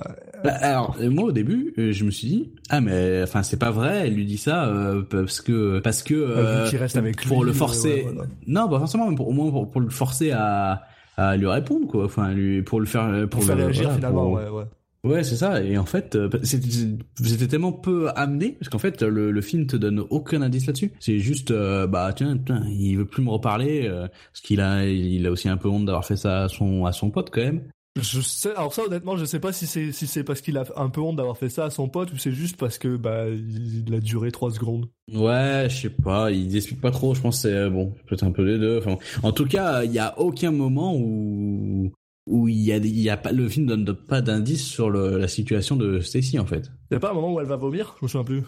Bah, 0.43 0.53
alors 0.61 0.97
euh, 1.01 1.09
moi 1.11 1.25
au 1.25 1.33
début, 1.33 1.75
euh, 1.79 1.93
je 1.93 2.05
me 2.05 2.11
suis 2.11 2.27
dit 2.29 2.55
ah 2.71 2.81
mais 2.81 3.23
enfin 3.23 3.43
c'est 3.45 3.59
pas 3.59 3.71
vrai. 3.71 4.07
Elle 4.07 4.15
lui 4.15 4.25
dit 4.25 4.39
ça 4.39 4.67
euh, 4.67 5.03
parce 5.03 5.41
que 5.41 5.79
parce 5.79 6.03
que 6.03 6.77
reste 6.77 6.97
avec 6.97 7.23
pour 7.27 7.45
lui, 7.45 7.51
le 7.51 7.53
ouais, 7.53 7.59
forcer. 7.59 8.05
ouais. 8.05 8.25
Non, 8.49 8.69
pas 8.69 8.79
forcément, 8.81 9.09
mais 9.09 9.15
pour, 9.17 9.29
au 9.29 9.33
moins 9.33 9.51
pour, 9.51 9.71
pour 9.71 9.81
le 9.81 9.91
forcer 9.91 10.33
à 10.33 10.83
à 11.17 11.37
lui 11.37 11.47
répondre 11.47 11.87
quoi. 11.87 12.07
Enfin 12.07 12.33
lui 12.33 12.63
pour 12.63 12.81
le 12.81 12.87
faire 12.87 13.09
pour, 13.23 13.29
pour 13.31 13.45
faire 13.45 13.55
le- 13.57 13.63
réagir 13.65 13.83
voilà, 13.85 13.97
finalement, 13.97 14.23
pour- 14.25 14.33
ouais, 14.33 14.49
ouais. 14.49 14.65
Ouais, 15.05 15.25
c'est 15.25 15.37
ça. 15.37 15.63
Et 15.65 15.77
en 15.79 15.85
fait, 15.85 16.15
euh, 16.15 16.31
c'était 16.45 17.49
tellement 17.49 17.73
peu 17.73 18.09
amené 18.15 18.53
parce 18.53 18.69
qu'en 18.69 18.79
fait, 18.79 19.03
le, 19.03 19.33
le 19.33 19.41
film 19.41 19.67
te 19.67 19.77
donne 19.77 19.99
aucun 20.11 20.43
indice 20.43 20.67
là-dessus. 20.67 20.93
C'est 21.01 21.19
juste, 21.19 21.51
euh, 21.51 21.89
bah 21.89 22.13
tiens, 22.15 22.39
tiens, 22.39 22.65
il 22.69 22.97
veut 22.97 23.05
plus 23.05 23.23
me 23.23 23.31
reparler 23.31 23.89
euh, 23.89 24.07
parce 24.07 24.41
qu'il 24.43 24.61
a, 24.61 24.87
il 24.87 25.27
a 25.27 25.33
aussi 25.33 25.49
un 25.49 25.57
peu 25.57 25.69
honte 25.69 25.87
d'avoir 25.87 26.05
fait 26.05 26.17
ça 26.17 26.45
à 26.45 26.49
son 26.49 26.87
à 26.87 26.93
son 26.93 27.11
pote 27.11 27.31
quand 27.31 27.41
même. 27.41 27.63
Je 28.01 28.21
sais, 28.21 28.55
alors 28.55 28.73
ça 28.73 28.85
honnêtement, 28.87 29.17
je 29.17 29.25
sais 29.27 29.41
pas 29.41 29.53
si 29.53 29.67
c'est 29.67 29.93
si 29.93 30.07
c'est 30.07 30.25
parce 30.25 30.41
qu'il 30.41 30.57
a 30.57 30.65
un 30.77 30.89
peu 30.89 31.01
honte 31.03 31.17
d'avoir 31.17 31.37
fait 31.37 31.51
ça 31.51 31.65
à 31.65 31.71
son 31.71 31.89
pote 31.89 32.11
ou 32.13 32.17
c'est 32.17 32.33
juste 32.33 32.57
parce 32.57 32.79
que 32.79 32.97
bah 32.97 33.27
il 33.29 33.93
a 33.93 34.01
duré 34.01 34.31
trois 34.31 34.51
secondes. 34.51 34.89
Ouais, 35.13 35.67
je 35.69 35.77
sais 35.77 35.91
pas, 35.91 36.31
il 36.31 36.57
explique 36.57 36.81
pas 36.81 36.91
trop. 36.93 37.15
Je 37.15 37.21
pense 37.21 37.43
que 37.43 37.49
c'est 37.51 37.69
bon, 37.69 37.93
peut-être 38.07 38.23
un 38.23 38.31
peu 38.33 38.45
les 38.45 38.59
deux. 38.59 38.79
Enfin, 38.79 38.97
en 39.23 39.33
tout 39.33 39.47
cas, 39.47 39.83
il 39.85 39.93
y 39.93 39.99
a 39.99 40.19
aucun 40.19 40.53
moment 40.53 40.97
où 40.97 41.93
où 42.27 42.49
il 42.49 42.61
y 42.61 42.73
a 42.73 42.77
il 42.77 43.19
pas 43.23 43.33
le 43.33 43.49
film 43.49 43.67
donne 43.67 43.93
pas 43.95 44.21
d'indice 44.21 44.65
sur 44.65 44.91
le, 44.91 45.19
la 45.19 45.29
situation 45.29 45.77
de 45.77 46.01
Stacy 46.01 46.39
en 46.39 46.47
fait. 46.47 46.71
Y 46.91 46.95
a 46.95 47.01
pas 47.01 47.11
un 47.11 47.15
moment 47.15 47.35
où 47.35 47.41
elle 47.41 47.47
va 47.47 47.57
vomir? 47.57 47.95
Je 47.99 48.05
me 48.05 48.09
souviens 48.09 48.25
plus. 48.25 48.43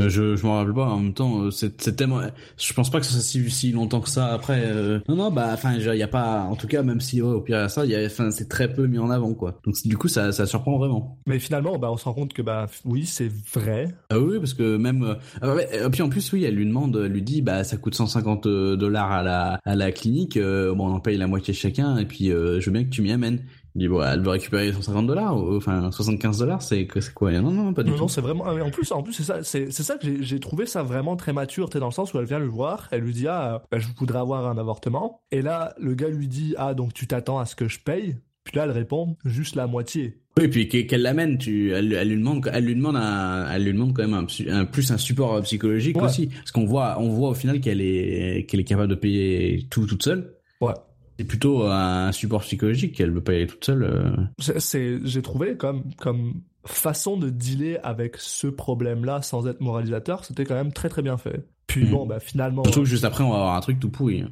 Euh, 0.00 0.08
Je, 0.08 0.34
je 0.34 0.44
m'en 0.44 0.56
rappelle 0.56 0.74
pas. 0.74 0.88
En 0.88 0.98
même 0.98 1.14
temps, 1.14 1.42
euh, 1.42 1.50
c'est 1.52 1.76
tellement. 1.94 2.20
Je 2.58 2.72
pense 2.72 2.90
pas 2.90 2.98
que 2.98 3.06
ça 3.06 3.12
soit 3.12 3.20
si, 3.22 3.48
si 3.48 3.70
longtemps 3.70 4.00
que 4.00 4.08
ça. 4.08 4.32
Après, 4.32 4.62
euh, 4.64 4.98
non, 5.08 5.14
non, 5.14 5.30
bah, 5.30 5.50
enfin, 5.52 5.74
il 5.74 5.82
y 5.84 6.02
a 6.02 6.08
pas. 6.08 6.40
En 6.42 6.56
tout 6.56 6.66
cas, 6.66 6.82
même 6.82 7.00
si 7.00 7.22
ouais, 7.22 7.28
au 7.32 7.40
pire 7.40 7.58
il 7.58 7.60
y 7.60 7.62
a 7.62 7.68
ça, 7.68 7.84
il 7.84 7.92
y 7.92 7.94
a, 7.94 8.04
enfin, 8.04 8.32
c'est 8.32 8.48
très 8.48 8.72
peu 8.72 8.88
mis 8.88 8.98
en 8.98 9.08
avant, 9.10 9.34
quoi. 9.34 9.60
Donc 9.64 9.76
du 9.84 9.96
coup, 9.96 10.08
ça, 10.08 10.32
ça 10.32 10.46
surprend 10.46 10.78
vraiment. 10.78 11.20
Mais 11.26 11.38
finalement, 11.38 11.78
bah, 11.78 11.92
on 11.92 11.96
se 11.96 12.04
rend 12.06 12.14
compte 12.14 12.32
que 12.32 12.42
bah 12.42 12.66
oui, 12.84 13.06
c'est 13.06 13.30
vrai. 13.54 13.86
Ah 14.10 14.18
oui, 14.18 14.38
parce 14.40 14.54
que 14.54 14.76
même. 14.76 15.04
euh, 15.04 15.14
ah 15.42 15.54
ouais, 15.54 15.68
et 15.72 15.88
puis 15.90 16.02
en 16.02 16.08
plus, 16.08 16.32
oui, 16.32 16.42
elle 16.42 16.56
lui 16.56 16.66
demande, 16.66 16.96
elle 16.96 17.12
lui 17.12 17.22
dit, 17.22 17.40
bah, 17.40 17.62
ça 17.62 17.76
coûte 17.76 17.94
150 17.94 18.48
dollars 18.48 19.12
à 19.12 19.22
la 19.22 19.60
à 19.64 19.76
la 19.76 19.92
clinique. 19.92 20.36
euh, 20.36 20.74
bon, 20.74 20.88
on 20.88 20.94
en 20.94 21.00
paye 21.00 21.16
la 21.18 21.28
moitié 21.28 21.54
chacun, 21.54 21.98
et 21.98 22.04
puis 22.06 22.32
euh, 22.32 22.58
je 22.58 22.66
veux 22.66 22.72
bien 22.72 22.82
que 22.82 22.90
tu 22.90 23.00
m'y 23.00 23.12
amènes. 23.12 23.44
Il 23.76 23.80
dit, 23.80 23.88
bon, 23.88 24.00
elle 24.02 24.20
veut 24.20 24.28
récupérer 24.30 24.72
150 24.72 25.06
dollars, 25.06 25.34
enfin 25.36 25.90
75 25.90 26.38
dollars, 26.38 26.62
c'est 26.62 26.86
quoi? 27.14 27.32
Non, 27.32 27.50
non, 27.50 27.74
pas 27.74 27.82
du 27.82 27.90
Non, 27.90 27.96
tout. 27.96 28.02
non, 28.02 28.08
c'est 28.08 28.20
vraiment. 28.20 28.44
ah, 28.46 28.54
En 28.62 28.70
plus, 28.70 28.92
en 28.92 29.02
plus, 29.02 29.12
c'est 29.12 29.24
ça, 29.24 29.42
c'est 29.42 29.72
c'est 29.72 29.82
ça 29.82 29.96
que 29.98 30.22
j'ai- 30.22 30.38
trouvé 30.38 30.66
ça 30.66 30.82
vraiment 30.84 31.16
très 31.16 31.32
mature, 31.32 31.68
dans 31.70 31.86
le 31.86 31.92
sens 31.92 32.14
où 32.14 32.18
elle 32.18 32.24
vient 32.26 32.38
le 32.38 32.46
voir, 32.46 32.86
elle 32.92 33.00
lui 33.02 33.12
dit 33.12 33.26
ah, 33.26 33.62
bah, 33.72 33.78
je 33.80 33.88
voudrais 33.98 34.20
avoir 34.20 34.46
un 34.46 34.58
avortement, 34.58 35.22
et 35.32 35.42
là 35.42 35.74
le 35.80 35.94
gars 35.94 36.08
lui 36.08 36.28
dit 36.28 36.54
ah 36.56 36.74
donc 36.74 36.92
tu 36.94 37.06
t'attends 37.08 37.38
à 37.40 37.46
ce 37.46 37.56
que 37.56 37.66
je 37.66 37.80
paye, 37.80 38.16
puis 38.44 38.56
là 38.56 38.64
elle 38.64 38.70
répond 38.70 39.16
juste 39.24 39.56
la 39.56 39.66
moitié. 39.66 40.20
Oui, 40.38 40.48
puis 40.48 40.68
qu'elle 40.68 41.02
l'amène, 41.02 41.38
tu, 41.38 41.72
elle, 41.72 41.92
elle 41.92 42.08
lui 42.08 42.16
demande, 42.16 42.48
elle 42.52 42.64
lui 42.64 42.74
demande 42.76 42.96
un, 42.96 43.48
elle 43.52 43.64
lui 43.64 43.72
demande 43.72 43.92
quand 43.94 44.06
même 44.06 44.26
un, 44.50 44.64
plus 44.66 44.90
un 44.92 44.98
support 44.98 45.40
psychologique 45.42 45.96
Ouais. 45.96 46.04
aussi, 46.04 46.26
parce 46.28 46.50
qu'on 46.52 46.64
voit, 46.64 46.96
on 47.00 47.08
voit 47.08 47.30
au 47.30 47.34
final 47.34 47.60
qu'elle 47.60 47.80
est, 47.80 48.44
qu'elle 48.48 48.60
est 48.60 48.64
capable 48.64 48.88
de 48.88 48.94
payer 48.96 49.66
tout 49.70 49.86
toute 49.86 50.02
seule. 50.04 50.34
Ouais. 50.60 50.74
C'est 51.18 51.24
plutôt 51.24 51.64
un 51.64 52.10
support 52.12 52.40
psychologique 52.42 52.96
qu'elle 52.96 53.10
veut 53.12 53.22
pas 53.22 53.32
y 53.32 53.36
aller 53.36 53.46
toute 53.46 53.64
seule. 53.64 53.84
euh. 53.84 54.16
C'est- 54.58 54.98
j'ai 55.04 55.22
trouvé 55.22 55.56
comme 55.56 55.84
comme 55.98 56.40
façon 56.66 57.16
de 57.16 57.28
dealer 57.30 57.78
avec 57.82 58.16
ce 58.16 58.46
problème-là 58.46 59.22
sans 59.22 59.46
être 59.46 59.60
moralisateur, 59.60 60.24
c'était 60.24 60.44
quand 60.44 60.54
même 60.54 60.72
très 60.72 60.88
très 60.88 61.02
bien 61.02 61.16
fait. 61.18 61.46
Puis 61.66 61.84
Mhm. 61.84 61.90
bon 61.90 62.06
bah 62.06 62.20
finalement. 62.20 62.64
Surtout 62.64 62.80
que 62.82 62.88
juste 62.88 63.04
après, 63.04 63.22
on 63.22 63.30
va 63.30 63.36
avoir 63.36 63.54
un 63.56 63.60
truc 63.60 63.78
tout 63.78 63.90
pourri. 63.90 64.22
hein. 64.22 64.30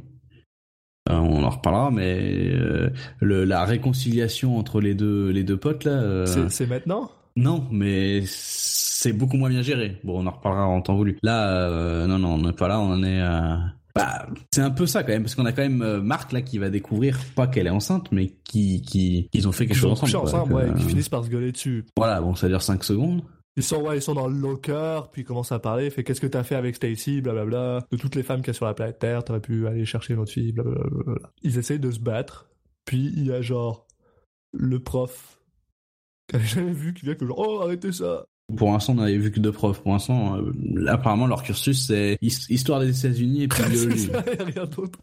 Euh, 1.10 1.16
on 1.18 1.42
en 1.42 1.50
reparlera, 1.50 1.90
mais 1.90 2.50
euh, 2.52 2.90
le, 3.20 3.44
la 3.44 3.64
réconciliation 3.64 4.56
entre 4.56 4.80
les 4.80 4.94
deux, 4.94 5.30
les 5.30 5.42
deux 5.44 5.56
potes 5.56 5.84
là. 5.84 5.92
euh, 6.00 6.48
c'est- 6.48 6.66
maintenant? 6.66 7.10
Non, 7.36 7.66
mais 7.70 8.22
c'est 8.26 9.12
beaucoup 9.12 9.36
moins 9.36 9.48
bien 9.48 9.62
géré. 9.62 9.98
Bon, 10.04 10.22
on 10.22 10.26
en 10.26 10.30
reparlera 10.30 10.66
en 10.66 10.80
temps 10.82 10.94
voulu. 10.96 11.18
Là, 11.22 11.68
euh, 11.68 12.06
non, 12.06 12.18
non, 12.18 12.34
on 12.34 12.38
n'est 12.42 12.52
pas 12.52 12.68
là, 12.68 12.78
on 12.78 12.92
en 12.92 13.02
est 13.02 13.20
à... 13.20 13.58
Bah, 13.94 14.26
c'est 14.50 14.62
un 14.62 14.70
peu 14.70 14.86
ça 14.86 15.02
quand 15.02 15.12
même, 15.12 15.22
parce 15.22 15.34
qu'on 15.34 15.44
a 15.44 15.52
quand 15.52 15.62
même 15.62 15.82
euh, 15.82 16.00
Marc 16.00 16.32
là 16.32 16.40
qui 16.40 16.58
va 16.58 16.70
découvrir, 16.70 17.18
pas 17.36 17.46
qu'elle 17.46 17.66
est 17.66 17.70
enceinte, 17.70 18.10
mais 18.10 18.28
qui, 18.44 18.80
qui, 18.82 19.28
qu'ils 19.30 19.48
ont 19.48 19.52
fait 19.52 19.66
quelque 19.66 19.76
Ils 19.76 19.80
chose 19.80 19.92
ensemble. 19.92 20.12
quoi. 20.12 20.22
ensemble, 20.22 20.54
ouais, 20.54 20.70
euh, 20.70 20.76
finissent 20.76 21.08
par 21.10 21.24
se 21.24 21.28
gueuler 21.28 21.52
dessus. 21.52 21.84
Voilà, 21.96 22.20
bon, 22.20 22.34
ça 22.34 22.48
dure 22.48 22.62
5 22.62 22.82
secondes. 22.84 23.22
Ils 23.56 23.62
sont, 23.62 23.82
ouais, 23.82 23.98
ils 23.98 24.02
sont 24.02 24.14
dans 24.14 24.28
le 24.28 24.38
locker, 24.38 25.02
puis 25.12 25.22
ils 25.22 25.24
commencent 25.26 25.52
à 25.52 25.58
parler, 25.58 25.90
fait 25.90 26.04
qu'est-ce 26.04 26.22
que 26.22 26.26
t'as 26.26 26.42
fait 26.42 26.54
avec 26.54 26.74
Stacy, 26.74 27.20
blablabla, 27.20 27.80
de 27.90 27.96
toutes 27.98 28.14
les 28.14 28.22
femmes 28.22 28.40
qu'il 28.40 28.48
y 28.48 28.50
a 28.50 28.54
sur 28.54 28.64
la 28.64 28.72
planète 28.72 28.98
Terre, 28.98 29.24
t'aurais 29.24 29.40
pu 29.40 29.66
aller 29.66 29.84
chercher 29.84 30.14
une 30.14 30.20
autre 30.20 30.32
fille, 30.32 30.52
blablabla. 30.52 31.28
Ils 31.42 31.58
essayent 31.58 31.78
de 31.78 31.90
se 31.90 32.00
battre, 32.00 32.48
puis 32.86 33.12
il 33.14 33.26
y 33.26 33.32
a 33.32 33.42
genre 33.42 33.86
le 34.54 34.80
prof 34.80 35.38
jamais 36.44 36.72
vu 36.72 36.94
qui 36.94 37.04
vient 37.04 37.14
que 37.14 37.26
genre 37.26 37.38
oh 37.38 37.60
arrêtez 37.62 37.92
ça. 37.92 38.24
Pour 38.56 38.72
l'instant, 38.72 38.92
on 38.92 38.96
n'avait 38.96 39.16
vu 39.18 39.30
que 39.30 39.40
deux 39.40 39.52
profs. 39.52 39.82
Pour 39.82 39.92
l'instant, 39.92 40.36
euh, 40.38 40.86
apparemment, 40.88 41.26
leur 41.26 41.42
cursus, 41.42 41.86
c'est 41.86 42.18
his- 42.22 42.46
histoire 42.48 42.80
des 42.80 42.96
États-Unis 42.98 43.42
et 43.44 43.48
puis 43.48 43.62
biologie. 43.70 44.10
rien 44.38 44.64
d'autre. 44.66 44.98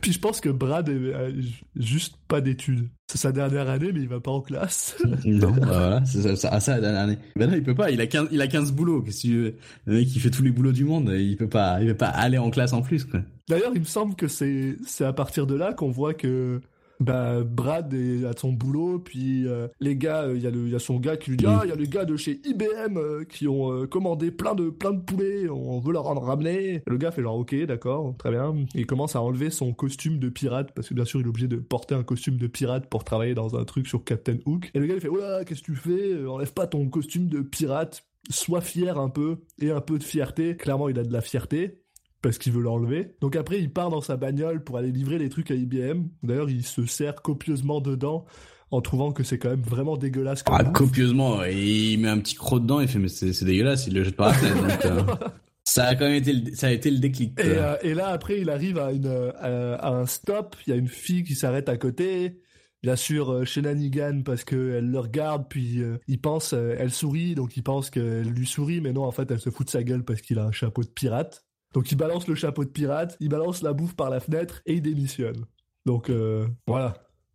Puis 0.00 0.12
je 0.12 0.20
pense 0.20 0.40
que 0.40 0.48
Brad 0.50 0.88
est- 0.88 1.12
a 1.14 1.28
juste 1.74 2.14
pas 2.28 2.40
d'études. 2.40 2.86
C'est 3.10 3.18
sa 3.18 3.32
dernière 3.32 3.68
année, 3.68 3.90
mais 3.92 4.00
il 4.00 4.08
va 4.08 4.20
pas 4.20 4.30
en 4.30 4.40
classe. 4.40 4.96
non, 5.24 5.50
bah 5.50 5.58
voilà, 5.66 6.04
c'est 6.04 6.22
ça, 6.22 6.36
ça, 6.36 6.60
ça 6.60 6.74
la 6.76 6.80
dernière 6.80 7.00
année. 7.02 7.18
Ben 7.34 7.50
non, 7.50 7.56
il 7.56 7.62
peut 7.64 7.74
pas, 7.74 7.90
il 7.90 8.00
a 8.00 8.06
15, 8.06 8.28
il 8.30 8.40
a 8.40 8.46
15 8.46 8.70
boulots. 8.72 9.02
Qu'est-ce 9.02 9.26
que 9.26 9.54
Le 9.86 9.94
mec, 9.94 10.14
il 10.14 10.20
fait 10.20 10.30
tous 10.30 10.42
les 10.44 10.52
boulots 10.52 10.70
du 10.72 10.84
monde, 10.84 11.12
il 11.18 11.36
peut 11.36 11.48
pas, 11.48 11.80
il 11.82 11.88
peut 11.88 11.94
pas 11.94 12.06
aller 12.08 12.38
en 12.38 12.50
classe 12.50 12.72
en 12.72 12.82
plus, 12.82 13.04
quoi. 13.04 13.20
D'ailleurs, 13.48 13.72
il 13.74 13.80
me 13.80 13.86
semble 13.86 14.14
que 14.14 14.28
c'est 14.28 14.76
c'est 14.86 15.04
à 15.04 15.12
partir 15.12 15.46
de 15.48 15.56
là 15.56 15.72
qu'on 15.72 15.90
voit 15.90 16.14
que 16.14 16.60
bah, 17.00 17.42
Brad 17.44 17.92
est 17.94 18.24
à 18.24 18.32
son 18.36 18.52
boulot, 18.52 18.98
puis 18.98 19.46
euh, 19.46 19.68
les 19.80 19.96
gars, 19.96 20.24
euh, 20.24 20.36
il 20.36 20.42
y, 20.42 20.70
y 20.70 20.74
a 20.74 20.78
son 20.78 20.98
gars 20.98 21.16
qui 21.16 21.30
lui 21.30 21.36
dit 21.36 21.46
ah 21.46 21.60
il 21.64 21.70
y 21.70 21.72
a 21.72 21.76
les 21.76 21.86
gars 21.86 22.04
de 22.04 22.16
chez 22.16 22.40
IBM 22.44 22.96
euh, 22.96 23.24
qui 23.24 23.46
ont 23.46 23.86
commandé 23.86 24.30
plein 24.30 24.54
de 24.54 24.70
plein 24.70 24.92
de 24.92 25.00
poulets, 25.00 25.48
on 25.48 25.78
veut 25.78 25.92
leur 25.92 26.06
en 26.06 26.18
ramener. 26.18 26.74
Et 26.74 26.82
le 26.86 26.96
gars 26.96 27.10
fait 27.10 27.22
genre 27.22 27.36
ok 27.36 27.54
d'accord 27.66 28.14
très 28.18 28.30
bien. 28.30 28.54
Et 28.74 28.80
il 28.80 28.86
commence 28.86 29.16
à 29.16 29.22
enlever 29.22 29.50
son 29.50 29.72
costume 29.72 30.18
de 30.18 30.28
pirate 30.28 30.72
parce 30.74 30.88
que 30.88 30.94
bien 30.94 31.04
sûr 31.04 31.20
il 31.20 31.26
est 31.26 31.28
obligé 31.28 31.48
de 31.48 31.56
porter 31.56 31.94
un 31.94 32.02
costume 32.02 32.36
de 32.36 32.46
pirate 32.46 32.88
pour 32.88 33.04
travailler 33.04 33.34
dans 33.34 33.56
un 33.56 33.64
truc 33.64 33.86
sur 33.86 34.02
Captain 34.04 34.38
Hook. 34.46 34.70
Et 34.74 34.78
le 34.80 34.86
gars 34.86 34.94
il 34.94 35.00
fait 35.00 35.08
oh 35.08 35.18
là 35.18 35.44
qu'est-ce 35.44 35.60
que 35.60 35.72
tu 35.72 35.76
fais? 35.76 36.26
Enlève 36.26 36.52
pas 36.52 36.66
ton 36.66 36.88
costume 36.88 37.28
de 37.28 37.40
pirate. 37.40 38.04
Sois 38.30 38.60
fier 38.60 38.98
un 38.98 39.08
peu 39.08 39.36
et 39.58 39.70
un 39.70 39.80
peu 39.80 39.98
de 39.98 40.04
fierté. 40.04 40.56
Clairement 40.56 40.88
il 40.88 40.98
a 40.98 41.04
de 41.04 41.12
la 41.12 41.20
fierté 41.20 41.78
parce 42.22 42.38
qu'il 42.38 42.52
veut 42.52 42.62
l'enlever. 42.62 43.14
Donc 43.20 43.36
après, 43.36 43.58
il 43.58 43.72
part 43.72 43.90
dans 43.90 44.00
sa 44.00 44.16
bagnole 44.16 44.64
pour 44.64 44.76
aller 44.76 44.90
livrer 44.90 45.18
les 45.18 45.28
trucs 45.28 45.50
à 45.50 45.54
IBM. 45.54 46.04
D'ailleurs, 46.22 46.50
il 46.50 46.64
se 46.64 46.86
sert 46.86 47.16
copieusement 47.22 47.80
dedans 47.80 48.24
en 48.70 48.80
trouvant 48.80 49.12
que 49.12 49.22
c'est 49.22 49.38
quand 49.38 49.50
même 49.50 49.62
vraiment 49.62 49.96
dégueulasse. 49.96 50.42
Comme 50.42 50.56
Ah, 50.58 50.64
copieusement, 50.64 51.42
et 51.44 51.92
il 51.92 51.98
met 51.98 52.08
un 52.08 52.18
petit 52.18 52.34
croc 52.34 52.60
dedans, 52.60 52.80
il 52.80 52.88
fait, 52.88 52.98
mais 52.98 53.08
c'est 53.08 53.44
dégueulasse, 53.44 53.86
il 53.86 53.94
le 53.94 54.04
jette 54.04 54.16
par 54.16 54.28
la 54.28 54.34
fenêtre, 54.34 54.60
donc, 54.62 54.84
euh, 54.84 55.14
ça 55.68 55.84
a 55.84 55.94
quand 55.94 56.06
même 56.06 56.14
été 56.14 56.32
le, 56.32 56.54
ça 56.54 56.68
a 56.68 56.70
été 56.70 56.90
le 56.90 56.98
déclic. 56.98 57.38
Et, 57.38 57.44
euh, 57.44 57.76
et 57.82 57.94
là, 57.94 58.08
après, 58.08 58.40
il 58.40 58.50
arrive 58.50 58.78
à, 58.78 58.92
une, 58.92 59.06
euh, 59.06 59.32
à, 59.38 59.88
à 59.88 59.90
un 59.90 60.06
stop. 60.06 60.56
Il 60.66 60.70
y 60.70 60.72
a 60.72 60.76
une 60.76 60.88
fille 60.88 61.24
qui 61.24 61.34
s'arrête 61.34 61.68
à 61.68 61.76
côté. 61.76 62.40
Bien 62.82 62.96
sûr, 62.96 63.32
euh, 63.32 63.44
Shenanigan 63.44 64.22
parce 64.24 64.44
qu'elle 64.44 64.90
le 64.90 64.98
regarde, 64.98 65.46
puis 65.48 65.82
il 66.06 66.20
pense, 66.20 66.52
elle 66.52 66.90
sourit, 66.90 67.34
donc 67.34 67.56
il 67.56 67.62
pense 67.62 67.90
qu'elle 67.90 68.28
lui 68.28 68.46
sourit, 68.46 68.80
mais 68.80 68.92
non, 68.92 69.04
en 69.04 69.10
fait, 69.12 69.30
elle 69.30 69.40
se 69.40 69.50
fout 69.50 69.66
de 69.66 69.70
sa 69.70 69.82
gueule 69.82 70.04
parce 70.04 70.20
qu'il 70.20 70.38
a 70.38 70.44
un 70.44 70.52
chapeau 70.52 70.82
de 70.82 70.88
pirate. 70.88 71.44
Donc 71.74 71.90
il 71.92 71.96
balance 71.96 72.26
le 72.28 72.34
chapeau 72.34 72.64
de 72.64 72.70
pirate, 72.70 73.16
il 73.20 73.28
balance 73.28 73.62
la 73.62 73.72
bouffe 73.72 73.94
par 73.94 74.10
la 74.10 74.20
fenêtre 74.20 74.62
et 74.66 74.74
il 74.74 74.82
démissionne. 74.82 75.44
Donc 75.86 76.10
euh, 76.10 76.46
voilà. 76.66 76.94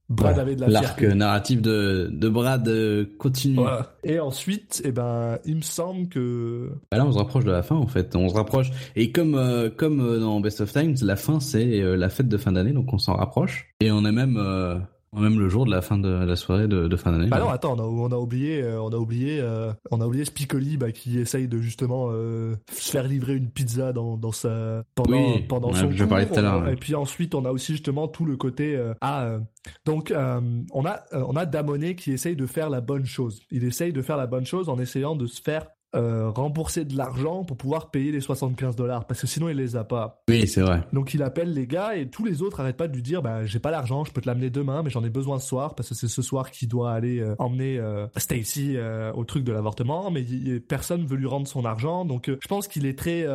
Brad 0.10 0.34
Voilà. 0.36 0.42
avait 0.42 0.56
de 0.58 0.62
la 0.62 0.68
L'arc 0.68 1.02
narratif 1.02 1.62
de, 1.62 2.10
de 2.12 2.30
Brad 2.30 2.68
euh, 2.68 3.06
continue. 3.18 3.56
Voilà. 3.56 3.96
Et 4.04 4.20
ensuite, 4.20 4.82
eh 4.84 4.92
ben, 4.92 5.40
il 5.46 5.56
me 5.56 5.62
semble 5.62 6.10
que 6.10 6.70
Bah 6.92 6.98
là, 6.98 7.06
on 7.06 7.12
se 7.14 7.18
rapproche 7.18 7.46
de 7.46 7.52
la 7.52 7.64
fin, 7.64 7.76
en 7.78 7.88
fait. 7.88 8.14
On 8.16 8.28
se 8.28 8.34
rapproche. 8.36 8.70
Et 8.98 9.14
comme, 9.14 9.36
euh, 9.36 9.70
comme 9.70 10.20
dans 10.20 10.40
Best 10.42 10.60
of 10.60 10.74
Times, 10.74 10.96
la 11.02 11.16
fin, 11.16 11.40
c'est 11.40 11.82
la 11.96 12.10
fête 12.10 12.28
de 12.28 12.38
fin 12.38 12.52
d'année, 12.52 12.74
donc 12.74 12.92
on 12.94 12.98
s'en 12.98 13.14
rapproche. 13.16 13.74
Et 13.80 13.92
on 13.92 14.04
est 14.06 14.12
même, 14.12 14.38
même 15.22 15.40
le 15.40 15.50
jour 15.50 15.66
de 15.66 15.72
la 15.72 15.82
fin 15.82 15.98
de 15.98 16.10
la 16.10 16.36
soirée 16.36 16.68
de, 16.68 16.88
de 16.88 16.96
fin 16.96 17.12
d'année. 17.12 17.28
Bah 17.28 17.40
non, 17.40 17.50
attends, 17.50 17.76
on 17.78 17.80
a, 17.80 17.84
on 17.84 18.12
a 18.12 18.18
oublié, 18.18 18.62
euh, 18.62 18.82
on 18.82 18.90
a 18.92 18.98
oublié, 18.98 19.40
euh, 19.40 19.72
on 19.92 20.02
a 20.02 20.08
oublié 20.08 20.26
Spicoli 20.26 20.78
bah, 20.78 20.92
qui 20.92 21.20
essaye 21.20 21.48
de 21.48 21.60
justement 21.60 22.08
euh, 22.12 22.56
se 22.72 22.92
faire 22.92 23.04
livrer 23.08 23.36
une 23.36 23.50
pizza 23.50 23.94
dans, 23.94 24.18
dans 24.18 24.32
sa 24.32 24.84
pendant 24.96 25.12
Oui, 25.12 25.46
pendant 25.48 25.72
ouais, 25.72 25.80
son 25.80 25.92
je 25.92 26.00
cours. 26.00 26.10
parlais 26.10 26.26
tout 26.26 26.36
à 26.36 26.42
l'heure. 26.42 26.68
Et 26.70 26.76
puis 26.76 26.96
ensuite, 26.96 27.36
on 27.36 27.46
a 27.46 27.52
aussi 27.52 27.74
justement 27.74 28.08
tout 28.08 28.26
le 28.26 28.38
côté 28.38 28.76
euh, 28.76 28.94
ah 29.02 29.38
donc 29.86 30.14
on 30.16 30.86
a 30.86 31.04
on 31.14 31.36
a 31.36 31.46
Damonet 31.46 31.96
qui 31.96 32.12
essaye 32.12 32.36
de 32.36 32.46
faire 32.46 32.70
la 32.70 32.82
bonne 32.82 33.06
chose. 33.06 33.42
Il 33.52 33.64
essaye 33.64 33.94
de 33.94 34.02
faire 34.02 34.18
la 34.18 34.28
bonne 34.28 34.46
chose 34.46 34.70
en 34.70 34.80
essayant 34.80 35.16
de 35.16 35.26
se 35.26 35.42
faire 35.42 35.68
euh, 35.96 36.30
rembourser 36.30 36.86
de 36.86 36.98
l'argent 36.98 37.44
pour 37.44 37.58
pouvoir 37.58 37.92
payer 37.92 38.12
les 38.12 38.22
75 38.22 38.76
dollars 38.76 39.06
parce 39.06 39.22
que 39.22 39.28
sinon 39.28 39.50
il 39.50 39.58
les 39.58 39.76
a 39.76 39.84
pas. 39.84 40.24
Oui, 40.30 40.48
c'est 40.48 40.62
vrai. 40.62 40.82
Donc 40.94 41.14
il 41.14 41.22
appelle 41.24 41.54
les 41.54 41.68
gars 41.68 41.96
et 41.96 42.10
tous 42.10 42.26
les 42.26 42.42
autres 42.42 42.60
arrêtent 42.60 42.78
pas 42.78 42.88
de 42.88 42.96
lui 42.96 43.02
dire 43.04 43.22
bah 43.22 43.46
j'ai 43.46 43.60
pas 43.60 43.72
l'argent, 43.72 44.04
je 44.04 44.12
peux 44.12 44.22
te 44.22 44.28
l'amener 44.28 44.50
demain 44.50 44.82
mais 44.84 44.90
j'en 44.90 45.04
ai 45.04 45.10
besoin 45.10 45.40
ce 45.40 45.48
soir 45.48 45.76
parce 45.76 45.90
que 45.90 45.96
c'est 45.96 46.08
ce 46.08 46.22
soir 46.22 46.50
qu'il 46.52 46.68
doit 46.68 46.92
aller 46.92 47.20
euh, 47.20 47.36
emmener 47.40 47.78
euh, 47.80 48.08
Stacy 48.18 48.76
au 49.16 49.24
truc 49.26 49.44
de 49.44 49.52
l'avortement 49.52 50.10
mais 50.12 50.22
il- 50.24 50.62
personne 50.62 51.06
veut 51.06 51.18
lui 51.18 51.28
rendre 51.28 51.48
son 51.48 51.66
argent 51.66 52.06
donc 52.06 52.30
je 52.30 52.48
pense 52.48 52.68
qu'il 52.68 52.86
est 52.86 52.98
très 52.98 53.26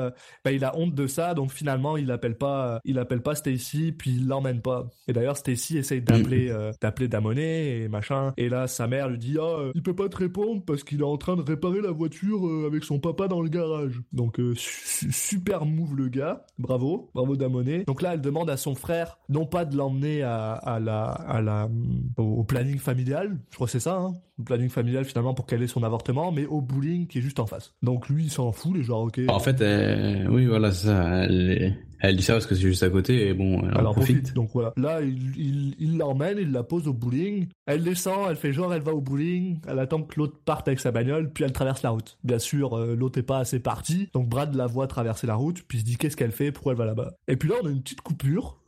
bah, 0.45 0.53
il 0.53 0.65
a 0.65 0.77
honte 0.77 0.95
de 0.95 1.07
ça 1.07 1.35
donc 1.35 1.53
finalement 1.53 1.97
il 1.97 2.11
appelle 2.11 2.37
pas 2.37 2.81
il 2.85 2.99
appelle 2.99 3.23
pas 3.23 3.35
Stacy 3.35 3.93
puis 3.93 4.11
il 4.17 4.27
l'emmène 4.29 4.61
pas. 4.63 4.89
Et 5.07 5.13
d'ailleurs 5.13 5.37
Stacy 5.37 5.79
essaye 5.79 6.01
d'appeler 6.03 6.49
euh, 6.51 6.73
d'appeler 6.81 7.09
Damonet 7.09 7.79
et 7.83 7.89
machin 7.89 8.33
et 8.37 8.49
là 8.49 8.67
sa 8.67 8.87
mère 8.87 9.09
lui 9.09 9.19
dit 9.19 9.37
ah 9.41 9.45
euh, 9.61 9.73
il 9.75 9.83
peut 9.83 9.95
pas 9.95 10.09
te 10.09 10.17
répondre 10.17 10.63
parce 10.67 10.83
qu'il 10.85 11.01
est 11.01 11.05
en 11.05 11.17
train 11.17 11.37
de 11.37 11.43
réparer 11.43 11.81
la 11.81 11.91
voiture 11.91 12.47
euh, 12.49 12.67
avec 12.67 12.85
son 12.85 12.99
papa 12.99 13.29
dans 13.29 13.41
le 13.43 13.49
garage. 13.49 14.01
Donc 14.13 14.41
euh, 14.41 14.55
su- 14.57 15.13
super 15.13 15.67
move 15.67 15.95
le 15.97 16.09
gars, 16.09 16.45
bravo, 16.59 17.11
bravo 17.15 17.37
Damonet. 17.37 17.85
Donc 17.85 18.03
là 18.03 18.15
elle 18.15 18.21
demande 18.21 18.51
à 18.51 18.57
son 18.57 18.75
frère 18.75 19.19
non 19.29 19.47
pas 19.47 19.65
de 19.65 19.77
l'emmener 19.77 20.23
à, 20.23 20.79
la 20.81 21.69
au, 22.17 22.45
planning 22.45 22.79
familial, 22.79 23.39
je 23.51 23.55
crois 23.57 23.69
c'est 23.69 23.81
ça, 23.81 23.97
hein, 23.97 24.15
planning 24.45 24.69
familial 24.69 25.05
finalement 25.05 25.35
pour 25.35 25.47
qu'elle 25.47 25.63
ait 25.63 25.67
son 25.69 25.83
avortement, 25.83 26.31
mais 26.33 26.47
au 26.47 26.61
bowling 26.61 27.07
qui 27.07 27.19
est 27.19 27.23
juste 27.23 27.41
en 27.41 27.47
face. 27.47 27.75
Donc 27.83 28.09
lui 28.09 28.25
il 28.25 28.31
s'en 28.31 28.53
fout, 28.53 28.77
les 28.77 28.83
genre 28.83 29.03
ok. 29.03 29.21
En 29.29 29.39
fait, 29.41 29.61
elle- 29.61 30.29
oui, 30.31 30.47
voilà, 30.47 30.71
c'est 30.73 30.87
ça. 30.87 31.25
Elle, 31.25 31.51
est- 31.51 31.75
elle 32.01 32.17
dit 32.17 32.23
ça 32.23 32.35
parce 32.35 32.47
que 32.47 32.55
c'est 32.55 32.61
juste 32.61 32.83
à 32.85 32.91
côté 32.91 33.27
et 33.29 33.35
bon, 33.35 33.61
elle 33.63 33.73
en 33.75 33.79
Alors 33.79 33.95
profite. 33.95 34.19
profite. 34.19 34.35
Donc 34.37 34.51
voilà. 34.55 34.73
Là, 34.77 35.01
il 35.03 35.37
il- 35.37 35.75
il 35.81 35.99
l'emmène, 35.99 36.39
il 36.41 36.53
la 36.53 36.63
pose 36.63 36.87
au 36.87 36.93
bowling. 36.93 37.49
Elle 37.67 37.83
descend, 37.83 38.27
elle 38.31 38.37
fait 38.37 38.53
genre, 38.53 38.73
elle 38.73 38.83
va 38.83 38.93
au 38.95 39.01
bowling. 39.01 39.61
Elle 39.67 39.79
attend 39.81 40.03
que 40.03 40.19
l'autre 40.19 40.39
parte 40.45 40.69
avec 40.69 40.79
sa 40.81 40.93
bagnole, 40.93 41.33
puis 41.33 41.43
elle 41.45 41.53
traverse 41.53 41.83
la 41.83 41.91
route. 41.91 42.17
Bien 42.23 42.39
sûr, 42.39 42.77
euh, 42.79 42.95
l'autre 42.95 43.19
est 43.19 43.23
pas 43.25 43.39
assez 43.39 43.59
parti. 43.61 44.09
Donc 44.15 44.29
Brad 44.29 44.55
la 44.55 44.67
voit 44.67 44.87
traverser 44.87 45.27
la 45.27 45.35
route, 45.35 45.63
puis 45.67 45.79
il 45.79 45.81
se 45.81 45.85
dit 45.87 45.97
qu'est-ce 45.97 46.17
qu'elle 46.17 46.31
fait, 46.33 46.53
pourquoi 46.53 46.73
elle 46.73 46.79
va 46.79 46.85
là-bas? 46.87 47.15
Et 47.27 47.37
puis 47.37 47.49
là, 47.49 47.57
on 47.63 47.67
a 47.67 47.71
une 47.71 47.83
petite 47.83 48.03
coupure 48.03 48.61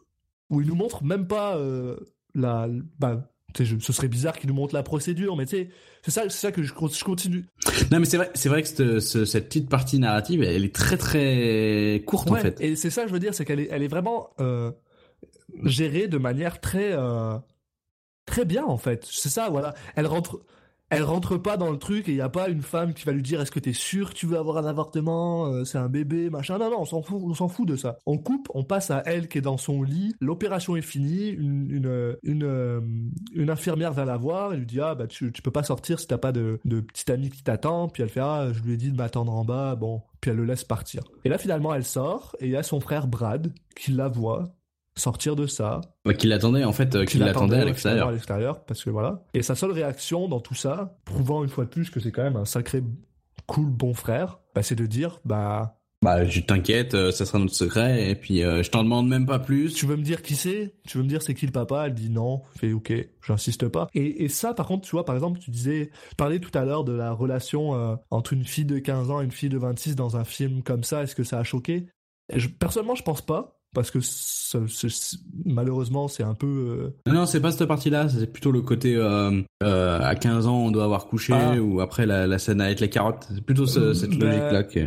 où 0.51 0.61
il 0.61 0.67
nous 0.67 0.75
montre 0.75 1.05
même 1.05 1.29
pas 1.29 1.57
euh, 1.57 1.97
la, 2.35 2.67
bah, 2.99 3.30
je- 3.59 3.79
ce 3.79 3.93
serait 3.93 4.09
bizarre 4.09 4.39
qu'il 4.39 4.49
nous 4.49 4.55
montre 4.55 4.75
la 4.75 4.83
procédure, 4.83 5.37
mais 5.37 5.47
tu 5.47 5.57
sais, 5.57 5.69
c'est 6.03 6.11
ça, 6.11 6.23
c'est 6.25 6.31
ça 6.39 6.53
que 6.53 6.63
je, 6.63 6.73
con- 6.73 6.89
je 6.89 7.05
continue. 7.05 7.45
Non, 7.91 7.99
mais 8.01 8.05
c'est 8.07 8.17
vrai, 8.17 8.31
c'est 8.35 8.49
vrai 8.49 8.63
que 8.63 8.69
cette, 8.69 9.01
ce- 9.01 9.25
cette 9.25 9.47
petite 9.49 9.69
partie 9.69 9.99
narrative, 9.99 10.43
elle 10.43 10.65
est 10.65 10.75
très 10.75 10.97
très 10.97 12.03
courte 12.07 12.31
en 12.31 12.35
fait. 12.37 12.61
Et 12.61 12.77
c'est 12.77 12.91
ça 12.91 13.03
que 13.03 13.09
je 13.09 13.13
veux 13.13 13.21
dire, 13.21 13.35
c'est 13.35 13.45
qu'elle 13.45 13.61
est, 13.61 13.69
elle 13.71 13.83
est 13.83 13.89
vraiment 13.89 14.31
euh, 14.41 14.71
gérée 15.65 16.09
de 16.09 16.19
manière 16.19 16.61
très, 16.61 16.93
euh, 16.93 17.37
très 18.27 18.45
bien 18.45 18.65
en 18.65 18.77
fait. 18.79 19.07
C'est 19.11 19.29
ça, 19.29 19.49
voilà. 19.51 19.75
Elle 19.97 20.07
rentre, 20.07 20.41
elle 20.91 21.05
rentre 21.05 21.37
pas 21.37 21.57
dans 21.57 21.71
le 21.71 21.79
truc 21.79 22.09
et 22.09 22.13
il 22.13 22.17
y 22.17 22.21
a 22.21 22.29
pas 22.29 22.49
une 22.49 22.63
femme 22.63 22.95
qui 22.95 23.05
va 23.05 23.13
lui 23.13 23.23
dire 23.23 23.41
est-ce 23.41 23.53
que 23.53 23.61
t'es 23.61 23.73
sûr 23.73 24.11
que 24.11 24.15
tu 24.15 24.27
veux 24.27 24.37
avoir 24.37 24.59
un 24.59 24.65
avortement, 24.65 25.47
euh, 25.47 25.65
c'est 25.65 25.79
un 25.79 25.89
bébé, 25.89 26.31
machin. 26.31 26.59
Non, 26.59 26.69
non, 26.69 26.81
on 26.81 26.85
s'en 26.85 27.01
fout, 27.01 27.21
on 27.23 27.33
s'en 27.33 27.49
fout 27.49 27.67
de 27.67 27.77
ça. 27.77 27.99
On 28.07 28.19
coupe, 28.19 28.49
on 28.55 28.65
passe 28.65 28.91
à 28.91 29.03
elle 29.07 29.29
qui 29.29 29.39
est 29.39 29.43
dans 29.43 29.57
son 29.57 29.83
lit. 29.83 30.17
L'opération 30.21 30.75
est 30.77 30.83
finie. 30.83 31.29
Une, 31.29 31.71
une, 31.71 32.17
une, 32.25 32.43
euh, 32.43 32.81
une 33.35 33.51
infirmière 33.51 33.93
va 33.93 34.05
la 34.05 34.17
voir 34.17 34.53
et 34.53 34.57
lui 34.57 34.67
dit 34.67 34.81
ah 34.81 34.97
bah 34.97 35.07
tu, 35.07 35.31
peux 35.31 35.51
pas 35.53 35.63
sortir 35.63 36.01
si 36.01 36.09
t'as 36.09 36.19
pas 36.19 36.33
de, 36.33 36.59
de 36.65 36.81
petit 36.81 37.11
ami 37.13 37.31
qui 37.31 37.45
t'attend. 37.45 37.89
Puis 37.89 38.03
elle 38.03 38.09
fait 38.09 38.21
ah 38.21 38.49
je 38.53 38.61
lui 38.63 38.75
ai 38.75 38.77
dit 38.77 38.91
de 38.91 38.97
m'attendre 38.97 39.33
en 39.33 39.45
bas. 39.45 39.77
Bon, 39.77 40.03
puis 40.21 40.33
elle 40.33 40.39
le 40.39 40.45
laisse 40.45 40.65
partir. 40.65 41.03
Et 41.25 41.29
là 41.29 41.39
finalement 41.39 41.73
elle 41.73 41.85
sort 41.85 42.35
et 42.41 42.47
il 42.47 42.53
y 42.53 42.57
a 42.57 42.65
son 42.65 42.81
frère 42.81 43.07
Brad 43.07 43.53
qui 43.77 43.93
la 43.93 44.09
voit 44.09 44.49
sortir 44.97 45.37
de 45.37 45.47
ça, 45.47 45.81
Ouais, 46.05 46.15
Qu'il 46.17 46.31
l'attendait 46.31 46.65
en 46.65 46.73
fait, 46.73 46.95
euh, 46.95 47.05
qu'il 47.05 47.21
l'attendait 47.21 47.59
à 47.61 47.65
l'extérieur. 47.65 48.09
à 48.09 48.13
l'extérieur, 48.13 48.65
parce 48.65 48.83
que 48.85 48.91
voilà. 48.91 49.23
Et 49.35 49.43
sa 49.43 49.55
seule 49.55 49.71
réaction 49.73 50.29
dans 50.29 50.41
tout 50.41 50.55
ça, 50.55 50.99
prouvant 51.05 51.43
une 51.45 51.51
fois 51.51 51.65
de 51.65 51.71
plus 51.71 51.91
que 51.91 52.01
c'est 52.01 52.11
quand 52.13 52.23
même 52.23 52.37
un 52.37 52.45
sacré 52.45 52.83
cool 53.47 53.67
bon 53.71 53.95
frère, 53.95 54.41
bah, 54.55 54.63
c'est 54.63 54.75
de 54.77 54.87
dire 54.87 55.21
bah 55.25 55.77
Bah, 56.03 56.25
je 56.25 56.41
t'inquiète, 56.41 56.95
euh, 56.95 57.11
ça 57.13 57.25
sera 57.27 57.39
notre 57.39 57.55
secret, 57.55 58.11
et 58.11 58.15
puis 58.15 58.43
euh, 58.43 58.63
je 58.63 58.71
t'en 58.71 58.83
demande 58.83 59.09
même 59.09 59.27
pas 59.27 59.39
plus. 59.39 59.73
tu 59.75 59.87
veux 59.87 59.97
me 59.97 60.03
dire 60.03 60.23
qui 60.23 60.35
c'est? 60.35 60.75
Tu 60.87 60.99
veux 60.99 61.05
me 61.05 61.09
dire 61.09 61.23
c'est 61.23 61.35
qui 61.35 61.47
le 61.47 61.53
papa? 61.53 61.87
Elle 61.87 61.95
dit 61.95 62.11
non. 62.11 62.43
Fait 62.59 62.73
ok, 62.73 62.93
j'insiste 63.27 63.69
pas. 63.69 63.89
Et, 63.95 64.25
et 64.25 64.29
ça, 64.29 64.55
par 64.55 64.67
contre, 64.67 64.83
tu 64.87 64.91
vois, 64.93 65.05
par 65.05 65.15
exemple, 65.15 65.39
tu 65.41 65.51
disais, 65.51 65.91
tu 66.11 66.17
parlais 66.17 66.39
tout 66.41 66.57
à 66.59 66.65
l'heure 66.65 66.85
de 66.85 66.93
la 66.93 67.13
relation 67.13 67.99
entre 68.11 68.33
une 68.33 68.45
fille 68.45 68.65
de 68.67 68.79
15 68.79 69.11
ans 69.11 69.21
et 69.21 69.25
une 69.25 69.31
fille 69.33 69.49
de 69.51 69.59
26 69.59 69.95
dans 69.97 70.17
un 70.17 70.25
film 70.25 70.63
comme 70.63 70.85
ça. 70.85 71.03
Est-ce 71.03 71.15
que 71.15 71.25
ça 71.25 71.39
a 71.39 71.45
choqué? 71.45 71.87
Je, 72.35 72.49
Personnellement, 72.49 72.95
je 72.95 73.03
pense 73.03 73.23
pas. 73.23 73.60
Parce 73.75 73.91
que 73.91 74.01
ça- 74.01 74.59
malheureusement, 75.45 76.09
c'est 76.09 76.23
un 76.23 76.35
peu. 76.35 76.93
euh, 77.07 77.13
Non, 77.13 77.27
c'est 77.27 77.41
pas 77.41 77.53
cette 77.53 77.69
partie-là, 77.69 78.09
c'est 78.09 78.27
plutôt 78.33 78.51
le 78.51 78.63
côté 78.63 78.97
euh, 78.97 79.41
euh, 79.63 80.01
à 80.01 80.15
15 80.17 80.47
ans 80.47 80.57
on 80.59 80.71
doit 80.71 80.85
avoir 80.85 81.07
couché, 81.07 81.33
Ah. 81.35 81.57
ou 81.61 81.81
après 81.81 82.07
la, 82.07 82.27
la 82.27 82.39
scène 82.39 82.61
avec 82.61 82.81
les 82.81 82.91
carottes. 82.91 83.27
C'est 83.33 83.45
plutôt 83.45 83.67
ce- 83.67 83.93
cette 83.95 84.11
Bah, 84.19 84.27
logique-là 84.27 84.63
que... 84.65 84.81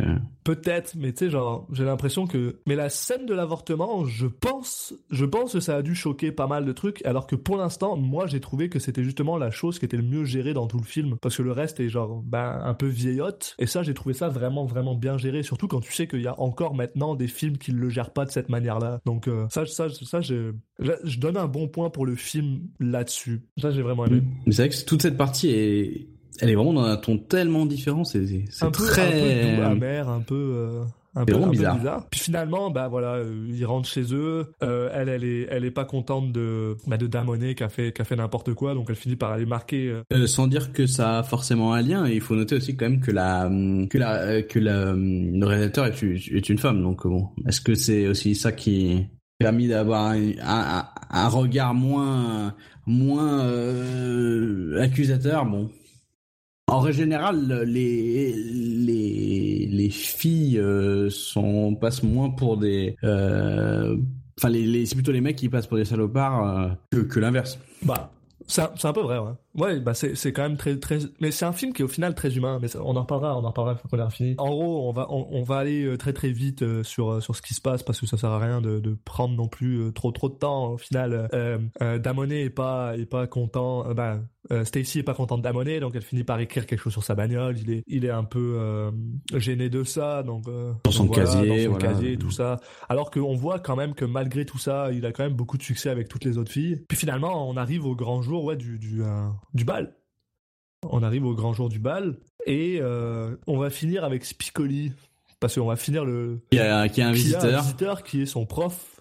Peut-être, 0.44 0.92
mais 0.98 1.10
tu 1.14 1.20
sais, 1.24 1.30
genre, 1.30 1.66
j'ai 1.72 1.84
l'impression 1.86 2.26
que. 2.26 2.56
Mais 2.66 2.74
la 2.76 2.90
scène 2.90 3.24
de 3.24 3.32
l'avortement, 3.32 4.04
je 4.04 4.26
pense, 4.26 4.92
je 5.10 5.24
pense 5.24 5.54
que 5.54 5.60
ça 5.60 5.76
a 5.76 5.80
dû 5.82 5.94
choquer 5.94 6.32
pas 6.32 6.46
mal 6.46 6.66
de 6.66 6.72
trucs, 6.72 7.02
alors 7.06 7.26
que 7.26 7.34
pour 7.34 7.56
l'instant, 7.56 7.96
moi, 7.96 8.26
j'ai 8.26 8.40
trouvé 8.40 8.68
que 8.68 8.78
c'était 8.78 9.02
justement 9.04 9.38
la 9.38 9.50
chose 9.50 9.78
qui 9.78 9.86
était 9.86 9.96
le 9.96 10.02
mieux 10.02 10.24
gérée 10.26 10.52
dans 10.52 10.66
tout 10.66 10.76
le 10.76 10.84
film, 10.84 11.16
parce 11.22 11.38
que 11.38 11.42
le 11.42 11.52
reste 11.52 11.80
est 11.80 11.88
genre, 11.88 12.20
ben, 12.26 12.60
un 12.62 12.74
peu 12.74 12.86
vieillotte, 12.88 13.54
et 13.58 13.64
ça, 13.64 13.82
j'ai 13.82 13.94
trouvé 13.94 14.14
ça 14.14 14.28
vraiment, 14.28 14.66
vraiment 14.66 14.94
bien 14.94 15.16
géré, 15.16 15.42
surtout 15.42 15.66
quand 15.66 15.80
tu 15.80 15.94
sais 15.94 16.06
qu'il 16.06 16.20
y 16.20 16.26
a 16.26 16.38
encore 16.38 16.74
maintenant 16.74 17.14
des 17.14 17.26
films 17.28 17.56
qui 17.56 17.72
le 17.72 17.88
gèrent 17.88 18.10
pas 18.12 18.26
de 18.26 18.30
cette 18.30 18.50
manière-là. 18.74 19.00
Donc, 19.04 19.28
euh, 19.28 19.46
ça, 19.50 19.66
ça, 19.66 19.88
ça, 19.88 20.20
je, 20.20 20.52
là, 20.78 20.94
je 21.04 21.18
donne 21.18 21.36
un 21.36 21.48
bon 21.48 21.68
point 21.68 21.90
pour 21.90 22.06
le 22.06 22.14
film 22.14 22.60
là-dessus. 22.80 23.42
Ça, 23.60 23.70
j'ai 23.70 23.82
vraiment 23.82 24.06
aimé. 24.06 24.22
Mais 24.46 24.52
c'est 24.52 24.66
vrai 24.66 24.68
que 24.68 24.84
toute 24.84 25.02
cette 25.02 25.16
partie 25.16 25.50
est... 25.50 26.08
Elle 26.40 26.50
est 26.50 26.56
vraiment 26.56 26.72
dans 26.72 26.82
un 26.82 26.96
ton 26.96 27.16
tellement 27.16 27.64
différent, 27.64 28.02
c'est 28.02 28.26
c'est 28.26 28.64
un 28.64 28.72
peu, 28.72 28.84
très... 28.84 29.06
un 29.06 29.10
peu 29.10 29.56
doux, 29.56 29.62
amer, 29.62 30.08
un 30.08 30.20
peu, 30.20 30.34
euh, 30.34 30.84
un 31.16 31.24
peu, 31.24 31.34
un 31.34 31.50
peu 31.50 31.50
bizarre. 31.78 32.06
Puis 32.10 32.20
finalement, 32.20 32.70
bah 32.70 32.88
voilà, 32.88 33.14
euh, 33.14 33.46
ils 33.48 33.64
rentrent 33.64 33.88
chez 33.88 34.12
eux. 34.14 34.46
Euh, 34.62 34.90
elle, 34.92 35.08
elle 35.08 35.24
est, 35.24 35.46
elle 35.50 35.64
est 35.64 35.70
pas 35.70 35.84
contente 35.84 36.32
de, 36.32 36.76
bah, 36.86 36.96
de 36.96 37.06
Damonet 37.06 37.54
qui 37.54 37.62
a 37.62 37.68
fait, 37.68 37.92
qui 37.92 38.02
a 38.02 38.04
fait 38.04 38.16
n'importe 38.16 38.52
quoi, 38.54 38.74
donc 38.74 38.86
elle 38.88 38.96
finit 38.96 39.16
par 39.16 39.30
aller 39.32 39.46
marquer. 39.46 39.88
euh, 39.88 40.02
Euh, 40.12 40.26
sans 40.26 40.46
dire 40.46 40.72
que 40.72 40.86
ça 40.86 41.18
a 41.18 41.22
forcément 41.22 41.72
un 41.72 41.82
lien, 41.82 42.06
et 42.06 42.14
il 42.14 42.20
faut 42.20 42.34
noter 42.34 42.56
aussi 42.56 42.76
quand 42.76 42.88
même 42.88 43.00
que 43.00 43.10
la 43.12 43.48
que 43.90 43.98
la 43.98 44.14
euh, 44.22 44.42
que 44.42 44.58
la, 44.58 44.72
euh, 44.88 44.94
le 44.96 45.46
réalisateur 45.46 45.86
est, 45.86 46.02
une- 46.02 46.16
est 46.36 46.48
une 46.48 46.58
femme. 46.58 46.82
Donc 46.82 47.06
bon, 47.06 47.28
est-ce 47.46 47.60
que 47.60 47.74
c'est 47.74 48.06
aussi 48.08 48.34
ça 48.34 48.52
qui 48.52 49.06
a 49.40 49.44
permis 49.44 49.68
d'avoir 49.68 50.06
un, 50.06 50.30
un, 50.42 50.84
un 51.10 51.28
regard 51.28 51.74
moins 51.74 52.54
moins 52.86 53.44
euh, 53.44 54.80
accusateur? 54.80 55.46
Bon, 55.46 55.70
en 56.66 56.80
règle 56.80 56.98
générale, 56.98 57.62
les 57.66 58.32
les 58.32 59.66
les 59.66 59.90
filles 59.90 60.58
euh, 60.58 61.10
passent 61.80 62.02
moins 62.02 62.30
pour 62.30 62.56
des 62.56 62.96
euh, 63.04 63.96
Enfin, 64.38 64.52
c'est 64.52 64.94
plutôt 64.94 65.12
les 65.12 65.20
mecs 65.20 65.36
qui 65.36 65.48
passent 65.48 65.66
pour 65.66 65.76
des 65.76 65.84
salopards 65.84 66.58
euh, 66.58 66.68
que, 66.90 66.98
que 66.98 67.20
l'inverse. 67.20 67.58
Bah, 67.82 68.10
c'est 68.46 68.62
un, 68.62 68.70
c'est 68.76 68.88
un 68.88 68.92
peu 68.92 69.02
vrai, 69.02 69.18
ouais. 69.18 69.30
Ouais, 69.56 69.78
bah 69.78 69.94
c'est, 69.94 70.16
c'est 70.16 70.32
quand 70.32 70.42
même 70.42 70.56
très, 70.56 70.76
très, 70.78 70.98
mais 71.20 71.30
c'est 71.30 71.44
un 71.44 71.52
film 71.52 71.72
qui 71.72 71.82
est 71.82 71.84
au 71.84 71.88
final 71.88 72.14
très 72.14 72.36
humain, 72.36 72.58
mais 72.60 72.66
ça- 72.68 72.80
on 72.82 72.96
en 72.96 73.02
reparlera, 73.02 73.38
on 73.38 73.44
en 73.44 73.48
reparlera 73.48 73.74
une 73.74 73.78
fois 73.78 73.88
qu'on 73.98 74.04
a 74.04 74.10
fini. 74.10 74.34
En 74.38 74.48
gros, 74.50 74.88
on 74.88 74.92
va, 74.92 75.06
on, 75.10 75.28
on 75.30 75.42
va 75.44 75.58
aller 75.58 75.84
euh, 75.84 75.96
très 75.96 76.12
très 76.12 76.30
vite 76.30 76.62
euh, 76.62 76.82
sur, 76.82 77.10
euh, 77.12 77.20
sur 77.20 77.36
ce 77.36 77.42
qui 77.42 77.54
se 77.54 77.60
passe 77.60 77.82
parce 77.84 78.00
que 78.00 78.06
ça 78.06 78.16
sert 78.16 78.30
à 78.30 78.38
rien 78.40 78.60
de, 78.60 78.80
de 78.80 78.96
prendre 79.04 79.36
non 79.36 79.46
plus 79.46 79.92
trop 79.94 80.10
trop 80.10 80.28
de 80.28 80.34
temps. 80.34 80.72
Au 80.72 80.76
final, 80.78 81.28
euh, 81.34 81.58
euh, 81.82 81.98
Damonet 81.98 82.42
est 82.42 82.50
pas, 82.50 82.96
est 82.98 83.06
pas 83.06 83.26
content, 83.28 83.88
euh, 83.88 83.94
bah, 83.94 84.18
euh, 84.50 84.64
Stacy 84.64 84.98
est 84.98 85.02
pas 85.04 85.14
contente 85.14 85.40
Damonet, 85.40 85.80
donc 85.80 85.92
elle 85.94 86.02
finit 86.02 86.24
par 86.24 86.38
écrire 86.40 86.66
quelque 86.66 86.80
chose 86.80 86.92
sur 86.92 87.04
sa 87.04 87.14
bagnole. 87.14 87.56
Il 87.58 87.70
est, 87.70 87.84
il 87.86 88.04
est 88.04 88.10
un 88.10 88.24
peu 88.24 88.56
euh, 88.58 88.90
gêné 89.34 89.70
de 89.70 89.84
ça, 89.84 90.22
donc 90.24 90.48
euh, 90.48 90.72
Dans 90.84 90.90
son 90.90 91.06
voilà, 91.06 91.22
casier, 91.24 91.46
dans 91.48 91.56
son 91.72 91.78
voilà. 91.78 91.94
casier, 91.94 92.16
tout 92.18 92.30
ça. 92.32 92.58
Alors 92.88 93.10
qu'on 93.12 93.36
voit 93.36 93.60
quand 93.60 93.76
même 93.76 93.94
que 93.94 94.04
malgré 94.04 94.44
tout 94.44 94.58
ça, 94.58 94.90
il 94.92 95.06
a 95.06 95.12
quand 95.12 95.22
même 95.22 95.34
beaucoup 95.34 95.56
de 95.58 95.62
succès 95.62 95.90
avec 95.90 96.08
toutes 96.08 96.24
les 96.24 96.38
autres 96.38 96.50
filles. 96.52 96.82
Puis 96.88 96.98
finalement, 96.98 97.48
on 97.48 97.56
arrive 97.56 97.86
au 97.86 97.94
grand 97.94 98.20
jour, 98.20 98.44
ouais, 98.44 98.56
du 98.56 98.78
du, 98.78 99.02
euh, 99.02 99.28
du 99.52 99.64
bal. 99.64 99.94
On 100.90 101.02
arrive 101.02 101.24
au 101.24 101.34
grand 101.34 101.52
jour 101.52 101.68
du 101.68 101.78
bal 101.78 102.18
et 102.46 102.78
euh, 102.80 103.36
on 103.46 103.58
va 103.58 103.70
finir 103.70 104.04
avec 104.04 104.24
Spicoli 104.24 104.92
parce 105.40 105.54
qu'on 105.54 105.66
va 105.66 105.76
finir 105.76 106.04
le 106.04 106.40
Qui 106.50 106.58
a, 106.58 106.88
qui 106.88 107.00
a 107.02 107.08
un 107.08 107.12
qui 107.12 107.18
a 107.18 107.22
visiteur. 107.38 107.58
un 107.58 107.60
visiteur 107.62 108.02
qui 108.02 108.22
est 108.22 108.26
son 108.26 108.46
prof 108.46 109.00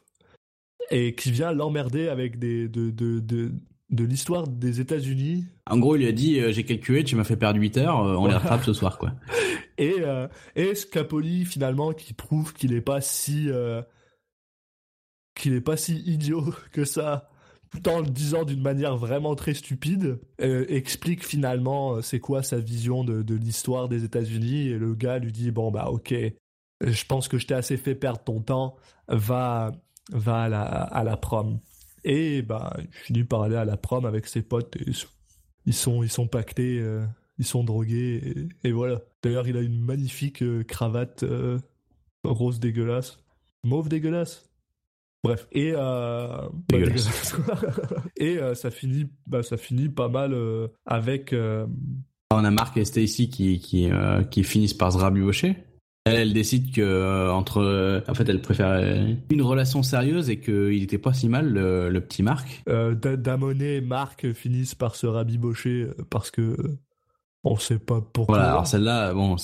et 0.91 1.15
qui 1.15 1.32
vient 1.32 1.52
l'emmerder 1.52 2.07
avec 2.07 2.40
des 2.40 2.68
de 2.70 2.90
de 2.91 3.20
de, 3.20 3.52
de 3.90 4.03
l'histoire 4.03 4.48
des 4.48 4.80
États-Unis 4.80 5.45
En 5.70 5.78
gros, 5.78 5.95
il 5.95 5.99
lui 5.99 6.07
a 6.07 6.11
dit 6.11 6.40
euh, 6.40 6.52
j'ai 6.52 6.64
calculé, 6.64 7.03
tu 7.03 7.15
m'as 7.15 7.24
fait 7.24 7.38
perdre 7.38 7.60
8 7.60 7.78
heures, 7.78 7.99
euh, 7.99 8.15
on 8.15 8.28
les 8.28 8.34
rattrape 8.34 8.64
ce 8.64 8.74
soir, 8.74 8.98
quoi. 8.98 9.11
et 9.78 9.95
et 10.56 10.76
Scapoli 10.76 11.45
finalement 11.45 11.94
qui 11.94 12.14
prouve 12.14 12.53
qu'il 12.53 12.74
est 12.74 12.82
pas 12.82 13.02
si 13.02 13.49
qu'il 15.36 15.53
est 15.53 15.61
pas 15.61 15.78
si 15.78 15.98
idiot 16.06 16.45
que 16.72 16.86
ça 16.86 17.30
tout 17.74 17.90
en 17.90 18.02
le 18.02 18.08
disant 18.08 18.44
d'une 18.44 18.62
manière 18.62 18.98
vraiment 18.98 19.36
très 19.36 19.54
stupide 19.54 20.20
euh, 20.41 20.66
explique 20.70 21.26
finalement 21.26 21.95
euh, 21.95 22.02
c'est 22.02 22.20
quoi 22.20 22.44
sa 22.44 22.60
vision 22.60 23.04
de, 23.04 23.34
l'histoire 23.34 23.90
des 23.90 24.04
États-Unis 24.04 24.68
et 24.68 24.78
le 24.78 24.94
gars 24.94 25.18
lui 25.20 25.32
dit 25.32 25.52
bon 25.52 25.72
bah 25.72 25.88
ok 25.90 26.14
je 26.86 27.06
pense 27.06 27.28
que 27.28 27.38
je 27.38 27.48
t'ai 27.48 27.54
assez 27.54 27.78
fait 27.78 27.95
perdre 27.95 28.20
ton 28.24 28.41
temps 28.41 28.76
va 29.08 29.72
va 30.12 30.44
à 30.44 30.50
la, 30.50 30.62
à 30.62 31.04
la 31.04 31.18
prom 31.18 31.60
et 32.04 32.41
bah 32.41 32.76
il 32.80 32.94
finit 32.94 33.24
par 33.24 33.41
aller 33.41 33.56
à 33.56 33.66
la 33.66 33.78
prom 33.78 34.06
avec 34.06 34.28
ses 34.28 34.41
potes 34.41 34.78
ils 35.66 35.74
sont 35.74 36.04
ils 36.04 36.12
sont 36.12 36.28
pactés 36.28 36.80
euh, 36.80 37.06
ils 37.40 37.45
sont 37.45 37.64
drogués 37.64 38.48
et, 38.64 38.72
voilà. 38.72 39.02
D'ailleurs, 39.24 39.48
il 39.48 39.58
a 39.58 39.62
une 39.62 39.80
magnifique 39.80 40.44
cravate 40.68 41.26
rose 42.24 42.60
dégueulasse, 42.60 43.18
mauve 43.64 43.90
dégueulasse. 43.90 44.53
Bref, 45.24 45.48
et 45.54 45.72
euh, 45.74 46.28
bah, 46.28 46.52
Dégueulasse. 46.70 47.36
et 48.18 48.38
euh, 48.38 48.56
ça 48.56 48.72
finit, 48.72 49.08
bah, 49.26 49.41
ça 49.41 49.56
finit 49.58 49.88
pas 49.90 50.10
mal 50.10 50.34
euh, 50.34 50.68
avec. 50.86 51.34
On 52.32 52.44
a 52.45 52.52
Mark 52.52 52.76
et 52.78 52.86
Stacy 52.86 53.30
qui, 53.30 53.60
qui, 53.60 53.90
qui 54.32 54.44
finissent 54.44 54.74
par 54.74 54.91
se 54.91 54.98
rabibocher. 54.98 55.56
Elle, 56.06 56.16
elle 56.18 56.34
décide 56.34 56.74
que 56.74 57.30
entre, 57.30 58.04
en 58.08 58.14
fait, 58.14 58.28
elle 58.28 58.41
préfère 58.41 59.16
une 59.30 59.41
relation 59.41 59.84
sérieuse 59.84 60.30
et 60.30 60.40
qu'il 60.41 60.84
était 60.84 60.98
pas 60.98 61.14
si 61.14 61.30
mal 61.30 61.48
le, 61.48 61.90
le 61.90 62.02
petit 62.02 62.24
Mark. 62.24 62.64
Da- 62.66 63.16
Damonet 63.16 63.76
et 63.78 63.82
Marc 63.82 64.34
finissent 64.34 64.76
par 64.76 64.95
se 64.95 65.08
rabibocher 65.08 65.88
parce 66.10 66.32
que 66.32 66.58
on 67.45 67.56
sait 67.58 67.80
pas 67.80 68.02
pourquoi. 68.02 68.36
Voilà. 68.38 68.52
Alors 68.52 68.68
celle-là, 68.68 69.14
bon, 69.14 69.38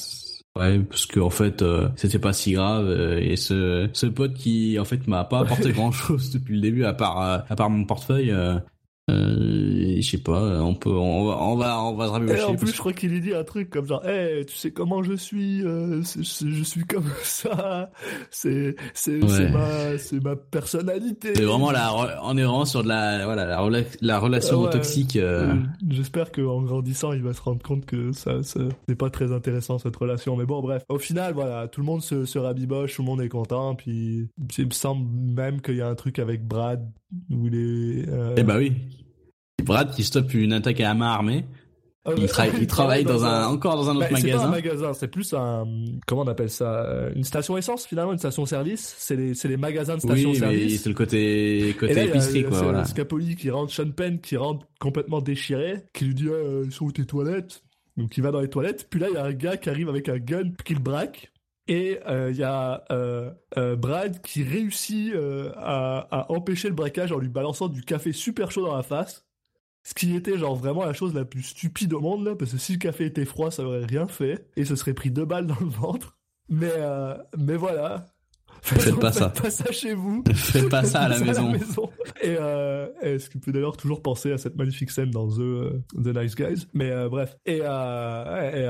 ouais, 0.60 0.80
parce 0.80 1.06
que 1.06 1.20
en 1.20 1.30
fait, 1.30 1.62
euh, 1.62 1.90
c'était 1.96 2.20
pas 2.20 2.34
si 2.34 2.54
grave 2.54 2.86
euh, 2.88 3.20
et 3.20 3.36
ce, 3.36 3.90
ce 3.94 4.06
pote 4.06 4.34
qui, 4.34 4.78
en 4.80 4.86
fait, 4.86 5.08
m'a 5.08 5.24
pas 5.24 5.40
apporté 5.40 5.72
grand-chose 5.74 6.32
depuis 6.32 6.56
le 6.56 6.62
début 6.62 6.86
à 6.86 6.94
part, 6.94 7.22
euh, 7.22 7.38
à 7.50 7.56
part 7.56 7.70
mon 7.70 7.86
portefeuille. 7.86 8.34
Euh, 9.10 9.96
je 10.02 10.10
sais 10.10 10.18
pas, 10.18 10.62
on 10.64 10.76
peut, 10.76 10.90
on 10.90 11.26
va, 11.28 11.38
on 11.42 11.56
va, 11.56 11.84
on 11.84 11.96
va 11.96 12.06
se 12.06 12.10
Et 12.10 12.14
rabibocher. 12.14 12.44
en 12.44 12.48
parce 12.52 12.62
plus, 12.64 12.74
je 12.74 12.78
crois 12.78 12.94
qu'il 12.94 13.10
lui 13.10 13.22
dit 13.22 13.34
un 13.34 13.44
truc 13.44 13.70
comme 13.70 13.86
genre, 13.86 14.06
hey, 14.06 14.46
tu 14.46 14.56
sais 14.56 14.72
comment 14.72 15.04
je 15.04 15.14
suis, 15.14 15.64
euh, 15.66 16.02
je 16.04 16.64
suis 16.64 16.84
comme 16.86 17.06
ça, 17.24 17.92
c'est 18.32 18.76
c'est 18.94 19.20
c'est 19.28 19.44
Ouais. 19.44 19.50
ma 19.52 19.98
c'est 19.98 20.24
ma 20.24 20.36
personnalité. 20.36 21.34
C'est 21.36 21.44
vraiment 21.44 21.72
la, 21.72 21.92
on 22.24 22.38
est 22.38 22.44
vraiment 22.44 22.66
sur 22.66 22.84
de 22.84 22.88
la, 22.88 23.26
voilà, 23.26 23.46
la, 23.46 23.60
rela- 23.60 23.98
la 24.02 24.20
relation 24.20 24.62
Ouais. 24.64 24.70
toxique. 24.70 25.16
euh, 25.16 25.54
J'espère 25.90 26.32
qu'en 26.32 26.62
grandissant, 26.62 27.14
il 27.14 27.22
va 27.22 27.34
se 27.34 27.42
rendre 27.42 27.62
compte 27.62 27.86
que 27.86 28.12
ça, 28.12 28.44
ça 28.44 28.60
c'est 28.88 28.96
pas 28.96 29.10
très 29.10 29.32
intéressant 29.32 29.78
cette 29.80 29.96
relation. 29.96 30.36
Mais 30.38 30.46
bon, 30.46 30.62
bref. 30.62 30.84
Au 30.90 30.98
final, 31.00 31.34
voilà, 31.34 31.68
tout 31.68 31.82
le 31.82 31.86
monde 31.86 32.02
se, 32.02 32.26
se 32.26 32.38
rabiboche, 32.40 32.96
tout 32.96 33.02
le 33.02 33.08
monde 33.08 33.22
est 33.22 33.30
content. 33.30 33.76
Puis 33.76 34.28
il 34.58 34.66
me 34.66 34.72
semble 34.72 35.08
même 35.10 35.62
qu'il 35.62 35.76
y 35.76 35.82
a 35.82 35.88
un 35.88 35.96
truc 35.96 36.20
avec 36.20 36.46
Brad 36.48 36.90
où 37.32 37.48
il 37.48 37.56
est. 37.56 38.06
Eh 38.38 38.44
bah 38.44 38.56
oui. 38.58 38.74
Brad 39.62 39.92
qui 39.92 40.04
stoppe 40.04 40.34
une 40.34 40.54
attaque 40.54 40.80
à 40.80 40.84
la 40.90 40.94
main 40.94 41.08
armée. 41.12 41.46
Ah, 42.06 42.12
Il, 42.18 42.26
tra- 42.26 42.50
il 42.60 42.66
travaille 42.68 43.04
dans 43.04 43.26
un, 43.26 43.46
encore 43.48 43.76
dans 43.76 43.90
un 43.90 43.96
Bah, 43.96 44.06
autre 44.10 44.18
c'est 44.18 44.32
pas 44.32 44.38
un 44.44 44.48
magasin. 44.50 44.70
magasin, 44.72 44.94
c'est 44.94 45.08
plus 45.10 45.34
un 45.34 45.66
comment 46.08 46.22
on 46.22 46.28
appelle 46.28 46.50
ça 46.50 46.86
euh, 46.86 47.12
une 47.14 47.26
station 47.26 47.58
essence 47.58 47.86
finalement, 47.86 48.14
une 48.14 48.18
station 48.20 48.46
service. 48.46 48.96
C'est 48.98 49.16
les 49.18 49.34
les 49.34 49.58
magasins 49.58 49.96
de 49.96 50.02
station 50.02 50.34
service. 50.34 50.82
c'est 50.82 50.90
le 50.90 50.96
côté, 50.96 51.76
côté 51.80 51.94
là, 51.94 52.04
épicerie, 52.06 52.44
quoi, 52.46 52.62
voilà. 52.62 52.86
Scapoli 52.86 53.36
qui 53.36 53.50
rentre, 53.50 53.74
Sean 53.74 53.92
Penn 53.92 54.20
qui 54.22 54.38
rentre 54.38 54.66
complètement 54.80 55.22
déchiré, 55.22 55.84
qui 55.94 56.06
lui 56.06 56.14
dit 56.16 56.30
ah, 56.32 56.62
ils 56.64 56.72
sont 56.72 56.86
où 56.86 56.92
tes 56.92 57.06
toilettes? 57.06 57.64
Donc 57.98 58.16
il 58.18 58.24
va 58.24 58.32
dans 58.32 58.40
les 58.40 58.50
toilettes. 58.50 58.88
Puis 58.90 59.00
là 59.02 59.08
il 59.10 59.16
y 59.16 59.18
a 59.18 59.26
un 59.26 59.34
gars 59.34 59.58
qui 59.58 59.70
arrive 59.70 59.90
avec 59.90 60.08
un 60.08 60.20
gun 60.20 60.52
qui 60.64 60.74
le 60.76 60.80
braque. 60.80 61.32
Et 61.68 62.00
euh, 62.08 62.32
il 62.32 62.38
y 62.38 62.44
a 62.44 62.84
euh, 62.92 63.30
euh, 63.60 63.76
Brad 63.76 64.22
qui 64.24 64.42
réussit 64.44 65.14
à, 65.56 66.08
à 66.10 66.32
empêcher 66.32 66.68
le 66.70 66.74
braquage 66.74 67.12
en 67.12 67.20
lui 67.20 67.28
balançant 67.30 67.68
du 67.68 67.84
café 67.84 68.12
super 68.12 68.50
chaud 68.52 68.66
dans 68.66 68.76
la 68.76 68.82
face. 68.82 69.28
Ce 69.84 69.94
qui 69.94 70.16
était 70.16 70.38
genre 70.38 70.56
vraiment 70.56 70.86
la 70.86 70.94
chose 70.94 71.14
la 71.14 71.26
plus 71.26 71.44
stupide 71.44 71.94
au 71.94 72.02
monde 72.02 72.26
là, 72.26 72.36
parce 72.36 72.52
que 72.52 72.58
si 72.58 72.74
le 72.74 72.78
café 72.80 73.06
était 73.06 73.26
froid, 73.26 73.50
ça 73.50 73.64
aurait 73.64 73.86
rien 73.86 74.08
fait 74.08 74.46
et 74.56 74.66
ce 74.66 74.76
serait 74.76 74.94
pris 74.94 75.10
deux 75.10 75.26
balles 75.26 75.48
dans 75.48 75.60
le 75.60 75.68
ventre. 75.68 76.18
Mais 76.50 76.72
euh, 76.76 77.16
mais 77.38 77.56
voilà. 77.56 78.08
Faites 78.62 79.00
pas 79.00 79.12
ça. 79.12 79.30
Faites 79.30 79.42
pas 79.44 79.50
ça 79.52 79.72
chez 79.72 79.94
vous. 79.94 80.24
Faites 80.34 80.70
pas 80.70 80.84
ça 80.84 81.02
à 81.02 81.10
la 81.10 81.16
Faites 81.16 81.28
maison. 81.28 81.90
Et, 82.22 82.36
euh, 82.38 82.88
et 83.02 83.20
ce 83.20 83.30
qui 83.30 83.38
peut 83.38 83.52
d'ailleurs 83.52 83.78
toujours 83.78 84.02
penser 84.02 84.32
à 84.32 84.38
cette 84.38 84.56
magnifique 84.58 84.92
scène 84.92 85.12
dans 85.12 85.28
The, 85.30 85.40
euh, 85.40 85.84
The 85.96 86.08
Nice 86.08 86.36
Guys. 86.36 86.68
Mais 86.74 86.92
euh, 86.92 87.08
bref. 87.10 87.38
Et, 87.46 87.62
euh, 87.64 88.34
ouais, 88.34 88.62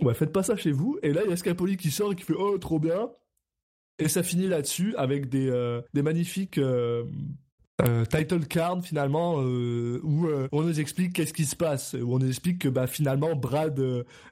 et, 0.00 0.04
ouais, 0.04 0.14
faites 0.14 0.32
pas 0.32 0.42
ça 0.42 0.56
chez 0.56 0.72
vous. 0.72 0.98
Et 1.02 1.12
là, 1.12 1.22
il 1.24 1.30
y 1.30 1.32
a 1.32 1.36
Scapoli 1.36 1.76
qui 1.76 1.90
sort 1.90 2.12
et 2.12 2.16
qui 2.16 2.24
fait 2.24 2.34
Oh, 2.36 2.58
trop 2.58 2.78
bien. 2.78 3.08
Et 4.00 4.08
ça 4.08 4.24
finit 4.24 4.48
là-dessus 4.48 4.96
avec 4.96 5.28
des, 5.28 5.78
des 5.92 6.02
magnifiques 6.02 6.58
euh, 7.82 8.04
title 8.04 8.46
cards 8.46 8.82
finalement 8.84 9.40
euh, 9.40 10.00
où 10.04 10.26
euh, 10.26 10.46
on 10.52 10.62
nous 10.62 10.78
explique 10.78 11.12
qu'est-ce 11.12 11.32
qui 11.32 11.44
se 11.44 11.56
passe. 11.56 11.96
Où 12.00 12.14
on 12.14 12.18
nous 12.20 12.28
explique 12.28 12.60
que 12.60 12.68
bah, 12.68 12.86
finalement 12.86 13.34
Brad 13.34 13.82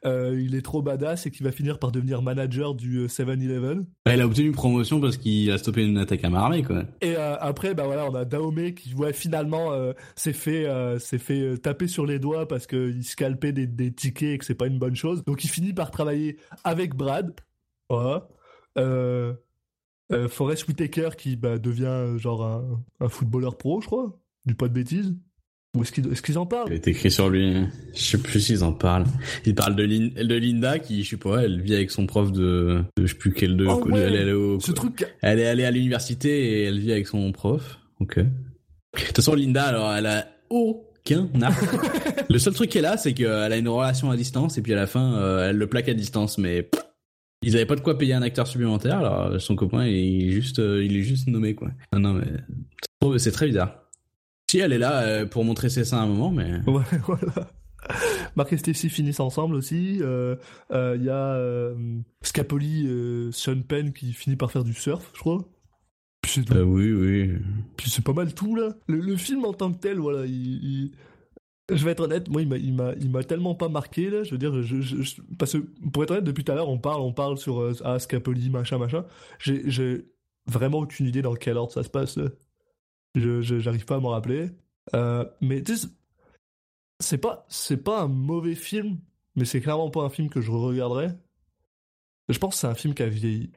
il 0.05 0.55
est 0.55 0.63
trop 0.63 0.81
badass 0.81 1.27
et 1.27 1.31
qu'il 1.31 1.45
va 1.45 1.51
finir 1.51 1.79
par 1.81 1.91
devenir 1.91 2.23
manager 2.23 2.75
du 2.75 2.99
euh, 2.99 3.07
7-Eleven. 3.09 3.85
Elle 4.05 4.21
a 4.21 4.27
obtenu 4.27 4.47
une 4.47 4.53
promotion 4.53 5.01
parce 5.01 5.17
qu'il 5.17 5.51
a 5.51 5.59
stoppé 5.59 5.85
une 5.85 5.99
attaque 5.99 6.23
à 6.25 6.31
main 6.31 6.39
armée, 6.39 6.63
quoi. 6.63 6.85
Et 7.01 7.17
après, 7.17 7.75
bah 7.75 7.85
voilà, 7.85 8.09
on 8.09 8.15
a 8.15 8.25
Dahomey 8.25 8.75
qui, 8.75 8.95
ouais, 8.95 9.13
finalement, 9.13 9.73
s'est 10.17 10.33
fait, 10.33 10.67
s'est 10.99 11.19
fait 11.19 11.57
taper 11.59 11.87
sur 11.87 12.07
les 12.07 12.19
doigts 12.19 12.47
parce 12.47 12.67
qu'il 12.67 13.03
scalpait 13.05 13.53
des, 13.53 13.67
des 13.67 13.93
tickets 13.93 14.35
et 14.35 14.39
que 14.39 14.45
c'est 14.45 14.55
pas 14.55 14.67
une 14.67 14.79
bonne 14.79 14.97
chose. 14.97 15.25
Donc 15.25 15.45
il 15.45 15.49
finit 15.49 15.73
par 15.73 15.91
travailler 15.91 16.37
avec 16.65 16.95
Brad. 16.95 17.33
Voilà. 17.89 18.29
Euh, 20.13 20.29
Forrest 20.29 20.67
Whitaker 20.69 21.11
qui 21.17 21.37
bah, 21.37 21.59
devient 21.59 21.85
euh, 21.87 22.19
genre 22.19 22.45
un, 22.45 22.81
un 23.01 23.09
footballeur 23.09 23.57
pro, 23.57 23.81
je 23.81 23.87
crois. 23.87 24.19
Du 24.47 24.55
pas 24.55 24.69
de 24.69 24.75
bêtises. 24.75 25.15
Ou 25.77 25.83
est-ce 25.83 26.21
qu'ils 26.23 26.37
en 26.39 26.43
Il 26.45 26.49
parlent 26.49 26.73
est 26.73 26.87
écrit 26.87 27.11
sur 27.11 27.31
lui. 27.31 27.65
Je 27.95 27.99
sais 28.03 28.19
plus 28.19 28.41
s'ils 28.41 28.63
en 28.63 28.75
parlent. 28.75 29.07
Ils 29.47 29.55
parlent 29.55 29.75
de, 29.75 29.85
Lin- 29.85 30.11
de 30.23 30.35
Linda 30.35 30.79
qui, 30.79 31.03
je 31.03 31.11
sais 31.11 31.17
pas, 31.17 31.43
elle 31.45 31.63
vit 31.63 31.75
avec 31.75 31.91
son 31.91 32.05
prof 32.05 32.31
de, 32.31 32.83
de 32.99 33.07
je 33.07 33.13
sais 33.13 33.19
plus 33.19 33.33
quel 33.33 33.57
de, 33.57 33.65
Oh 33.67 33.83
ouais, 33.89 34.01
elle, 34.01 34.29
est 34.29 34.33
au- 34.33 34.61
Ce 34.61 34.71
truc. 34.73 35.07
elle 35.23 35.39
est 35.39 35.47
allée 35.47 35.65
à 35.65 35.71
l'université 35.71 36.61
et 36.61 36.65
elle 36.65 36.79
vit 36.79 36.93
avec 36.93 37.07
son 37.07 37.33
prof. 37.33 37.79
Ok. 38.01 38.19
De 38.19 38.27
toute 39.07 39.17
façon, 39.17 39.35
Linda, 39.35 39.65
alors, 39.65 39.95
elle 39.95 40.05
a 40.07 40.27
aucun 40.51 41.31
arc. 41.41 41.59
le 42.29 42.39
seul 42.39 42.53
truc 42.53 42.69
qu'elle 42.69 42.85
a, 42.85 42.99
c'est 42.99 43.15
qu'elle 43.15 43.27
a 43.53 43.57
une 43.57 43.69
relation 43.69 44.11
à 44.11 44.17
distance 44.19 44.59
et 44.59 44.63
puis 44.63 44.75
à 44.75 44.77
la 44.77 44.87
fin, 44.87 45.15
euh, 45.15 45.49
elle 45.49 45.57
le 45.57 45.67
plaque 45.69 45.89
à 45.89 45.95
distance, 45.95 46.37
mais 46.37 46.65
pff, 46.65 46.83
ils 47.43 47.57
avaient 47.57 47.67
pas 47.67 47.77
de 47.77 47.81
quoi 47.81 47.99
payer 47.99 48.15
un 48.15 48.23
acteur 48.23 48.47
supplémentaire, 48.47 48.99
alors 48.99 49.41
son 49.41 49.57
copain, 49.57 49.87
il 49.87 50.29
est 50.29 50.31
juste, 50.31 50.59
euh, 50.59 50.85
il 50.85 50.97
est 50.97 51.03
juste 51.03 51.29
nommé, 51.29 51.55
quoi. 51.55 51.69
Non, 51.93 52.01
non, 52.01 52.15
mais 53.11 53.19
c'est 53.19 53.33
très 53.33 53.47
bizarre. 53.47 53.79
Si 54.51 54.59
elle 54.59 54.73
est 54.73 54.79
là 54.79 55.03
euh, 55.03 55.27
pour 55.27 55.45
montrer 55.45 55.71
ses 55.71 55.85
seins 55.85 55.99
à 55.99 56.03
un 56.03 56.07
moment, 56.07 56.31
mais 56.31 56.61
Ouais, 56.67 56.83
voilà. 57.07 57.51
Marc 58.37 58.53
et 58.53 58.57
Stacy 58.59 58.89
finissent 58.91 59.19
ensemble 59.21 59.55
aussi. 59.57 59.99
Euh, 60.03 60.37
euh, 60.73 60.95
Il 60.99 61.05
y 61.05 61.09
a 61.11 61.35
euh, 61.35 61.75
Scapoli, 62.23 62.87
euh, 62.87 63.31
Sean 63.33 63.61
Penn 63.67 63.93
qui 63.93 64.13
finit 64.13 64.37
par 64.37 64.53
faire 64.53 64.63
du 64.65 64.73
surf, 64.75 65.11
je 65.15 65.21
crois. 65.21 65.45
Puis 66.23 66.45
euh, 66.53 66.63
oui, 66.63 66.93
oui. 66.93 67.33
Puis 67.77 67.91
c'est 67.91 68.05
pas 68.05 68.13
mal 68.13 68.33
tout 68.35 68.55
là. 68.55 68.75
Le, 68.87 68.99
le 69.01 69.17
film 69.17 69.45
en 69.45 69.53
tant 69.53 69.73
que 69.73 69.79
tel, 69.79 69.99
voilà, 69.99 70.25
il, 70.27 70.33
il- 70.33 70.93
je 71.71 71.85
vais 71.85 71.93
être 71.93 72.01
honnête, 72.01 72.29
moi 72.29 72.43
il 72.43 72.75
m'a, 72.75 73.25
tellement 73.25 73.55
pas 73.55 73.69
marqué 73.69 74.11
là. 74.11 74.25
Je 74.25 74.33
veux 74.33 74.39
dire, 74.39 74.53
parce 75.39 75.57
pour 75.93 76.03
être 76.03 76.11
honnête, 76.11 76.25
depuis 76.25 76.45
tout 76.45 76.53
à 76.53 76.55
l'heure 76.55 76.69
on 76.69 76.79
parle, 76.79 77.01
on 77.01 77.13
parle 77.13 77.39
sur 77.39 77.61
euh, 77.61 77.75
ah, 77.85 77.99
machin, 78.51 78.79
machin. 78.79 79.05
J'ai, 79.39 80.07
vraiment 80.47 80.79
aucune 80.81 81.07
idée 81.07 81.23
dans 81.23 81.37
quel 81.37 81.57
ordre 81.57 81.73
ça 81.73 81.85
se 81.85 81.89
passe. 81.89 82.19
Je, 83.15 83.43
j'arrive 83.43 83.85
pas 83.85 83.97
à 83.97 84.01
m'en 84.01 84.09
rappeler. 84.11 84.51
Euh, 84.95 85.25
mais 85.41 85.63
tu 85.63 85.77
sais, 85.77 85.87
c'est 86.99 87.19
pas, 87.19 87.47
pas 87.85 88.03
un 88.03 88.09
mauvais 88.09 88.57
film, 88.57 88.99
mais 89.37 89.45
c'est 89.45 89.61
clairement 89.61 89.91
pas 89.91 90.03
un 90.03 90.11
film 90.11 90.29
que 90.29 90.41
je 90.41 90.51
regarderais. 90.51 91.17
Je 92.29 92.39
pense 92.39 92.55
que 92.55 92.61
c'est 92.61 92.67
un 92.67 92.75
film 92.75 92.95
qui 92.95 93.03
a 93.03 93.09
vieilli. 93.09 93.51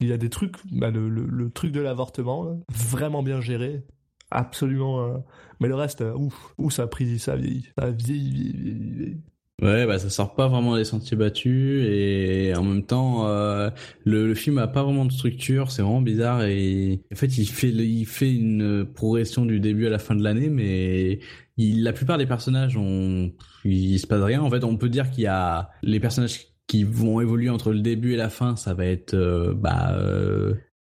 Il 0.00 0.08
y 0.08 0.12
a 0.12 0.16
des 0.16 0.30
trucs, 0.30 0.56
bah, 0.72 0.90
le, 0.90 1.50
truc 1.50 1.70
de 1.70 1.80
l'avortement, 1.80 2.60
vraiment 2.68 3.22
bien 3.22 3.40
géré. 3.40 3.84
Absolument. 4.32 5.00
euh, 5.04 5.18
Mais 5.60 5.68
le 5.68 5.74
reste, 5.74 6.00
euh, 6.02 6.14
ouf, 6.14 6.54
ça 6.70 6.84
a 6.84 6.86
pris, 6.86 7.18
ça 7.18 7.34
a 7.34 7.36
vieilli. 7.36 7.68
Ça 7.78 7.84
a 7.86 7.90
vieilli, 7.90 8.30
vieilli, 8.32 8.52
vieilli, 8.52 8.90
vieilli. 8.94 9.22
Ouais, 9.60 9.86
bah 9.86 9.98
ça 10.00 10.10
sort 10.10 10.34
pas 10.34 10.48
vraiment 10.48 10.74
des 10.76 10.84
sentiers 10.84 11.16
battus 11.16 11.84
et 11.88 12.52
en 12.56 12.64
même 12.64 12.84
temps, 12.84 13.28
euh, 13.28 13.70
le, 14.04 14.26
le 14.26 14.34
film 14.34 14.58
a 14.58 14.66
pas 14.66 14.82
vraiment 14.82 15.04
de 15.04 15.12
structure, 15.12 15.70
c'est 15.70 15.82
vraiment 15.82 16.00
bizarre 16.02 16.42
et 16.42 17.00
en 17.12 17.16
fait 17.16 17.38
il 17.38 17.46
fait 17.46 17.68
il 17.70 18.04
fait 18.06 18.34
une 18.34 18.84
progression 18.92 19.46
du 19.46 19.60
début 19.60 19.86
à 19.86 19.90
la 19.90 20.00
fin 20.00 20.16
de 20.16 20.22
l'année, 20.24 20.48
mais 20.48 21.20
il, 21.58 21.84
la 21.84 21.92
plupart 21.92 22.18
des 22.18 22.26
personnages 22.26 22.76
ont 22.76 23.32
il 23.64 23.98
se 24.00 24.06
passe 24.08 24.22
rien. 24.22 24.42
En 24.42 24.50
fait, 24.50 24.64
on 24.64 24.76
peut 24.76 24.88
dire 24.88 25.10
qu'il 25.10 25.24
y 25.24 25.26
a 25.28 25.70
les 25.84 26.00
personnages 26.00 26.48
qui 26.66 26.82
vont 26.82 27.20
évoluer 27.20 27.48
entre 27.50 27.72
le 27.72 27.80
début 27.80 28.14
et 28.14 28.16
la 28.16 28.30
fin, 28.30 28.56
ça 28.56 28.74
va 28.74 28.86
être 28.86 29.14
euh, 29.14 29.54
bah 29.54 29.96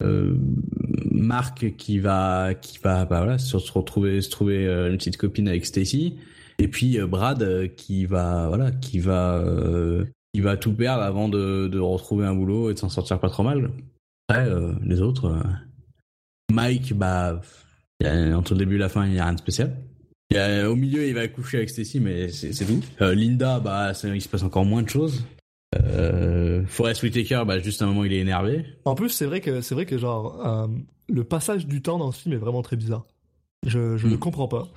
euh, 0.03 0.35
Marc 1.11 1.75
qui 1.77 1.99
va 1.99 2.53
qui 2.55 2.79
va 2.79 3.05
bah 3.07 3.19
voilà 3.19 3.39
se 3.39 3.57
retrouver 3.57 4.21
se 4.21 4.29
trouver 4.31 4.67
euh, 4.67 4.91
une 4.91 4.97
petite 4.99 5.17
copine 5.17 5.49
avec 5.49 5.65
Stacy. 5.67 6.17
Et 6.59 6.69
puis 6.69 6.99
euh, 6.99 7.07
Brad 7.07 7.43
euh, 7.43 7.67
qui 7.69 8.05
va 8.07 8.49
voilà 8.49 8.71
qui 8.73 8.99
va 8.99 9.43
qui 10.35 10.41
va 10.43 10.57
tout 10.57 10.73
perdre 10.75 11.03
avant 11.03 11.29
de, 11.29 11.67
de 11.69 11.79
retrouver 11.79 12.27
un 12.27 12.35
boulot 12.35 12.71
et 12.71 12.75
de 12.75 12.79
s'en 12.79 12.89
sortir 12.91 13.19
pas 13.21 13.31
trop 13.31 13.43
mal. 13.43 13.71
Après 14.29 14.51
les 14.85 15.01
autres 15.01 15.35
Mike 16.53 16.95
bah 16.95 17.41
entre 18.05 18.53
le 18.53 18.59
début 18.59 18.75
et 18.77 18.79
la 18.79 18.89
fin 18.89 19.07
il 19.07 19.15
y 19.15 19.19
a 19.19 19.25
rien 19.25 19.33
de 19.33 19.39
spécial. 19.39 19.77
Au 20.35 20.75
milieu 20.77 21.07
il 21.07 21.15
va 21.15 21.27
coucher 21.29 21.59
avec 21.59 21.71
Stacy 21.71 22.01
mais 22.01 22.29
c'est 22.29 22.67
tout. 22.67 22.83
Linda 23.01 23.61
bah 23.61 23.95
ça- 23.95 24.15
il 24.15 24.21
se 24.21 24.29
passe 24.29 24.43
encore 24.43 24.65
moins 24.67 24.83
de 24.83 24.89
choses. 24.89 25.25
Euh, 25.85 26.63
Forrest 26.67 27.03
Whitaker 27.03 27.43
bah 27.47 27.59
juste 27.59 27.83
à 27.83 27.85
un 27.85 27.89
moment 27.89 28.05
il 28.05 28.13
est 28.13 28.19
énervé. 28.21 28.65
En 28.85 28.95
plus, 28.95 29.11
c'est 29.11 29.27
vrai 29.27 29.41
que 29.41 29.61
c'est 29.61 29.75
vrai 29.75 29.87
que 29.87 29.99
genre 29.99 30.45
euh, 30.47 30.67
le 31.09 31.25
passage 31.25 31.67
du 31.67 31.83
temps 31.83 31.99
dans 31.99 32.13
ce 32.13 32.23
film 32.23 32.35
est 32.35 32.39
vraiment 32.39 32.63
très 32.63 32.77
bizarre. 32.77 33.07
Je, 33.67 33.97
je 33.97 34.07
ne 34.07 34.17
comprends 34.17 34.49
pas. 34.49 34.69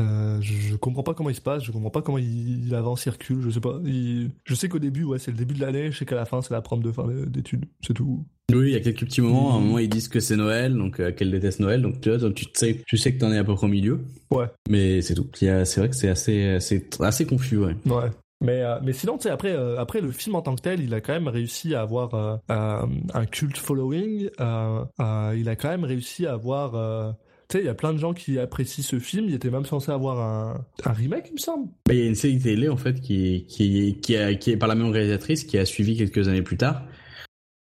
Euh, 0.00 0.38
je, 0.40 0.52
je 0.52 0.76
comprends 0.76 1.02
pas 1.02 1.12
comment 1.14 1.30
il 1.30 1.34
se 1.34 1.40
passe, 1.40 1.64
je 1.64 1.72
comprends 1.72 1.90
pas 1.90 2.02
comment 2.02 2.18
il, 2.18 2.66
il 2.68 2.74
avance, 2.76 3.04
il 3.06 3.10
recule, 3.10 3.40
je 3.40 3.50
sais 3.50 3.60
pas. 3.60 3.80
Il- 3.84 4.30
je 4.44 4.54
sais 4.54 4.68
qu'au 4.68 4.78
début, 4.78 5.02
ouais, 5.02 5.18
c'est 5.18 5.32
le 5.32 5.36
début 5.36 5.54
de 5.54 5.60
l'année, 5.60 5.90
je 5.90 5.98
sais 5.98 6.04
qu'à 6.06 6.14
la 6.14 6.24
fin, 6.24 6.40
c'est 6.40 6.54
la 6.54 6.60
prom 6.62 6.80
de 6.82 6.92
fin 6.92 7.04
d'études, 7.26 7.64
c'est 7.84 7.94
tout. 7.94 8.24
Oui, 8.54 8.68
il 8.68 8.72
y 8.72 8.76
a 8.76 8.80
quelques 8.80 9.00
petits 9.06 9.20
moments. 9.20 9.52
À 9.52 9.56
un 9.56 9.60
moment, 9.60 9.78
ils 9.78 9.88
disent 9.88 10.06
que 10.08 10.20
c'est 10.20 10.36
Noël, 10.36 10.72
donc 10.76 11.00
euh, 11.00 11.10
qu'elle 11.10 11.32
déteste 11.32 11.58
Noël. 11.58 11.82
Donc 11.82 12.00
tu 12.00 12.10
vois, 12.10 12.18
donc, 12.18 12.34
tu 12.34 12.44
sais, 12.54 12.80
tu 12.86 12.96
sais 12.96 13.12
que 13.12 13.18
t'en 13.18 13.32
es 13.32 13.38
à 13.38 13.44
peu 13.44 13.54
près 13.56 13.66
au 13.66 13.70
milieu. 13.70 14.00
Ouais. 14.30 14.46
Mais 14.70 15.02
c'est 15.02 15.14
tout. 15.14 15.26
C'est 15.34 15.74
vrai 15.76 15.88
que 15.88 15.96
c'est 15.96 16.08
assez, 16.08 16.58
c'est 16.60 17.00
assez 17.00 17.26
confus, 17.26 17.58
ouais. 17.58 17.74
Ouais. 17.84 18.08
Mais, 18.40 18.62
euh, 18.62 18.78
mais 18.84 18.92
sinon, 18.92 19.16
tu 19.16 19.24
sais, 19.24 19.30
après, 19.30 19.52
euh, 19.52 19.78
après, 19.80 20.00
le 20.00 20.12
film 20.12 20.36
en 20.36 20.42
tant 20.42 20.54
que 20.54 20.60
tel, 20.62 20.80
il 20.80 20.94
a 20.94 21.00
quand 21.00 21.12
même 21.12 21.26
réussi 21.28 21.74
à 21.74 21.80
avoir 21.80 22.14
euh, 22.14 22.36
euh, 22.50 22.86
un 23.14 23.26
cult 23.26 23.56
following. 23.56 24.28
il 24.38 25.48
a 25.48 25.56
quand 25.56 25.68
même 25.70 25.84
réussi 25.84 26.24
à 26.26 26.34
avoir. 26.34 27.14
tu 27.48 27.56
sais, 27.56 27.62
il 27.64 27.66
y 27.66 27.70
a 27.70 27.74
plein 27.74 27.92
de 27.92 27.98
gens 27.98 28.12
qui 28.14 28.38
apprécient 28.38 28.84
ce 28.84 28.98
film. 29.00 29.24
Il 29.26 29.34
était 29.34 29.50
même 29.50 29.64
censé 29.64 29.90
avoir 29.90 30.20
un, 30.20 30.64
un 30.84 30.92
remake, 30.92 31.26
il 31.30 31.34
me 31.34 31.38
semble. 31.38 31.68
Il 31.90 31.96
y 31.96 32.02
a 32.02 32.06
une 32.06 32.14
série 32.14 32.38
télé 32.38 32.68
en 32.68 32.76
fait 32.76 33.00
qui, 33.00 33.44
qui, 33.46 33.98
qui, 34.00 34.16
a- 34.16 34.34
qui 34.34 34.52
est 34.52 34.56
par 34.56 34.68
la 34.68 34.76
même 34.76 34.90
réalisatrice 34.92 35.42
qui 35.44 35.58
a 35.58 35.64
suivi 35.66 35.96
quelques 35.96 36.28
années 36.28 36.42
plus 36.42 36.56
tard. 36.58 36.82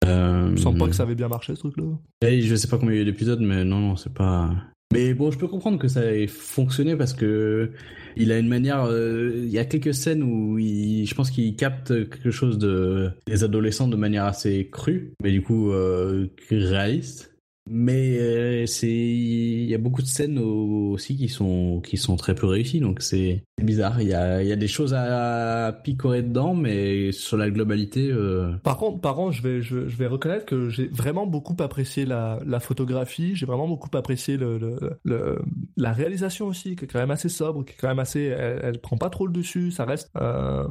Me 0.04 0.56
semble 0.56 0.78
pas 0.78 0.86
que 0.88 0.94
ça 0.94 1.02
avait 1.02 1.14
bien 1.16 1.28
marché, 1.28 1.54
ce 1.54 1.60
truc-là. 1.60 1.84
et 2.22 2.40
je 2.42 2.54
sais 2.54 2.68
pas 2.68 2.78
combien 2.78 2.94
il 2.94 2.96
y 2.96 3.00
a 3.00 3.02
eu 3.02 3.06
d'épisodes, 3.06 3.40
mais 3.40 3.64
non, 3.64 3.78
non, 3.80 3.96
c'est 3.96 4.12
pas. 4.14 4.50
Mais 4.92 5.14
bon, 5.14 5.30
je 5.30 5.38
peux 5.38 5.48
comprendre 5.48 5.78
que 5.78 5.88
ça 5.88 6.14
ait 6.14 6.26
fonctionné 6.28 6.96
parce 6.96 7.12
que 7.12 7.72
il 8.16 8.32
a 8.32 8.38
une 8.38 8.48
manière. 8.48 8.84
euh, 8.84 9.32
Il 9.36 9.50
y 9.50 9.58
a 9.58 9.64
quelques 9.64 9.94
scènes 9.94 10.22
où 10.22 10.58
il, 10.58 11.06
je 11.06 11.14
pense 11.14 11.30
qu'il 11.30 11.54
capte 11.56 11.88
quelque 12.08 12.30
chose 12.30 12.58
de 12.58 13.10
des 13.26 13.44
adolescents 13.44 13.88
de 13.88 13.96
manière 13.96 14.24
assez 14.24 14.68
crue, 14.70 15.12
mais 15.22 15.32
du 15.32 15.42
coup 15.42 15.72
euh, 15.72 16.28
réaliste. 16.50 17.35
Mais 17.68 18.16
euh, 18.18 18.64
il 18.82 19.64
y 19.64 19.74
a 19.74 19.78
beaucoup 19.78 20.02
de 20.02 20.06
scènes 20.06 20.38
aussi 20.38 21.16
qui 21.16 21.28
sont 21.28 21.80
qui 21.80 21.96
sont 21.96 22.16
très 22.16 22.34
peu 22.34 22.46
réussies 22.46 22.80
donc 22.80 23.02
c'est 23.02 23.44
bizarre. 23.62 24.00
Il 24.00 24.08
y 24.08 24.14
a 24.14 24.42
y 24.42 24.52
a 24.52 24.56
des 24.56 24.68
choses 24.68 24.94
à 24.94 25.78
picorer 25.84 26.22
dedans 26.22 26.54
mais 26.54 27.10
sur 27.12 27.36
la 27.36 27.50
globalité 27.50 28.10
euh... 28.10 28.52
par 28.62 28.76
contre 28.76 29.00
par 29.00 29.16
contre 29.16 29.32
je 29.32 29.42
vais 29.42 29.62
je, 29.62 29.78
vais 29.78 30.06
reconnaître 30.06 30.46
que 30.46 30.68
j'ai 30.68 30.86
vraiment 30.86 31.26
beaucoup 31.26 31.56
apprécié 31.58 32.04
la, 32.04 32.38
la 32.46 32.60
photographie. 32.60 33.34
J'ai 33.34 33.46
vraiment 33.46 33.68
beaucoup 33.68 33.90
apprécié 33.96 34.36
le, 34.36 34.58
le, 35.04 35.38
la 35.76 35.92
réalisation 35.92 36.46
aussi 36.46 36.76
qui 36.76 36.84
est 36.84 36.88
quand 36.88 37.00
même 37.00 37.10
assez 37.10 37.28
sobre 37.28 37.64
qui 37.64 37.72
est 37.72 37.76
quand 37.80 37.88
même 37.88 37.98
assez 37.98 38.24
elle, 38.24 38.60
elle 38.62 38.78
prend 38.80 38.96
pas 38.96 39.10
trop 39.10 39.26
le 39.26 39.32
dessus. 39.32 39.70
Ça 39.70 39.84
reste 39.84 40.10
euh, 40.16 40.64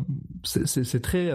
c'est 0.44 1.02
très 1.02 1.30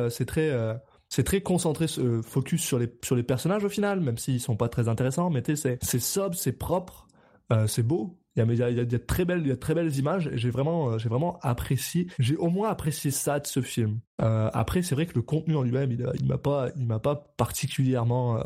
c'est 1.11 1.25
très 1.25 1.41
concentré, 1.41 1.87
euh, 1.99 2.23
focus 2.23 2.63
sur 2.63 2.79
les 2.79 2.89
sur 3.05 3.17
les 3.17 3.25
personnages 3.25 3.65
au 3.65 3.69
final, 3.69 4.01
même 4.01 4.17
s'ils 4.17 4.41
sont 4.41 4.57
pas 4.57 4.69
très 4.69 4.89
intéressants. 4.89 5.29
Mais 5.29 5.43
tu 5.43 5.57
sais, 5.57 5.79
c'est 5.83 5.99
sobre, 5.99 6.37
c'est 6.37 6.53
propre, 6.53 7.09
euh, 7.53 7.67
c'est 7.67 7.83
beau. 7.83 8.17
Il 8.37 8.39
y 8.39 8.43
a, 8.43 8.53
il 8.53 8.59
y 8.59 8.63
a, 8.63 8.71
il 8.71 8.93
y 8.93 8.95
a 8.95 8.99
très 9.01 9.25
belles, 9.25 9.41
il 9.41 9.49
y 9.49 9.53
a 9.53 9.57
très 9.57 9.75
belles 9.75 9.95
images. 9.97 10.31
J'ai 10.35 10.51
vraiment, 10.51 10.91
euh, 10.91 10.99
j'ai 10.99 11.09
vraiment 11.09 11.41
apprécié. 11.43 12.07
J'ai 12.21 12.37
au 12.37 12.49
moins 12.49 12.71
apprécié 12.71 13.11
ça 13.11 13.41
de 13.41 13.47
ce 13.47 13.61
film. 13.61 13.99
Euh, 14.23 14.49
après, 14.53 14.83
c'est 14.83 14.95
vrai 14.95 15.07
que 15.07 15.17
le 15.17 15.23
contenu 15.23 15.57
en 15.57 15.63
lui-même, 15.63 15.91
il, 15.91 16.09
il 16.21 16.27
m'a 16.27 16.39
pas, 16.39 16.69
il 16.77 16.87
m'a 16.87 17.01
pas 17.01 17.17
particulièrement. 17.37 18.41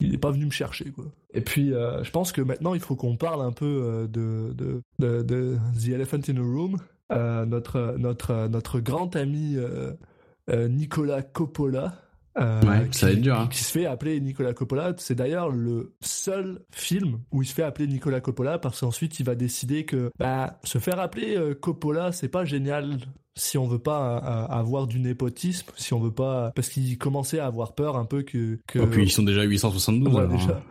Il 0.00 0.10
n'est 0.10 0.18
pas 0.18 0.32
venu 0.32 0.46
me 0.46 0.50
chercher 0.50 0.90
quoi. 0.90 1.04
Et 1.32 1.40
puis 1.40 1.68
je 1.68 2.10
pense 2.10 2.32
que 2.32 2.42
maintenant 2.42 2.74
il 2.74 2.80
faut 2.80 2.96
qu'on 2.96 3.16
parle 3.16 3.40
un 3.42 3.52
peu 3.52 4.08
de 4.10 4.52
de, 4.52 4.82
de, 5.22 5.56
The 5.80 5.90
Elephant 5.90 6.22
in 6.28 6.34
the 6.34 6.38
Room, 6.38 6.76
notre 7.10 7.94
notre 7.96 8.48
notre 8.48 8.80
grand 8.80 9.14
ami 9.14 9.56
Nicolas 10.52 11.22
Coppola. 11.22 11.94
Euh, 12.38 12.62
ouais, 12.62 12.88
qui, 12.88 12.98
ça 12.98 13.06
va 13.06 13.12
être 13.12 13.20
dur. 13.20 13.38
Hein. 13.38 13.48
Qui 13.50 13.62
se 13.62 13.70
fait 13.70 13.86
appeler 13.86 14.18
Nicolas 14.20 14.54
Coppola. 14.54 14.94
C'est 14.96 15.14
d'ailleurs 15.14 15.50
le 15.50 15.92
seul 16.00 16.60
film 16.70 17.18
où 17.30 17.42
il 17.42 17.46
se 17.46 17.52
fait 17.54 17.62
appeler 17.62 17.86
Nicolas 17.86 18.20
Coppola 18.20 18.58
parce 18.58 18.80
qu'ensuite 18.80 19.20
il 19.20 19.26
va 19.26 19.34
décider 19.34 19.84
que 19.84 20.10
bah, 20.18 20.58
se 20.64 20.78
faire 20.78 20.98
appeler 20.98 21.36
euh, 21.36 21.54
Coppola, 21.54 22.12
c'est 22.12 22.28
pas 22.28 22.44
génial 22.44 22.98
si 23.34 23.58
on 23.58 23.66
veut 23.66 23.78
pas 23.78 24.18
euh, 24.50 24.54
avoir 24.54 24.86
du 24.86 24.98
népotisme, 24.98 25.68
si 25.76 25.92
on 25.94 26.00
veut 26.00 26.10
pas 26.12 26.52
parce 26.54 26.68
qu'il 26.70 26.96
commençait 26.98 27.38
à 27.38 27.46
avoir 27.46 27.74
peur 27.74 27.96
un 27.96 28.04
peu 28.06 28.22
que. 28.22 28.58
que... 28.66 28.78
Oh, 28.78 28.86
puis 28.86 29.04
ils 29.04 29.10
sont 29.10 29.22
déjà 29.22 29.42
872. 29.42 30.14
Ouais, 30.14 30.20
alors, 30.20 30.32
déjà. 30.32 30.52
hein. 30.52 30.62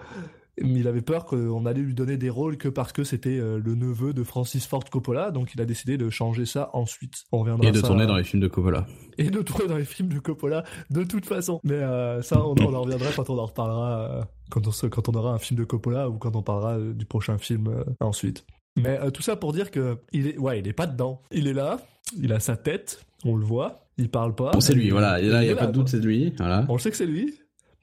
Mais 0.63 0.79
il 0.81 0.87
avait 0.87 1.01
peur 1.01 1.25
qu'on 1.25 1.65
allait 1.65 1.81
lui 1.81 1.93
donner 1.93 2.17
des 2.17 2.29
rôles 2.29 2.57
que 2.57 2.67
parce 2.69 2.91
que 2.91 3.03
c'était 3.03 3.37
euh, 3.39 3.59
le 3.63 3.75
neveu 3.75 4.13
de 4.13 4.23
Francis 4.23 4.65
Ford 4.67 4.83
Coppola, 4.89 5.31
donc 5.31 5.53
il 5.55 5.61
a 5.61 5.65
décidé 5.65 5.97
de 5.97 6.09
changer 6.09 6.45
ça 6.45 6.69
ensuite. 6.73 7.23
On 7.31 7.39
reviendra 7.39 7.67
Et 7.67 7.71
de 7.71 7.79
ça- 7.79 7.87
tourner 7.87 8.05
dans 8.05 8.15
les 8.17 8.23
films 8.23 8.41
de 8.41 8.47
Coppola. 8.47 8.85
et 9.17 9.29
de 9.29 9.41
tourner 9.41 9.67
dans 9.67 9.77
les 9.77 9.85
films 9.85 10.09
de 10.09 10.19
Coppola 10.19 10.63
de 10.89 11.03
toute 11.03 11.25
façon. 11.25 11.59
Mais 11.63 11.73
euh, 11.75 12.21
ça, 12.21 12.41
on, 12.45 12.55
on 12.59 12.73
en 12.73 12.81
reviendra 12.81 13.07
quand 13.15 13.29
on 13.29 13.37
en 13.37 13.45
reparlera, 13.45 13.99
euh, 14.01 14.21
quand, 14.49 14.67
on 14.67 14.71
se- 14.71 14.87
quand 14.87 15.09
on 15.09 15.13
aura 15.13 15.33
un 15.33 15.37
film 15.39 15.59
de 15.59 15.63
Coppola 15.65 16.09
ou 16.09 16.17
quand 16.17 16.35
on 16.35 16.41
parlera 16.43 16.77
du 16.79 17.05
prochain 17.05 17.37
film 17.37 17.67
euh, 17.67 17.83
ensuite. 17.99 18.45
Mais 18.77 18.99
euh, 19.01 19.09
tout 19.11 19.21
ça 19.21 19.35
pour 19.35 19.51
dire 19.53 19.69
que 19.71 19.97
il 20.13 20.27
est, 20.27 20.37
ouais, 20.37 20.59
il 20.59 20.67
est 20.67 20.73
pas 20.73 20.87
dedans. 20.87 21.21
Il 21.31 21.47
est 21.47 21.53
là, 21.53 21.77
il 22.21 22.31
a 22.33 22.39
sa 22.39 22.55
tête, 22.55 23.05
on 23.25 23.35
le 23.35 23.43
voit, 23.45 23.81
il 23.97 24.09
parle 24.09 24.33
pas. 24.33 24.51
Bon, 24.51 24.61
c'est 24.61 24.73
lui, 24.73 24.85
Il- 24.85 24.91
voilà. 24.91 25.19
Et 25.19 25.27
là, 25.27 25.43
il 25.43 25.47
y 25.47 25.51
a 25.51 25.55
pas 25.57 25.67
de 25.67 25.71
doute, 25.73 25.89
c'est 25.89 25.99
lui. 25.99 26.33
Voilà. 26.37 26.65
On 26.69 26.73
le 26.73 26.79
sait 26.79 26.89
que 26.91 26.95
c'est 26.97 27.05
lui. 27.05 27.33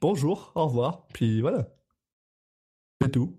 Bonjour, 0.01 0.51
au 0.55 0.65
revoir, 0.65 1.03
puis 1.13 1.41
voilà. 1.41 1.67
C'est 3.01 3.09
tout. 3.11 3.35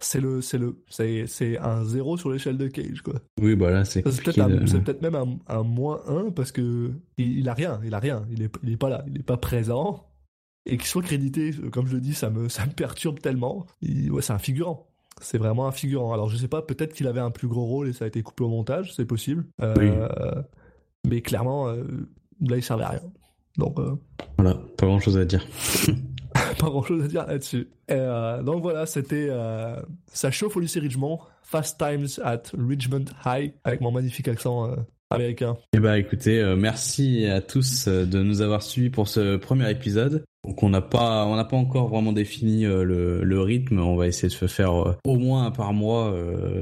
C'est 0.00 0.20
le, 0.20 0.40
c'est 0.40 0.58
le, 0.58 0.82
c'est, 0.88 1.58
un 1.58 1.84
zéro 1.84 2.16
sur 2.16 2.30
l'échelle 2.30 2.56
de 2.56 2.68
Cage, 2.68 3.02
quoi. 3.02 3.14
Oui, 3.40 3.54
voilà, 3.54 3.84
c'est 3.84 4.02
Ça, 4.02 4.12
C'est 4.12 4.22
peut-être, 4.22 5.00
de- 5.00 5.02
même 5.02 5.14
un, 5.14 5.36
un 5.58 5.62
moins 5.62 6.00
1 6.06 6.30
parce 6.30 6.52
que 6.52 6.92
il, 7.18 7.40
il 7.40 7.48
a 7.48 7.54
rien, 7.54 7.80
il 7.84 7.92
a 7.92 7.98
rien, 7.98 8.24
il 8.30 8.42
est, 8.42 8.50
il 8.62 8.70
est 8.72 8.76
pas 8.76 8.88
là, 8.88 9.04
il 9.08 9.18
est 9.18 9.22
pas 9.24 9.36
présent. 9.36 10.06
Et 10.64 10.76
qu'il 10.76 10.86
soit 10.86 11.02
crédité, 11.02 11.50
comme 11.72 11.88
je 11.88 11.94
le 11.94 12.00
dis, 12.00 12.14
ça 12.14 12.30
me, 12.30 12.48
ça 12.48 12.64
me 12.66 12.70
perturbe 12.72 13.18
tellement. 13.18 13.66
Il- 13.82 14.12
ouais, 14.12 14.22
c'est 14.22 14.32
un 14.32 14.38
figurant. 14.38 14.88
C'est 15.20 15.38
vraiment 15.38 15.66
un 15.66 15.72
figurant. 15.72 16.12
Alors 16.14 16.28
je 16.28 16.36
sais 16.36 16.48
pas, 16.48 16.62
peut-être 16.62 16.94
qu'il 16.94 17.08
avait 17.08 17.20
un 17.20 17.32
plus 17.32 17.48
gros 17.48 17.64
rôle 17.66 17.88
et 17.88 17.92
ça 17.92 18.04
a 18.04 18.08
été 18.08 18.22
coupé 18.22 18.44
au 18.44 18.48
montage, 18.48 18.94
c'est 18.94 19.04
possible. 19.04 19.44
Euh, 19.60 19.74
Oui. 19.76 19.90
Mais 21.10 21.20
clairement, 21.20 21.66
euh, 21.68 21.82
là 22.40 22.56
il 22.56 22.62
servait 22.62 22.84
à 22.84 22.90
rien. 22.90 23.02
Donc 23.58 23.78
euh, 23.80 23.96
Voilà, 24.38 24.54
pas 24.78 24.86
grand 24.86 25.00
chose 25.00 25.18
à 25.18 25.24
dire. 25.24 25.44
pas 26.58 26.70
grand 26.70 26.82
chose 26.82 27.04
à 27.04 27.08
dire 27.08 27.26
là-dessus. 27.26 27.68
Euh, 27.90 28.42
donc 28.42 28.62
voilà, 28.62 28.86
c'était 28.86 29.28
euh, 29.30 29.76
ça 30.06 30.30
chauffe 30.30 30.56
au 30.56 30.60
lycée 30.60 30.80
Richmond, 30.80 31.18
Fast 31.42 31.78
Times 31.78 32.08
at 32.24 32.42
Richmond 32.56 33.06
High, 33.24 33.52
avec 33.64 33.80
mon 33.80 33.90
magnifique 33.90 34.28
accent 34.28 34.70
euh, 34.70 34.76
américain. 35.10 35.56
Eh 35.74 35.80
bah 35.80 35.98
écoutez, 35.98 36.42
merci 36.56 37.26
à 37.26 37.40
tous 37.40 37.88
de 37.88 38.22
nous 38.22 38.40
avoir 38.40 38.62
suivis 38.62 38.90
pour 38.90 39.08
ce 39.08 39.36
premier 39.36 39.70
épisode. 39.70 40.24
Donc 40.44 40.62
on 40.62 40.70
n'a 40.70 40.80
pas, 40.80 41.44
pas 41.44 41.56
encore 41.56 41.88
vraiment 41.88 42.12
défini 42.12 42.64
le, 42.64 43.40
rythme. 43.40 43.78
On 43.78 43.96
va 43.96 44.06
essayer 44.06 44.28
de 44.28 44.32
se 44.32 44.46
faire 44.46 44.96
au 45.04 45.16
moins 45.16 45.46
un 45.46 45.50
par 45.50 45.72
mois, 45.72 46.14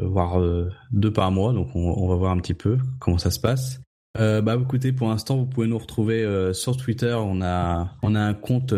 voire 0.02 0.42
deux 0.90 1.12
par 1.12 1.30
mois. 1.30 1.52
Donc 1.52 1.68
on, 1.74 2.08
va 2.08 2.16
voir 2.16 2.32
un 2.32 2.38
petit 2.38 2.54
peu 2.54 2.76
comment 2.98 3.18
ça 3.18 3.30
se 3.30 3.40
passe. 3.40 3.80
Euh, 4.18 4.42
bah 4.42 4.58
écoutez, 4.60 4.90
pour 4.92 5.08
l'instant, 5.08 5.36
vous 5.36 5.46
pouvez 5.46 5.68
nous 5.68 5.78
retrouver 5.78 6.50
sur 6.52 6.76
Twitter. 6.76 7.14
On 7.14 7.40
a, 7.40 7.94
on 8.02 8.16
a 8.16 8.20
un 8.20 8.34
compte 8.34 8.74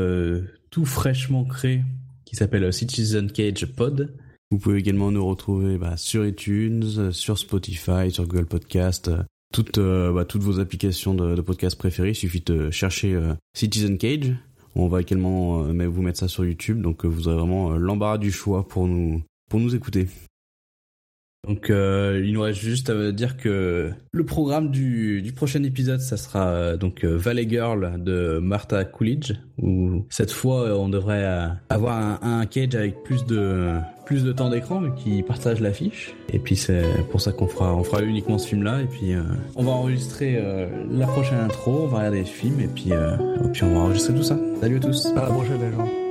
tout 0.72 0.86
fraîchement 0.86 1.44
créé 1.44 1.82
qui 2.24 2.34
s'appelle 2.34 2.72
Citizen 2.72 3.30
Cage 3.30 3.66
Pod. 3.66 4.12
Vous 4.50 4.58
pouvez 4.58 4.78
également 4.78 5.12
nous 5.12 5.24
retrouver 5.24 5.76
bah, 5.76 5.96
sur 5.96 6.26
iTunes, 6.26 6.82
euh, 6.96 7.12
sur 7.12 7.38
Spotify, 7.38 8.10
sur 8.10 8.26
Google 8.26 8.46
Podcast, 8.46 9.08
euh, 9.08 9.22
toutes, 9.52 9.78
euh, 9.78 10.12
bah, 10.12 10.24
toutes 10.24 10.42
vos 10.42 10.58
applications 10.58 11.14
de, 11.14 11.36
de 11.36 11.40
podcast 11.42 11.76
préférées. 11.76 12.10
Il 12.10 12.14
suffit 12.14 12.40
de 12.40 12.70
chercher 12.70 13.18
Citizen 13.54 13.98
Cage. 13.98 14.34
On 14.74 14.88
va 14.88 15.02
également 15.02 15.62
vous 15.64 16.02
mettre 16.02 16.18
ça 16.18 16.28
sur 16.28 16.46
YouTube, 16.46 16.80
donc 16.80 17.04
vous 17.04 17.28
aurez 17.28 17.36
vraiment 17.36 17.72
l'embarras 17.76 18.16
du 18.16 18.32
choix 18.32 18.66
pour 18.66 18.88
nous, 18.88 19.22
pour 19.50 19.60
nous 19.60 19.74
écouter. 19.74 20.08
Donc 21.48 21.70
euh, 21.70 22.22
il 22.24 22.34
nous 22.34 22.42
reste 22.42 22.60
juste 22.60 22.88
à 22.88 23.10
dire 23.10 23.36
que 23.36 23.90
le 24.12 24.24
programme 24.24 24.70
du, 24.70 25.32
prochain 25.34 25.64
épisode, 25.64 25.98
ça 25.98 26.16
sera 26.16 26.46
euh, 26.46 26.76
donc 26.76 27.02
euh, 27.02 27.16
Valley 27.16 27.48
Girl 27.48 27.94
de 27.98 28.38
Martha 28.38 28.84
Coolidge, 28.84 29.32
où 29.60 30.04
cette 30.08 30.30
fois 30.30 30.68
euh, 30.68 30.76
on 30.76 30.88
devrait 30.88 31.26
avoir 31.68 32.22
un, 32.22 32.46
cage 32.46 32.76
avec 32.76 33.02
plus 33.02 33.26
de 33.26 33.72
plus 34.06 34.22
de 34.22 34.30
temps 34.30 34.50
d'écran 34.50 34.82
vu 34.82 34.94
qu'il 34.94 35.24
partage 35.24 35.58
l'affiche. 35.58 36.14
Et 36.32 36.38
puis 36.38 36.54
c'est 36.54 36.84
pour 37.10 37.20
ça 37.20 37.32
qu'on 37.32 37.48
fera 37.48 37.74
on 37.74 37.82
fera 37.82 38.02
uniquement 38.02 38.38
ce 38.38 38.46
film 38.46 38.62
là. 38.62 38.80
Et 38.80 38.86
puis 38.86 39.14
on 39.56 39.64
va 39.64 39.72
enregistrer 39.72 40.40
la 40.90 41.06
prochaine 41.08 41.38
intro, 41.38 41.82
on 41.84 41.86
va 41.88 41.98
regarder 41.98 42.20
le 42.20 42.24
film 42.24 42.60
et 42.60 42.68
puis 42.68 42.90
et 42.90 43.48
puis 43.52 43.64
on 43.64 43.74
va 43.74 43.80
enregistrer 43.80 44.14
tout 44.14 44.22
ça. 44.22 44.38
Salut 44.60 44.76
à 44.76 44.80
tous. 44.80 45.06
À 45.06 45.14
la 45.14 45.22
prochaine, 45.22 45.60
les 45.60 45.72
gens. 45.72 46.01